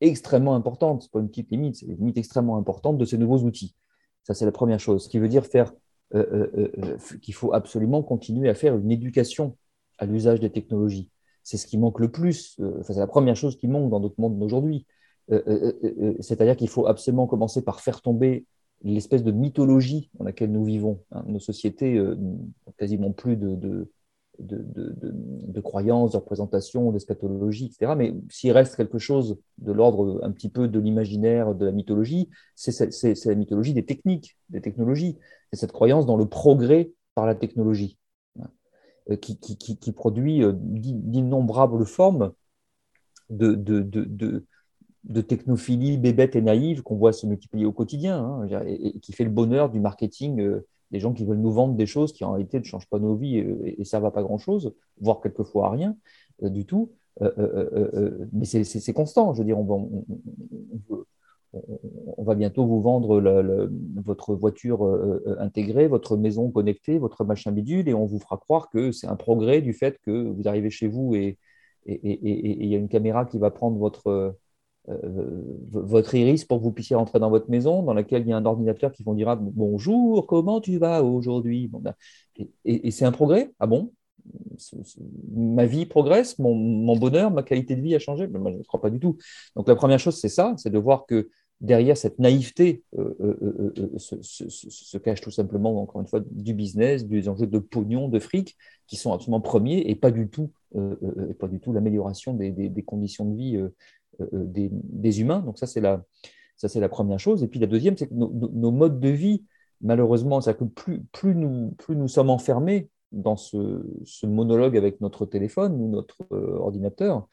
extrêmement 0.00 0.56
importantes. 0.56 1.02
C'est 1.02 1.12
pas 1.12 1.20
une 1.20 1.28
petite 1.28 1.50
limite, 1.50 1.76
c'est 1.76 1.86
les 1.86 1.94
limites 1.94 2.18
extrêmement 2.18 2.56
importantes 2.56 2.98
de 2.98 3.04
ces 3.04 3.18
nouveaux 3.18 3.38
outils. 3.38 3.76
Ça, 4.24 4.34
c'est 4.34 4.44
la 4.44 4.52
première 4.52 4.80
chose. 4.80 5.04
Ce 5.04 5.08
qui 5.08 5.18
veut 5.18 5.28
dire 5.28 5.46
faire 5.46 5.72
qu'il 7.22 7.34
faut 7.34 7.52
absolument 7.52 8.02
continuer 8.02 8.48
à 8.48 8.54
faire 8.54 8.76
une 8.76 8.90
éducation 8.90 9.56
à 9.98 10.06
l'usage 10.06 10.40
des 10.40 10.50
technologies 10.50 11.10
c'est 11.42 11.56
ce 11.56 11.66
qui 11.66 11.78
manque 11.78 12.00
le 12.00 12.10
plus. 12.10 12.56
Euh, 12.60 12.82
c'est 12.82 12.94
la 12.94 13.06
première 13.06 13.36
chose 13.36 13.56
qui 13.56 13.68
manque 13.68 13.90
dans 13.90 14.00
notre 14.00 14.20
monde 14.20 14.38
d'aujourd'hui. 14.38 14.86
Euh, 15.30 15.72
euh, 15.84 16.14
c'est-à-dire 16.20 16.56
qu'il 16.56 16.68
faut 16.68 16.86
absolument 16.86 17.26
commencer 17.26 17.62
par 17.62 17.80
faire 17.80 18.02
tomber 18.02 18.46
l'espèce 18.82 19.22
de 19.22 19.30
mythologie 19.30 20.10
dans 20.14 20.24
laquelle 20.24 20.50
nous 20.50 20.64
vivons. 20.64 21.00
Hein. 21.12 21.24
Nos 21.26 21.38
sociétés 21.38 21.94
n'ont 21.98 22.50
quasiment 22.78 23.12
plus 23.12 23.36
de, 23.36 23.54
de, 24.38 25.60
croyances, 25.60 26.12
de 26.12 26.16
représentations, 26.16 26.90
d'eschatologie, 26.90 27.66
etc. 27.66 27.92
Mais 27.96 28.14
s'il 28.30 28.52
reste 28.52 28.76
quelque 28.76 28.98
chose 28.98 29.38
de 29.58 29.72
l'ordre 29.72 30.20
un 30.22 30.32
petit 30.32 30.48
peu 30.48 30.66
de 30.66 30.80
l'imaginaire, 30.80 31.54
de 31.54 31.66
la 31.66 31.72
mythologie, 31.72 32.30
c'est 32.56 33.26
la 33.26 33.34
mythologie 33.34 33.74
des 33.74 33.84
techniques, 33.84 34.36
des 34.48 34.62
technologies. 34.62 35.18
C'est 35.52 35.60
cette 35.60 35.72
croyance 35.72 36.06
dans 36.06 36.16
le 36.16 36.26
progrès 36.26 36.90
par 37.14 37.26
la 37.26 37.34
technologie. 37.34 37.98
Euh, 39.08 39.16
qui, 39.16 39.92
produit 39.92 40.42
euh, 40.42 40.52
d'innombrables 40.54 41.86
formes 41.86 42.32
de, 43.30 44.44
technophilie 45.22 45.96
bébête 45.96 46.36
et 46.36 46.42
naïve 46.42 46.82
qu'on 46.82 46.96
voit 46.96 47.12
se 47.12 47.26
multiplier 47.26 47.64
au 47.64 47.72
quotidien 47.72 48.18
hein, 48.18 48.64
et, 48.66 48.98
qui 49.00 49.12
fait 49.12 49.24
le 49.24 49.30
bonheur 49.30 49.70
du 49.70 49.80
marketing 49.80 50.40
euh, 50.40 50.66
des 50.90 51.00
gens 51.00 51.12
qui 51.12 51.24
veulent 51.24 51.38
nous 51.38 51.52
vendre 51.52 51.74
des 51.74 51.86
choses 51.86 52.12
qui 52.12 52.24
en 52.24 52.32
réalité 52.32 52.58
ne 52.58 52.64
changent 52.64 52.88
pas 52.88 52.98
nos 52.98 53.16
vies 53.16 53.38
et, 53.38 53.84
ça 53.84 53.98
ne 53.98 54.02
va 54.02 54.10
pas 54.10 54.22
grand-chose, 54.22 54.74
voire 55.00 55.20
quelquefois 55.20 55.68
à 55.68 55.70
rien 55.70 55.96
du 56.42 56.66
tout. 56.66 56.92
mais 57.20 58.44
c'est 58.44 58.92
constant, 58.92 59.32
je 59.32 59.38
veux 59.38 59.44
dire, 59.44 59.58
on, 59.58 60.04
on, 60.90 61.04
on 61.52 62.22
va 62.22 62.34
bientôt 62.34 62.64
vous 62.64 62.80
vendre 62.80 63.20
votre 63.96 64.34
voiture 64.34 64.86
euh, 64.86 65.22
euh, 65.26 65.36
intégrée, 65.40 65.88
votre 65.88 66.16
maison 66.16 66.50
connectée, 66.50 66.98
votre 66.98 67.24
machin 67.24 67.50
bidule, 67.52 67.88
et 67.88 67.94
on 67.94 68.06
vous 68.06 68.20
fera 68.20 68.36
croire 68.36 68.70
que 68.70 68.92
c'est 68.92 69.08
un 69.08 69.16
progrès 69.16 69.60
du 69.60 69.72
fait 69.72 69.98
que 70.04 70.30
vous 70.30 70.46
arrivez 70.46 70.70
chez 70.70 70.86
vous 70.86 71.14
et 71.14 71.38
il 71.86 72.66
y 72.66 72.74
a 72.74 72.78
une 72.78 72.88
caméra 72.88 73.24
qui 73.24 73.38
va 73.38 73.50
prendre 73.50 73.78
votre, 73.78 74.36
euh, 74.88 75.42
votre 75.72 76.14
iris 76.14 76.44
pour 76.44 76.58
que 76.58 76.64
vous 76.64 76.72
puissiez 76.72 76.96
rentrer 76.96 77.18
dans 77.18 77.30
votre 77.30 77.50
maison, 77.50 77.82
dans 77.82 77.94
laquelle 77.94 78.22
il 78.22 78.28
y 78.28 78.32
a 78.32 78.36
un 78.36 78.44
ordinateur 78.44 78.92
qui 78.92 79.02
vous 79.02 79.14
dira 79.14 79.36
bonjour, 79.36 80.26
comment 80.26 80.60
tu 80.60 80.78
vas 80.78 81.02
aujourd'hui? 81.02 81.70
Ben, 81.72 81.94
Et, 82.64 82.90
c'est 82.90 83.04
un 83.04 83.12
progrès? 83.12 83.52
Ah 83.60 83.66
bon? 83.66 83.92
Ma 85.32 85.66
vie 85.66 85.86
progresse, 85.86 86.38
mon, 86.38 86.96
bonheur, 86.96 87.30
ma 87.30 87.42
qualité 87.42 87.76
de 87.76 87.82
vie 87.82 87.94
a 87.94 87.98
changé? 87.98 88.26
Ben, 88.26 88.40
Moi, 88.40 88.52
je 88.52 88.58
ne 88.58 88.62
crois 88.62 88.80
pas 88.80 88.90
du 88.90 88.98
tout. 88.98 89.16
Donc 89.54 89.68
la 89.68 89.76
première 89.76 89.98
chose, 89.98 90.18
c'est 90.18 90.28
ça, 90.28 90.54
c'est 90.56 90.70
de 90.70 90.78
voir 90.78 91.06
que 91.06 91.28
derrière 91.60 91.96
cette 91.96 92.18
naïveté 92.18 92.82
euh, 92.98 93.14
euh, 93.20 93.72
euh, 93.78 93.98
se, 93.98 94.98
cache 94.98 95.20
tout 95.20 95.30
simplement, 95.30 95.80
encore 95.80 96.00
une 96.00 96.06
fois, 96.06 96.20
du 96.30 96.54
business, 96.54 97.06
des 97.06 97.28
enjeux 97.28 97.46
de 97.46 97.58
pognon, 97.58 98.08
de 98.08 98.18
fric, 98.18 98.56
qui 98.86 98.96
sont 98.96 99.12
absolument 99.12 99.40
premiers 99.40 99.78
et 99.86 99.94
pas 99.94 100.10
du 100.10 100.28
tout, 100.28 100.50
l'amélioration 101.72 102.34
des, 102.34 102.84
conditions 102.84 103.24
de 103.26 103.36
vie 103.36 103.62
des, 104.32 105.20
humains. 105.20 105.40
Donc 105.40 105.58
ça, 105.58 105.66
c'est 105.66 105.80
la, 105.80 106.02
ça, 106.56 106.68
c'est 106.68 106.80
la 106.80 106.88
première 106.88 107.20
chose. 107.20 107.42
Et 107.42 107.46
puis 107.46 107.60
la 107.60 107.66
deuxième, 107.66 107.96
c'est 107.96 108.08
que 108.08 108.14
nos, 108.14 108.70
modes 108.70 108.98
de 108.98 109.08
vie, 109.08 109.44
malheureusement, 109.80 110.40
c'est 110.40 110.56
que 110.56 110.64
plus, 110.64 111.02
plus, 111.12 111.34
nous, 111.34 111.72
plus 111.78 111.94
nous 111.94 112.08
sommes 112.08 112.30
enfermés 112.30 112.88
dans 113.12 113.36
ce, 113.36 114.26
monologue 114.26 114.76
avec 114.76 115.00
notre 115.00 115.26
téléphone 115.26 115.74
ou 115.74 115.88
notre 115.88 116.26
ordinateur, 116.30 117.28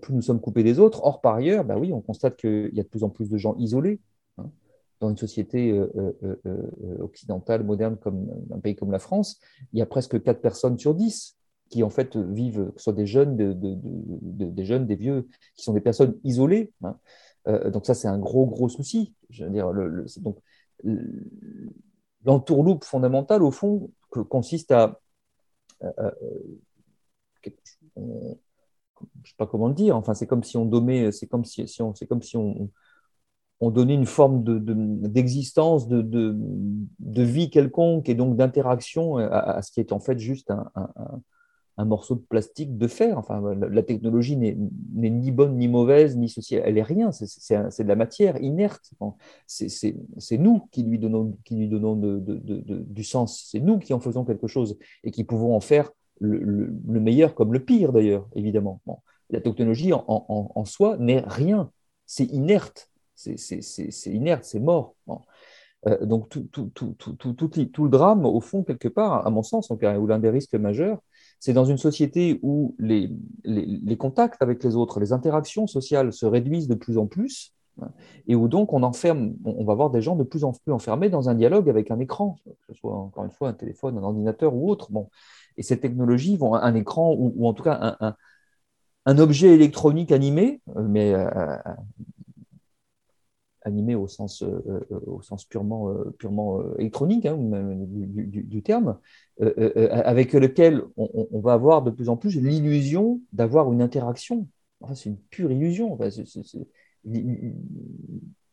plus 0.00 0.14
nous 0.14 0.22
sommes 0.22 0.40
coupés 0.40 0.62
des 0.62 0.78
autres. 0.78 1.02
Or, 1.02 1.20
par 1.20 1.34
ailleurs, 1.34 1.64
bah 1.64 1.76
oui, 1.76 1.92
on 1.92 2.00
constate 2.00 2.36
qu'il 2.36 2.70
y 2.72 2.80
a 2.80 2.82
de 2.82 2.88
plus 2.88 3.04
en 3.04 3.08
plus 3.08 3.28
de 3.28 3.36
gens 3.36 3.56
isolés. 3.58 4.00
Hein. 4.38 4.50
Dans 5.00 5.10
une 5.10 5.16
société 5.16 5.72
euh, 5.72 5.88
euh, 6.46 6.98
occidentale, 7.00 7.64
moderne, 7.64 7.96
comme 7.96 8.28
un 8.52 8.60
pays 8.60 8.76
comme 8.76 8.92
la 8.92 8.98
France, 8.98 9.40
il 9.72 9.78
y 9.78 9.82
a 9.82 9.86
presque 9.86 10.22
4 10.22 10.40
personnes 10.40 10.78
sur 10.78 10.94
10 10.94 11.36
qui 11.68 11.82
en 11.82 11.90
fait 11.90 12.16
vivent, 12.16 12.70
que 12.72 12.78
ce 12.78 12.84
soit 12.84 12.92
des 12.92 13.06
jeunes, 13.06 13.34
des 13.34 14.64
jeunes, 14.64 14.86
des 14.86 14.94
vieux, 14.94 15.26
qui 15.56 15.64
sont 15.64 15.72
des 15.72 15.80
personnes 15.80 16.18
isolées. 16.22 16.70
Hein. 16.84 16.98
donc 17.70 17.86
ça, 17.86 17.94
c'est 17.94 18.08
un 18.08 18.18
gros, 18.18 18.44
gros 18.44 18.68
souci. 18.68 19.14
Je 19.30 19.44
veux 19.44 19.50
dire, 19.50 19.72
donc 20.18 20.36
l'entourloupe 22.26 22.84
fondamentale, 22.84 23.42
au 23.42 23.50
fond, 23.50 23.90
consiste 24.10 24.70
à, 24.70 25.00
je 29.22 29.30
sais 29.30 29.36
pas 29.36 29.46
comment 29.46 29.68
le 29.68 29.74
dire. 29.74 29.96
Enfin, 29.96 30.14
c'est 30.14 30.26
comme 30.26 30.42
si 30.42 30.56
on 30.56 30.64
donnait, 30.64 31.12
c'est 31.12 31.26
comme 31.26 31.44
si, 31.44 31.64
on, 31.80 31.94
c'est 31.94 32.06
comme 32.06 32.22
si 32.22 32.36
on, 32.36 32.70
on, 33.60 33.70
donnait 33.70 33.94
une 33.94 34.06
forme 34.06 34.42
de, 34.44 34.58
d'existence, 35.08 35.88
de, 35.88 36.02
de, 36.02 37.22
vie 37.22 37.50
quelconque 37.50 38.08
et 38.08 38.14
donc 38.14 38.36
d'interaction 38.36 39.18
à, 39.18 39.62
ce 39.62 39.70
qui 39.70 39.80
est 39.80 39.92
en 39.92 40.00
fait 40.00 40.18
juste 40.18 40.50
un, 40.50 40.70
un, 41.76 41.84
morceau 41.84 42.16
de 42.16 42.20
plastique 42.20 42.76
de 42.76 42.86
fer. 42.88 43.18
Enfin, 43.18 43.42
la, 43.54 43.82
technologie 43.82 44.36
n'est, 44.36 44.56
ni 44.56 45.30
bonne 45.30 45.56
ni 45.56 45.68
mauvaise 45.68 46.16
ni 46.16 46.28
ceci, 46.28 46.56
elle 46.56 46.78
est 46.78 46.82
rien. 46.82 47.12
C'est, 47.12 47.82
de 47.82 47.88
la 47.88 47.96
matière 47.96 48.40
inerte. 48.42 48.92
C'est, 49.46 49.68
c'est 49.68 50.38
nous 50.38 50.66
qui 50.70 50.82
lui 50.82 50.98
donnons, 50.98 51.36
qui 51.44 51.56
lui 51.56 51.68
donnons 51.68 51.96
du 51.96 53.04
sens. 53.04 53.48
C'est 53.50 53.60
nous 53.60 53.78
qui 53.78 53.94
en 53.94 54.00
faisons 54.00 54.24
quelque 54.24 54.46
chose 54.46 54.78
et 55.04 55.10
qui 55.10 55.24
pouvons 55.24 55.54
en 55.54 55.60
faire 55.60 55.90
le, 56.22 57.00
meilleur 57.00 57.34
comme 57.34 57.52
le 57.52 57.60
pire 57.60 57.92
d'ailleurs, 57.92 58.28
évidemment. 58.34 58.80
La 59.30 59.40
technologie 59.40 59.92
en, 59.92 60.64
soi 60.64 60.96
n'est 60.98 61.22
rien, 61.26 61.70
c'est 62.06 62.26
inerte, 62.26 62.90
c'est 63.14 63.36
inerte, 64.06 64.44
c'est 64.44 64.60
mort. 64.60 64.94
Euh, 65.86 66.04
donc 66.06 66.28
tout, 66.28 66.42
tout, 66.52 66.70
tout, 66.74 66.94
tout, 66.94 67.84
le 67.84 67.90
drame, 67.90 68.24
au 68.24 68.40
fond, 68.40 68.62
quelque 68.62 68.88
part, 68.88 69.26
à 69.26 69.30
mon 69.30 69.42
sens, 69.42 69.70
ou 69.70 70.06
l'un 70.06 70.18
des 70.18 70.30
risques 70.30 70.54
majeurs, 70.54 70.98
c'est 71.40 71.52
dans 71.52 71.64
une 71.64 71.78
société 71.78 72.38
où 72.42 72.76
les, 72.78 73.10
les, 73.44 73.96
contacts 73.96 74.40
avec 74.40 74.62
les 74.62 74.76
autres, 74.76 75.00
les 75.00 75.12
interactions 75.12 75.66
sociales 75.66 76.12
se 76.12 76.24
réduisent 76.24 76.68
de 76.68 76.76
plus 76.76 76.98
en 76.98 77.06
plus, 77.06 77.52
hein, 77.80 77.90
et 78.28 78.36
où 78.36 78.46
donc 78.46 78.72
on 78.72 78.84
enferme, 78.84 79.34
on 79.44 79.64
va 79.64 79.74
voir 79.74 79.90
des 79.90 80.02
gens 80.02 80.14
de 80.14 80.22
plus 80.22 80.44
en 80.44 80.52
plus 80.52 80.72
enfermés 80.72 81.10
dans 81.10 81.28
un 81.28 81.34
dialogue 81.34 81.68
avec 81.68 81.90
un 81.90 81.98
écran, 81.98 82.36
que 82.44 82.52
ce 82.68 82.74
soit 82.74 82.96
encore 82.96 83.24
une 83.24 83.32
fois 83.32 83.48
un 83.48 83.54
téléphone, 83.54 83.98
un 83.98 84.04
ordinateur 84.04 84.54
ou 84.54 84.70
autre. 84.70 84.92
Bon, 84.92 85.08
et 85.56 85.62
ces 85.62 85.78
technologies 85.78 86.36
vont 86.36 86.54
un 86.54 86.74
écran 86.74 87.14
ou, 87.16 87.46
en 87.46 87.54
tout 87.54 87.62
cas 87.62 87.96
un, 89.04 89.18
objet 89.18 89.54
électronique 89.54 90.12
animé, 90.12 90.60
euh, 90.76 90.82
mais 90.82 91.12
euh, 91.12 91.28
euh, 91.36 91.56
animé 93.64 93.94
au 93.94 94.08
sens, 94.08 94.42
au 95.06 95.22
sens 95.22 95.44
purement, 95.44 95.94
électronique 96.78 97.26
hein, 97.26 97.36
du, 97.38 98.42
du, 98.42 98.62
terme, 98.64 98.98
avec 99.40 100.32
lequel 100.32 100.82
on, 100.96 101.38
va 101.38 101.52
avoir 101.52 101.82
de 101.82 101.92
plus 101.92 102.08
en 102.08 102.16
plus 102.16 102.40
l'illusion 102.40 103.20
d'avoir 103.32 103.72
une 103.72 103.80
interaction. 103.80 104.48
c'est 104.94 105.10
une 105.10 105.16
pure 105.16 105.52
illusion. 105.52 105.96
il 107.04 107.54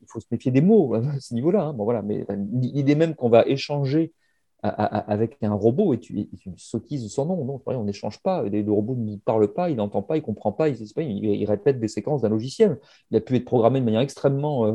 faut 0.06 0.20
se 0.20 0.28
méfier 0.30 0.52
des 0.52 0.62
mots 0.62 0.94
à 0.94 1.20
ce 1.20 1.34
niveau-là. 1.34 1.64
Hein. 1.64 1.74
Bon, 1.74 1.86
voilà, 1.86 2.04
mais 2.04 2.24
l'idée 2.54 2.94
même 2.94 3.16
qu'on 3.16 3.30
va 3.30 3.48
échanger 3.48 4.14
avec 4.62 5.38
un 5.42 5.54
robot 5.54 5.94
et 5.94 6.00
tu, 6.00 6.28
tu 6.38 6.52
sottises 6.58 7.08
son 7.08 7.26
nom. 7.26 7.46
Non, 7.46 7.62
on 7.66 7.84
n'échange 7.84 8.22
pas. 8.22 8.44
Le 8.44 8.72
robot 8.72 8.96
ne 8.96 9.16
parle 9.16 9.54
pas, 9.54 9.70
il 9.70 9.78
n'entend 9.78 10.02
pas, 10.02 10.18
il 10.18 10.20
ne 10.20 10.26
comprend 10.26 10.52
pas, 10.52 10.68
il, 10.68 10.94
pas 10.94 11.02
il, 11.02 11.46
répète 11.46 11.80
des 11.80 11.88
séquences 11.88 12.22
d'un 12.22 12.30
logiciel. 12.30 12.78
Il 13.10 13.18
a 13.18 13.22
pu 13.22 13.36
être 13.38 13.46
programmé 13.46 13.80
de 13.80 13.86
manière 13.86 14.02
extrêmement 14.02 14.66
euh, 14.66 14.72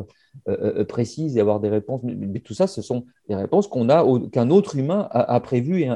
euh, 0.48 0.81
euh, 0.81 0.85
précise 0.85 1.36
et 1.36 1.40
avoir 1.40 1.61
des 1.61 1.69
réponses. 1.69 2.01
Mais, 2.02 2.40
tout 2.40 2.55
ça, 2.55 2.66
ce 2.66 2.81
sont 2.81 3.05
des 3.28 3.35
réponses 3.35 3.69
qu'on 3.69 3.90
a 3.90 4.05
qu'un 4.31 4.51
autre 4.51 4.77
humain 4.77 5.06
a, 5.11 5.39
prévues 5.40 5.86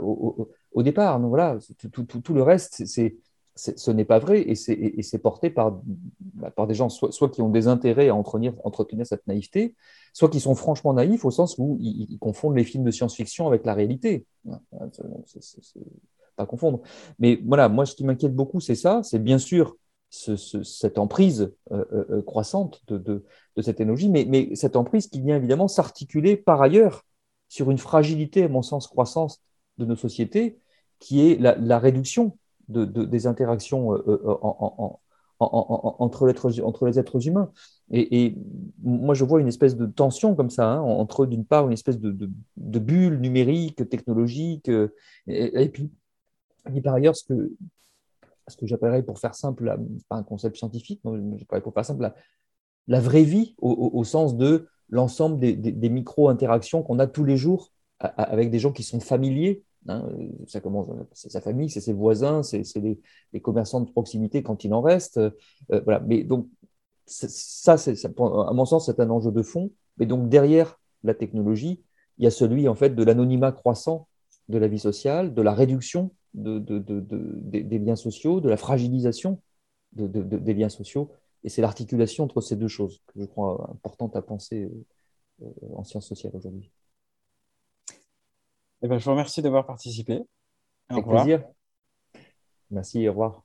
au, 0.00 0.82
départ. 0.82 1.20
Donc 1.20 1.28
voilà, 1.28 1.58
tout 1.92 2.34
le 2.34 2.42
reste, 2.42 2.84
c'est 2.84 3.16
ce 3.56 3.90
n'est 3.90 4.04
pas 4.04 4.18
vrai 4.18 4.40
et 4.40 4.54
c'est 4.56 5.18
porté 5.18 5.48
par, 5.48 5.80
bah, 6.20 6.50
par 6.50 6.66
des 6.66 6.74
gens 6.74 6.88
soit, 6.88 7.28
qui 7.30 7.40
ont 7.40 7.48
des 7.48 7.68
intérêts 7.68 8.08
à 8.08 8.14
entretenir, 8.14 8.54
cette 9.04 9.26
naïveté, 9.26 9.76
soit 10.12 10.28
qui 10.28 10.40
sont 10.40 10.54
franchement 10.54 10.92
naïfs 10.92 11.24
au 11.24 11.30
sens 11.30 11.56
où 11.58 11.78
ils, 11.80 12.18
confondent 12.18 12.56
les 12.56 12.64
films 12.64 12.84
de 12.84 12.90
science-fiction 12.90 13.46
avec 13.46 13.64
la 13.64 13.74
réalité. 13.74 14.26
C'est 15.26 15.80
pas 16.36 16.46
confondre. 16.46 16.80
Mais 17.20 17.40
voilà, 17.46 17.68
moi, 17.68 17.86
ce 17.86 17.94
qui 17.94 18.04
m'inquiète 18.04 18.34
beaucoup, 18.34 18.58
c'est 18.58 18.74
ça, 18.74 19.02
c'est 19.04 19.20
bien 19.20 19.38
sûr 19.38 19.76
cette 20.10 20.98
emprise 20.98 21.52
euh, 21.72 21.84
euh, 21.92 22.04
euh, 22.10 22.22
croissante 22.22 22.82
de, 22.88 23.24
cette 23.60 23.80
énergie, 23.80 24.08
mais, 24.08 24.54
cette 24.54 24.76
emprise 24.76 25.08
qui 25.08 25.20
vient 25.20 25.36
évidemment 25.36 25.68
s'articuler 25.68 26.36
par 26.36 26.62
ailleurs 26.62 27.04
sur 27.48 27.70
une 27.70 27.78
fragilité, 27.78 28.44
à 28.44 28.48
mon 28.48 28.62
sens, 28.62 28.86
croissance 28.88 29.42
de 29.78 29.84
nos 29.84 29.96
sociétés, 29.96 30.58
qui 30.98 31.28
est 31.28 31.38
la 31.40 31.78
réduction 31.78 32.36
de, 32.68 32.84
des 32.84 33.26
interactions 33.26 33.92
euh, 33.94 34.02
euh, 34.06 34.36
entre, 35.40 36.86
les 36.86 36.98
êtres 36.98 37.26
humains. 37.26 37.50
Et, 37.90 38.36
moi, 38.82 39.14
je 39.14 39.24
vois 39.24 39.40
une 39.40 39.48
espèce 39.48 39.76
de 39.76 39.86
tension 39.86 40.34
comme 40.34 40.50
ça, 40.50 40.66
hein, 40.66 40.80
entre, 40.80 41.26
d'une 41.26 41.44
part, 41.44 41.66
une 41.66 41.72
espèce 41.72 41.98
de, 41.98 42.30
bulle 42.56 43.20
numérique, 43.20 43.88
technologique, 43.88 44.70
et, 45.26 45.68
puis, 45.68 45.90
par 46.82 46.94
ailleurs, 46.94 47.16
ce 47.16 47.24
que, 47.24 47.52
ce 48.48 48.56
que 48.56 48.66
j'appellerais, 48.66 49.02
pour 49.02 49.18
faire 49.18 49.34
simple, 49.34 49.76
pas 50.08 50.16
un 50.16 50.22
concept 50.22 50.56
scientifique, 50.56 51.00
mais 51.04 51.60
pour 51.60 51.74
faire 51.74 51.84
simple, 51.84 52.12
la 52.86 53.00
vraie 53.00 53.22
vie 53.22 53.54
au, 53.58 54.04
sens 54.04 54.36
de 54.36 54.68
l'ensemble 54.90 55.38
des, 55.38 55.88
micro-interactions 55.88 56.82
qu'on 56.82 56.98
a 56.98 57.06
tous 57.06 57.24
les 57.24 57.36
jours 57.36 57.72
avec 57.98 58.50
des 58.50 58.58
gens 58.58 58.72
qui 58.72 58.82
sont 58.82 59.00
familiers. 59.00 59.62
Hein. 59.88 60.08
ça 60.46 60.60
commence, 60.60 60.88
c'est 61.12 61.30
sa 61.30 61.40
famille, 61.40 61.68
c'est 61.68 61.80
ses 61.80 61.92
voisins, 61.92 62.42
c'est 62.42 62.64
les, 62.76 63.40
commerçants 63.40 63.80
de 63.80 63.90
proximité 63.90 64.42
quand 64.42 64.64
il 64.64 64.72
en 64.72 64.80
reste. 64.80 65.18
Euh, 65.18 65.30
voilà. 65.84 66.00
Mais 66.00 66.24
donc, 66.24 66.48
ça, 67.06 67.74
à 67.74 68.52
mon 68.52 68.64
sens, 68.64 68.86
c'est 68.86 69.00
un 69.00 69.10
enjeu 69.10 69.30
de 69.30 69.42
fond. 69.42 69.70
Mais 69.98 70.06
donc, 70.06 70.28
derrière 70.28 70.80
la 71.02 71.14
technologie, 71.14 71.82
il 72.18 72.24
y 72.24 72.26
a 72.26 72.30
celui 72.30 72.68
en 72.68 72.74
fait 72.74 72.90
de 72.90 73.02
l'anonymat 73.02 73.52
croissant 73.52 74.08
de 74.48 74.58
la 74.58 74.68
vie 74.68 74.78
sociale, 74.78 75.34
de 75.34 75.42
la 75.42 75.54
réduction 75.54 76.10
de, 76.34 76.58
des 76.58 77.78
liens 77.78 77.96
sociaux, 77.96 78.40
de 78.40 78.48
la 78.48 78.56
fragilisation 78.56 79.40
des 79.92 80.54
liens 80.54 80.68
sociaux. 80.68 81.12
Et 81.44 81.48
c'est 81.48 81.62
l'articulation 81.62 82.24
entre 82.24 82.40
ces 82.40 82.56
deux 82.56 82.68
choses 82.68 83.02
que 83.06 83.20
je 83.20 83.26
crois 83.26 83.70
importante 83.70 84.16
à 84.16 84.22
penser 84.22 84.70
euh, 85.42 85.46
en 85.74 85.84
sciences 85.84 86.08
sociales 86.08 86.32
aujourd'hui. 86.34 86.70
Eh 88.84 88.86
ben, 88.86 88.98
je 88.98 89.04
vous 89.06 89.12
remercie 89.12 89.40
d'avoir 89.40 89.64
participé. 89.64 90.20
Avec 90.90 91.06
plaisir. 91.06 91.42
Merci, 92.70 93.08
au 93.08 93.12
revoir. 93.12 93.42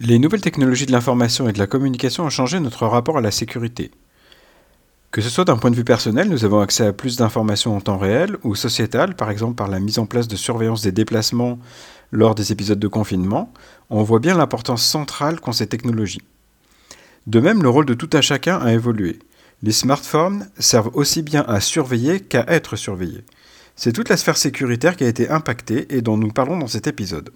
Les 0.00 0.18
nouvelles 0.18 0.40
technologies 0.40 0.86
de 0.86 0.92
l'information 0.92 1.48
et 1.48 1.52
de 1.52 1.58
la 1.60 1.68
communication 1.68 2.24
ont 2.24 2.30
changé 2.30 2.58
notre 2.58 2.88
rapport 2.88 3.16
à 3.16 3.20
la 3.20 3.30
sécurité. 3.30 3.92
Que 5.12 5.20
ce 5.20 5.30
soit 5.30 5.44
d'un 5.44 5.56
point 5.56 5.70
de 5.70 5.76
vue 5.76 5.84
personnel, 5.84 6.28
nous 6.28 6.44
avons 6.44 6.58
accès 6.58 6.84
à 6.84 6.92
plus 6.92 7.16
d'informations 7.16 7.76
en 7.76 7.80
temps 7.80 7.96
réel, 7.96 8.36
ou 8.42 8.56
sociétal, 8.56 9.14
par 9.14 9.30
exemple 9.30 9.54
par 9.54 9.68
la 9.68 9.78
mise 9.78 10.00
en 10.00 10.06
place 10.06 10.26
de 10.26 10.34
surveillance 10.34 10.82
des 10.82 10.90
déplacements 10.90 11.60
lors 12.10 12.34
des 12.34 12.50
épisodes 12.50 12.80
de 12.80 12.88
confinement, 12.88 13.52
on 13.88 14.02
voit 14.02 14.18
bien 14.18 14.36
l'importance 14.36 14.84
centrale 14.84 15.38
qu'ont 15.38 15.52
ces 15.52 15.68
technologies. 15.68 16.22
De 17.28 17.38
même, 17.38 17.62
le 17.62 17.68
rôle 17.68 17.86
de 17.86 17.94
tout 17.94 18.10
à 18.12 18.20
chacun 18.20 18.58
a 18.58 18.72
évolué. 18.72 19.20
Les 19.62 19.70
smartphones 19.70 20.50
servent 20.58 20.90
aussi 20.94 21.22
bien 21.22 21.44
à 21.46 21.60
surveiller 21.60 22.18
qu'à 22.18 22.44
être 22.48 22.74
surveillés. 22.74 23.22
C'est 23.74 23.92
toute 23.92 24.08
la 24.08 24.16
sphère 24.16 24.36
sécuritaire 24.36 24.96
qui 24.96 25.04
a 25.04 25.08
été 25.08 25.28
impactée 25.28 25.94
et 25.94 26.02
dont 26.02 26.16
nous 26.16 26.30
parlons 26.30 26.58
dans 26.58 26.68
cet 26.68 26.86
épisode. 26.86 27.32